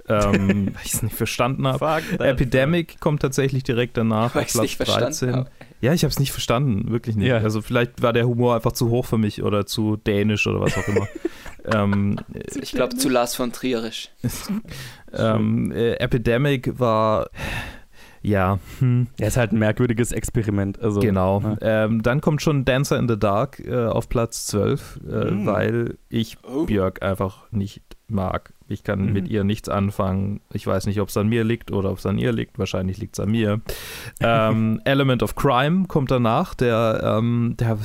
Ähm, 0.07 0.67
weil 0.73 0.81
ich 0.83 0.93
es 0.93 1.03
nicht 1.03 1.15
verstanden 1.15 1.67
habe. 1.67 2.01
Epidemic 2.19 2.99
kommt 2.99 3.21
tatsächlich 3.21 3.63
direkt 3.63 3.97
danach 3.97 4.35
Weil 4.35 4.43
auf 4.43 4.51
Platz 4.51 4.61
nicht 4.61 4.77
verstanden 4.77 5.05
13. 5.05 5.35
habe. 5.35 5.49
Ja, 5.81 5.93
ich 5.93 6.03
habe 6.03 6.11
es 6.11 6.19
nicht 6.19 6.31
verstanden, 6.31 6.91
wirklich 6.91 7.15
nicht. 7.15 7.27
Ja. 7.27 7.37
Also 7.37 7.61
vielleicht 7.61 8.03
war 8.03 8.13
der 8.13 8.27
Humor 8.27 8.55
einfach 8.55 8.71
zu 8.73 8.89
hoch 8.89 9.05
für 9.05 9.17
mich 9.17 9.41
oder 9.41 9.65
zu 9.65 9.97
dänisch 9.97 10.45
oder 10.45 10.59
was 10.61 10.77
auch 10.77 10.87
immer. 10.87 11.07
ähm, 11.65 12.19
Ich 12.61 12.71
glaube, 12.71 12.95
zu 12.97 13.09
Lars 13.09 13.35
von 13.35 13.51
Trierisch. 13.51 14.09
ähm, 15.13 15.71
äh, 15.71 15.93
Epidemic 15.93 16.79
war 16.79 17.29
ja, 18.21 18.59
hm, 18.79 19.07
Er 19.19 19.27
ist 19.27 19.37
halt 19.37 19.51
ein 19.51 19.59
merkwürdiges 19.59 20.11
Experiment. 20.11 20.79
Also, 20.81 20.99
genau. 20.99 21.41
ja. 21.41 21.85
Ähm, 21.85 22.01
dann 22.03 22.21
kommt 22.21 22.41
schon 22.41 22.65
Dancer 22.65 22.97
in 22.99 23.07
the 23.07 23.17
Dark 23.17 23.59
äh, 23.59 23.85
auf 23.87 24.09
Platz 24.09 24.47
12, 24.47 24.99
äh, 25.09 25.31
Mm. 25.31 25.45
weil 25.45 25.97
ich 26.09 26.37
Oh. 26.43 26.65
Björk 26.65 27.01
einfach 27.03 27.51
nicht 27.51 27.83
mag. 28.07 28.53
Ich 28.71 28.83
kann 28.83 29.05
Mhm. 29.07 29.13
mit 29.13 29.27
ihr 29.27 29.43
nichts 29.43 29.69
anfangen. 29.69 30.39
Ich 30.53 30.65
weiß 30.65 30.87
nicht, 30.87 30.99
ob 31.01 31.09
es 31.09 31.17
an 31.17 31.27
mir 31.27 31.43
liegt 31.43 31.71
oder 31.71 31.91
ob 31.91 31.97
es 31.99 32.05
an 32.05 32.17
ihr 32.17 32.31
liegt. 32.31 32.57
Wahrscheinlich 32.57 32.97
liegt 32.97 33.15
es 33.15 33.19
an 33.19 33.29
mir. 33.31 33.61
ähm, 34.21 34.81
Element 34.85 35.21
of 35.23 35.35
Crime 35.35 35.85
kommt 35.87 36.09
danach, 36.11 36.53
der, 36.55 37.01
ähm, 37.19 37.55
der 37.59 37.77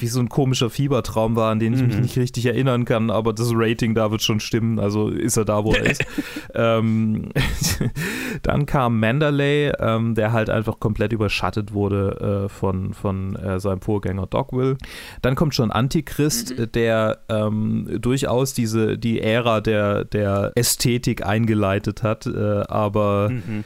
wie 0.00 0.06
so 0.06 0.20
ein 0.20 0.28
komischer 0.28 0.70
Fiebertraum 0.70 1.34
war, 1.36 1.50
an 1.50 1.58
den 1.58 1.74
ich 1.74 1.82
mich 1.82 1.96
Mhm. 1.96 2.02
nicht 2.02 2.18
richtig 2.18 2.46
erinnern 2.46 2.84
kann, 2.84 3.10
aber 3.10 3.32
das 3.32 3.50
Rating 3.54 3.94
da 3.94 4.10
wird 4.10 4.22
schon 4.22 4.40
stimmen. 4.40 4.78
Also 4.78 5.08
ist 5.08 5.36
er 5.36 5.44
da, 5.44 5.64
wo 5.64 5.72
er 5.72 5.86
ist. 5.90 6.04
ähm, 6.54 7.30
dann 8.42 8.66
kam 8.66 9.00
Mandalay, 9.00 9.72
ähm, 9.78 10.14
der 10.14 10.32
halt 10.32 10.50
einfach 10.50 10.80
komplett 10.80 11.12
überschattet 11.12 11.72
wurde 11.72 12.44
äh, 12.44 12.48
von, 12.48 12.92
von 12.94 13.36
äh, 13.36 13.60
seinem 13.60 13.80
Vorgänger 13.80 14.26
Dogville. 14.26 14.76
Dann 15.22 15.34
kommt 15.34 15.54
schon 15.54 15.70
Antichrist, 15.70 16.58
Mhm. 16.58 16.72
der 16.72 17.18
ähm, 17.28 17.88
durchaus 18.00 18.54
diese, 18.54 18.98
die 18.98 19.20
Ära 19.20 19.60
der, 19.60 20.04
der 20.04 20.33
Ästhetik 20.54 21.24
eingeleitet 21.26 22.02
hat, 22.02 22.26
äh, 22.26 22.62
aber 22.68 23.30
Mhm. 23.30 23.64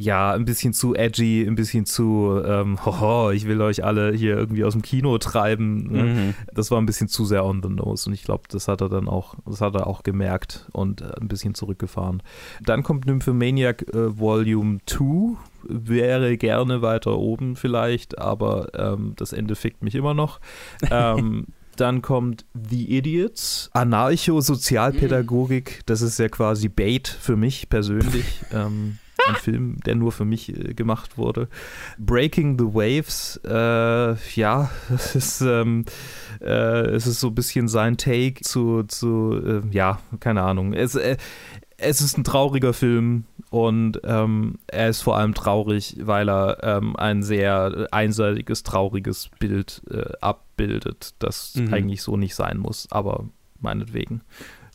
ja, 0.00 0.32
ein 0.32 0.44
bisschen 0.44 0.72
zu 0.74 0.94
edgy, 0.94 1.44
ein 1.44 1.56
bisschen 1.56 1.84
zu, 1.84 2.40
ähm, 2.44 2.78
hoho, 2.86 3.30
ich 3.32 3.46
will 3.48 3.60
euch 3.60 3.84
alle 3.84 4.12
hier 4.12 4.36
irgendwie 4.36 4.62
aus 4.64 4.74
dem 4.74 4.82
Kino 4.82 5.18
treiben. 5.18 5.90
Ne? 5.92 6.02
Mhm. 6.04 6.34
Das 6.54 6.70
war 6.70 6.80
ein 6.80 6.86
bisschen 6.86 7.08
zu 7.08 7.24
sehr 7.24 7.44
on 7.44 7.62
the 7.62 7.68
nose 7.68 8.08
und 8.08 8.14
ich 8.14 8.22
glaube, 8.22 8.44
das 8.48 8.68
hat 8.68 8.80
er 8.80 8.88
dann 8.88 9.08
auch, 9.08 9.34
das 9.44 9.60
hat 9.60 9.74
er 9.74 9.88
auch 9.88 10.04
gemerkt 10.04 10.68
und 10.72 11.00
äh, 11.00 11.10
ein 11.20 11.26
bisschen 11.26 11.54
zurückgefahren. 11.54 12.22
Dann 12.64 12.84
kommt 12.84 13.06
Nymphomaniac 13.06 13.82
äh, 13.92 14.16
Volume 14.18 14.78
2, 14.86 15.36
wäre 15.64 16.36
gerne 16.36 16.80
weiter 16.80 17.18
oben 17.18 17.56
vielleicht, 17.56 18.18
aber 18.18 18.68
ähm, 18.74 19.14
das 19.16 19.32
Ende 19.32 19.56
fickt 19.56 19.82
mich 19.82 19.94
immer 19.96 20.14
noch. 20.14 20.38
Ähm, 20.90 21.46
dann 21.80 22.02
kommt 22.02 22.44
The 22.54 22.96
Idiots, 22.96 23.70
Anarcho-Sozialpädagogik, 23.72 25.82
das 25.86 26.02
ist 26.02 26.18
ja 26.18 26.28
quasi 26.28 26.68
Bait 26.68 27.08
für 27.08 27.36
mich 27.36 27.68
persönlich. 27.68 28.26
ähm, 28.52 28.98
ein 29.28 29.34
Film, 29.34 29.76
der 29.84 29.94
nur 29.94 30.12
für 30.12 30.24
mich 30.24 30.48
äh, 30.48 30.74
gemacht 30.74 31.18
wurde. 31.18 31.48
Breaking 31.98 32.58
the 32.58 32.64
Waves, 32.64 33.40
äh, 33.44 34.16
ja, 34.34 34.70
es 34.94 35.14
ist, 35.14 35.40
ähm, 35.42 35.84
äh, 36.40 36.90
es 36.90 37.06
ist 37.06 37.20
so 37.20 37.28
ein 37.28 37.34
bisschen 37.34 37.68
sein 37.68 37.96
Take 37.96 38.42
zu, 38.42 38.84
zu 38.84 39.40
äh, 39.44 39.62
ja, 39.70 40.00
keine 40.20 40.42
Ahnung. 40.42 40.72
Es, 40.72 40.94
äh, 40.94 41.16
es 41.76 42.00
ist 42.00 42.18
ein 42.18 42.24
trauriger 42.24 42.72
Film 42.72 43.24
und 43.50 44.00
ähm, 44.04 44.58
er 44.66 44.88
ist 44.88 45.02
vor 45.02 45.16
allem 45.16 45.34
traurig, 45.34 45.96
weil 46.02 46.28
er 46.28 46.58
ähm, 46.62 46.96
ein 46.96 47.22
sehr 47.22 47.88
einseitiges, 47.90 48.62
trauriges 48.62 49.30
Bild 49.38 49.82
äh, 49.90 50.04
abbildet, 50.20 51.14
das 51.18 51.54
Mhm. 51.56 51.72
eigentlich 51.72 52.02
so 52.02 52.16
nicht 52.16 52.34
sein 52.34 52.58
muss, 52.58 52.88
aber 52.90 53.24
meinetwegen. 53.60 54.22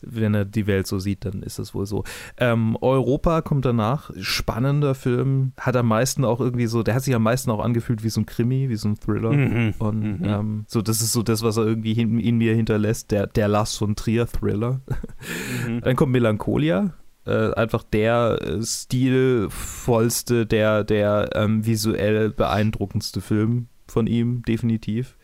Wenn 0.06 0.34
er 0.34 0.44
die 0.44 0.66
Welt 0.66 0.86
so 0.86 0.98
sieht, 0.98 1.24
dann 1.24 1.42
ist 1.42 1.58
es 1.58 1.74
wohl 1.74 1.86
so. 1.86 2.04
Ähm, 2.36 2.76
Europa 2.82 3.40
kommt 3.40 3.64
danach. 3.64 4.10
Spannender 4.20 4.94
Film. 4.94 5.52
Hat 5.58 5.76
am 5.76 5.88
meisten 5.88 6.26
auch 6.26 6.40
irgendwie 6.40 6.66
so, 6.66 6.82
der 6.82 6.94
hat 6.96 7.02
sich 7.04 7.14
am 7.14 7.22
meisten 7.22 7.50
auch 7.50 7.60
angefühlt 7.64 8.04
wie 8.04 8.10
so 8.10 8.20
ein 8.20 8.26
Krimi, 8.26 8.68
wie 8.68 8.76
so 8.76 8.88
ein 8.88 8.96
Thriller. 8.96 9.32
Mhm. 9.32 9.74
Und 9.78 10.00
Mhm. 10.20 10.24
ähm, 10.24 10.64
so, 10.68 10.82
das 10.82 11.00
ist 11.00 11.12
so 11.12 11.22
das, 11.22 11.42
was 11.42 11.56
er 11.56 11.64
irgendwie 11.64 11.92
in, 11.92 12.20
in 12.20 12.36
mir 12.36 12.54
hinterlässt, 12.54 13.12
der, 13.12 13.28
der 13.28 13.48
Lars 13.48 13.78
von 13.78 13.96
Trier-Thriller. 13.96 14.82
Mhm. 15.66 15.80
Dann 15.80 15.96
kommt 15.96 16.12
Melancholia. 16.12 16.92
Äh, 17.26 17.52
einfach 17.54 17.82
der 17.82 18.38
äh, 18.42 18.62
stilvollste, 18.62 20.46
der, 20.46 20.84
der 20.84 21.30
ähm, 21.34 21.64
visuell 21.66 22.30
beeindruckendste 22.30 23.20
Film 23.20 23.68
von 23.86 24.06
ihm, 24.06 24.42
definitiv. 24.42 25.16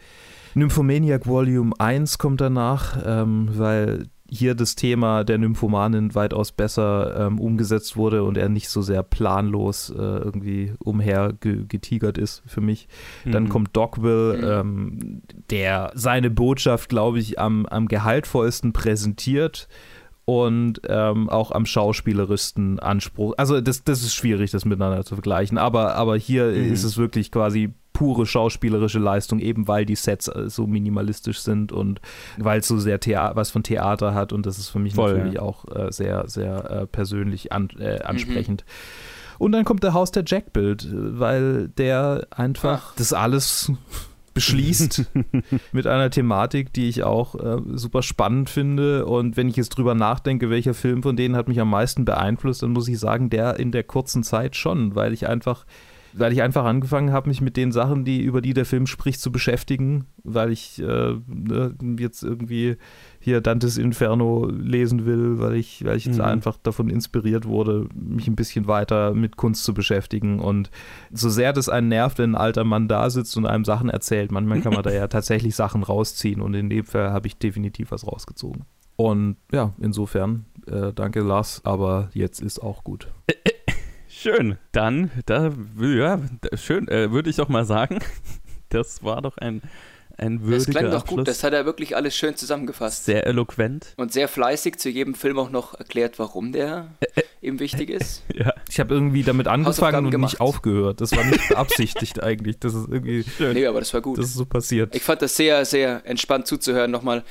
Nymphomaniac 0.55 1.27
Volume 1.27 1.73
1 1.79 2.19
kommt 2.19 2.41
danach, 2.41 2.99
ähm, 3.05 3.49
weil 3.53 4.09
hier 4.33 4.55
das 4.55 4.77
Thema 4.77 5.25
der 5.25 5.39
Nymphomanin 5.39 6.15
weitaus 6.15 6.53
besser 6.53 7.27
ähm, 7.27 7.41
umgesetzt 7.41 7.97
wurde 7.97 8.23
und 8.23 8.37
er 8.39 8.49
nicht 8.49 8.69
so 8.69 8.81
sehr 8.81 9.03
planlos 9.03 9.91
äh, 9.91 9.95
irgendwie 10.01 10.73
umhergetigert 10.79 12.17
ist 12.17 12.43
für 12.47 12.61
mich. 12.61 12.87
Dann 13.25 13.45
Mhm. 13.45 13.49
kommt 13.49 13.77
Dogville, 13.77 14.61
ähm, 14.61 15.23
der 15.51 15.91
seine 15.95 16.31
Botschaft, 16.31 16.89
glaube 16.89 17.19
ich, 17.19 17.41
am, 17.41 17.67
am 17.67 17.89
gehaltvollsten 17.89 18.73
präsentiert 18.73 19.69
und 20.31 20.81
ähm, 20.87 21.28
auch 21.28 21.51
am 21.51 21.66
schauspielerischsten 21.66 22.78
Anspruch. 22.78 23.35
Also 23.37 23.61
das, 23.61 23.85
das 23.85 24.03
ist 24.03 24.14
schwierig, 24.14 24.51
das 24.51 24.64
miteinander 24.64 25.05
zu 25.05 25.14
vergleichen, 25.14 25.59
aber, 25.59 25.95
aber 25.97 26.16
hier 26.16 26.47
Mhm. 26.47 26.72
ist 26.72 26.85
es 26.85 26.97
wirklich 26.97 27.31
quasi 27.33 27.72
pure 27.93 28.24
schauspielerische 28.24 28.99
Leistung, 28.99 29.41
eben 29.41 29.66
weil 29.68 29.85
die 29.85 29.97
Sets 29.97 30.28
äh, 30.28 30.49
so 30.49 30.66
minimalistisch 30.66 31.41
sind 31.41 31.72
und 31.72 32.01
weil 32.39 32.61
es 32.61 32.68
so 32.68 32.78
sehr 32.78 33.01
Thea 33.01 33.33
was 33.35 33.51
von 33.51 33.62
Theater 33.62 34.14
hat 34.14 34.33
und 34.33 34.47
das 34.47 34.59
ist 34.59 34.68
für 34.68 34.78
mich 34.78 34.95
Voll, 34.95 35.14
natürlich 35.14 35.35
ja. 35.35 35.43
auch 35.43 35.64
äh, 35.74 35.91
sehr, 35.93 36.28
sehr 36.28 36.70
äh, 36.70 36.87
persönlich 36.87 37.53
an, 37.53 37.68
äh, 37.78 38.01
ansprechend. 38.03 38.64
Und 39.39 39.53
dann 39.53 39.64
kommt 39.64 39.83
der 39.83 39.95
Haus 39.95 40.12
der 40.12 40.22
Jack-Bild, 40.26 40.89
weil 40.93 41.68
der 41.68 42.26
einfach 42.31 42.91
Ach. 42.93 42.95
das 42.97 43.12
alles 43.12 43.72
beschließt 44.41 45.05
mit 45.72 45.86
einer 45.86 46.09
Thematik, 46.09 46.72
die 46.72 46.88
ich 46.88 47.03
auch 47.03 47.34
äh, 47.34 47.61
super 47.74 48.03
spannend 48.03 48.49
finde. 48.49 49.05
Und 49.05 49.36
wenn 49.36 49.49
ich 49.49 49.57
jetzt 49.57 49.70
drüber 49.70 49.95
nachdenke, 49.95 50.49
welcher 50.49 50.72
Film 50.72 51.03
von 51.03 51.14
denen 51.14 51.36
hat 51.36 51.49
mich 51.49 51.61
am 51.61 51.68
meisten 51.68 52.07
beeinflusst, 52.07 52.62
dann 52.62 52.70
muss 52.72 52.88
ich 52.88 52.99
sagen, 52.99 53.28
der 53.28 53.59
in 53.59 53.70
der 53.70 53.84
kurzen 53.84 54.22
Zeit 54.22 54.57
schon, 54.57 54.95
weil 54.95 55.12
ich 55.12 55.28
einfach 55.28 55.66
weil 56.12 56.32
ich 56.32 56.43
einfach 56.43 56.64
angefangen 56.64 57.12
habe, 57.12 57.28
mich 57.28 57.41
mit 57.41 57.57
den 57.57 57.70
Sachen, 57.70 58.05
die 58.05 58.20
über 58.20 58.41
die 58.41 58.53
der 58.53 58.64
Film 58.64 58.88
spricht, 58.88 59.20
zu 59.20 59.30
beschäftigen, 59.30 60.07
weil 60.24 60.51
ich 60.51 60.82
äh, 60.82 61.14
ne, 61.24 61.76
jetzt 62.01 62.24
irgendwie 62.24 62.78
hier 63.23 63.43
Dantes 63.43 63.77
Inferno 63.77 64.49
lesen 64.51 65.05
will, 65.05 65.39
weil 65.39 65.55
ich, 65.55 65.85
weil 65.85 65.97
ich 65.97 66.07
jetzt 66.07 66.16
Mhm. 66.16 66.25
einfach 66.25 66.57
davon 66.62 66.89
inspiriert 66.89 67.45
wurde, 67.47 67.87
mich 67.95 68.27
ein 68.27 68.35
bisschen 68.35 68.66
weiter 68.66 69.12
mit 69.12 69.37
Kunst 69.37 69.62
zu 69.64 69.75
beschäftigen. 69.75 70.41
Und 70.41 70.71
so 71.12 71.29
sehr 71.29 71.53
das 71.53 71.68
einen 71.68 71.89
nervt, 71.89 72.18
wenn 72.18 72.31
ein 72.33 72.41
alter 72.41 72.64
Mann 72.64 72.89
da 72.89 73.11
sitzt 73.11 73.37
und 73.37 73.45
einem 73.45 73.64
Sachen 73.66 73.91
erzählt, 73.91 74.33
manchmal 74.33 74.62
kann 74.62 74.73
man 74.73 74.83
da 74.83 74.91
ja 74.91 75.07
tatsächlich 75.09 75.55
Sachen 75.55 75.83
rausziehen 75.83 76.41
und 76.41 76.55
in 76.55 76.71
dem 76.71 76.87
Fall 76.87 77.11
habe 77.11 77.27
ich 77.27 77.37
definitiv 77.37 77.91
was 77.91 78.07
rausgezogen. 78.07 78.64
Und 78.97 79.37
ja, 79.53 79.75
insofern, 79.81 80.47
äh, 80.66 80.93
danke 80.95 81.21
Lars, 81.21 81.61
aber 81.64 82.09
jetzt 82.14 82.41
ist 82.41 82.59
auch 82.62 82.85
gut. 82.85 83.09
Schön. 84.09 84.57
Dann, 84.73 85.11
da, 85.27 85.51
ja, 85.81 86.21
schön, 86.55 86.89
äh, 86.89 87.11
würde 87.11 87.31
ich 87.31 87.37
doch 87.37 87.49
mal 87.49 87.64
sagen, 87.64 88.01
das 88.68 89.03
war 89.03 89.23
doch 89.23 89.39
ein, 89.39 89.62
ein 90.21 90.39
Das 90.39 90.47
würdiger 90.49 90.71
klang 90.81 90.91
doch 90.93 91.01
Abschluss. 91.01 91.18
gut, 91.18 91.29
das 91.29 91.43
hat 91.45 91.53
er 91.53 91.64
wirklich 91.64 91.97
alles 91.97 92.14
schön 92.16 92.37
zusammengefasst. 92.37 93.05
Sehr 93.07 93.27
eloquent. 93.27 93.95
Und 93.97 94.12
sehr 94.12 94.29
fleißig 94.29 94.77
zu 94.79 94.89
jedem 94.91 95.14
Film 95.14 95.39
auch 95.39 95.51
noch 95.51 95.75
erklärt, 95.75 96.18
warum 96.18 96.53
der 96.53 96.89
ihm 97.41 97.59
wichtig 97.59 97.91
ist. 97.91 98.23
Ja, 98.35 98.53
Ich 98.71 98.81
habe 98.81 98.95
irgendwie 98.95 99.23
damit 99.23 99.49
angefangen 99.49 100.05
und 100.07 100.11
gemacht. 100.11 100.33
nicht 100.35 100.41
aufgehört. 100.41 101.01
Das 101.01 101.12
war 101.16 101.25
nicht 101.25 101.47
beabsichtigt 101.49 102.23
eigentlich. 102.23 102.59
Das 102.59 102.73
ist 102.75 102.89
irgendwie, 102.89 103.23
schön. 103.25 103.55
Nee, 103.55 103.66
aber 103.66 103.81
das 103.81 103.93
war 103.93 104.01
gut. 104.01 104.18
das 104.18 104.27
ist 104.27 104.35
so 104.35 104.47
passiert. 104.47 104.95
Ich 104.95 105.03
fand 105.03 105.21
das 105.23 105.37
sehr, 105.37 105.64
sehr 105.64 106.03
entspannt 106.07 106.47
zuzuhören. 106.47 106.91
Nochmal, 106.91 107.23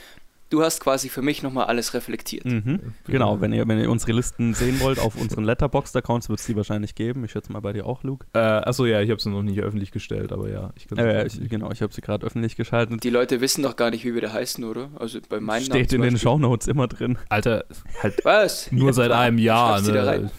du 0.49 0.63
hast 0.63 0.81
quasi 0.81 1.09
für 1.09 1.21
mich 1.21 1.43
nochmal 1.43 1.65
alles 1.65 1.93
reflektiert. 1.93 2.45
Mhm. 2.45 2.93
Genau, 3.07 3.39
wenn 3.41 3.53
ihr, 3.53 3.67
wenn 3.67 3.79
ihr 3.79 3.89
unsere 3.89 4.13
Listen 4.13 4.53
sehen 4.53 4.79
wollt 4.79 4.99
auf 4.99 5.15
unseren 5.15 5.43
Letterboxd-Accounts, 5.43 6.29
wird 6.29 6.39
es 6.39 6.45
die 6.45 6.55
wahrscheinlich 6.55 6.95
geben. 6.95 7.23
Ich 7.23 7.31
schätze 7.31 7.51
mal 7.51 7.59
bei 7.59 7.73
dir 7.73 7.85
auch, 7.85 8.03
Luke. 8.03 8.25
Äh, 8.33 8.39
achso, 8.39 8.85
ja, 8.85 9.01
ich 9.01 9.09
habe 9.09 9.21
sie 9.21 9.29
noch 9.29 9.43
nicht 9.43 9.59
öffentlich 9.59 9.91
gestellt, 9.91 10.31
aber 10.31 10.49
ja. 10.49 10.71
Ich 10.75 10.87
Äh, 10.97 11.27
ich, 11.27 11.49
genau, 11.49 11.71
ich 11.71 11.81
habe 11.81 11.93
sie 11.93 12.01
gerade 12.01 12.25
öffentlich 12.25 12.55
geschaltet. 12.55 13.03
Die 13.03 13.09
Leute 13.09 13.41
wissen 13.41 13.63
doch 13.63 13.75
gar 13.75 13.91
nicht, 13.91 14.03
wie 14.05 14.13
wir 14.13 14.21
da 14.21 14.33
heißen, 14.33 14.63
oder? 14.63 14.89
Also 14.97 15.19
bei 15.27 15.39
meinen 15.39 15.67
Namen 15.67 15.79
Steht 15.79 15.91
zum 15.91 16.03
in 16.03 16.09
den. 16.09 16.19
Shownotes 16.19 16.67
immer 16.67 16.87
drin. 16.87 17.17
Alter, 17.29 17.65
halt 18.01 18.23
Was? 18.23 18.71
nur 18.71 18.93
seit 18.93 19.11
einem 19.11 19.37
Jahr. 19.37 19.81
Ne? 19.81 20.31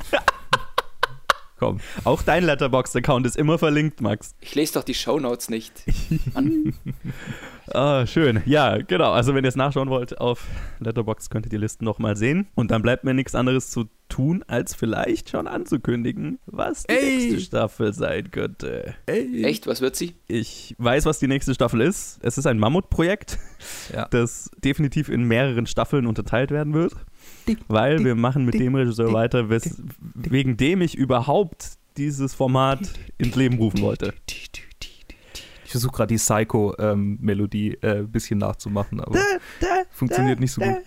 Komm. 1.61 1.79
Auch 2.05 2.23
dein 2.23 2.43
Letterboxd-Account 2.45 3.27
ist 3.27 3.37
immer 3.37 3.59
verlinkt, 3.59 4.01
Max. 4.01 4.35
Ich 4.41 4.55
lese 4.55 4.73
doch 4.75 4.83
die 4.83 4.95
Shownotes 4.95 5.51
nicht. 5.51 5.85
Ah, 7.73 8.05
schön. 8.05 8.43
Ja, 8.47 8.79
genau. 8.79 9.13
Also 9.13 9.33
wenn 9.35 9.45
ihr 9.45 9.49
es 9.49 9.55
nachschauen 9.55 9.91
wollt 9.91 10.21
auf 10.21 10.45
Letterboxd, 10.81 11.31
könnt 11.31 11.47
ihr 11.47 11.51
die 11.51 11.57
Listen 11.57 11.85
nochmal 11.85 12.17
sehen. 12.17 12.49
Und 12.57 12.73
dann 12.73 12.83
bleibt 12.83 13.05
mir 13.05 13.15
nichts 13.15 13.37
anderes 13.37 13.71
zu 13.71 13.85
tun, 14.09 14.43
als 14.49 14.75
vielleicht 14.75 15.31
schon 15.31 15.47
anzukündigen, 15.47 16.41
was 16.47 16.83
die 16.83 16.95
Ey. 16.95 17.17
nächste 17.19 17.41
Staffel 17.43 17.93
sein 17.93 18.33
könnte. 18.33 18.95
Ey. 19.07 19.45
Echt? 19.45 19.69
Was 19.69 19.81
wird 19.81 19.95
sie? 19.95 20.17
Ich 20.27 20.75
weiß, 20.79 21.05
was 21.07 21.21
die 21.21 21.29
nächste 21.29 21.55
Staffel 21.55 21.81
ist. 21.81 22.19
Es 22.23 22.39
ist 22.39 22.47
ein 22.47 22.59
Mammutprojekt, 22.59 23.39
Ja. 23.95 24.09
das 24.11 24.51
definitiv 24.65 25.09
in 25.09 25.23
mehreren 25.23 25.67
Staffeln 25.67 26.07
unterteilt 26.07 26.51
werden 26.51 26.75
wird. 26.75 26.95
Weil 27.69 28.05
wir 28.05 28.15
machen 28.15 28.45
mit 28.45 28.55
dem 28.55 28.75
Regisseur 28.75 29.13
weiter, 29.13 29.49
wegen 29.51 30.57
dem 30.57 30.83
ich 30.83 30.95
überhaupt 30.95 31.79
dieses 31.97 32.35
Format 32.35 32.81
ins 33.19 33.37
Leben 33.37 33.57
rufen 33.57 33.81
wollte. 33.83 34.15
Ich 35.71 35.73
versuche 35.73 35.93
gerade 35.93 36.09
die 36.09 36.17
Psycho-Melodie 36.17 37.79
äh, 37.81 37.99
ein 37.99 38.11
bisschen 38.11 38.39
nachzumachen, 38.39 39.01
aber 39.01 39.17
funktioniert 39.93 40.41
nicht 40.41 40.51
so 40.51 40.61
gut. 40.61 40.79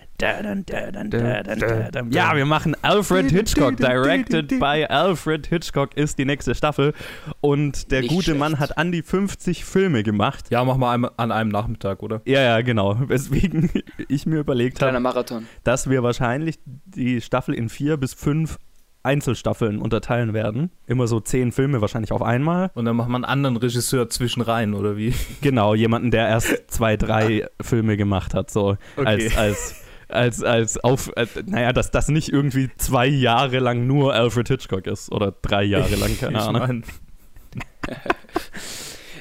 Ja, 2.11 2.35
wir 2.35 2.45
machen 2.45 2.75
Alfred 2.81 3.31
Hitchcock. 3.31 3.77
Directed 3.77 4.49
by 4.59 4.85
Alfred 4.89 5.47
Hitchcock 5.47 5.95
ist 5.95 6.19
die 6.19 6.25
nächste 6.25 6.53
Staffel. 6.53 6.93
Und 7.39 7.91
der 7.91 8.01
Nicht 8.01 8.09
gute 8.09 8.23
schlecht. 8.23 8.39
Mann 8.41 8.59
hat 8.59 8.77
an 8.77 8.91
die 8.91 9.03
50 9.03 9.63
Filme 9.63 10.03
gemacht. 10.03 10.49
Ja, 10.49 10.65
mach 10.65 10.75
mal 10.75 11.09
an 11.15 11.31
einem 11.31 11.49
Nachmittag, 11.49 12.03
oder? 12.03 12.21
Ja, 12.25 12.41
ja, 12.41 12.59
genau. 12.59 12.97
Weswegen 13.07 13.69
ich 14.09 14.25
mir 14.25 14.39
überlegt 14.41 14.81
habe, 14.81 14.99
Marathon. 14.99 15.47
dass 15.63 15.89
wir 15.89 16.03
wahrscheinlich 16.03 16.59
die 16.65 17.21
Staffel 17.21 17.55
in 17.55 17.69
vier 17.69 17.95
bis 17.95 18.13
fünf 18.13 18.57
Einzelstaffeln 19.03 19.79
unterteilen 19.79 20.33
werden. 20.33 20.71
Immer 20.87 21.07
so 21.07 21.19
zehn 21.19 21.51
Filme 21.51 21.81
wahrscheinlich 21.81 22.11
auf 22.11 22.21
einmal. 22.21 22.71
Und 22.73 22.85
dann 22.85 22.95
macht 22.95 23.09
man 23.09 23.23
einen 23.25 23.31
anderen 23.31 23.57
Regisseur 23.57 24.09
zwischen 24.09 24.41
rein, 24.41 24.73
oder 24.73 24.97
wie? 24.97 25.13
Genau, 25.41 25.75
jemanden, 25.75 26.09
der 26.11 26.27
erst 26.29 26.71
zwei, 26.71 26.95
drei 26.97 27.47
Filme 27.61 27.97
gemacht 27.97 28.33
hat, 28.33 28.49
so 28.49 28.77
Okay. 28.97 29.05
als, 29.05 29.37
als, 29.37 29.75
als, 30.07 30.43
als 30.43 30.83
auf, 30.83 31.11
äh, 31.15 31.25
naja, 31.45 31.73
dass 31.73 31.91
das 31.91 32.07
nicht 32.07 32.29
irgendwie 32.31 32.69
zwei 32.77 33.07
Jahre 33.07 33.59
lang 33.59 33.87
nur 33.87 34.13
Alfred 34.13 34.47
Hitchcock 34.47 34.87
ist 34.87 35.11
oder 35.11 35.33
drei 35.41 35.63
Jahre 35.63 35.95
lang, 35.95 36.17
keine 36.19 36.37
Ich 36.37 36.43
Ahnung. 36.43 36.83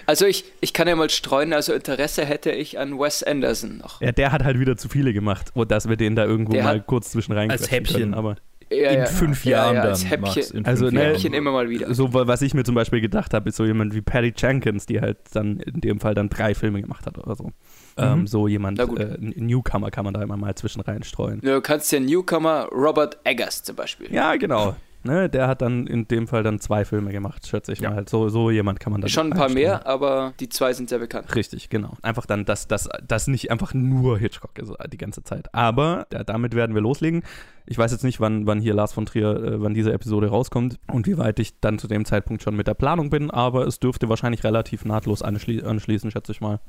Also 0.04 0.26
ich, 0.26 0.44
ich 0.60 0.72
kann 0.72 0.88
ja 0.88 0.96
mal 0.96 1.08
streuen, 1.10 1.52
also 1.52 1.72
Interesse 1.72 2.24
hätte 2.24 2.50
ich 2.50 2.78
an 2.78 2.98
Wes 2.98 3.22
Anderson 3.22 3.78
noch. 3.78 4.00
Ja, 4.00 4.10
der 4.10 4.32
hat 4.32 4.42
halt 4.42 4.58
wieder 4.58 4.76
zu 4.76 4.88
viele 4.88 5.12
gemacht, 5.12 5.52
und 5.54 5.70
dass 5.70 5.88
wir 5.88 5.96
den 5.96 6.16
da 6.16 6.24
irgendwo 6.24 6.52
Der 6.52 6.64
mal 6.64 6.78
hat- 6.78 6.86
kurz 6.88 7.12
zwischen 7.12 7.32
rein 7.32 7.50
Als 7.52 7.70
Häppchen. 7.70 8.00
können, 8.00 8.14
aber 8.14 8.34
Ja, 8.72 8.90
in 8.90 8.98
ja. 9.00 9.06
fünf 9.06 9.44
Ja, 9.44 9.50
Jahren 9.58 9.74
ja, 9.76 9.82
dann, 9.82 9.90
als 9.90 10.04
Häppchen. 10.10 10.20
Max, 10.22 10.50
in 10.50 10.64
Also, 10.66 10.86
ne, 10.86 10.92
Jahren. 10.92 11.06
Häppchen 11.12 11.34
immer 11.34 11.52
mal 11.52 11.68
wieder. 11.68 11.92
so 11.94 12.12
was 12.12 12.42
ich 12.42 12.54
mir 12.54 12.64
zum 12.64 12.74
Beispiel 12.74 13.00
gedacht 13.00 13.34
habe, 13.34 13.48
ist 13.48 13.56
so 13.56 13.64
jemand 13.64 13.94
wie 13.94 14.00
Patty 14.00 14.32
Jenkins, 14.36 14.86
die 14.86 15.00
halt 15.00 15.18
dann 15.32 15.60
in 15.60 15.80
dem 15.80 16.00
Fall 16.00 16.14
dann 16.14 16.28
drei 16.28 16.54
Filme 16.54 16.80
gemacht 16.80 17.06
hat 17.06 17.18
oder 17.18 17.34
so. 17.36 17.50
Ähm, 17.98 18.26
so 18.26 18.48
jemand, 18.48 18.78
äh, 18.78 18.84
ein 18.84 19.34
Newcomer 19.36 19.90
kann 19.90 20.04
man 20.04 20.14
da 20.14 20.22
immer 20.22 20.36
mal 20.36 20.54
zwischen 20.54 20.80
reinstreuen. 20.80 21.40
Du 21.40 21.60
kannst 21.60 21.92
ja 21.92 22.00
Newcomer 22.00 22.68
Robert 22.72 23.18
Eggers 23.24 23.62
zum 23.62 23.76
Beispiel. 23.76 24.12
Ja, 24.12 24.36
genau. 24.36 24.74
Ne, 25.04 25.28
der 25.28 25.48
hat 25.48 25.62
dann 25.62 25.88
in 25.88 26.06
dem 26.06 26.28
Fall 26.28 26.44
dann 26.44 26.60
zwei 26.60 26.84
Filme 26.84 27.10
gemacht, 27.10 27.44
schätze 27.48 27.72
ich 27.72 27.80
Ja. 27.80 27.90
mal. 27.90 28.04
So, 28.08 28.28
so 28.28 28.52
jemand 28.52 28.78
kann 28.78 28.92
man 28.92 29.00
dann 29.00 29.10
Schon 29.10 29.32
ein 29.32 29.36
paar 29.36 29.48
mehr, 29.48 29.84
aber 29.84 30.32
die 30.38 30.48
zwei 30.48 30.72
sind 30.74 30.88
sehr 30.88 31.00
bekannt. 31.00 31.34
Richtig, 31.34 31.70
genau. 31.70 31.96
Einfach 32.02 32.24
dann, 32.24 32.44
dass 32.44 32.68
das 32.68 33.26
nicht 33.26 33.50
einfach 33.50 33.74
nur 33.74 34.16
Hitchcock 34.16 34.56
ist 34.60 34.72
die 34.92 34.98
ganze 34.98 35.24
Zeit. 35.24 35.52
Aber 35.52 36.06
ja, 36.12 36.22
damit 36.22 36.54
werden 36.54 36.76
wir 36.76 36.82
loslegen. 36.82 37.24
Ich 37.66 37.78
weiß 37.78 37.92
jetzt 37.92 38.04
nicht, 38.04 38.20
wann, 38.20 38.46
wann 38.46 38.60
hier 38.60 38.74
Lars 38.74 38.92
von 38.92 39.06
Trier, 39.06 39.36
äh, 39.36 39.60
wann 39.60 39.74
diese 39.74 39.92
Episode 39.92 40.28
rauskommt 40.28 40.78
und 40.90 41.06
wie 41.06 41.18
weit 41.18 41.38
ich 41.38 41.60
dann 41.60 41.78
zu 41.78 41.88
dem 41.88 42.04
Zeitpunkt 42.04 42.42
schon 42.42 42.56
mit 42.56 42.66
der 42.66 42.74
Planung 42.74 43.10
bin, 43.10 43.30
aber 43.30 43.66
es 43.66 43.78
dürfte 43.78 44.08
wahrscheinlich 44.08 44.44
relativ 44.44 44.84
nahtlos 44.84 45.22
anschli 45.22 45.62
anschließen, 45.62 46.10
schätze 46.10 46.32
ich 46.32 46.40
mal. 46.40 46.60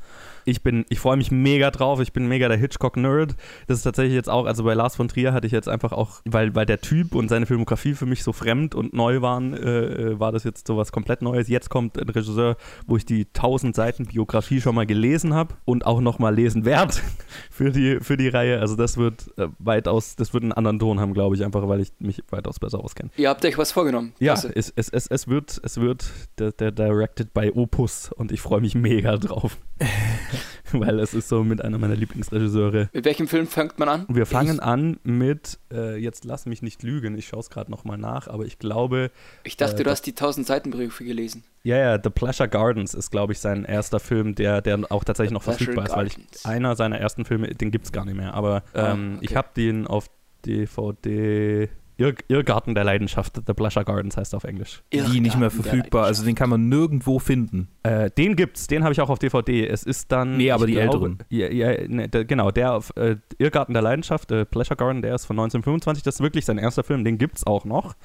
Ich 0.45 0.61
bin, 0.61 0.85
ich 0.89 0.99
freue 0.99 1.17
mich 1.17 1.31
mega 1.31 1.71
drauf, 1.71 1.99
ich 1.99 2.13
bin 2.13 2.27
mega 2.27 2.47
der 2.47 2.57
Hitchcock-Nerd. 2.57 3.35
Das 3.67 3.77
ist 3.77 3.83
tatsächlich 3.83 4.13
jetzt 4.13 4.29
auch, 4.29 4.45
also 4.45 4.63
bei 4.63 4.73
Lars 4.73 4.95
von 4.95 5.07
Trier 5.07 5.33
hatte 5.33 5.47
ich 5.47 5.53
jetzt 5.53 5.69
einfach 5.69 5.91
auch, 5.91 6.21
weil, 6.25 6.53
weil 6.55 6.65
der 6.65 6.81
Typ 6.81 7.15
und 7.15 7.29
seine 7.29 7.45
Filmografie 7.45 7.93
für 7.93 8.05
mich 8.05 8.23
so 8.23 8.33
fremd 8.33 8.75
und 8.75 8.93
neu 8.93 9.21
waren, 9.21 9.53
äh, 9.53 9.85
äh 9.85 10.19
war 10.19 10.31
das 10.31 10.43
jetzt 10.43 10.67
so 10.67 10.77
was 10.77 10.91
komplett 10.91 11.21
Neues. 11.21 11.47
Jetzt 11.47 11.69
kommt 11.69 11.97
ein 11.97 12.09
Regisseur, 12.09 12.57
wo 12.85 12.97
ich 12.97 13.05
die 13.05 13.25
1000 13.25 13.75
Seiten 13.75 14.05
Biografie 14.05 14.61
schon 14.61 14.75
mal 14.75 14.85
gelesen 14.85 15.33
habe 15.33 15.55
und 15.65 15.85
auch 15.85 16.01
noch 16.01 16.19
mal 16.19 16.33
lesen 16.33 16.65
werde 16.65 16.93
für 17.49 17.71
die, 17.71 17.99
für 18.01 18.17
die 18.17 18.27
Reihe. 18.27 18.59
Also 18.59 18.75
das 18.75 18.97
wird 18.97 19.31
äh, 19.37 19.47
weitaus, 19.59 20.15
das 20.15 20.33
wird 20.33 20.43
einen 20.43 20.51
anderen 20.51 20.79
Ton 20.79 20.92
haben, 20.99 21.13
glaube 21.13 21.35
ich, 21.35 21.43
einfach 21.43 21.67
weil 21.67 21.81
ich 21.81 21.91
mich 21.99 22.23
weitaus 22.29 22.59
besser 22.59 22.79
auskenne. 22.79 23.09
Ihr 23.17 23.29
habt 23.29 23.43
euch 23.45 23.57
was 23.57 23.71
vorgenommen. 23.71 24.13
Ja, 24.19 24.33
es, 24.33 24.73
es, 24.75 24.89
es, 24.89 25.07
es 25.07 25.27
wird, 25.27 25.59
es 25.63 25.79
wird 25.79 26.05
der, 26.37 26.51
der 26.51 26.71
Directed 26.71 27.33
by 27.33 27.51
Opus 27.53 28.11
und 28.11 28.31
ich 28.31 28.41
freue 28.41 28.61
mich 28.61 28.75
mega 28.75 29.17
drauf. 29.17 29.57
weil 30.71 30.99
es 30.99 31.13
ist 31.13 31.29
so 31.29 31.43
mit 31.43 31.61
einer 31.61 31.77
meiner 31.77 31.95
Lieblingsregisseure. 31.95 32.89
Mit 32.93 33.05
welchem 33.05 33.27
Film 33.27 33.47
fängt 33.47 33.79
man 33.79 33.89
an? 33.89 34.05
Wir 34.09 34.25
fangen 34.25 34.55
ich? 34.55 34.63
an 34.63 34.99
mit, 35.03 35.59
äh, 35.71 35.97
jetzt 35.97 36.25
lass 36.25 36.45
mich 36.45 36.61
nicht 36.61 36.83
lügen, 36.83 37.17
ich 37.17 37.27
schaue 37.27 37.41
es 37.41 37.49
gerade 37.49 37.71
nochmal 37.71 37.97
nach, 37.97 38.27
aber 38.27 38.45
ich 38.45 38.59
glaube. 38.59 39.11
Ich 39.43 39.57
dachte, 39.57 39.81
äh, 39.81 39.83
du 39.83 39.91
hast 39.91 40.03
die 40.03 40.11
1000 40.11 40.47
Seiten 40.47 40.71
Briefe 40.71 41.03
gelesen. 41.03 41.43
Ja, 41.63 41.77
ja, 41.77 41.99
The 42.01 42.09
Pleasure 42.09 42.49
Gardens 42.49 42.93
ist, 42.93 43.09
glaube 43.11 43.33
ich, 43.33 43.39
sein 43.39 43.63
erster 43.63 43.99
Film, 43.99 44.35
der, 44.35 44.61
der 44.61 44.79
auch 44.89 45.03
tatsächlich 45.03 45.29
The 45.29 45.35
noch 45.35 45.43
verfügbar 45.43 45.85
ist, 45.85 45.95
weil 45.95 46.07
ich 46.07 46.17
einer 46.43 46.75
seiner 46.75 46.99
ersten 46.99 47.25
Filme, 47.25 47.47
den 47.53 47.71
gibt 47.71 47.85
es 47.85 47.91
gar 47.91 48.05
nicht 48.05 48.17
mehr, 48.17 48.33
aber 48.33 48.63
ah, 48.73 48.91
ähm, 48.91 49.15
okay. 49.17 49.27
ich 49.29 49.35
habe 49.35 49.47
den 49.55 49.87
auf 49.87 50.09
DVD 50.45 51.69
Irr 51.97 52.15
Irrgarten 52.27 52.73
der 52.73 52.83
Leidenschaft, 52.83 53.39
The 53.45 53.53
Pleasure 53.53 53.85
Gardens 53.85 54.17
heißt 54.17 54.33
er 54.33 54.37
auf 54.37 54.43
Englisch. 54.43 54.83
Die 54.91 55.19
nicht 55.19 55.37
mehr 55.37 55.51
verfügbar, 55.51 56.05
also 56.05 56.25
den 56.25 56.35
kann 56.35 56.49
man 56.49 56.67
nirgendwo 56.67 57.19
finden. 57.19 57.67
Äh, 57.83 58.09
den 58.11 58.35
gibt's, 58.35 58.67
den 58.67 58.83
habe 58.83 58.93
ich 58.93 59.01
auch 59.01 59.09
auf 59.09 59.19
DVD. 59.19 59.67
Es 59.67 59.83
ist 59.83 60.11
dann. 60.11 60.37
Nee, 60.37 60.51
aber 60.51 60.65
die 60.65 60.73
glaube, 60.73 60.87
älteren. 60.87 61.19
Ja, 61.29 61.49
ja 61.49 61.87
ne, 61.87 62.09
der, 62.09 62.25
genau, 62.25 62.49
der 62.49 62.73
auf 62.73 62.93
äh, 62.95 63.17
Irrgarten 63.37 63.73
der 63.73 63.83
Leidenschaft, 63.83 64.31
äh, 64.31 64.45
Pleasure 64.45 64.75
Garden, 64.75 65.01
der 65.01 65.13
ist 65.13 65.25
von 65.25 65.35
1925, 65.35 66.03
das 66.03 66.15
ist 66.15 66.21
wirklich 66.21 66.45
sein 66.45 66.57
erster 66.57 66.83
Film, 66.83 67.03
den 67.03 67.17
gibt's 67.17 67.45
auch 67.45 67.63
noch. 67.63 67.95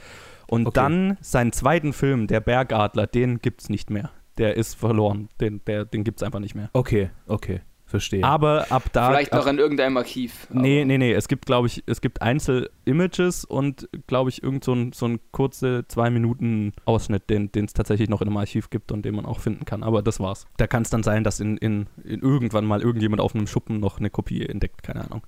Und 0.48 0.66
okay. 0.66 0.74
dann 0.74 1.18
seinen 1.20 1.52
zweiten 1.52 1.92
Film, 1.92 2.26
Der 2.26 2.40
Bergadler, 2.40 3.06
den 3.06 3.40
gibt's 3.40 3.68
nicht 3.68 3.90
mehr. 3.90 4.10
Der 4.38 4.56
ist 4.56 4.74
verloren. 4.74 5.28
Den, 5.40 5.62
der, 5.66 5.84
den 5.84 6.04
gibt's 6.04 6.22
einfach 6.22 6.40
nicht 6.40 6.54
mehr. 6.54 6.70
Okay, 6.72 7.10
okay. 7.26 7.60
Verstehe. 7.88 8.22
Aber 8.22 8.70
ab 8.70 8.84
da. 8.92 9.08
Vielleicht 9.08 9.32
noch 9.32 9.46
in 9.46 9.58
irgendeinem 9.58 9.96
Archiv. 9.96 10.46
Nee, 10.52 10.84
nee, 10.84 10.98
nee. 10.98 11.12
Es 11.12 11.26
gibt, 11.26 11.46
glaube 11.46 11.68
ich, 11.68 11.82
es 11.86 12.02
gibt 12.02 12.20
Einzel-Images 12.20 13.46
und, 13.46 13.88
glaube 14.06 14.28
ich, 14.28 14.42
irgend 14.42 14.62
so 14.62 14.74
ein, 14.74 14.92
so 14.92 15.06
ein 15.06 15.20
kurze 15.32 15.86
zwei 15.88 16.10
Minuten 16.10 16.74
Ausschnitt, 16.84 17.30
den 17.30 17.50
es 17.54 17.72
tatsächlich 17.72 18.10
noch 18.10 18.20
in 18.20 18.28
einem 18.28 18.36
Archiv 18.36 18.68
gibt 18.68 18.92
und 18.92 19.06
den 19.06 19.14
man 19.14 19.24
auch 19.24 19.40
finden 19.40 19.64
kann. 19.64 19.82
Aber 19.82 20.02
das 20.02 20.20
war's. 20.20 20.46
Da 20.58 20.66
kann 20.66 20.82
es 20.82 20.90
dann 20.90 21.02
sein, 21.02 21.24
dass 21.24 21.40
in, 21.40 21.56
in, 21.56 21.86
in 22.04 22.20
irgendwann 22.20 22.66
mal 22.66 22.82
irgendjemand 22.82 23.22
auf 23.22 23.34
einem 23.34 23.46
Schuppen 23.46 23.80
noch 23.80 23.98
eine 23.98 24.10
Kopie 24.10 24.44
entdeckt. 24.44 24.82
Keine 24.82 25.06
Ahnung. 25.06 25.22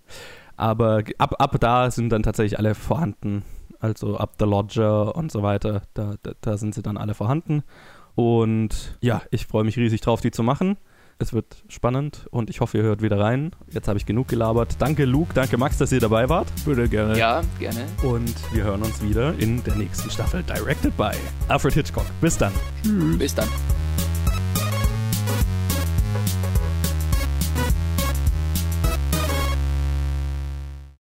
Aber 0.59 1.03
ab, 1.17 1.37
ab 1.39 1.57
da 1.61 1.91
sind 1.91 2.11
dann 2.11 2.23
tatsächlich 2.23 2.59
alle 2.59 2.75
vorhanden. 2.75 3.43
Also 3.79 4.19
ab 4.19 4.35
The 4.39 4.45
Lodger 4.45 5.17
und 5.17 5.33
so 5.33 5.43
weiter. 5.43 5.81
Da, 5.95 6.17
da, 6.23 6.33
da 6.43 6.59
sind 6.59 6.75
sie 6.75 6.83
dann 6.83 6.99
alle 6.99 7.15
vorhanden. 7.15 7.63
Und 8.15 8.99
ja, 9.01 9.23
ich 9.31 9.47
freue 9.47 9.65
mich 9.65 9.79
riesig 9.79 10.03
drauf, 10.03 10.21
die 10.21 10.31
zu 10.31 10.43
machen. 10.43 10.77
Es 11.21 11.35
wird 11.35 11.65
spannend 11.69 12.27
und 12.31 12.49
ich 12.49 12.61
hoffe, 12.61 12.79
ihr 12.79 12.85
hört 12.85 13.03
wieder 13.03 13.21
rein. 13.21 13.51
Jetzt 13.71 13.89
habe 13.89 13.99
ich 13.99 14.07
genug 14.07 14.29
gelabert. 14.29 14.77
Danke, 14.79 15.05
Luke. 15.05 15.35
Danke, 15.35 15.59
Max, 15.59 15.77
dass 15.77 15.93
ihr 15.93 16.01
dabei 16.01 16.31
wart. 16.31 16.49
Würde 16.65 16.89
gerne. 16.89 17.19
Ja, 17.19 17.43
gerne. 17.59 17.85
Und 18.03 18.35
wir 18.55 18.65
hören 18.65 18.83
uns 18.83 19.03
wieder 19.03 19.39
in 19.39 19.63
der 19.63 19.75
nächsten 19.75 20.11
Staffel 20.11 20.43
Directed 20.43 20.97
by 20.97 21.11
Alfred 21.49 21.75
Hitchcock. 21.75 22.07
Bis 22.23 22.39
dann. 22.39 22.53
Tschüss. 22.83 23.19
Bis 23.19 23.35
dann. 23.35 23.49